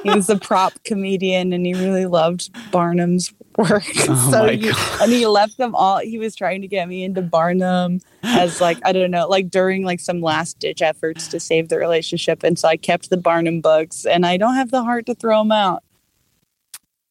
he 0.02 0.10
was 0.10 0.28
a 0.28 0.36
prop 0.36 0.72
comedian 0.84 1.52
and 1.52 1.64
he 1.66 1.74
really 1.74 2.06
loved 2.06 2.50
Barnum's 2.70 3.32
work. 3.56 3.84
Oh 4.10 4.30
so 4.30 4.46
my 4.46 4.52
he, 4.52 4.70
God. 4.70 5.02
and 5.02 5.12
he 5.12 5.26
left 5.26 5.58
them 5.58 5.74
all. 5.74 5.98
He 5.98 6.18
was 6.18 6.34
trying 6.34 6.62
to 6.62 6.68
get 6.68 6.88
me 6.88 7.04
into 7.04 7.20
Barnum 7.20 8.00
as 8.22 8.60
like 8.60 8.78
I 8.84 8.92
don't 8.92 9.10
know, 9.10 9.28
like 9.28 9.50
during 9.50 9.84
like 9.84 10.00
some 10.00 10.20
last 10.22 10.58
ditch 10.58 10.80
efforts 10.80 11.28
to 11.28 11.40
save 11.40 11.68
the 11.68 11.78
relationship. 11.78 12.42
And 12.42 12.58
so 12.58 12.68
I 12.68 12.76
kept 12.76 13.10
the 13.10 13.16
Barnum 13.16 13.60
books, 13.60 14.06
and 14.06 14.24
I 14.24 14.36
don't 14.36 14.54
have 14.54 14.70
the 14.70 14.82
heart 14.82 15.06
to 15.06 15.14
throw 15.14 15.40
them 15.40 15.52
out. 15.52 15.82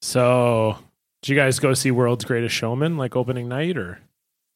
So, 0.02 0.78
did 1.28 1.34
you 1.34 1.40
guys 1.40 1.60
go 1.60 1.74
see 1.74 1.92
World's 1.92 2.24
Greatest 2.24 2.56
Showman 2.56 2.96
like 2.96 3.18
opening 3.18 3.50
night 3.50 3.78
or? 3.78 4.00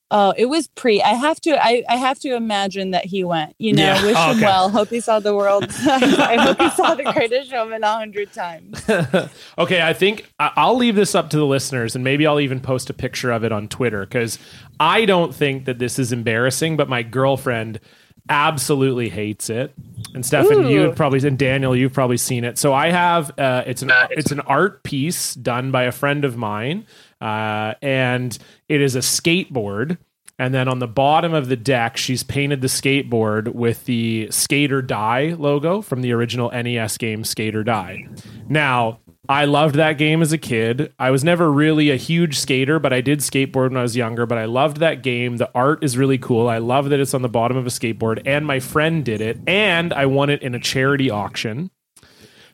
Oh, 0.10 0.34
it 0.38 0.46
was 0.46 0.68
pre. 0.70 1.02
I 1.02 1.10
have 1.16 1.42
to. 1.42 1.52
I, 1.62 1.84
I 1.90 1.98
have 1.98 2.18
to 2.20 2.34
imagine 2.34 2.92
that 2.92 3.04
he 3.04 3.26
went. 3.26 3.56
You 3.60 3.74
know, 3.74 3.84
Yeah. 3.84 4.06
wish 4.06 4.16
Oh, 4.18 4.32
him 4.34 4.40
well. 4.42 4.70
Hope 4.70 4.88
he 4.90 5.02
saw 5.02 5.20
the 5.20 5.36
world. 5.36 5.66
I 5.82 6.38
hope 6.42 6.62
he 6.62 6.70
saw 6.70 6.96
the 6.96 7.04
Greatest 7.12 7.50
Showman 7.50 7.84
a 7.84 7.94
hundred 7.94 8.32
times. 8.32 8.82
okay, 9.58 9.82
I 9.82 9.92
think 9.92 10.32
I'll 10.40 10.78
leave 10.78 10.96
this 10.96 11.14
up 11.14 11.30
to 11.32 11.38
the 11.38 11.46
listeners, 11.46 11.94
and 11.94 12.06
maybe 12.06 12.26
I'll 12.26 12.40
even 12.40 12.62
post 12.62 12.90
a 12.90 12.94
picture 12.94 13.32
of 13.32 13.44
it 13.44 13.52
on 13.52 13.68
Twitter 13.68 14.02
because 14.06 14.40
I 14.80 15.04
don't 15.04 15.36
think 15.36 15.66
that 15.66 15.78
this 15.80 16.00
is 16.00 16.14
embarrassing, 16.14 16.78
but 16.78 16.88
my 16.88 17.04
girlfriend 17.04 17.82
absolutely 18.30 19.10
hates 19.10 19.50
it. 19.50 19.74
And 20.14 20.26
Stefan, 20.26 20.66
Ooh. 20.66 20.70
you 20.70 20.92
probably 20.92 21.26
and 21.28 21.38
Daniel, 21.38 21.76
you've 21.76 21.94
probably 21.94 22.18
seen 22.18 22.44
it. 22.44 22.58
So 22.58 22.74
I 22.74 22.92
have 22.92 23.38
uh, 23.40 23.64
it's 23.66 23.82
an 23.82 23.92
it's 24.10 24.32
an 24.32 24.42
art 24.42 24.84
piece 24.84 25.34
done 25.36 25.72
by 25.72 25.84
a 25.84 25.92
friend 25.92 26.26
of 26.26 26.38
mine, 26.38 26.86
uh, 27.20 27.76
and 27.82 28.38
it 28.68 28.82
is 28.82 28.96
a 28.96 29.00
skateboard. 29.00 29.98
And 30.40 30.56
then 30.56 30.68
on 30.68 30.80
the 30.80 30.88
bottom 30.88 31.36
of 31.36 31.50
the 31.50 31.56
deck, 31.56 31.98
she's 31.98 32.24
painted 32.24 32.62
the 32.62 32.68
skateboard 32.68 33.54
with 33.54 33.86
the 33.86 34.28
Skate 34.32 34.72
or 34.72 34.82
Die 34.82 35.36
logo 35.38 35.82
from 35.82 36.02
the 36.02 36.14
original 36.14 36.50
NES 36.50 36.98
game 36.98 37.24
Skate 37.24 37.56
or 37.56 37.64
Die. 37.64 38.08
Now, 38.50 39.02
I 39.30 39.46
loved 39.46 39.76
that 39.76 39.98
game 39.98 40.22
as 40.22 40.34
a 40.34 40.38
kid. 40.38 40.94
I 40.98 41.12
was 41.12 41.24
never 41.24 41.52
really 41.52 41.92
a 41.92 41.96
huge 41.96 42.40
skater, 42.40 42.80
but 42.80 42.92
I 42.92 43.02
did 43.02 43.20
skateboard 43.20 43.70
when 43.70 43.78
I 43.78 43.84
was 43.84 43.96
younger. 43.96 44.26
But 44.26 44.40
I 44.40 44.46
loved 44.46 44.78
that 44.78 45.04
game. 45.04 45.38
The 45.38 45.50
art 45.54 45.84
is 45.84 45.98
really 45.98 46.18
cool. 46.18 46.50
I 46.50 46.58
love 46.58 46.90
that 46.90 47.00
it's 47.00 47.14
on 47.14 47.22
the 47.22 47.30
bottom 47.30 47.56
of 47.56 47.66
a 47.66 47.70
skateboard. 47.70 48.22
And 48.26 48.46
my 48.46 48.60
friend 48.60 49.06
did 49.06 49.22
it, 49.22 49.40
and 49.48 49.94
I 49.94 50.08
won 50.08 50.30
it 50.30 50.42
in 50.42 50.56
a 50.56 50.60
charity 50.60 51.10
auction. 51.10 51.70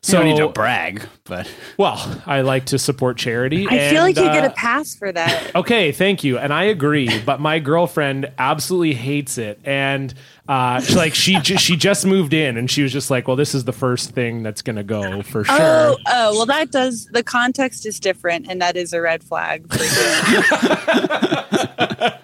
So, 0.00 0.12
So, 0.12 0.18
don't 0.18 0.28
need 0.28 0.36
to 0.36 0.48
brag, 0.50 1.02
but 1.24 1.50
well, 1.76 2.22
I 2.24 2.42
like 2.42 2.66
to 2.66 2.78
support 2.78 3.18
charity. 3.18 3.66
I 3.68 3.90
feel 3.90 4.02
like 4.02 4.16
you 4.16 4.22
get 4.22 4.44
uh, 4.44 4.48
a 4.48 4.50
pass 4.50 4.94
for 4.94 5.10
that. 5.10 5.50
Okay, 5.56 5.90
thank 5.90 6.22
you, 6.22 6.38
and 6.38 6.52
I 6.52 6.64
agree. 6.64 7.18
But 7.18 7.40
my 7.40 7.58
girlfriend 7.58 8.30
absolutely 8.38 8.94
hates 8.94 9.38
it, 9.38 9.58
and 9.64 10.14
uh, 10.48 10.80
like 10.94 11.14
she 11.14 11.38
ju- 11.40 11.58
she 11.58 11.76
just 11.76 12.06
moved 12.06 12.32
in, 12.32 12.56
and 12.56 12.70
she 12.70 12.82
was 12.82 12.90
just 12.90 13.10
like, 13.10 13.28
"Well, 13.28 13.36
this 13.36 13.54
is 13.54 13.64
the 13.64 13.72
first 13.72 14.12
thing 14.12 14.42
that's 14.42 14.62
gonna 14.62 14.82
go 14.82 15.20
for 15.22 15.44
sure." 15.44 15.56
Oh, 15.60 15.96
oh, 16.06 16.32
well, 16.32 16.46
that 16.46 16.70
does. 16.70 17.04
The 17.12 17.22
context 17.22 17.84
is 17.84 18.00
different, 18.00 18.46
and 18.48 18.62
that 18.62 18.74
is 18.74 18.94
a 18.94 19.00
red 19.02 19.22
flag. 19.22 19.70
For 19.70 19.84
you. 19.84 20.42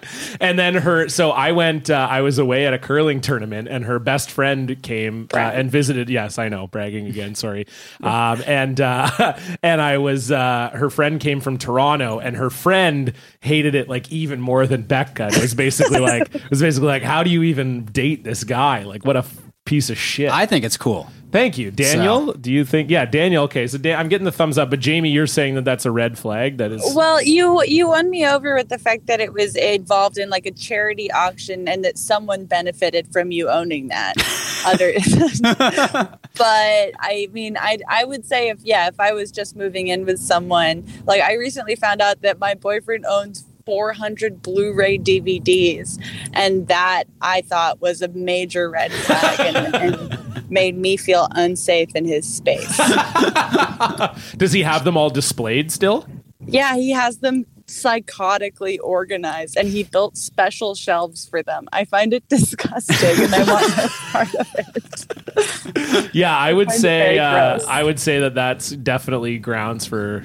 and 0.39 0.57
then 0.57 0.75
her. 0.75 1.07
So 1.09 1.31
I 1.31 1.51
went. 1.51 1.89
Uh, 1.89 2.07
I 2.09 2.21
was 2.21 2.39
away 2.39 2.65
at 2.65 2.73
a 2.73 2.79
curling 2.79 3.21
tournament, 3.21 3.67
and 3.67 3.85
her 3.85 3.99
best 3.99 4.31
friend 4.31 4.81
came 4.81 5.27
uh, 5.33 5.37
and 5.37 5.69
visited. 5.69 6.09
Yes, 6.09 6.39
I 6.39 6.49
know, 6.49 6.67
bragging 6.67 7.07
again. 7.07 7.35
Sorry. 7.35 7.67
Um, 8.01 8.41
and 8.45 8.79
uh, 8.81 9.37
and 9.63 9.81
I 9.81 9.97
was. 9.97 10.31
Uh, 10.31 10.71
her 10.73 10.89
friend 10.89 11.19
came 11.19 11.41
from 11.41 11.57
Toronto, 11.57 12.19
and 12.19 12.35
her 12.35 12.49
friend 12.49 13.13
hated 13.45 13.75
it 13.75 13.87
like 13.87 14.11
even 14.11 14.41
more 14.41 14.67
than 14.67 14.81
Becca. 14.81 15.27
It 15.27 15.41
was 15.41 15.53
basically 15.53 15.99
like 15.99 16.33
it 16.33 16.49
was 16.49 16.61
basically 16.61 16.87
like, 16.87 17.03
how 17.03 17.23
do 17.23 17.29
you 17.29 17.43
even 17.43 17.85
date 17.85 18.23
this 18.23 18.43
guy? 18.43 18.83
Like, 18.83 19.05
what 19.05 19.15
a 19.15 19.23
piece 19.65 19.89
of 19.89 19.97
shit. 19.97 20.31
I 20.31 20.45
think 20.45 20.63
it's 20.63 20.77
cool. 20.77 21.09
Thank 21.31 21.57
you, 21.57 21.69
Daniel. 21.69 22.31
Do 22.33 22.51
you 22.51 22.63
think? 22.63 22.89
Yeah, 22.89 23.03
Daniel. 23.03 23.43
Okay, 23.45 23.67
so 23.67 23.77
Dan, 23.77 23.99
I'm 23.99 24.07
getting 24.07 24.23
the 24.23 24.31
thumbs 24.31 24.57
up, 24.57 24.69
but 24.69 24.79
Jamie, 24.79 25.09
you're 25.09 25.27
saying 25.27 25.55
that 25.55 25.65
that's 25.65 25.85
a 25.85 25.91
red 25.91 26.17
flag. 26.17 26.59
That 26.59 26.71
is. 26.71 26.81
Well, 26.95 27.21
you 27.21 27.61
you 27.63 27.89
won 27.89 28.09
me 28.09 28.25
over 28.25 28.55
with 28.55 28.69
the 28.69 28.77
fact 28.77 29.07
that 29.07 29.19
it 29.19 29.33
was 29.33 29.55
involved 29.55 30.17
in 30.17 30.29
like 30.29 30.45
a 30.45 30.51
charity 30.51 31.11
auction 31.11 31.67
and 31.67 31.83
that 31.83 31.97
someone 31.97 32.45
benefited 32.45 33.11
from 33.11 33.31
you 33.31 33.49
owning 33.49 33.89
that. 33.89 34.13
Other, 34.65 34.93
but 36.37 36.93
I 36.99 37.27
mean, 37.33 37.57
I 37.57 37.79
I 37.89 38.05
would 38.05 38.25
say 38.25 38.49
if 38.49 38.59
yeah, 38.63 38.87
if 38.87 38.99
I 38.99 39.11
was 39.13 39.31
just 39.31 39.55
moving 39.55 39.87
in 39.87 40.05
with 40.05 40.19
someone, 40.19 40.85
like 41.05 41.21
I 41.21 41.33
recently 41.33 41.75
found 41.75 42.01
out 42.01 42.21
that 42.21 42.39
my 42.39 42.53
boyfriend 42.53 43.05
owns 43.05 43.45
400 43.65 44.41
Blu-ray 44.41 44.99
DVDs, 44.99 45.99
and 46.33 46.67
that 46.67 47.05
I 47.21 47.41
thought 47.41 47.81
was 47.81 48.01
a 48.01 48.07
major 48.09 48.69
red 48.69 48.91
flag 48.91 49.39
and, 49.39 49.75
and 49.75 50.51
made 50.51 50.77
me 50.77 50.97
feel 50.97 51.27
unsafe 51.31 51.95
in 51.95 52.05
his 52.05 52.31
space. 52.31 52.77
Does 54.37 54.51
he 54.51 54.61
have 54.61 54.83
them 54.83 54.97
all 54.97 55.09
displayed 55.09 55.71
still? 55.71 56.07
Yeah, 56.45 56.75
he 56.75 56.91
has 56.91 57.17
them 57.17 57.45
psychotically 57.65 58.77
organized 58.83 59.57
and 59.57 59.67
he 59.67 59.83
built 59.83 60.15
special 60.17 60.75
shelves 60.75 61.27
for 61.27 61.41
them. 61.41 61.67
I 61.73 61.85
find 61.85 62.13
it 62.13 62.23
disgusting 62.29 63.23
and 63.23 63.33
I 63.33 63.51
want 63.51 63.67
no 63.77 63.87
part 64.11 64.35
of 64.35 64.47
it. 64.55 66.13
Yeah, 66.13 66.37
I 66.37 66.53
would 66.53 66.69
it 66.69 66.73
say 66.73 67.17
uh. 67.17 67.59
I 67.67 67.81
would 67.81 67.99
say 67.99 68.19
that 68.19 68.35
that's 68.35 68.69
definitely 68.69 69.39
grounds 69.39 69.87
for 69.87 70.23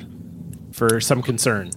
for 0.72 1.01
some 1.01 1.22
concern. 1.22 1.70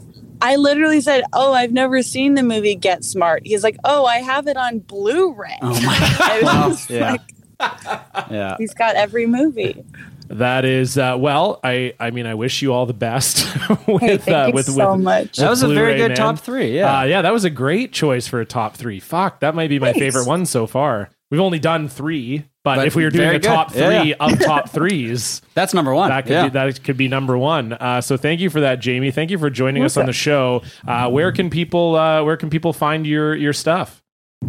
I 0.43 0.57
literally 0.57 1.01
said, 1.01 1.23
"Oh, 1.33 1.53
I've 1.53 1.71
never 1.71 2.03
seen 2.03 2.33
the 2.35 2.43
movie 2.43 2.75
Get 2.75 3.03
Smart." 3.03 3.41
He's 3.45 3.63
like, 3.63 3.77
"Oh, 3.83 4.05
I 4.05 4.17
have 4.17 4.47
it 4.47 4.57
on 4.57 4.79
Blu-ray." 4.79 5.57
Oh 5.61 5.81
my 5.81 5.97
I 6.19 6.39
was 6.67 6.87
Well, 6.89 6.99
yeah. 6.99 7.11
like, 7.11 8.29
Yeah. 8.31 8.55
he's 8.59 8.73
got 8.73 8.95
every 8.95 9.25
movie. 9.25 9.83
That 10.29 10.65
is 10.65 10.97
uh, 10.97 11.15
well. 11.19 11.59
I 11.63 11.93
I 11.99 12.09
mean, 12.11 12.25
I 12.25 12.33
wish 12.33 12.61
you 12.61 12.73
all 12.73 12.85
the 12.85 12.93
best 12.93 13.45
with 13.87 14.01
Hey, 14.01 14.17
thank 14.17 14.29
uh, 14.29 14.47
you 14.47 14.53
with 14.53 14.65
so 14.65 14.93
with. 14.93 15.01
much. 15.03 15.37
That 15.37 15.49
was 15.49 15.61
a 15.63 15.67
very 15.67 15.95
good 15.97 16.09
Man. 16.09 16.17
top 16.17 16.39
three. 16.39 16.75
Yeah. 16.77 16.99
Uh, 16.99 17.03
yeah, 17.03 17.21
that 17.21 17.33
was 17.33 17.43
a 17.45 17.49
great 17.49 17.91
choice 17.91 18.27
for 18.27 18.39
a 18.41 18.45
top 18.45 18.75
three. 18.75 18.99
Fuck, 18.99 19.41
that 19.41 19.53
might 19.53 19.69
be 19.69 19.79
my 19.79 19.87
Thanks. 19.93 19.99
favorite 19.99 20.25
one 20.27 20.45
so 20.45 20.65
far. 20.65 21.09
We've 21.33 21.41
only 21.41 21.57
done 21.57 21.87
three, 21.87 22.45
but, 22.63 22.75
But 22.75 22.85
if 22.85 22.95
we 22.95 23.03
were 23.03 23.09
doing 23.09 23.23
very 23.25 23.37
a 23.37 23.39
good. 23.39 23.47
top 23.47 23.71
three 23.71 23.81
Yeah, 23.81 24.03
yeah. 24.03 24.15
of 24.19 24.39
top 24.45 24.69
threes, 24.69 25.41
That's 25.55 25.73
number 25.73 25.91
one. 25.91 26.09
that 26.09 26.25
could 26.25 26.31
yeah. 26.31 26.43
be 26.43 26.49
that 26.51 26.83
could 26.83 26.95
be 26.95 27.07
number 27.07 27.35
one. 27.35 27.73
Uh, 27.73 28.01
so 28.01 28.17
thank 28.17 28.39
you 28.39 28.51
for 28.51 28.59
that, 28.61 28.79
Jamie. 28.81 29.09
Thank 29.09 29.31
you 29.31 29.39
for 29.39 29.49
joining 29.49 29.83
us 29.83 29.97
on 29.97 30.05
the 30.05 30.13
show. 30.13 30.61
Uh, 30.87 31.09
where 31.09 31.31
can 31.31 31.49
people 31.49 31.95
uh, 31.95 32.23
where 32.23 32.37
can 32.37 32.51
people 32.51 32.71
find 32.71 33.07
your 33.07 33.33
your 33.35 33.51
stuff? 33.51 34.03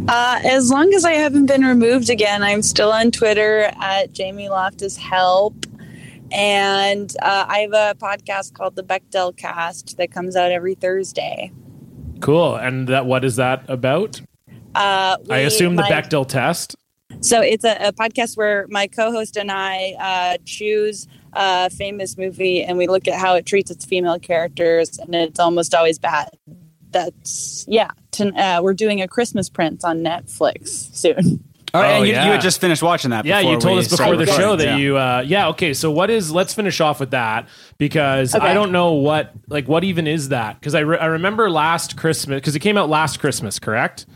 Uh, 0.08 0.40
as 0.44 0.70
long 0.70 0.92
as 0.92 1.06
I 1.06 1.12
haven't 1.12 1.46
been 1.46 1.62
removed 1.64 2.10
again, 2.10 2.42
I'm 2.42 2.60
still 2.60 2.92
on 2.92 3.10
Twitter 3.10 3.72
at 3.80 4.12
Jamie 4.12 4.50
Loftus 4.50 4.98
Help. 4.98 5.54
And 6.32 7.16
uh, 7.22 7.46
I 7.48 7.60
have 7.60 7.72
a 7.72 7.94
podcast 7.98 8.52
called 8.52 8.76
the 8.76 8.82
Bechdel 8.82 9.34
Cast 9.38 9.96
that 9.96 10.10
comes 10.10 10.36
out 10.36 10.52
every 10.52 10.74
Thursday. 10.74 11.50
Cool. 12.20 12.56
And 12.56 12.88
that 12.88 13.06
what 13.06 13.24
is 13.24 13.36
that 13.36 13.64
about? 13.70 14.20
Uh, 14.74 15.16
I 15.30 15.38
we- 15.40 15.44
assume 15.44 15.76
the 15.76 15.82
my- 15.82 15.90
Bechdel 15.90 16.26
test. 16.28 16.76
So 17.20 17.40
it's 17.40 17.64
a, 17.64 17.76
a 17.88 17.92
podcast 17.92 18.36
where 18.36 18.66
my 18.70 18.86
co-host 18.88 19.36
and 19.36 19.50
I 19.52 19.92
uh, 20.00 20.38
choose 20.44 21.06
a 21.32 21.70
famous 21.70 22.16
movie 22.18 22.62
and 22.64 22.76
we 22.78 22.86
look 22.86 23.06
at 23.06 23.14
how 23.20 23.34
it 23.36 23.46
treats 23.46 23.70
its 23.70 23.84
female 23.84 24.18
characters, 24.18 24.98
and 24.98 25.14
it's 25.14 25.38
almost 25.38 25.74
always 25.74 25.98
bad. 25.98 26.30
That's 26.90 27.64
yeah. 27.68 27.90
To, 28.12 28.28
uh, 28.34 28.60
we're 28.62 28.74
doing 28.74 29.00
a 29.02 29.08
Christmas 29.08 29.48
Prince 29.48 29.84
on 29.84 29.98
Netflix 30.02 30.68
soon. 30.94 31.42
Oh, 31.72 31.80
and 31.82 32.02
Oh, 32.02 32.02
you, 32.04 32.12
yeah. 32.12 32.26
you 32.26 32.32
had 32.32 32.40
just 32.40 32.60
finished 32.60 32.82
watching 32.84 33.10
that. 33.10 33.24
Yeah, 33.24 33.40
you 33.40 33.58
told 33.58 33.80
us 33.80 33.88
before 33.88 34.16
the 34.16 34.26
show 34.26 34.54
that 34.54 34.64
Yeah. 34.64 34.76
you. 34.76 34.96
Uh, 34.96 35.24
yeah, 35.26 35.48
okay. 35.48 35.74
So 35.74 35.90
what 35.90 36.08
is? 36.08 36.30
Let's 36.30 36.54
finish 36.54 36.80
off 36.80 37.00
with 37.00 37.10
that 37.10 37.48
because 37.78 38.32
Okay. 38.34 38.46
I 38.46 38.54
don't 38.54 38.70
know 38.70 38.92
what 38.92 39.32
like 39.48 39.66
what 39.66 39.82
even 39.82 40.06
is 40.06 40.28
that 40.28 40.60
because 40.60 40.74
I 40.76 40.80
re- 40.80 40.98
I 40.98 41.06
remember 41.06 41.50
last 41.50 41.96
Christmas 41.96 42.36
because 42.36 42.54
it 42.54 42.60
came 42.60 42.76
out 42.76 42.88
last 42.88 43.18
Christmas, 43.18 43.58
correct? 43.58 44.06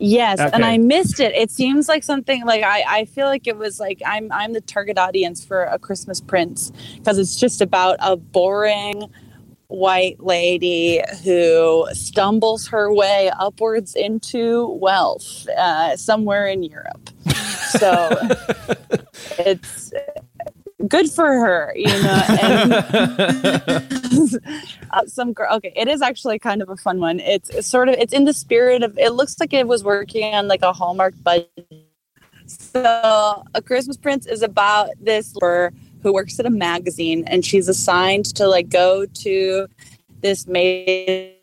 Yes, 0.00 0.38
and 0.38 0.64
I 0.64 0.78
missed 0.78 1.18
it. 1.18 1.34
It 1.34 1.50
seems 1.50 1.88
like 1.88 2.04
something 2.04 2.44
like 2.46 2.62
I, 2.62 2.84
I 2.86 3.04
feel 3.06 3.26
like 3.26 3.48
it 3.48 3.56
was 3.56 3.80
like 3.80 4.00
I'm 4.06 4.30
I'm 4.30 4.52
the 4.52 4.60
target 4.60 4.96
audience 4.96 5.44
for 5.44 5.64
a 5.64 5.78
Christmas 5.78 6.20
Prince 6.20 6.70
because 6.96 7.18
it's 7.18 7.34
just 7.34 7.60
about 7.60 7.96
a 7.98 8.16
boring 8.16 9.10
white 9.66 10.18
lady 10.20 11.02
who 11.24 11.86
stumbles 11.92 12.68
her 12.68 12.92
way 12.92 13.30
upwards 13.38 13.94
into 13.94 14.68
wealth 14.80 15.48
uh, 15.58 15.96
somewhere 15.96 16.46
in 16.46 16.62
Europe. 16.62 17.10
So 17.78 18.08
it's 19.38 19.92
good 20.86 21.10
for 21.10 21.26
her, 21.26 21.72
you 21.74 21.86
know. 21.86 22.22
And 22.28 22.72
uh, 24.90 25.06
some 25.06 25.32
girl. 25.32 25.56
Okay, 25.56 25.72
it 25.74 25.88
is 25.88 26.02
actually 26.02 26.38
kind 26.38 26.62
of 26.62 26.68
a 26.68 26.76
fun 26.76 27.00
one. 27.00 27.20
It's, 27.20 27.50
it's 27.50 27.66
sort 27.66 27.88
of 27.88 27.96
it's 27.96 28.12
in 28.12 28.24
the 28.24 28.32
spirit 28.32 28.82
of. 28.82 28.96
It 28.98 29.10
looks 29.12 29.40
like 29.40 29.52
it 29.52 29.66
was 29.66 29.82
working 29.82 30.34
on 30.34 30.48
like 30.48 30.62
a 30.62 30.72
Hallmark 30.72 31.14
budget. 31.22 31.50
So, 32.46 33.44
a 33.54 33.62
Christmas 33.62 33.96
Prince 33.96 34.26
is 34.26 34.42
about 34.42 34.90
this 35.00 35.34
girl 35.40 35.70
who 36.02 36.12
works 36.12 36.38
at 36.38 36.46
a 36.46 36.50
magazine, 36.50 37.24
and 37.26 37.44
she's 37.44 37.68
assigned 37.68 38.26
to 38.36 38.46
like 38.46 38.68
go 38.68 39.04
to 39.04 39.66
this 40.20 40.46
maid 40.46 41.34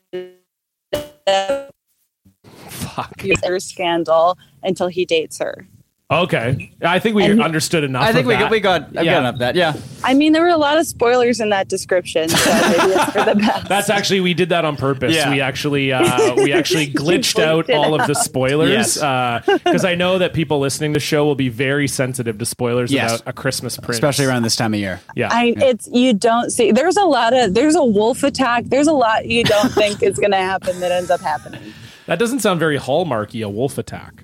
Fuck. 2.67 3.21
scandal 3.59 4.38
until 4.63 4.88
he 4.88 5.05
dates 5.05 5.38
her. 5.39 5.67
Okay, 6.12 6.72
I 6.84 6.99
think 6.99 7.16
we 7.16 7.24
And- 7.26 7.41
understood 7.41 7.84
enough. 7.84 8.03
I 8.03 8.12
think 8.14 8.20
of 8.22 8.28
we 8.28 8.34
that. 8.36 8.39
got, 8.41 8.51
we 8.51 8.60
got 8.60 8.82
I've 8.95 9.06
Yeah. 9.06 9.14
got 9.14 9.20
enough 9.22 9.34
of 9.34 9.39
that. 9.39 9.56
Yeah. 9.56 9.74
I 10.03 10.14
mean, 10.14 10.34
there 10.34 10.43
were 10.43 10.49
a 10.49 10.58
lot 10.58 10.78
of 10.78 10.86
spoilers 10.86 11.39
in 11.39 11.49
that 11.49 11.68
description, 11.68 12.30
so 12.30 12.51
maybe 12.53 12.91
it's 12.93 13.06
for 13.12 13.24
the 13.26 13.34
best. 13.39 13.68
That's 13.68 13.89
actually 13.89 14.20
we 14.20 14.36
did 14.36 14.49
that 14.49 14.66
on 14.66 14.76
purpose. 14.78 15.16
Yeah. 15.16 15.32
We 15.32 15.41
actually 15.41 15.91
uh, 15.91 16.36
we 16.36 16.53
actually 16.53 16.88
glitched 16.93 17.39
out 17.43 17.66
bleeped 17.66 17.70
it 17.70 17.76
all 17.76 17.99
of 17.99 18.06
the 18.06 18.16
out. 18.16 18.24
spoilers 18.24 18.97
Yes. 18.97 19.45
because 19.64 19.84
I 19.84 19.95
know 19.95 20.20
that 20.20 20.34
people 20.34 20.60
listening 20.60 20.93
to 20.93 20.97
the 20.97 21.03
show 21.03 21.26
will 21.26 21.34
be 21.34 21.49
very 21.49 21.88
sensitive 21.88 22.38
to 22.38 22.45
spoilers 22.45 22.91
Yes. 22.91 23.22
about 23.22 23.28
a 23.28 23.34
Christmas 23.34 23.76
Prince, 23.78 23.95
Especially 23.97 24.26
around 24.26 24.43
this 24.43 24.56
time 24.56 24.76
of 24.76 24.80
year. 24.80 24.99
yeah. 25.16 25.30
I 25.32 25.56
it's 25.58 25.89
you 25.91 26.14
don't 26.14 26.51
see 26.51 26.72
there's 26.72 26.97
a 26.97 27.06
lot 27.06 27.34
of 27.34 27.56
there's 27.56 27.76
a 27.76 27.84
wolf 27.84 28.22
attack. 28.22 28.66
There's 28.66 28.88
a 28.88 28.93
lot 28.93 29.26
you 29.26 29.43
don't 29.43 29.72
think 29.74 30.03
is 30.03 30.20
gonna 30.20 30.38
happen 30.38 30.80
that 30.82 30.91
ends 30.91 31.10
up 31.10 31.22
happening. 31.22 31.74
that 32.06 32.20
doesn't 32.20 32.41
sound 32.41 32.60
very 32.60 32.78
hallmarky. 32.78 33.43
A 33.43 33.49
wolf 33.49 33.80
attack. 33.80 34.22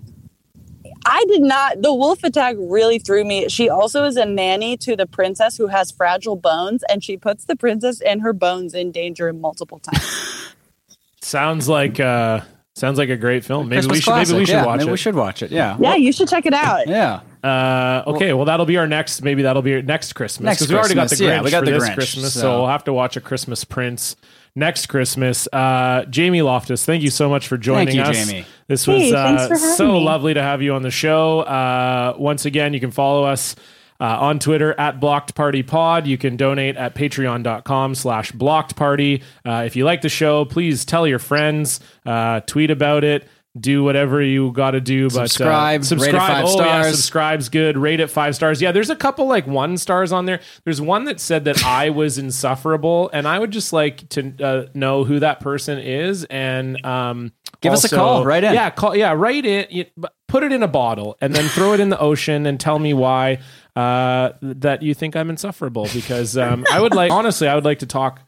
I 1.06 1.24
did 1.28 1.42
not 1.42 1.82
the 1.82 1.94
wolf 1.94 2.24
attack 2.24 2.56
really 2.60 3.00
threw 3.00 3.24
me. 3.24 3.50
She 3.50 3.70
also 3.70 4.04
is 4.06 4.18
a 4.18 4.26
nanny 4.26 4.78
to 4.78 4.96
the 4.96 5.06
princess 5.06 5.58
who 5.58 5.68
has 5.68 5.92
fragile 5.92 6.36
bones 6.36 6.84
and 6.90 7.04
she 7.04 7.18
puts 7.18 7.46
the 7.46 7.56
princess 7.56 8.02
and 8.02 8.22
her 8.22 8.34
bones 8.34 8.74
in 8.74 8.92
danger 8.92 9.32
multiple 9.34 9.80
times. 9.80 10.54
Sounds 11.24 11.70
like 11.70 12.00
uh, 12.00 12.42
sounds 12.74 12.98
like 12.98 13.10
a 13.10 13.16
great 13.16 13.46
film. 13.46 13.70
Maybe 13.70 13.88
Christmas 13.88 13.98
we 13.98 14.02
should 14.02 14.16
maybe 14.16 14.40
we 14.40 14.46
should 14.46 14.54
yeah, 14.54 14.66
watch 14.66 14.78
maybe 14.80 14.90
it. 14.90 14.92
we 14.92 14.98
should 14.98 15.16
watch 15.16 15.44
it. 15.44 15.52
Yeah. 15.52 15.78
yeah, 15.80 15.96
you 15.96 16.12
should 16.12 16.28
check 16.28 16.48
it 16.48 16.54
out. 16.54 16.88
Yeah. 16.88 17.22
Uh, 17.44 18.04
okay, 18.08 18.34
well 18.34 18.46
that'll 18.46 18.66
be 18.66 18.78
our 18.78 18.88
next. 18.88 19.22
Maybe 19.22 19.44
that'll 19.44 19.62
be 19.62 19.76
our 19.76 19.82
next 19.84 20.14
Christmas 20.14 20.46
Next 20.46 20.60
because 20.62 20.72
we 20.72 20.78
already 20.80 20.96
got 20.96 21.10
the 21.10 21.16
Christmas, 21.16 21.30
Grinch 21.30 21.36
yeah, 21.36 21.42
we 21.44 21.52
got 21.52 21.60
for 21.60 21.66
the 21.66 21.72
this 21.72 21.90
Grinch, 21.90 21.94
Christmas, 21.94 22.34
so. 22.34 22.40
so- 22.40 22.58
we'll 22.60 22.70
have 22.70 22.84
to 22.86 22.94
watch 22.94 23.18
a 23.18 23.22
Christmas 23.22 23.64
Prince 23.64 24.16
next 24.56 24.88
Christmas. 24.88 25.48
Uh, 25.54 26.06
Jamie 26.10 26.42
Loftus, 26.42 26.86
thank 26.86 27.04
you 27.04 27.10
so 27.10 27.30
much 27.30 27.48
for 27.48 27.58
joining 27.58 27.96
you, 27.96 28.02
us. 28.02 28.16
Jamie. 28.16 28.46
This 28.72 28.88
was 28.88 29.12
thanks 29.12 29.52
uh, 29.52 29.76
so 29.76 29.92
me. 29.92 30.06
lovely 30.06 30.34
to 30.34 30.42
have 30.42 30.62
you 30.62 30.74
on 30.76 30.82
the 30.82 30.92
show. 30.92 31.42
Uh, 31.42 32.16
once 32.18 32.46
again, 32.46 32.74
you 32.74 32.80
can 32.80 32.92
follow 32.92 33.26
us. 33.26 33.56
Uh, 34.00 34.18
on 34.20 34.40
Twitter 34.40 34.74
at 34.80 35.00
Blocked 35.00 35.36
Party 35.36 35.62
Pod. 35.62 36.08
You 36.08 36.18
can 36.18 36.36
donate 36.36 36.76
at 36.76 36.96
patreon.com 36.96 37.94
slash 37.94 38.32
blocked 38.32 38.76
party. 38.76 39.22
Uh, 39.46 39.62
if 39.68 39.76
you 39.76 39.86
like 39.86 40.02
the 40.02 40.10
show, 40.10 40.44
please 40.44 40.86
tell 40.86 41.06
your 41.06 41.20
friends, 41.20 41.80
uh, 42.04 42.40
tweet 42.40 42.72
about 42.72 43.04
it, 43.04 43.28
do 43.60 43.84
whatever 43.84 44.20
you 44.20 44.52
got 44.54 44.72
to 44.72 44.82
do. 44.82 45.04
But 45.10 45.30
Subscribe, 45.30 45.52
uh, 45.52 45.68
rate 45.68 45.76
it 45.82 45.86
subscribe. 45.86 46.16
five 46.16 46.46
oh, 46.48 46.64
Yeah, 46.64 46.84
subscribe's 46.90 47.50
good. 47.50 47.78
Rate 47.78 48.00
it 48.00 48.08
five 48.08 48.36
stars. 48.36 48.60
Yeah, 48.60 48.72
there's 48.72 48.90
a 48.90 48.96
couple 48.96 49.28
like 49.28 49.46
one 49.46 49.78
stars 49.78 50.12
on 50.12 50.26
there. 50.26 50.40
There's 50.64 50.82
one 50.82 51.04
that 51.06 51.20
said 51.20 51.46
that 51.46 51.64
I 51.64 51.90
was 51.92 52.18
insufferable, 52.18 53.12
and 53.14 53.28
I 53.28 53.38
would 53.38 53.52
just 53.52 53.72
like 53.72 54.10
to 54.10 54.34
uh, 54.44 54.66
know 54.74 55.04
who 55.04 55.20
that 55.20 55.42
person 55.42 55.78
is 55.78 56.24
and 56.24 56.84
um, 56.84 57.34
Give 57.62 57.74
us 57.74 57.84
a 57.84 57.96
call. 57.96 58.26
right 58.26 58.44
in. 58.44 58.54
Yeah, 58.54 58.70
call. 58.72 58.96
Yeah, 58.96 59.14
write 59.14 59.46
it. 59.46 59.72
You, 59.72 59.86
put 60.28 60.44
it 60.44 60.52
in 60.52 60.64
a 60.64 60.68
bottle 60.68 61.18
and 61.22 61.36
then 61.36 61.48
throw 61.50 61.74
it 61.74 61.80
in 61.80 61.90
the 61.90 62.00
ocean 62.00 62.46
and 62.46 62.60
tell 62.60 62.80
me 62.80 62.94
why 62.94 63.40
uh, 63.76 64.32
that 64.42 64.82
you 64.82 64.94
think 64.94 65.16
I'm 65.16 65.30
insufferable. 65.30 65.88
Because 65.94 66.38
um, 66.38 66.66
I 66.72 66.80
would 66.80 66.96
like, 66.96 67.12
honestly, 67.12 67.48
I 67.48 67.56
would 67.56 67.66
like 67.66 67.80
to 67.80 67.86
talk 67.86 68.22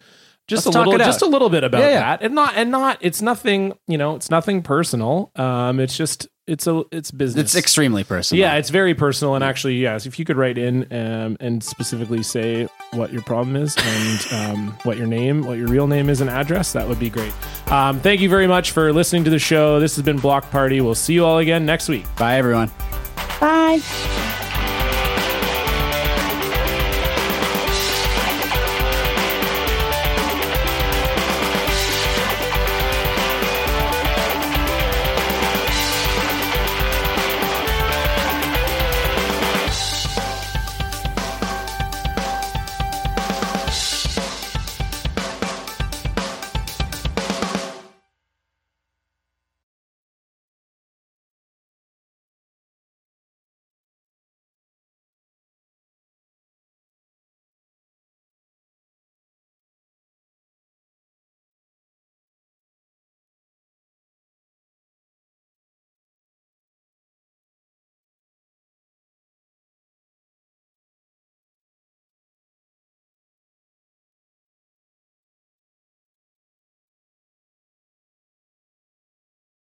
just 0.48 0.66
Let's 0.66 0.76
a 0.76 0.80
little 0.82 0.98
just 0.98 1.22
a 1.22 1.26
little 1.26 1.50
bit 1.50 1.64
about 1.64 1.82
Yeah, 1.82 1.90
yeah. 1.90 2.00
that 2.00 2.22
and 2.22 2.36
not 2.36 2.54
and 2.56 2.70
not 2.70 2.98
it's 3.00 3.22
nothing 3.22 3.74
you 3.88 3.98
know 3.98 4.16
it's 4.16 4.30
nothing 4.30 4.62
personal 4.62 5.32
um 5.38 5.80
it's 5.80 5.96
just 5.96 6.28
it's 6.46 6.68
a 6.68 6.84
it's 6.92 7.10
business 7.12 7.42
It's 7.46 7.56
extremely 7.56 8.04
personal. 8.04 8.42
yeah 8.42 8.56
it's 8.56 8.70
very 8.70 8.94
personal 8.94 9.36
and 9.36 9.44
actually 9.44 9.76
yes 9.76 10.06
if 10.06 10.20
you 10.20 10.26
could 10.26 10.36
write 10.36 10.58
in 10.58 10.84
um, 10.92 11.38
and 11.40 11.64
specifically 11.64 12.22
say 12.22 12.68
what 12.92 13.14
your 13.14 13.22
problem 13.22 13.56
is 13.56 13.76
and 13.78 14.34
um, 14.34 14.78
what 14.84 14.98
your 14.98 15.08
name 15.08 15.46
what 15.46 15.58
your 15.58 15.68
real 15.68 15.88
name 15.88 16.10
is 16.10 16.20
and 16.20 16.30
address 16.30 16.74
that 16.74 16.88
would 16.88 17.00
be 17.00 17.10
great 17.10 17.34
um, 17.72 18.00
thank 18.02 18.20
you 18.20 18.28
very 18.30 18.48
much 18.48 18.72
for 18.72 18.92
listening 18.92 19.24
to 19.24 19.30
the 19.30 19.40
show 19.40 19.80
this 19.80 19.96
has 19.96 20.04
been 20.04 20.18
Blocked 20.20 20.52
Party 20.52 20.82
we'll 20.82 20.96
see 20.96 21.14
you 21.14 21.24
all 21.26 21.38
again 21.38 21.66
next 21.66 21.88
week 21.88 22.06
Bye, 22.18 22.36
everyone. 22.38 22.70
Bye. 23.40 24.43